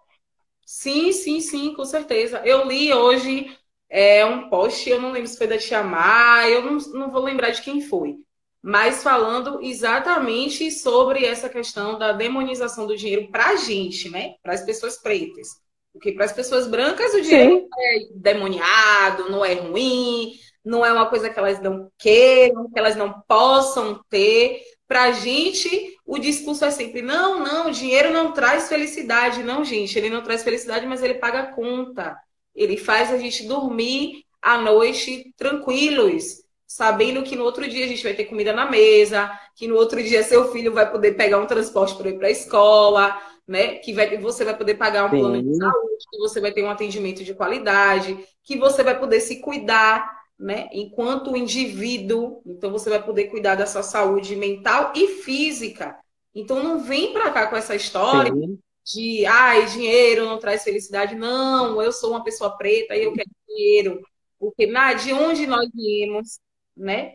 Sim, 0.64 1.10
sim, 1.10 1.40
sim, 1.40 1.74
com 1.74 1.84
certeza. 1.84 2.38
Eu 2.44 2.64
li 2.64 2.94
hoje 2.94 3.58
é, 3.90 4.24
um 4.24 4.48
post, 4.48 4.88
eu 4.88 5.02
não 5.02 5.10
lembro 5.10 5.28
se 5.28 5.36
foi 5.36 5.48
da 5.48 5.58
Tia 5.58 5.82
Mar, 5.82 6.48
eu 6.48 6.62
não, 6.62 6.78
não 6.92 7.10
vou 7.10 7.22
lembrar 7.22 7.50
de 7.50 7.60
quem 7.60 7.80
foi, 7.80 8.18
mas 8.62 9.02
falando 9.02 9.60
exatamente 9.62 10.70
sobre 10.70 11.24
essa 11.24 11.48
questão 11.48 11.98
da 11.98 12.12
demonização 12.12 12.86
do 12.86 12.96
dinheiro 12.96 13.30
para 13.30 13.50
a 13.50 13.56
gente, 13.56 14.10
né? 14.10 14.34
Para 14.42 14.54
as 14.54 14.62
pessoas 14.62 15.00
pretas. 15.00 15.48
Porque 15.92 16.12
para 16.12 16.24
as 16.24 16.32
pessoas 16.32 16.66
brancas 16.66 17.14
o 17.14 17.20
dinheiro 17.20 17.60
Sim. 17.60 17.68
é 17.78 17.98
demoniado, 18.14 19.30
não 19.30 19.44
é 19.44 19.54
ruim, 19.54 20.32
não 20.64 20.84
é 20.84 20.92
uma 20.92 21.06
coisa 21.06 21.30
que 21.30 21.38
elas 21.38 21.60
não 21.60 21.90
queiram, 21.98 22.70
que 22.70 22.78
elas 22.78 22.96
não 22.96 23.20
possam 23.26 24.00
ter. 24.08 24.60
Para 24.86 25.04
a 25.04 25.12
gente, 25.12 25.96
o 26.04 26.18
discurso 26.18 26.64
é 26.64 26.70
sempre: 26.70 27.02
não, 27.02 27.40
não, 27.40 27.68
o 27.68 27.72
dinheiro 27.72 28.12
não 28.12 28.32
traz 28.32 28.68
felicidade. 28.68 29.42
Não, 29.42 29.64
gente, 29.64 29.98
ele 29.98 30.10
não 30.10 30.22
traz 30.22 30.42
felicidade, 30.42 30.86
mas 30.86 31.02
ele 31.02 31.14
paga 31.14 31.40
a 31.40 31.52
conta. 31.52 32.16
Ele 32.54 32.76
faz 32.76 33.12
a 33.12 33.18
gente 33.18 33.46
dormir 33.46 34.24
à 34.42 34.58
noite 34.58 35.32
tranquilos, 35.36 36.42
sabendo 36.68 37.24
que 37.24 37.34
no 37.34 37.42
outro 37.42 37.68
dia 37.68 37.84
a 37.84 37.88
gente 37.88 38.04
vai 38.04 38.14
ter 38.14 38.26
comida 38.26 38.52
na 38.52 38.70
mesa, 38.70 39.30
que 39.56 39.66
no 39.66 39.74
outro 39.74 40.00
dia 40.02 40.22
seu 40.22 40.52
filho 40.52 40.72
vai 40.72 40.88
poder 40.88 41.16
pegar 41.16 41.38
um 41.38 41.46
transporte 41.46 41.96
para 41.96 42.10
ir 42.10 42.18
para 42.18 42.28
a 42.28 42.30
escola, 42.30 43.18
né? 43.46 43.76
Que 43.76 43.92
vai, 43.92 44.16
você 44.18 44.44
vai 44.44 44.56
poder 44.56 44.74
pagar 44.74 45.06
um 45.06 45.10
Sim. 45.10 45.18
plano 45.18 45.42
de 45.42 45.56
saúde, 45.56 46.04
que 46.10 46.18
você 46.18 46.40
vai 46.40 46.52
ter 46.52 46.62
um 46.62 46.70
atendimento 46.70 47.24
de 47.24 47.34
qualidade, 47.34 48.18
que 48.44 48.56
você 48.56 48.84
vai 48.84 49.00
poder 49.00 49.20
se 49.20 49.40
cuidar 49.40 50.18
né? 50.38 50.68
Enquanto 50.72 51.36
indivíduo, 51.36 52.40
então 52.46 52.70
você 52.70 52.88
vai 52.88 53.02
poder 53.02 53.24
cuidar 53.24 53.56
da 53.56 53.66
sua 53.66 53.82
saúde 53.82 54.36
mental 54.36 54.92
e 54.94 55.08
física. 55.08 55.98
Então 56.32 56.62
não 56.62 56.78
vem 56.80 57.12
para 57.12 57.30
cá 57.32 57.48
com 57.48 57.56
essa 57.56 57.74
história 57.74 58.32
Sim. 58.32 58.58
de 58.84 59.26
ai, 59.26 59.66
dinheiro 59.66 60.26
não 60.26 60.38
traz 60.38 60.62
felicidade. 60.62 61.16
Não, 61.16 61.82
eu 61.82 61.90
sou 61.90 62.10
uma 62.10 62.22
pessoa 62.22 62.56
preta 62.56 62.94
e 62.94 63.02
eu 63.02 63.12
quero 63.12 63.28
dinheiro. 63.48 64.00
Porque 64.38 64.66
na, 64.66 64.94
de 64.94 65.12
onde 65.12 65.44
nós 65.46 65.68
viemos, 65.74 66.38
né? 66.78 67.14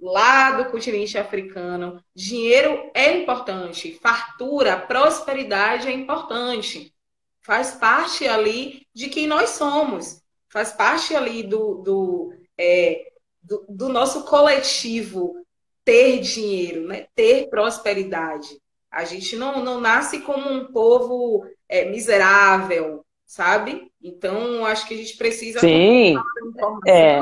Lá 0.00 0.52
do 0.52 0.70
continente 0.70 1.18
africano, 1.18 2.02
dinheiro 2.14 2.90
é 2.94 3.16
importante, 3.18 3.98
fartura, 4.00 4.76
prosperidade 4.76 5.88
é 5.88 5.92
importante. 5.92 6.94
Faz 7.42 7.72
parte 7.72 8.26
ali 8.26 8.86
de 8.94 9.08
quem 9.08 9.26
nós 9.26 9.50
somos 9.50 10.20
faz 10.50 10.72
parte 10.72 11.14
ali 11.14 11.42
do, 11.42 11.76
do, 11.76 12.34
é, 12.58 13.12
do, 13.42 13.64
do, 13.68 13.88
nosso 13.88 14.24
coletivo 14.24 15.34
ter 15.84 16.18
dinheiro, 16.20 16.86
né? 16.86 17.06
ter 17.14 17.48
prosperidade. 17.48 18.60
A 18.90 19.04
gente 19.04 19.36
não, 19.36 19.64
não 19.64 19.80
nasce 19.80 20.20
como 20.20 20.50
um 20.50 20.66
povo 20.72 21.46
é, 21.68 21.84
miserável, 21.88 23.04
sabe? 23.24 23.90
Então, 24.02 24.66
acho 24.66 24.86
que 24.86 24.94
a 24.94 24.96
gente 24.96 25.16
precisa. 25.16 25.60
Sim. 25.60 26.16
É. 26.86 27.20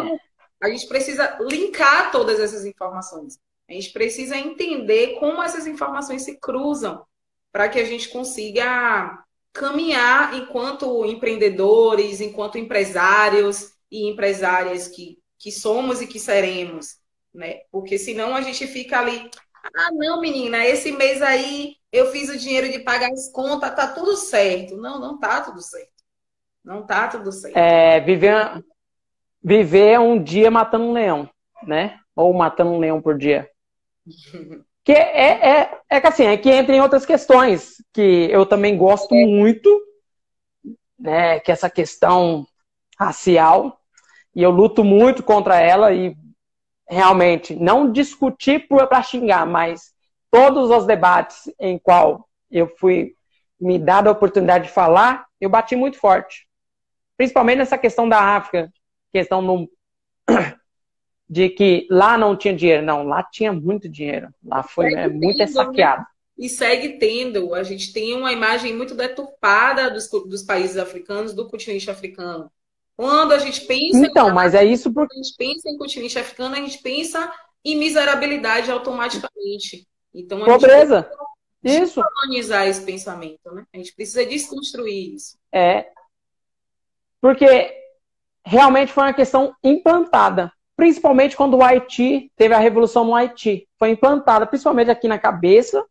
A 0.61 0.69
gente 0.69 0.87
precisa 0.87 1.39
linkar 1.41 2.11
todas 2.11 2.41
essas 2.41 2.65
informações. 2.65 3.39
A 3.69 3.73
gente 3.73 3.93
precisa 3.93 4.37
entender 4.37 5.19
como 5.19 5.43
essas 5.43 5.67
informações 5.67 6.23
se 6.23 6.39
cruzam 6.39 7.05
para 7.53 7.69
que 7.69 7.79
a 7.79 7.85
gente 7.85 8.09
consiga 8.09 9.23
caminhar 9.53 10.35
enquanto 10.35 11.05
empreendedores, 11.05 12.21
enquanto 12.21 12.59
empresários 12.59 13.73
e 13.91 14.09
empresárias 14.09 14.89
que, 14.89 15.19
que 15.39 15.51
somos 15.51 16.01
e 16.01 16.07
que 16.07 16.19
seremos, 16.19 16.97
né? 17.35 17.61
Porque 17.71 17.99
senão 17.99 18.35
a 18.35 18.41
gente 18.41 18.67
fica 18.67 19.01
ali, 19.01 19.31
ah, 19.65 19.91
não, 19.93 20.21
menina, 20.21 20.67
esse 20.67 20.93
mês 20.93 21.21
aí 21.23 21.77
eu 21.91 22.11
fiz 22.11 22.29
o 22.29 22.39
dinheiro 22.39 22.71
de 22.71 22.81
pagar 22.81 23.11
as 23.11 23.31
contas, 23.31 23.75
tá 23.75 23.87
tudo 23.89 24.17
certo. 24.17 24.77
Não, 24.77 25.01
não 25.01 25.19
tá 25.19 25.41
tudo 25.41 25.61
certo. 25.61 25.93
Não 26.65 26.85
tá 26.85 27.09
tudo 27.09 27.33
certo. 27.33 27.57
É, 27.57 28.01
viver, 28.01 28.63
viver 29.43 29.99
um 29.99 30.23
dia 30.23 30.51
matando 30.51 30.85
um 30.85 30.93
leão, 30.93 31.29
né? 31.63 31.99
Ou 32.15 32.33
matando 32.33 32.71
um 32.71 32.79
leão 32.79 33.01
por 33.01 33.17
dia. 33.17 33.49
Que 34.85 34.93
é, 34.93 35.61
é, 35.61 35.79
é 35.91 36.01
que 36.01 36.07
assim, 36.07 36.25
é 36.25 36.37
que 36.37 36.51
entra 36.51 36.75
em 36.75 36.81
outras 36.81 37.05
questões 37.05 37.77
que 37.93 38.29
eu 38.31 38.47
também 38.47 38.77
gosto 38.77 39.15
é. 39.15 39.27
muito, 39.27 39.69
né? 40.99 41.41
Que 41.41 41.51
é 41.51 41.55
essa 41.55 41.71
questão 41.71 42.47
racial. 42.99 43.81
E 44.35 44.43
eu 44.43 44.51
luto 44.51 44.83
muito 44.85 45.23
contra 45.23 45.61
ela 45.61 45.93
e 45.93 46.17
realmente 46.89 47.55
não 47.55 47.93
discutir 47.93 48.67
para 48.67 49.03
xingar, 49.03 49.47
mas 49.47 49.93
todos 50.31 50.71
os 50.71 50.87
debates 50.87 51.53
em 51.59 51.79
qual 51.79 52.29
eu 52.51 52.67
fui 52.79 53.15
me 53.61 53.79
dado 53.79 54.09
a 54.09 54.13
oportunidade 54.13 54.69
de 54.69 54.73
falar, 54.73 55.27
eu 55.41 55.51
bati 55.51 55.75
muito 55.75 55.99
forte. 55.99 56.47
Principalmente 57.17 57.59
nessa 57.59 57.77
questão 57.77 58.09
da 58.09 58.21
África, 58.21 58.73
questão 59.13 59.43
no, 59.43 59.71
de 61.29 61.49
que 61.51 61.87
lá 61.91 62.17
não 62.17 62.37
tinha 62.37 62.55
dinheiro. 62.55 62.85
Não, 62.85 63.03
lá 63.05 63.23
tinha 63.23 63.53
muito 63.53 63.89
dinheiro. 63.89 64.29
Lá 64.45 64.63
foi 64.63 64.95
é, 64.95 65.09
muito 65.09 65.39
tendo, 65.39 65.53
saqueado. 65.53 66.01
Né? 66.01 66.07
E 66.39 66.49
segue 66.49 66.99
tendo. 66.99 67.55
A 67.55 67.63
gente 67.63 67.93
tem 67.93 68.15
uma 68.15 68.33
imagem 68.33 68.75
muito 68.75 68.95
deturpada 68.95 69.91
dos, 69.91 70.09
dos 70.09 70.43
países 70.43 70.77
africanos, 70.77 71.35
do 71.35 71.49
continente 71.49 71.91
africano. 71.91 72.51
Quando 72.97 73.33
a 73.33 73.39
gente 73.39 73.61
pensa. 73.63 73.99
Então, 73.99 74.33
mas 74.35 74.55
é 74.55 74.65
isso 74.65 74.93
porque. 74.93 75.15
Quando 75.15 75.21
a 75.21 75.25
gente 75.25 75.37
pensa 75.37 75.69
em 75.69 75.79
continente 75.79 76.19
africano, 76.19 76.55
a 76.55 76.59
gente 76.59 76.79
pensa 76.79 77.33
em 77.65 77.77
miserabilidade 77.77 78.71
automaticamente. 78.71 79.87
Então, 80.15 80.45
Pobreza. 80.45 81.09
Gente 81.63 81.85
isso. 81.85 82.03
colonizar 82.03 82.67
esse 82.69 82.85
pensamento, 82.85 83.53
né? 83.53 83.65
A 83.73 83.77
gente 83.77 83.95
precisa 83.95 84.25
desconstruir 84.25 85.15
isso. 85.15 85.37
É. 85.53 85.91
Porque 87.21 87.78
realmente 88.49 88.93
foi 88.93 89.05
uma 89.05 89.13
questão 89.13 89.55
implantada 89.63 90.53
principalmente 90.79 91.37
quando 91.37 91.57
o 91.57 91.63
Haiti 91.65 92.31
teve 92.37 92.55
a 92.55 92.59
revolução 92.61 93.05
no 93.05 93.13
Haiti. 93.13 93.69
Foi 93.77 93.91
implantada, 93.91 94.47
principalmente 94.47 94.93
aqui 94.93 95.09
na 95.09 95.19
cabeça 95.19 95.85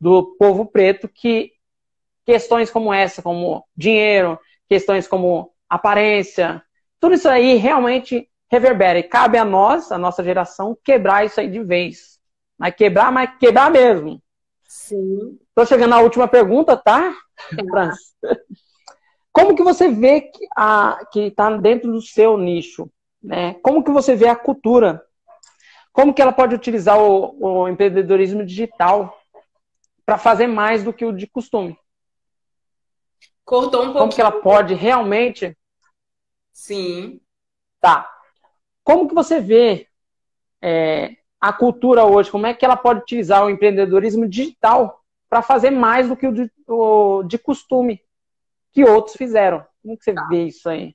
do 0.00 0.36
povo 0.38 0.64
preto, 0.64 1.08
que 1.08 1.50
questões 2.24 2.70
como 2.70 2.94
essa, 2.94 3.20
como 3.20 3.66
dinheiro, 3.76 4.38
questões 4.68 5.08
como 5.08 5.52
aparência, 5.68 6.62
tudo 7.00 7.16
isso 7.16 7.28
aí 7.28 7.56
realmente 7.56 8.30
reverbera. 8.48 9.00
E 9.00 9.02
cabe 9.02 9.36
a 9.36 9.44
nós, 9.44 9.90
a 9.90 9.98
nossa 9.98 10.22
geração, 10.22 10.78
quebrar 10.84 11.26
isso 11.26 11.40
aí 11.40 11.50
de 11.50 11.60
vez. 11.60 12.20
Mas 12.56 12.76
quebrar, 12.76 13.10
mas 13.10 13.36
quebrar 13.36 13.68
mesmo. 13.68 14.22
Sim. 14.62 15.40
Estou 15.48 15.66
chegando 15.66 15.94
à 15.94 16.00
última 16.00 16.28
pergunta, 16.28 16.76
tá? 16.76 17.12
tá. 17.72 17.92
Como 19.32 19.56
que 19.56 19.62
você 19.62 19.88
vê 19.88 20.20
que 20.20 21.20
está 21.20 21.56
dentro 21.56 21.90
do 21.90 22.02
seu 22.02 22.36
nicho? 22.36 22.90
Né? 23.22 23.54
Como 23.62 23.82
que 23.82 23.90
você 23.90 24.14
vê 24.14 24.28
a 24.28 24.36
cultura? 24.36 25.02
Como 25.92 26.12
que 26.12 26.20
ela 26.20 26.32
pode 26.32 26.54
utilizar 26.54 26.98
o, 26.98 27.36
o 27.40 27.68
empreendedorismo 27.68 28.44
digital 28.44 29.18
para 30.04 30.18
fazer 30.18 30.46
mais 30.46 30.82
do 30.82 30.92
que 30.92 31.04
o 31.04 31.12
de 31.12 31.26
costume? 31.26 31.78
Cortou 33.44 33.82
um 33.82 33.86
pouco. 33.86 33.98
Como 33.98 34.12
que 34.12 34.20
ela 34.20 34.32
pode 34.32 34.74
realmente? 34.74 35.56
Sim. 36.52 37.20
Tá. 37.80 38.08
Como 38.84 39.08
que 39.08 39.14
você 39.14 39.40
vê 39.40 39.88
é, 40.60 41.16
a 41.40 41.52
cultura 41.52 42.04
hoje? 42.04 42.30
Como 42.30 42.46
é 42.46 42.54
que 42.54 42.64
ela 42.64 42.76
pode 42.76 43.00
utilizar 43.00 43.44
o 43.44 43.50
empreendedorismo 43.50 44.28
digital 44.28 45.02
para 45.28 45.42
fazer 45.42 45.70
mais 45.70 46.08
do 46.08 46.16
que 46.16 46.26
o 46.26 46.32
de, 46.32 46.50
o 46.68 47.22
de, 47.24 47.38
costume 47.38 48.00
que 48.72 48.84
outros 48.84 49.16
fizeram? 49.16 49.64
Como 49.82 49.96
que 49.96 50.04
você 50.04 50.14
tá. 50.14 50.26
vê 50.28 50.44
isso 50.44 50.68
aí? 50.68 50.94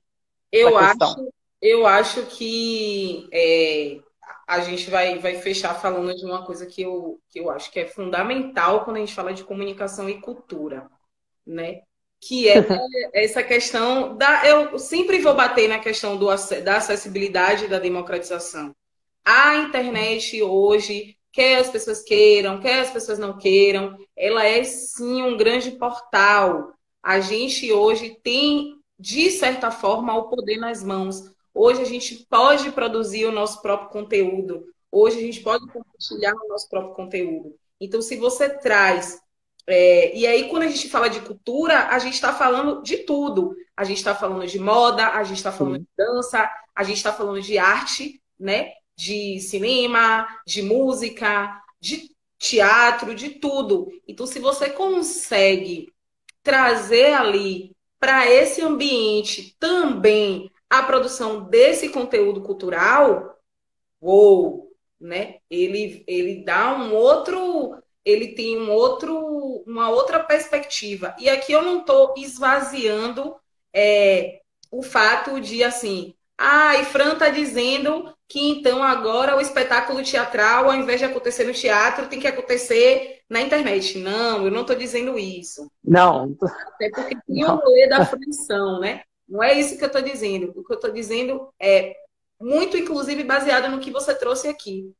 Eu 0.50 0.76
acho, 0.76 1.32
eu 1.60 1.86
acho 1.86 2.26
que 2.26 3.28
é, 3.32 3.98
a 4.46 4.60
gente 4.60 4.88
vai, 4.90 5.18
vai 5.18 5.34
fechar 5.36 5.74
falando 5.74 6.14
de 6.14 6.24
uma 6.24 6.44
coisa 6.44 6.64
que 6.64 6.80
eu, 6.80 7.20
que 7.28 7.38
eu 7.38 7.50
acho 7.50 7.70
que 7.70 7.80
é 7.80 7.86
fundamental 7.86 8.84
quando 8.84 8.96
a 8.96 9.00
gente 9.00 9.14
fala 9.14 9.34
de 9.34 9.44
comunicação 9.44 10.08
e 10.08 10.20
cultura, 10.20 10.88
né? 11.46 11.82
Que 12.18 12.48
é 12.48 12.54
essa 13.12 13.42
questão 13.42 14.16
da. 14.16 14.46
Eu 14.46 14.78
sempre 14.78 15.18
vou 15.18 15.34
bater 15.34 15.68
na 15.68 15.78
questão 15.78 16.16
do, 16.16 16.26
da 16.64 16.76
acessibilidade 16.78 17.66
e 17.66 17.68
da 17.68 17.78
democratização. 17.78 18.74
A 19.22 19.56
internet 19.56 20.42
hoje, 20.42 21.18
quer 21.30 21.58
as 21.58 21.68
pessoas 21.68 22.02
queiram, 22.02 22.58
quer 22.58 22.80
as 22.80 22.90
pessoas 22.90 23.18
não 23.18 23.36
queiram, 23.36 23.98
ela 24.16 24.44
é 24.44 24.64
sim 24.64 25.22
um 25.22 25.36
grande 25.36 25.72
portal. 25.72 26.72
A 27.02 27.20
gente 27.20 27.72
hoje 27.72 28.18
tem, 28.22 28.74
de 28.98 29.30
certa 29.30 29.70
forma, 29.70 30.16
o 30.16 30.28
poder 30.28 30.56
nas 30.56 30.82
mãos 30.82 31.36
Hoje 31.60 31.82
a 31.82 31.84
gente 31.84 32.24
pode 32.30 32.70
produzir 32.70 33.26
o 33.26 33.32
nosso 33.32 33.60
próprio 33.60 33.90
conteúdo. 33.90 34.64
Hoje 34.92 35.18
a 35.18 35.22
gente 35.22 35.40
pode 35.40 35.66
compartilhar 35.66 36.32
o 36.32 36.48
nosso 36.48 36.68
próprio 36.68 36.94
conteúdo. 36.94 37.52
Então, 37.80 38.00
se 38.00 38.14
você 38.14 38.48
traz. 38.48 39.20
É, 39.66 40.16
e 40.16 40.24
aí, 40.24 40.48
quando 40.48 40.62
a 40.62 40.68
gente 40.68 40.88
fala 40.88 41.10
de 41.10 41.20
cultura, 41.20 41.88
a 41.88 41.98
gente 41.98 42.14
está 42.14 42.32
falando 42.32 42.80
de 42.80 42.98
tudo. 42.98 43.56
A 43.76 43.82
gente 43.82 43.98
está 43.98 44.14
falando 44.14 44.46
de 44.46 44.56
moda, 44.56 45.08
a 45.08 45.24
gente 45.24 45.38
está 45.38 45.50
falando 45.50 45.78
Sim. 45.78 45.80
de 45.80 45.88
dança, 45.96 46.48
a 46.72 46.84
gente 46.84 46.98
está 46.98 47.12
falando 47.12 47.42
de 47.42 47.58
arte, 47.58 48.22
né? 48.38 48.70
De 48.96 49.40
cinema, 49.40 50.28
de 50.46 50.62
música, 50.62 51.60
de 51.80 52.08
teatro, 52.38 53.16
de 53.16 53.30
tudo. 53.30 53.88
Então, 54.06 54.28
se 54.28 54.38
você 54.38 54.70
consegue 54.70 55.92
trazer 56.48 57.12
ali 57.12 57.76
para 58.00 58.26
esse 58.26 58.62
ambiente 58.62 59.54
também 59.60 60.50
a 60.70 60.82
produção 60.82 61.44
desse 61.44 61.90
conteúdo 61.90 62.40
cultural, 62.40 63.38
ou, 64.00 64.72
né? 64.98 65.40
Ele, 65.50 66.02
ele 66.06 66.42
dá 66.42 66.74
um 66.74 66.94
outro, 66.94 67.76
ele 68.02 68.28
tem 68.28 68.58
um 68.58 68.70
outro, 68.70 69.62
uma 69.66 69.90
outra 69.90 70.20
perspectiva. 70.20 71.14
E 71.18 71.28
aqui 71.28 71.52
eu 71.52 71.60
não 71.60 71.80
estou 71.80 72.14
esvaziando 72.16 73.36
é, 73.70 74.40
o 74.70 74.82
fato 74.82 75.38
de 75.42 75.62
assim, 75.62 76.14
ah, 76.38 76.76
e 76.76 76.84
Fran 76.84 77.14
está 77.14 77.28
dizendo 77.30 78.14
que 78.28 78.38
então 78.48 78.80
agora 78.80 79.36
o 79.36 79.40
espetáculo 79.40 80.04
teatral, 80.04 80.66
ao 80.66 80.74
invés 80.76 81.00
de 81.00 81.04
acontecer 81.04 81.42
no 81.44 81.52
teatro, 81.52 82.06
tem 82.06 82.20
que 82.20 82.28
acontecer 82.28 83.22
na 83.28 83.40
internet. 83.40 83.98
Não, 83.98 84.44
eu 84.44 84.50
não 84.50 84.60
estou 84.60 84.76
dizendo 84.76 85.18
isso. 85.18 85.68
Não. 85.82 86.36
Até 86.74 86.90
porque 86.90 87.16
tem 87.26 87.44
o 87.44 87.56
rolê 87.56 87.88
da 87.88 88.06
fruição, 88.06 88.78
né? 88.78 89.02
Não 89.28 89.42
é 89.42 89.58
isso 89.58 89.76
que 89.76 89.82
eu 89.82 89.88
estou 89.88 90.00
dizendo. 90.00 90.52
O 90.54 90.64
que 90.64 90.72
eu 90.72 90.76
estou 90.76 90.92
dizendo 90.92 91.52
é 91.60 91.94
muito, 92.40 92.76
inclusive, 92.76 93.24
baseado 93.24 93.68
no 93.68 93.80
que 93.80 93.90
você 93.90 94.14
trouxe 94.14 94.46
aqui. 94.46 94.92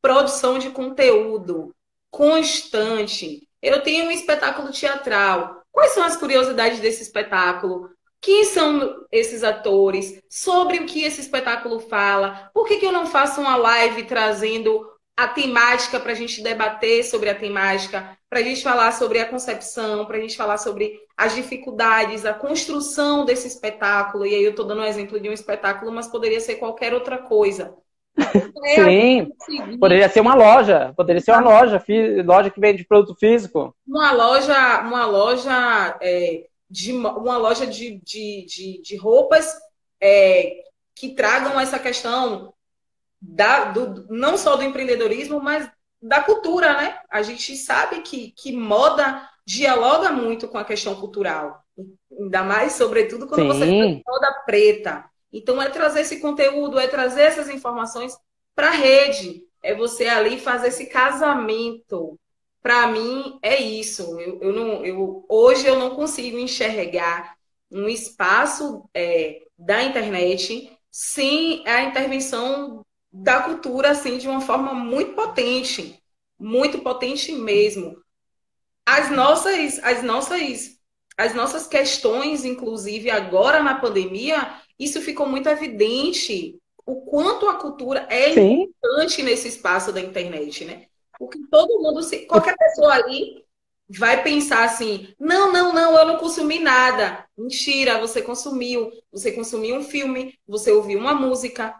Produção 0.00 0.58
de 0.58 0.70
conteúdo 0.70 1.74
constante. 2.10 3.46
Eu 3.60 3.82
tenho 3.82 4.06
um 4.06 4.10
espetáculo 4.10 4.72
teatral. 4.72 5.62
Quais 5.70 5.92
são 5.92 6.04
as 6.04 6.16
curiosidades 6.16 6.80
desse 6.80 7.02
espetáculo? 7.02 7.90
Quem 8.26 8.42
são 8.42 9.06
esses 9.12 9.44
atores? 9.44 10.20
Sobre 10.28 10.78
o 10.78 10.84
que 10.84 11.04
esse 11.04 11.20
espetáculo 11.20 11.78
fala? 11.78 12.50
Por 12.52 12.66
que, 12.66 12.78
que 12.78 12.84
eu 12.84 12.90
não 12.90 13.06
faço 13.06 13.40
uma 13.40 13.54
live 13.54 14.02
trazendo 14.02 14.84
a 15.16 15.28
temática 15.28 16.00
para 16.00 16.10
a 16.10 16.14
gente 16.16 16.42
debater 16.42 17.04
sobre 17.04 17.30
a 17.30 17.36
temática, 17.36 18.18
para 18.28 18.40
a 18.40 18.42
gente 18.42 18.64
falar 18.64 18.90
sobre 18.90 19.20
a 19.20 19.26
concepção, 19.26 20.04
para 20.06 20.16
a 20.16 20.20
gente 20.20 20.36
falar 20.36 20.58
sobre 20.58 20.98
as 21.16 21.36
dificuldades, 21.36 22.26
a 22.26 22.34
construção 22.34 23.24
desse 23.24 23.46
espetáculo. 23.46 24.26
E 24.26 24.34
aí 24.34 24.42
eu 24.42 24.50
estou 24.50 24.66
dando 24.66 24.80
um 24.80 24.86
exemplo 24.86 25.20
de 25.20 25.28
um 25.28 25.32
espetáculo, 25.32 25.92
mas 25.92 26.08
poderia 26.08 26.40
ser 26.40 26.56
qualquer 26.56 26.92
outra 26.94 27.18
coisa. 27.18 27.76
Sim, 28.74 29.30
poderia 29.78 30.08
ser 30.08 30.18
uma 30.18 30.34
loja, 30.34 30.92
poderia 30.96 31.22
ser 31.22 31.30
uma 31.30 31.42
loja, 31.42 31.80
loja 32.24 32.50
que 32.50 32.58
vende 32.58 32.84
produto 32.84 33.16
físico. 33.20 33.72
Uma 33.86 34.10
loja, 34.10 34.80
uma 34.80 35.06
loja 35.06 35.96
é, 36.02 36.46
de 36.68 36.92
uma 36.92 37.36
loja 37.36 37.66
de, 37.66 38.00
de, 38.02 38.44
de, 38.46 38.82
de 38.82 38.96
roupas 38.96 39.54
é, 40.00 40.64
que 40.94 41.14
tragam 41.14 41.58
essa 41.60 41.78
questão 41.78 42.52
da, 43.20 43.66
do, 43.66 44.06
não 44.08 44.36
só 44.36 44.56
do 44.56 44.64
empreendedorismo, 44.64 45.40
mas 45.40 45.70
da 46.00 46.20
cultura, 46.22 46.74
né? 46.74 46.98
A 47.10 47.22
gente 47.22 47.56
sabe 47.56 48.00
que, 48.00 48.32
que 48.32 48.52
moda 48.52 49.28
dialoga 49.44 50.10
muito 50.10 50.48
com 50.48 50.58
a 50.58 50.64
questão 50.64 50.94
cultural. 50.94 51.62
Ainda 52.18 52.42
mais, 52.42 52.72
sobretudo, 52.72 53.26
quando 53.26 53.42
Sim. 53.42 53.48
você 53.48 53.66
tem 53.66 54.02
moda 54.06 54.32
preta. 54.44 55.04
Então, 55.32 55.60
é 55.60 55.68
trazer 55.68 56.00
esse 56.00 56.20
conteúdo, 56.20 56.78
é 56.78 56.88
trazer 56.88 57.22
essas 57.22 57.48
informações 57.48 58.16
para 58.54 58.68
a 58.68 58.72
rede. 58.72 59.44
É 59.62 59.74
você 59.74 60.06
ali 60.08 60.38
fazer 60.38 60.68
esse 60.68 60.86
casamento. 60.86 62.18
Para 62.66 62.88
mim, 62.88 63.38
é 63.42 63.62
isso. 63.62 64.18
Eu, 64.18 64.40
eu 64.42 64.52
não, 64.52 64.84
eu, 64.84 65.24
hoje 65.28 65.64
eu 65.68 65.78
não 65.78 65.94
consigo 65.94 66.36
enxergar 66.36 67.36
um 67.70 67.88
espaço 67.88 68.90
é, 68.92 69.44
da 69.56 69.84
internet 69.84 70.76
sem 70.90 71.62
a 71.64 71.84
intervenção 71.84 72.84
da 73.12 73.44
cultura 73.44 73.90
assim 73.90 74.18
de 74.18 74.26
uma 74.26 74.40
forma 74.40 74.74
muito 74.74 75.12
potente, 75.12 76.02
muito 76.36 76.80
potente 76.80 77.30
mesmo. 77.30 77.96
As 78.84 79.12
nossas, 79.12 79.78
as 79.84 80.02
nossas, 80.02 80.76
as 81.16 81.36
nossas 81.36 81.68
questões, 81.68 82.44
inclusive 82.44 83.10
agora 83.10 83.62
na 83.62 83.76
pandemia, 83.76 84.60
isso 84.76 85.00
ficou 85.00 85.28
muito 85.28 85.48
evidente 85.48 86.58
o 86.84 87.02
quanto 87.02 87.48
a 87.48 87.54
cultura 87.54 88.08
é 88.10 88.32
Sim. 88.32 88.62
importante 88.62 89.22
nesse 89.22 89.46
espaço 89.46 89.92
da 89.92 90.00
internet, 90.00 90.64
né? 90.64 90.88
Porque 91.18 91.38
todo 91.50 91.82
mundo, 91.82 92.02
se, 92.02 92.26
qualquer 92.26 92.56
pessoa 92.56 92.92
ali 92.92 93.44
vai 93.88 94.22
pensar 94.22 94.64
assim: 94.64 95.08
não, 95.18 95.52
não, 95.52 95.72
não, 95.72 95.96
eu 95.96 96.06
não 96.06 96.16
consumi 96.18 96.58
nada. 96.58 97.24
Mentira, 97.36 98.00
você 98.00 98.22
consumiu. 98.22 98.90
Você 99.12 99.32
consumiu 99.32 99.76
um 99.76 99.82
filme, 99.82 100.34
você 100.46 100.70
ouviu 100.72 100.98
uma 100.98 101.14
música, 101.14 101.74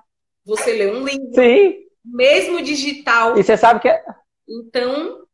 você 0.44 0.72
lê 0.72 0.90
um 0.90 1.04
livro, 1.04 1.34
Sim. 1.34 1.74
mesmo 2.04 2.62
digital. 2.62 3.38
E 3.38 3.42
você 3.42 3.56
sabe 3.56 3.80
que 3.80 3.88
é... 3.88 4.02
Então. 4.48 5.24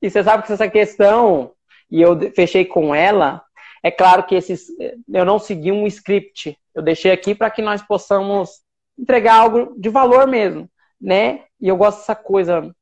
E 0.00 0.10
você 0.10 0.22
sabe 0.22 0.46
que 0.46 0.52
essa 0.52 0.68
questão, 0.68 1.52
e 1.90 2.00
eu 2.00 2.16
fechei 2.32 2.64
com 2.64 2.94
ela, 2.94 3.42
é 3.82 3.90
claro 3.90 4.24
que 4.24 4.34
esses, 4.34 4.68
eu 5.08 5.24
não 5.24 5.38
segui 5.38 5.72
um 5.72 5.86
script. 5.86 6.56
Eu 6.74 6.82
deixei 6.82 7.10
aqui 7.10 7.34
para 7.34 7.50
que 7.50 7.62
nós 7.62 7.82
possamos 7.82 8.60
entregar 8.96 9.34
algo 9.34 9.74
de 9.76 9.88
valor 9.88 10.26
mesmo, 10.26 10.68
né? 11.00 11.44
E 11.60 11.68
eu 11.68 11.76
gosto 11.76 11.98
dessa 11.98 12.14
coisa 12.14 12.72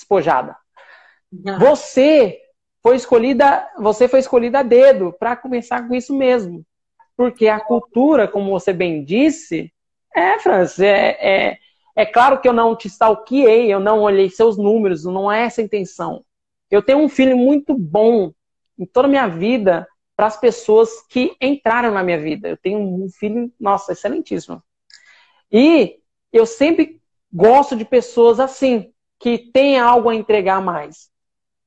despojada. 0.00 0.56
Você 1.58 2.38
foi 2.82 2.96
escolhida, 2.96 3.68
você 3.78 4.08
foi 4.08 4.20
escolhida 4.20 4.60
a 4.60 4.62
dedo 4.62 5.14
para 5.18 5.36
começar 5.36 5.86
com 5.86 5.94
isso 5.94 6.16
mesmo. 6.16 6.64
Porque 7.16 7.48
a 7.48 7.60
cultura, 7.60 8.26
como 8.26 8.50
você 8.50 8.72
bem 8.72 9.04
disse, 9.04 9.72
é, 10.14 10.38
Francis, 10.38 10.80
é, 10.80 11.18
é, 11.20 11.58
é 11.94 12.06
claro 12.06 12.40
que 12.40 12.48
eu 12.48 12.52
não 12.52 12.74
te 12.74 12.88
stalkeei, 12.88 13.72
eu 13.72 13.78
não 13.78 14.00
olhei 14.00 14.30
seus 14.30 14.56
números, 14.56 15.04
não 15.04 15.30
é 15.30 15.42
essa 15.42 15.60
a 15.60 15.64
intenção. 15.64 16.24
Eu 16.70 16.82
tenho 16.82 16.98
um 16.98 17.08
filho 17.08 17.36
muito 17.36 17.74
bom 17.74 18.32
em 18.78 18.86
toda 18.86 19.06
a 19.06 19.10
minha 19.10 19.26
vida 19.26 19.86
para 20.16 20.26
as 20.26 20.38
pessoas 20.38 21.02
que 21.08 21.36
entraram 21.40 21.92
na 21.92 22.02
minha 22.02 22.18
vida. 22.18 22.48
Eu 22.48 22.56
tenho 22.56 22.78
um 22.78 23.08
filho, 23.10 23.52
nossa, 23.60 23.92
excelentíssimo. 23.92 24.62
E 25.52 25.98
eu 26.32 26.46
sempre 26.46 27.00
gosto 27.32 27.76
de 27.76 27.84
pessoas 27.84 28.40
assim, 28.40 28.92
que 29.20 29.38
têm 29.38 29.78
algo 29.78 30.08
a 30.08 30.14
entregar 30.14 30.60
mais. 30.62 31.10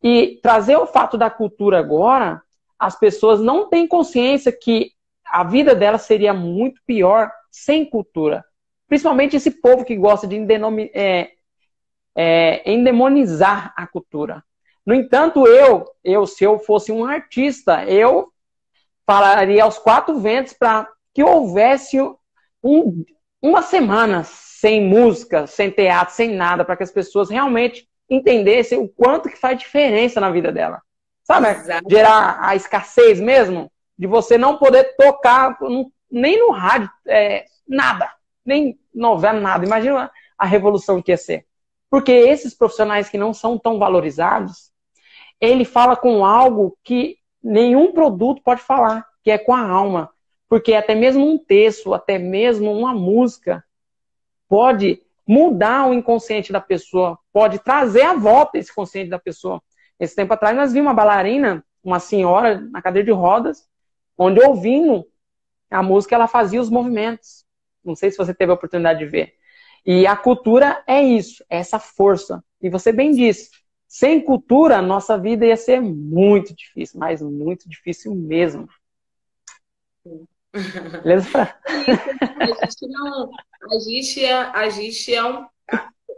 E 0.02 0.40
trazer 0.42 0.76
o 0.76 0.88
fato 0.88 1.18
da 1.18 1.30
cultura 1.30 1.80
agora, 1.80 2.42
as 2.78 2.98
pessoas 3.00 3.40
não 3.40 3.70
têm 3.70 3.88
consciência 3.88 4.52
que 4.52 4.92
a 5.26 5.44
vida 5.44 5.74
delas 5.74 6.02
seria 6.02 6.34
muito 6.34 6.82
pior 6.86 7.32
sem 7.50 7.86
cultura. 7.86 8.44
Principalmente 8.88 9.38
esse 9.38 9.52
povo 9.52 9.86
que 9.86 9.96
gosta 9.96 10.28
de 10.28 10.36
é, 10.94 11.32
é, 12.16 12.72
endemonizar 12.72 13.74
a 13.78 13.88
cultura. 13.88 14.44
No 14.86 14.94
entanto, 14.94 15.48
eu, 15.48 15.86
eu, 16.04 16.26
se 16.26 16.44
eu 16.44 16.60
fosse 16.60 16.92
um 16.92 17.06
artista, 17.06 17.86
eu 17.86 18.34
falaria 19.06 19.64
aos 19.64 19.78
quatro 19.78 20.20
ventos 20.20 20.54
para 20.54 20.90
que 21.14 21.24
houvesse 21.24 21.98
um, 22.62 23.06
uma 23.42 23.62
semana 23.62 24.24
sem 24.64 24.82
música, 24.82 25.46
sem 25.46 25.70
teatro, 25.70 26.16
sem 26.16 26.34
nada, 26.34 26.64
para 26.64 26.78
que 26.78 26.84
as 26.84 26.92
pessoas 26.92 27.30
realmente 27.30 27.86
entendessem 28.10 28.80
o 28.80 28.88
quanto 28.88 29.28
que 29.28 29.38
faz 29.38 29.60
diferença 29.60 30.22
na 30.22 30.32
vida 30.32 30.54
dela. 30.54 30.82
Sabe? 31.22 31.50
Exato. 31.50 31.90
Gerar 31.90 32.38
a 32.40 32.56
escassez 32.56 33.20
mesmo 33.20 33.70
de 34.00 34.08
você 34.08 34.38
não 34.38 34.58
poder 34.58 34.96
tocar 34.96 35.58
nem 36.10 36.40
no 36.40 36.52
rádio, 36.52 36.90
é, 37.06 37.44
nada, 37.68 38.10
nem 38.46 38.80
novela, 38.96 39.38
nada. 39.38 39.66
Imagina 39.66 40.10
a 40.38 40.46
revolução 40.46 41.02
que 41.02 41.12
ia 41.12 41.18
ser. 41.18 41.46
Porque 41.90 42.14
esses 42.14 42.54
profissionais 42.54 43.10
que 43.10 43.18
não 43.18 43.34
são 43.34 43.58
tão 43.58 43.78
valorizados, 43.78 44.72
ele 45.42 45.66
fala 45.66 45.98
com 45.98 46.26
algo 46.26 46.78
que 46.82 47.18
nenhum 47.44 47.92
produto 47.92 48.42
pode 48.42 48.62
falar, 48.62 49.06
que 49.22 49.30
é 49.30 49.38
com 49.38 49.54
a 49.54 49.68
alma. 49.68 50.10
Porque 50.48 50.74
até 50.74 50.96
mesmo 50.96 51.30
um 51.30 51.38
texto, 51.38 51.94
até 51.94 52.18
mesmo 52.18 52.72
uma 52.72 52.94
música, 52.94 53.62
pode 54.54 55.02
mudar 55.28 55.90
o 55.90 55.96
inconsciente 55.96 56.54
da 56.54 56.62
pessoa, 56.62 57.18
pode 57.32 57.58
trazer 57.58 58.04
a 58.04 58.14
volta 58.14 58.60
esse 58.60 58.72
consciente 58.72 59.10
da 59.10 59.18
pessoa. 59.18 59.60
Esse 60.00 60.16
tempo 60.16 60.32
atrás 60.32 60.56
nós 60.56 60.72
vimos 60.72 60.90
uma 60.90 60.94
bailarina, 60.94 61.66
uma 61.84 62.00
senhora 62.00 62.62
na 62.70 62.80
cadeira 62.80 63.08
de 63.08 63.12
rodas, 63.12 63.68
onde 64.16 64.40
ouvindo 64.40 65.08
a 65.72 65.82
música 65.82 66.14
ela 66.14 66.28
fazia 66.28 66.62
os 66.62 66.70
movimentos. 66.70 67.44
Não 67.84 67.96
sei 67.96 68.12
se 68.12 68.18
você 68.18 68.32
teve 68.32 68.52
a 68.52 68.54
oportunidade 68.54 69.00
de 69.00 69.08
ver. 69.08 69.34
E 69.84 70.06
a 70.06 70.16
cultura 70.16 70.84
é 70.86 71.02
isso, 71.02 71.44
é 71.50 71.58
essa 71.58 71.80
força. 71.80 72.44
E 72.62 72.70
você 72.70 72.92
bem 72.92 73.12
disse, 73.12 73.50
sem 73.88 74.22
cultura, 74.22 74.84
nossa 74.84 75.18
vida 75.18 75.48
ia 75.48 75.58
ser 75.58 75.82
muito 75.82 76.56
difícil, 76.56 77.00
mas 77.00 77.24
muito 77.24 77.68
difícil 77.68 78.14
mesmo. 78.14 78.70
Beleza? 81.04 81.56
a 81.66 82.66
gente 82.66 82.88
não. 82.88 83.32
A 83.72 83.80
gente 83.80 84.24
é, 84.24 84.34
a 84.34 84.70
gente 84.70 85.14
é 85.14 85.24
um. 85.24 85.46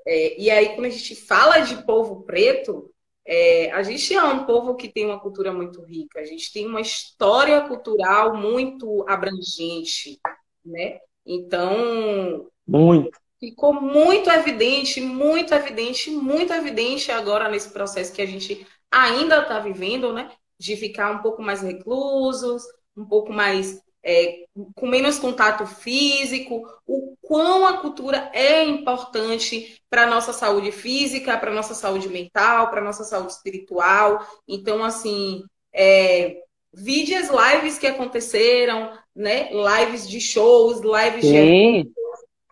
É, 0.06 0.40
e 0.40 0.52
aí, 0.52 0.76
quando 0.76 0.86
a 0.86 0.90
gente 0.90 1.16
fala 1.16 1.60
de 1.60 1.84
povo 1.84 2.24
preto, 2.24 2.92
é, 3.26 3.72
a 3.72 3.82
gente 3.82 4.14
é 4.14 4.24
um 4.24 4.46
povo 4.46 4.76
que 4.76 4.90
tem 4.90 5.06
uma 5.06 5.20
cultura 5.20 5.52
muito 5.52 5.82
rica, 5.82 6.20
a 6.20 6.26
gente 6.26 6.52
tem 6.54 6.68
uma 6.68 6.82
história 6.82 7.60
cultural 7.62 8.36
muito 8.36 9.06
abrangente, 9.08 10.20
né? 10.64 11.00
Então. 11.26 12.48
Muito. 12.68 13.18
Ficou 13.40 13.74
muito 13.74 14.30
evidente, 14.30 15.02
muito 15.02 15.54
evidente, 15.54 16.10
muito 16.10 16.54
evidente 16.54 17.12
agora 17.12 17.50
nesse 17.50 17.72
processo 17.72 18.14
que 18.14 18.22
a 18.22 18.26
gente 18.26 18.66
ainda 18.92 19.42
está 19.42 19.60
vivendo, 19.60 20.14
né? 20.14 20.32
De 20.58 20.76
ficar 20.76 21.12
um 21.12 21.22
pouco 21.22 21.42
mais 21.42 21.62
reclusos, 21.62 22.64
um 22.96 23.06
pouco 23.06 23.34
mais 23.34 23.82
é, 24.06 24.46
com 24.76 24.86
menos 24.86 25.18
contato 25.18 25.66
físico, 25.66 26.64
o 26.86 27.16
quão 27.24 27.66
a 27.66 27.78
cultura 27.78 28.30
é 28.34 28.64
importante 28.64 29.82
para 29.90 30.04
a 30.04 30.08
nossa 30.08 30.32
saúde 30.32 30.72
física, 30.72 31.36
para 31.40 31.50
a 31.50 31.54
nossa 31.54 31.74
saúde 31.74 32.08
mental, 32.08 32.70
para 32.70 32.82
a 32.82 32.84
nossa 32.84 33.04
saúde 33.04 33.32
espiritual. 33.32 34.24
Então, 34.48 34.84
assim, 34.84 35.44
é, 35.74 36.38
vide 36.72 37.16
as 37.16 37.30
lives 37.30 37.80
que 37.80 37.88
aconteceram, 37.88 38.92
né? 39.16 39.50
Lives 39.52 40.08
de 40.08 40.22
shows, 40.22 40.82
lives 40.82 41.26
Sim. 41.26 41.84
de 41.84 41.92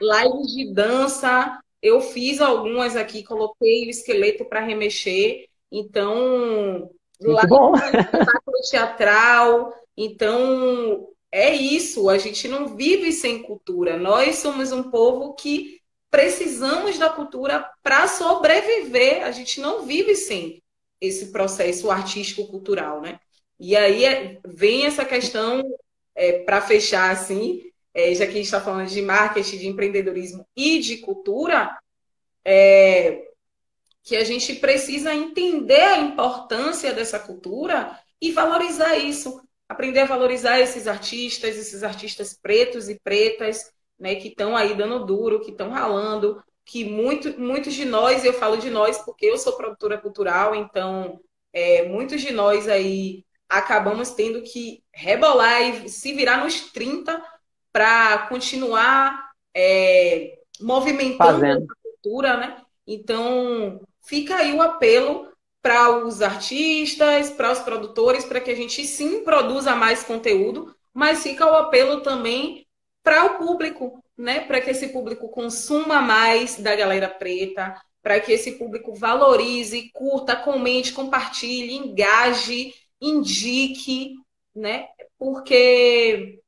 lives 0.02 0.48
de 0.56 0.74
dança. 0.74 1.60
Eu 1.80 2.02
fiz 2.02 2.42
algumas 2.42 2.96
aqui, 2.96 3.24
coloquei 3.24 3.86
o 3.86 3.92
esqueleto 3.92 4.44
para 4.46 4.60
remexer. 4.60 5.46
Então, 5.72 6.90
Muito 7.22 7.48
bom. 7.48 7.74
teatral. 8.72 9.72
Então, 9.96 11.13
é 11.34 11.52
isso, 11.52 12.10
a 12.10 12.20
gente 12.20 12.48
não 12.48 12.76
vive 12.76 13.12
sem 13.12 13.42
cultura. 13.42 13.98
Nós 13.98 14.36
somos 14.36 14.72
um 14.72 14.92
povo 14.92 15.34
que 15.34 15.82
precisamos 16.12 17.00
da 17.00 17.10
cultura 17.10 17.68
para 17.82 18.08
sobreviver. 18.08 19.26
A 19.26 19.32
gente 19.32 19.60
não 19.60 19.84
vive 19.84 20.16
sem 20.16 20.62
esse 21.02 21.32
processo 21.32 21.90
artístico-cultural, 21.90 23.02
né? 23.02 23.20
E 23.60 23.76
aí 23.76 24.06
é, 24.06 24.40
vem 24.46 24.86
essa 24.86 25.04
questão, 25.04 25.64
é, 26.14 26.44
para 26.44 26.62
fechar 26.62 27.10
assim, 27.10 27.64
é, 27.96 28.14
já 28.14 28.26
que 28.26 28.34
a 28.34 28.36
gente 28.36 28.46
está 28.46 28.62
falando 28.62 28.88
de 28.88 29.02
marketing, 29.02 29.58
de 29.58 29.68
empreendedorismo 29.68 30.46
e 30.56 30.78
de 30.78 30.98
cultura, 30.98 31.76
é, 32.46 33.28
que 34.04 34.16
a 34.16 34.24
gente 34.24 34.54
precisa 34.58 35.12
entender 35.16 35.82
a 35.82 35.98
importância 35.98 36.94
dessa 36.94 37.18
cultura 37.18 38.00
e 38.22 38.32
valorizar 38.32 38.98
isso 38.98 39.42
aprender 39.74 40.02
a 40.02 40.06
valorizar 40.06 40.60
esses 40.60 40.88
artistas, 40.88 41.58
esses 41.58 41.84
artistas 41.84 42.34
pretos 42.34 42.90
e 42.90 43.00
pretas, 43.00 43.72
né, 44.00 44.16
que 44.16 44.30
estão 44.30 44.56
aí 44.56 44.74
dando 44.74 45.06
duro, 45.06 45.42
que 45.42 45.52
estão 45.52 45.70
ralando, 45.70 46.42
que 46.66 46.86
muito, 46.86 47.40
muitos 47.40 47.74
de 47.74 47.86
nós, 47.86 48.24
eu 48.24 48.34
falo 48.34 48.58
de 48.58 48.70
nós 48.70 48.98
porque 49.00 49.26
eu 49.26 49.38
sou 49.38 49.58
produtora 49.58 49.98
cultural, 49.98 50.56
então 50.56 51.20
é, 51.52 51.84
muitos 51.88 52.22
de 52.22 52.32
nós 52.32 52.68
aí 52.68 53.26
acabamos 53.50 54.12
tendo 54.12 54.42
que 54.42 54.84
rebolar 54.92 55.62
e 55.62 55.90
se 55.90 56.14
virar 56.14 56.44
nos 56.44 56.72
30 56.72 57.22
para 57.72 58.28
continuar 58.28 59.32
é, 59.56 60.40
movimentando 60.60 61.40
Fazendo. 61.40 61.66
a 61.72 61.76
cultura, 61.84 62.38
né? 62.38 62.62
Então, 62.86 63.82
fica 64.02 64.36
aí 64.36 64.54
o 64.54 64.62
apelo 64.62 65.33
para 65.64 66.06
os 66.06 66.22
artistas, 66.22 67.30
para 67.32 67.54
os 67.54 67.60
produtores, 67.60 68.26
para 68.26 68.42
que 68.42 68.52
a 68.52 68.56
gente 68.56 68.86
sim 68.86 69.24
produza 69.24 69.74
mais 69.74 70.04
conteúdo, 70.04 70.76
mas 70.94 71.24
fica 71.24 71.46
o 71.50 71.56
apelo 71.56 72.02
também 72.02 72.68
para 73.02 73.26
o 73.26 73.38
público, 73.38 74.04
né? 74.18 74.42
Para 74.42 74.60
que 74.60 74.72
esse 74.72 74.90
público 74.90 75.30
consuma 75.30 76.02
mais 76.02 76.58
da 76.58 76.76
galera 76.76 77.08
preta, 77.08 77.82
para 78.02 78.20
que 78.20 78.34
esse 78.34 78.54
público 78.54 78.94
valorize, 78.94 79.90
curta, 79.94 80.36
comente, 80.36 80.92
compartilhe, 80.92 81.74
engaje, 81.74 82.74
indique, 83.02 84.16
né? 84.54 84.88
Porque 85.18 86.42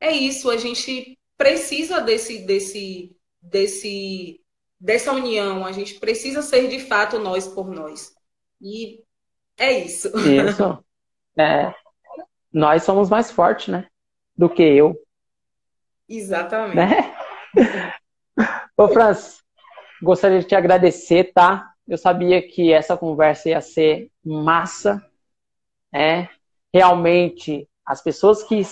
é 0.00 0.12
isso, 0.12 0.50
a 0.50 0.56
gente 0.56 1.18
precisa 1.36 2.00
desse 2.00 2.38
desse 2.46 3.14
desse 3.40 4.40
dessa 4.80 5.12
união, 5.12 5.64
a 5.66 5.72
gente 5.72 5.94
precisa 6.00 6.40
ser 6.40 6.68
de 6.68 6.78
fato 6.80 7.18
nós 7.18 7.46
por 7.46 7.68
nós. 7.70 8.11
E 8.62 9.02
é 9.58 9.80
isso. 9.80 10.08
Isso. 10.18 10.84
É. 11.36 11.74
Nós 12.52 12.84
somos 12.84 13.10
mais 13.10 13.30
fortes, 13.30 13.68
né? 13.68 13.88
Do 14.36 14.48
que 14.48 14.62
eu. 14.62 14.96
Exatamente. 16.08 16.76
Né? 16.76 17.14
Ô, 18.76 18.88
Franz, 18.88 19.42
gostaria 20.00 20.38
de 20.38 20.46
te 20.46 20.54
agradecer, 20.54 21.32
tá? 21.32 21.72
Eu 21.88 21.98
sabia 21.98 22.40
que 22.40 22.72
essa 22.72 22.96
conversa 22.96 23.48
ia 23.48 23.60
ser 23.60 24.10
massa, 24.24 25.04
né? 25.92 26.28
Realmente, 26.72 27.68
as 27.84 28.00
pessoas 28.00 28.42
que 28.44 28.62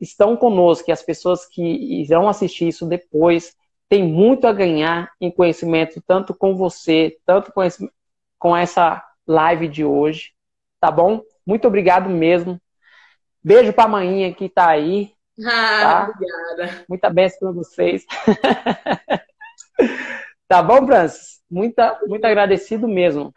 estão 0.00 0.36
conosco 0.36 0.90
e 0.90 0.92
as 0.92 1.02
pessoas 1.02 1.46
que 1.46 1.62
irão 1.62 2.28
assistir 2.28 2.68
isso 2.68 2.86
depois 2.86 3.56
têm 3.88 4.04
muito 4.04 4.46
a 4.46 4.52
ganhar 4.52 5.10
em 5.20 5.30
conhecimento, 5.30 6.02
tanto 6.06 6.34
com 6.34 6.54
você, 6.54 7.18
tanto 7.24 7.52
conhecimento, 7.52 7.94
com 8.38 8.56
essa 8.56 9.02
live 9.28 9.68
de 9.68 9.84
hoje, 9.84 10.32
tá 10.80 10.90
bom? 10.90 11.22
Muito 11.46 11.68
obrigado 11.68 12.08
mesmo. 12.08 12.60
Beijo 13.44 13.72
pra 13.72 13.86
manhinha 13.86 14.34
que 14.34 14.48
tá 14.48 14.68
aí. 14.68 15.12
Ah, 15.46 15.80
tá? 15.80 16.10
obrigada. 16.10 16.84
Muita 16.88 17.10
bênção 17.10 17.38
para 17.38 17.52
vocês. 17.52 18.04
tá 20.48 20.62
bom, 20.62 20.84
Francis? 20.86 21.40
Muita, 21.50 22.00
muito 22.06 22.24
agradecido 22.24 22.88
mesmo. 22.88 23.32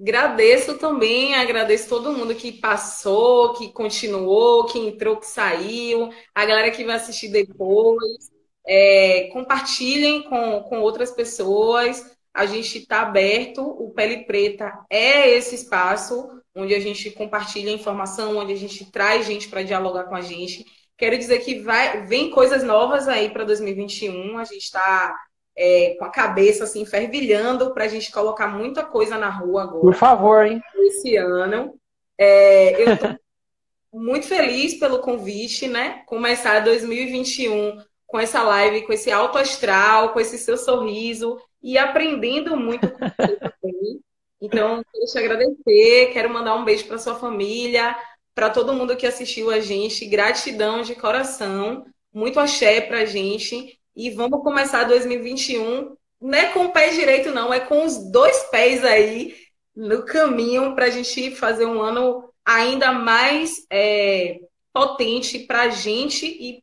Agradeço 0.00 0.78
também, 0.78 1.34
agradeço 1.34 1.88
todo 1.88 2.12
mundo 2.12 2.34
que 2.34 2.52
passou, 2.52 3.54
que 3.54 3.72
continuou, 3.72 4.64
que 4.66 4.78
entrou, 4.78 5.16
que 5.16 5.26
saiu, 5.26 6.10
a 6.32 6.46
galera 6.46 6.70
que 6.70 6.84
vai 6.84 6.96
assistir 6.96 7.28
depois. 7.28 8.30
É, 8.64 9.28
compartilhem 9.32 10.22
com, 10.22 10.62
com 10.64 10.80
outras 10.80 11.10
pessoas. 11.10 12.16
A 12.38 12.46
gente 12.46 12.78
está 12.78 13.02
aberto. 13.02 13.62
O 13.62 13.90
Pele 13.90 14.24
Preta 14.24 14.72
é 14.88 15.28
esse 15.28 15.56
espaço 15.56 16.30
onde 16.54 16.72
a 16.72 16.78
gente 16.78 17.10
compartilha 17.10 17.72
informação, 17.72 18.36
onde 18.36 18.52
a 18.52 18.56
gente 18.56 18.88
traz 18.92 19.26
gente 19.26 19.48
para 19.48 19.64
dialogar 19.64 20.04
com 20.04 20.14
a 20.14 20.20
gente. 20.20 20.64
Quero 20.96 21.18
dizer 21.18 21.40
que 21.40 21.58
vai, 21.58 22.06
vem 22.06 22.30
coisas 22.30 22.62
novas 22.62 23.08
aí 23.08 23.28
para 23.30 23.42
2021. 23.42 24.38
A 24.38 24.44
gente 24.44 24.62
está 24.62 25.16
é, 25.56 25.96
com 25.98 26.04
a 26.04 26.10
cabeça 26.10 26.62
assim 26.62 26.86
fervilhando 26.86 27.74
para 27.74 27.84
a 27.84 27.88
gente 27.88 28.12
colocar 28.12 28.46
muita 28.46 28.84
coisa 28.84 29.18
na 29.18 29.30
rua 29.30 29.64
agora. 29.64 29.80
Por 29.80 29.94
favor, 29.94 30.46
hein? 30.46 30.60
Esse 30.76 31.16
ano. 31.16 31.74
É, 32.16 32.80
eu 32.80 32.94
estou 32.94 33.16
muito 33.92 34.28
feliz 34.28 34.74
pelo 34.74 35.00
convite, 35.00 35.66
né? 35.66 36.04
Começar 36.06 36.60
2021 36.60 37.82
com 38.06 38.18
essa 38.18 38.44
live, 38.44 38.86
com 38.86 38.92
esse 38.92 39.10
alto 39.10 39.38
astral, 39.38 40.12
com 40.12 40.20
esse 40.20 40.38
seu 40.38 40.56
sorriso 40.56 41.36
e 41.62 41.76
aprendendo 41.76 42.56
muito 42.56 42.88
com 42.88 42.98
você 42.98 43.36
também. 43.36 44.00
Então, 44.40 44.82
quero 44.92 45.04
te 45.06 45.18
agradecer, 45.18 46.10
quero 46.12 46.30
mandar 46.30 46.54
um 46.54 46.64
beijo 46.64 46.86
para 46.86 46.98
sua 46.98 47.16
família, 47.16 47.96
para 48.34 48.50
todo 48.50 48.72
mundo 48.72 48.96
que 48.96 49.06
assistiu 49.06 49.50
a 49.50 49.60
gente. 49.60 50.06
Gratidão 50.06 50.82
de 50.82 50.94
coração. 50.94 51.84
Muito 52.12 52.38
axé 52.38 52.80
para 52.80 53.00
a 53.00 53.04
gente. 53.04 53.78
E 53.96 54.10
vamos 54.10 54.42
começar 54.42 54.84
2021, 54.84 55.96
não 56.20 56.38
é 56.38 56.52
com 56.52 56.66
o 56.66 56.72
pé 56.72 56.90
direito, 56.90 57.32
não, 57.32 57.52
é 57.52 57.58
com 57.58 57.84
os 57.84 58.12
dois 58.12 58.44
pés 58.44 58.84
aí 58.84 59.34
no 59.74 60.04
caminho 60.04 60.72
para 60.76 60.84
a 60.84 60.90
gente 60.90 61.32
fazer 61.32 61.66
um 61.66 61.82
ano 61.82 62.32
ainda 62.44 62.92
mais 62.92 63.66
é, 63.68 64.38
potente 64.72 65.40
para 65.40 65.62
a 65.62 65.68
gente 65.70 66.26
e 66.26 66.62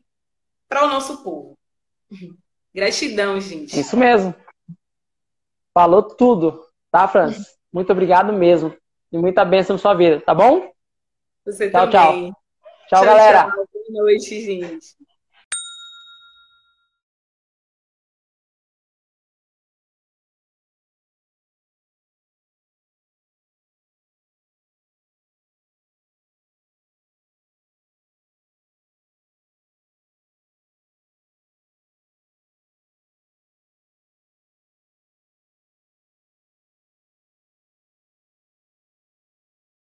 para 0.69 0.85
o 0.85 0.87
nosso 0.87 1.23
povo. 1.23 1.57
Gratidão, 2.73 3.39
gente. 3.41 3.77
Isso 3.77 3.97
mesmo. 3.97 4.33
Falou 5.75 6.01
tudo, 6.01 6.65
tá, 6.89 7.05
Francis? 7.05 7.57
Muito 7.71 7.91
obrigado 7.91 8.31
mesmo. 8.31 8.73
E 9.11 9.17
muita 9.17 9.43
bênção 9.43 9.73
na 9.73 9.77
sua 9.77 9.93
vida, 9.93 10.21
tá 10.21 10.33
bom? 10.33 10.71
Você 11.45 11.69
tchau, 11.69 11.89
também. 11.89 12.31
Tchau, 12.31 12.35
tchau, 12.87 12.99
tchau 12.99 13.05
galera. 13.05 13.43
Tchau. 13.51 13.67
Boa 13.89 14.03
noite, 14.03 14.41
gente. 14.41 14.95